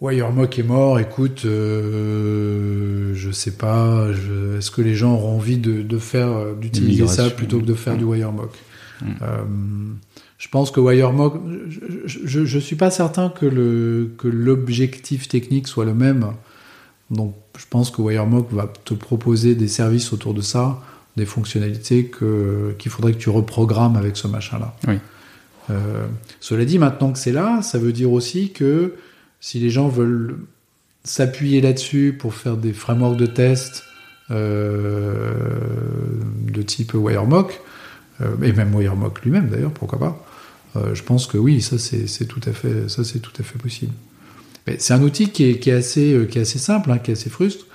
Wiremock 0.00 0.58
est 0.58 0.64
mort. 0.64 1.00
Écoute, 1.00 1.42
euh, 1.44 3.12
je 3.14 3.30
sais 3.30 3.56
pas. 3.56 4.06
Est-ce 4.56 4.70
que 4.70 4.82
les 4.82 4.94
gens 4.94 5.14
auront 5.14 5.36
envie 5.36 5.58
de, 5.58 5.82
de 5.82 5.98
faire, 5.98 6.54
d'utiliser 6.54 7.06
ça 7.06 7.30
plutôt 7.30 7.60
que 7.60 7.66
de 7.66 7.74
faire 7.74 7.96
du 7.96 8.04
Wiremock? 8.04 8.52
Je 10.38 10.48
pense 10.48 10.70
que 10.70 10.78
Wiremock, 10.78 11.34
je, 12.06 12.44
je, 12.44 12.58
suis 12.58 12.76
pas 12.76 12.90
certain 12.90 13.28
que 13.28 13.44
le 13.44 14.12
que 14.18 14.28
l'objectif 14.28 15.26
technique 15.26 15.66
soit 15.66 15.84
le 15.84 15.94
même. 15.94 16.32
Donc, 17.10 17.34
je 17.58 17.64
pense 17.68 17.90
que 17.90 18.00
Wiremock 18.00 18.52
va 18.52 18.72
te 18.84 18.94
proposer 18.94 19.56
des 19.56 19.66
services 19.66 20.12
autour 20.12 20.34
de 20.34 20.40
ça, 20.40 20.80
des 21.16 21.26
fonctionnalités 21.26 22.06
que 22.06 22.74
qu'il 22.78 22.92
faudrait 22.92 23.12
que 23.12 23.18
tu 23.18 23.30
reprogrammes 23.30 23.96
avec 23.96 24.16
ce 24.16 24.28
machin-là. 24.28 24.76
Oui. 24.86 24.98
Euh, 25.70 26.06
cela 26.40 26.64
dit, 26.64 26.78
maintenant 26.78 27.12
que 27.12 27.18
c'est 27.18 27.32
là, 27.32 27.60
ça 27.62 27.78
veut 27.78 27.92
dire 27.92 28.12
aussi 28.12 28.52
que 28.52 28.94
si 29.40 29.58
les 29.58 29.70
gens 29.70 29.88
veulent 29.88 30.38
s'appuyer 31.04 31.60
là-dessus 31.60 32.16
pour 32.18 32.34
faire 32.34 32.56
des 32.56 32.72
frameworks 32.72 33.16
de 33.16 33.26
test 33.26 33.84
euh, 34.30 35.32
de 36.42 36.62
type 36.62 36.94
Wiremock, 36.94 37.60
euh, 38.20 38.36
et 38.42 38.52
même 38.52 38.74
Wiremock 38.74 39.22
lui-même 39.22 39.48
d'ailleurs, 39.48 39.72
pourquoi 39.72 39.98
pas, 39.98 40.26
euh, 40.76 40.94
je 40.94 41.02
pense 41.02 41.26
que 41.26 41.38
oui, 41.38 41.60
ça 41.62 41.78
c'est 41.78 42.26
tout 42.26 42.40
à 42.46 42.52
fait, 42.52 42.88
ça 42.88 43.04
c'est 43.04 43.20
tout 43.20 43.32
à 43.38 43.42
fait 43.42 43.58
possible. 43.58 43.92
C'est 44.78 44.92
un 44.92 45.02
outil 45.02 45.30
qui 45.30 45.44
est, 45.44 45.58
qui 45.58 45.70
est, 45.70 45.74
assez, 45.74 46.12
euh, 46.12 46.26
qui 46.26 46.38
est 46.38 46.42
assez 46.42 46.58
simple, 46.58 46.90
hein, 46.90 46.98
qui 46.98 47.10
est 47.10 47.14
assez 47.14 47.30
frustre 47.30 47.66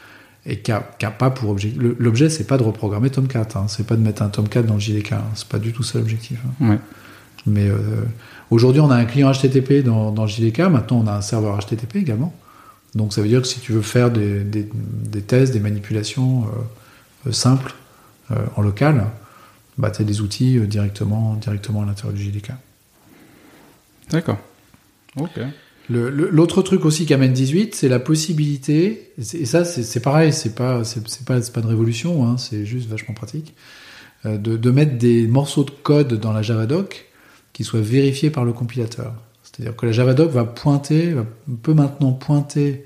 et 0.46 0.60
qui 0.60 0.72
a, 0.72 0.88
qui 1.00 1.06
a 1.06 1.12
pas 1.12 1.32
pour 1.32 1.50
objectif. 1.50 1.82
L'objet 1.98 2.30
c'est 2.30 2.44
pas 2.44 2.58
de 2.58 2.64
reprogrammer 2.64 3.10
Tomcat, 3.10 3.48
hein, 3.56 3.66
c'est 3.68 3.88
pas 3.88 3.96
de 3.96 4.02
mettre 4.02 4.22
un 4.22 4.30
Tomcat 4.30 4.62
dans 4.62 4.76
le 4.76 4.80
JDK, 4.80 5.14
hein, 5.14 5.24
c'est 5.36 5.48
pas 5.48 5.60
du 5.60 5.74
tout 5.74 5.84
ça 5.84 5.98
l'objectif. 5.98 6.38
Hein. 6.46 6.70
Ouais. 6.70 6.80
Mais 7.48 7.68
euh, 7.68 7.78
aujourd'hui 8.52 8.82
on 8.82 8.92
a 8.92 8.96
un 8.96 9.06
client 9.06 9.32
HTTP 9.32 9.84
dans, 9.84 10.12
dans 10.12 10.24
le 10.24 10.30
JDK, 10.30 10.60
maintenant 10.60 11.02
on 11.04 11.08
a 11.08 11.14
un 11.14 11.22
serveur 11.22 11.58
HTTP 11.58 11.96
également. 11.98 12.34
Donc 12.94 13.14
ça 13.14 13.22
veut 13.22 13.28
dire 13.28 13.42
que 13.42 13.48
si 13.48 13.60
tu 13.60 13.72
veux 13.72 13.82
faire 13.82 14.12
des, 14.12 14.44
des, 14.44 14.70
des 14.72 15.22
tests, 15.22 15.52
des 15.52 15.60
manipulations 15.60 16.46
euh, 17.26 17.32
simples 17.32 17.74
en 18.56 18.62
local, 18.62 19.06
bah, 19.78 19.92
tu 19.92 20.02
as 20.02 20.06
des 20.06 20.22
outils 20.22 20.60
directement, 20.62 21.36
directement 21.36 21.84
à 21.84 21.86
l'intérieur 21.86 22.14
du 22.14 22.24
JDK. 22.24 22.52
D'accord. 24.10 24.38
Ok. 25.18 25.40
L'autre 25.90 26.62
truc 26.62 26.86
aussi 26.86 27.06
qu'amène 27.06 27.34
18, 27.34 27.76
c'est 27.76 27.90
la 27.90 28.00
possibilité, 28.00 29.12
et 29.18 29.46
ça 29.46 29.66
c'est 29.66 30.00
pareil, 30.00 30.32
c'est 30.32 30.56
pas, 30.56 30.82
pas, 31.26 31.42
pas 31.42 31.62
de 31.62 31.68
révolution, 31.68 32.26
hein, 32.26 32.38
c'est 32.38 32.66
juste 32.66 32.90
vachement 32.90 33.14
pratique, 33.14 33.54
euh, 34.26 34.38
de, 34.38 34.72
mettre 34.72 34.98
des 34.98 35.28
morceaux 35.28 35.66
de 35.66 35.72
code 35.72 36.14
dans 36.14 36.32
la 36.32 36.42
Javadoc 36.42 37.08
qui 37.52 37.66
soient 37.66 37.82
vérifiés 37.82 38.30
par 38.30 38.46
le 38.46 38.54
compilateur. 38.54 39.14
C'est-à-dire 39.44 39.76
que 39.76 39.86
la 39.86 39.92
Javadoc 39.92 40.32
va 40.32 40.46
pointer, 40.46 41.16
peut 41.62 41.74
maintenant 41.74 42.14
pointer 42.14 42.86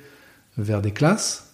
vers 0.57 0.81
des 0.81 0.91
classes 0.91 1.53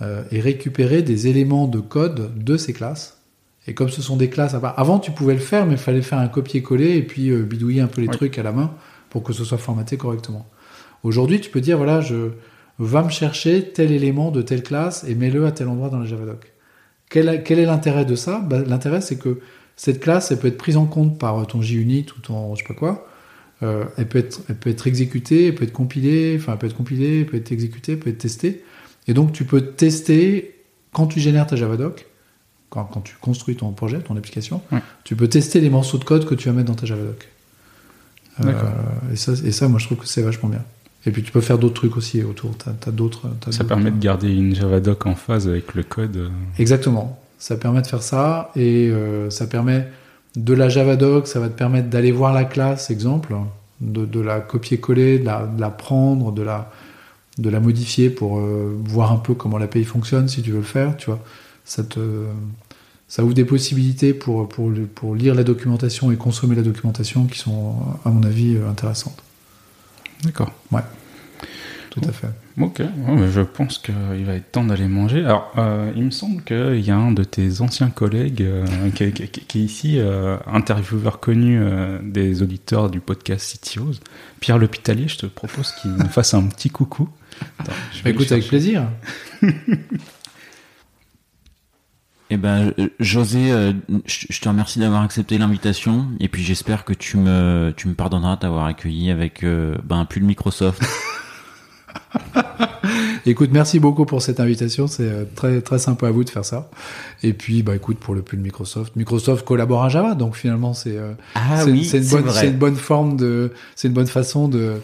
euh, 0.00 0.24
et 0.32 0.40
récupérer 0.40 1.02
des 1.02 1.28
éléments 1.28 1.68
de 1.68 1.78
code 1.78 2.42
de 2.42 2.56
ces 2.56 2.72
classes. 2.72 3.18
Et 3.66 3.74
comme 3.74 3.88
ce 3.88 4.02
sont 4.02 4.16
des 4.16 4.28
classes, 4.28 4.54
avant 4.54 4.98
tu 4.98 5.10
pouvais 5.10 5.34
le 5.34 5.40
faire, 5.40 5.66
mais 5.66 5.72
il 5.72 5.78
fallait 5.78 6.02
faire 6.02 6.18
un 6.18 6.28
copier-coller 6.28 6.96
et 6.96 7.02
puis 7.02 7.30
euh, 7.30 7.42
bidouiller 7.42 7.80
un 7.80 7.86
peu 7.86 8.02
les 8.02 8.08
trucs 8.08 8.38
à 8.38 8.42
la 8.42 8.52
main 8.52 8.74
pour 9.08 9.22
que 9.22 9.32
ce 9.32 9.44
soit 9.44 9.58
formaté 9.58 9.96
correctement. 9.96 10.46
Aujourd'hui, 11.02 11.40
tu 11.40 11.50
peux 11.50 11.60
dire, 11.60 11.78
voilà, 11.78 12.00
je 12.00 12.30
va 12.78 13.02
me 13.02 13.10
chercher 13.10 13.70
tel 13.70 13.92
élément 13.92 14.30
de 14.30 14.42
telle 14.42 14.62
classe 14.62 15.04
et 15.08 15.14
mets-le 15.14 15.46
à 15.46 15.52
tel 15.52 15.68
endroit 15.68 15.88
dans 15.88 15.98
la 15.98 16.06
Javadoc. 16.06 16.52
Quel, 17.08 17.42
quel 17.44 17.58
est 17.58 17.66
l'intérêt 17.66 18.04
de 18.04 18.16
ça? 18.16 18.40
Bah, 18.40 18.62
L'intérêt, 18.66 19.00
c'est 19.00 19.16
que 19.16 19.40
cette 19.76 20.00
classe, 20.00 20.30
elle 20.30 20.38
peut 20.38 20.48
être 20.48 20.58
prise 20.58 20.76
en 20.76 20.86
compte 20.86 21.18
par 21.18 21.46
ton 21.46 21.62
JUnit 21.62 22.06
ou 22.16 22.20
ton 22.20 22.54
je 22.54 22.62
sais 22.62 22.68
pas 22.68 22.74
quoi. 22.74 23.06
Euh, 23.62 23.84
elle, 23.96 24.08
peut 24.08 24.18
être, 24.18 24.40
elle 24.48 24.56
peut 24.56 24.70
être 24.70 24.86
exécutée, 24.86 25.48
elle 25.48 25.54
peut 25.54 25.64
être 25.64 25.72
compilée, 25.72 26.36
enfin, 26.38 26.52
elle 26.52 26.58
peut 26.58 26.66
être 26.66 26.76
compilée, 26.76 27.20
elle 27.20 27.26
peut 27.26 27.36
être 27.36 27.52
exécutée, 27.52 27.92
elle 27.92 27.98
peut 27.98 28.10
être 28.10 28.18
testée. 28.18 28.64
Et 29.06 29.14
donc, 29.14 29.32
tu 29.32 29.44
peux 29.44 29.60
tester 29.60 30.64
quand 30.92 31.06
tu 31.06 31.20
génères 31.20 31.46
ta 31.46 31.56
Javadoc, 31.56 32.06
quand, 32.74 32.84
quand 32.84 33.00
tu 33.00 33.14
construis 33.20 33.56
ton 33.56 33.70
projet, 33.72 34.00
ton 34.00 34.16
application, 34.16 34.60
tu 35.04 35.14
peux 35.16 35.28
tester 35.28 35.60
les 35.60 35.70
morceaux 35.70 35.96
de 35.98 36.04
code 36.04 36.26
que 36.26 36.34
tu 36.34 36.48
vas 36.48 36.54
mettre 36.54 36.68
dans 36.68 36.74
ta 36.74 36.86
Javadoc. 36.86 37.28
Euh, 38.44 38.52
et, 39.12 39.16
ça, 39.16 39.32
et 39.44 39.52
ça, 39.52 39.68
moi, 39.68 39.78
je 39.78 39.86
trouve 39.86 39.98
que 39.98 40.08
c'est 40.08 40.22
vachement 40.22 40.48
bien. 40.48 40.62
Et 41.06 41.10
puis 41.10 41.22
tu 41.22 41.30
peux 41.32 41.40
faire 41.42 41.58
d'autres 41.58 41.74
trucs 41.74 41.96
aussi 41.96 42.22
autour. 42.22 42.56
T'as 42.56 42.90
d'autres. 42.90 43.28
Ça 43.50 43.62
permet 43.64 43.90
de 43.90 43.98
garder 43.98 44.34
une 44.34 44.54
Javadoc 44.54 45.06
en 45.06 45.14
phase 45.14 45.46
avec 45.46 45.74
le 45.74 45.82
code. 45.82 46.16
euh. 46.16 46.28
Exactement. 46.58 47.20
Ça 47.38 47.56
permet 47.56 47.82
de 47.82 47.86
faire 47.86 48.02
ça 48.02 48.50
et 48.56 48.88
euh, 48.90 49.28
ça 49.30 49.46
permet 49.46 49.86
de 50.34 50.54
la 50.54 50.68
Javadoc, 50.68 51.28
ça 51.28 51.38
va 51.40 51.48
te 51.48 51.56
permettre 51.56 51.90
d'aller 51.90 52.10
voir 52.10 52.32
la 52.32 52.44
classe, 52.44 52.90
exemple, 52.90 53.34
de, 53.80 54.04
de 54.06 54.20
la 54.20 54.40
copier-coller, 54.40 55.18
de 55.20 55.26
la, 55.26 55.46
de 55.46 55.60
la 55.60 55.70
prendre, 55.70 56.32
de 56.32 56.42
la, 56.42 56.72
de 57.38 57.50
la 57.50 57.60
modifier 57.60 58.08
pour 58.10 58.38
euh, 58.38 58.74
voir 58.84 59.12
un 59.12 59.18
peu 59.18 59.34
comment 59.34 59.58
l'API 59.58 59.84
fonctionne 59.84 60.26
si 60.26 60.42
tu 60.42 60.50
veux 60.52 60.56
le 60.58 60.62
faire, 60.64 60.96
tu 60.96 61.06
vois. 61.10 61.20
Ça 61.66 61.84
te, 61.84 62.00
ça 63.08 63.22
ouvre 63.24 63.34
des 63.34 63.44
possibilités 63.44 64.14
pour, 64.14 64.48
pour, 64.48 64.70
lire 65.14 65.34
la 65.34 65.44
documentation 65.44 66.10
et 66.10 66.16
consommer 66.16 66.56
la 66.56 66.62
documentation 66.62 67.26
qui 67.26 67.38
sont, 67.38 67.76
à 68.04 68.10
mon 68.10 68.22
avis, 68.24 68.56
euh, 68.56 68.68
intéressantes. 68.68 69.22
D'accord. 70.24 70.50
Tout 71.90 72.00
à 72.08 72.12
fait. 72.12 72.28
Ok, 72.60 72.78
ouais, 72.80 72.88
mais 73.14 73.30
je 73.30 73.40
pense 73.40 73.78
qu'il 73.78 74.24
va 74.24 74.34
être 74.34 74.50
temps 74.50 74.64
d'aller 74.64 74.88
manger. 74.88 75.24
Alors, 75.24 75.52
euh, 75.58 75.92
il 75.94 76.02
me 76.04 76.10
semble 76.10 76.42
qu'il 76.42 76.80
y 76.80 76.90
a 76.90 76.96
un 76.96 77.12
de 77.12 77.22
tes 77.22 77.60
anciens 77.60 77.90
collègues 77.90 78.42
euh, 78.42 78.66
qui, 78.94 79.12
qui- 79.12 79.28
qui- 79.28 79.40
qui 79.42 79.60
est 79.60 79.64
ici, 79.64 79.94
euh, 79.98 80.36
intervieweur 80.46 81.20
connu 81.20 81.60
des 82.02 82.42
auditeurs 82.42 82.90
du 82.90 82.98
podcast 83.00 83.58
CTOs, 83.62 84.00
Pierre 84.40 84.58
L'Hôpitalier. 84.58 85.06
Je 85.06 85.18
te 85.18 85.26
propose 85.26 85.70
qu'il 85.80 85.92
nous 85.92 86.08
fasse 86.08 86.34
un 86.34 86.42
petit 86.48 86.70
coucou. 86.70 87.08
Attends, 87.60 87.72
je 87.92 88.02
Bah, 88.02 88.10
écoute, 88.10 88.32
avec 88.32 88.48
plaisir. 88.48 88.88
Eh 92.34 92.36
ben, 92.36 92.72
José, 92.98 93.52
euh, 93.52 93.72
je 94.06 94.40
te 94.40 94.48
remercie 94.48 94.80
d'avoir 94.80 95.02
accepté 95.02 95.38
l'invitation 95.38 96.08
et 96.18 96.26
puis 96.26 96.42
j'espère 96.42 96.84
que 96.84 96.92
tu 96.92 97.16
me, 97.16 97.72
tu 97.76 97.86
me 97.86 97.94
pardonneras 97.94 98.34
d'avoir 98.34 98.66
accueilli 98.66 99.12
avec 99.12 99.44
euh, 99.44 99.76
ben, 99.84 100.00
un 100.00 100.04
pull 100.04 100.24
Microsoft. 100.24 100.82
Écoute, 103.24 103.50
merci 103.52 103.78
beaucoup 103.78 104.04
pour 104.04 104.20
cette 104.20 104.40
invitation. 104.40 104.88
C'est 104.88 105.08
euh, 105.08 105.24
très 105.36 105.60
très 105.60 105.78
sympa 105.78 106.08
à 106.08 106.10
vous 106.10 106.24
de 106.24 106.30
faire 106.30 106.44
ça. 106.44 106.68
Et 107.22 107.34
puis, 107.34 107.62
bah 107.62 107.76
écoute, 107.76 107.98
pour 107.98 108.16
le 108.16 108.22
pull 108.22 108.40
Microsoft, 108.40 108.96
Microsoft 108.96 109.44
collabore 109.46 109.84
à 109.84 109.88
Java, 109.88 110.16
donc 110.16 110.34
finalement 110.34 110.74
c'est 110.74 110.98
Ah 111.36 111.62
oui, 111.66 111.88
une 111.88 112.58
bonne 112.58 112.72
une 112.72 112.76
forme 112.76 113.16
de 113.16 113.52
c'est 113.76 113.86
une 113.86 113.94
bonne 113.94 114.08
façon 114.08 114.48
de 114.48 114.80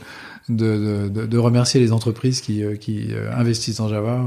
de, 0.48 1.08
de, 1.12 1.26
de- 1.26 1.38
remercier 1.38 1.80
les 1.80 1.90
entreprises 1.90 2.40
qui 2.40 2.62
qui 2.78 3.08
investissent 3.36 3.80
en 3.80 3.88
Java. 3.88 4.20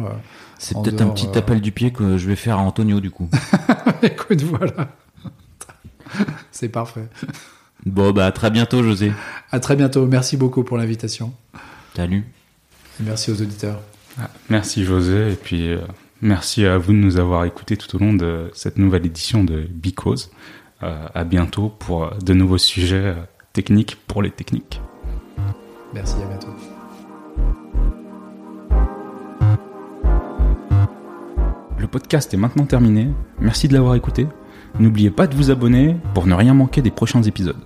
C'est 0.57 0.75
peut-être 0.81 1.01
un 1.01 1.09
petit 1.09 1.27
euh, 1.27 1.39
appel 1.39 1.61
du 1.61 1.71
pied 1.71 1.91
que 1.91 2.17
je 2.17 2.27
vais 2.27 2.35
faire 2.35 2.57
à 2.57 2.61
Antonio 2.61 2.99
du 2.99 3.11
coup. 3.11 3.29
écoute, 4.01 4.41
voilà. 4.43 4.89
c'est 6.51 6.69
parfait. 6.69 7.07
bon, 7.85 8.11
bah 8.11 8.25
à 8.25 8.31
très 8.31 8.49
bientôt 8.49 8.83
José. 8.83 9.11
À 9.51 9.59
très 9.59 9.75
bientôt. 9.75 10.05
Merci 10.05 10.37
beaucoup 10.37 10.63
pour 10.63 10.77
l'invitation. 10.77 11.33
Salut. 11.95 12.25
Et 12.99 13.03
merci 13.03 13.31
aux 13.31 13.41
auditeurs. 13.41 13.81
Ah, 14.19 14.29
Merci 14.49 14.83
José, 14.83 15.31
et 15.31 15.35
puis 15.35 15.71
euh, 15.71 15.79
merci 16.21 16.65
à 16.65 16.77
vous 16.77 16.91
de 16.91 16.97
nous 16.97 17.17
avoir 17.17 17.45
écoutés 17.45 17.77
tout 17.77 17.95
au 17.95 17.99
long 17.99 18.13
de 18.13 18.51
cette 18.53 18.77
nouvelle 18.77 19.05
édition 19.05 19.43
de 19.43 19.67
Because. 19.69 20.31
Euh, 20.83 21.07
à 21.13 21.23
bientôt 21.23 21.69
pour 21.69 22.13
de 22.15 22.33
nouveaux 22.33 22.57
sujets 22.57 23.15
techniques 23.53 23.97
pour 24.05 24.21
les 24.21 24.31
techniques. 24.31 24.81
Merci, 25.93 26.15
à 26.21 26.25
bientôt. 26.25 26.72
Le 31.83 31.89
podcast 31.89 32.33
est 32.33 32.37
maintenant 32.37 32.65
terminé. 32.65 33.09
Merci 33.41 33.67
de 33.67 33.73
l'avoir 33.73 33.95
écouté. 33.95 34.25
N'oubliez 34.79 35.11
pas 35.11 35.27
de 35.27 35.35
vous 35.35 35.51
abonner 35.51 35.97
pour 36.13 36.27
ne 36.27 36.33
rien 36.33 36.53
manquer 36.53 36.81
des 36.81 36.91
prochains 36.91 37.23
épisodes. 37.23 37.57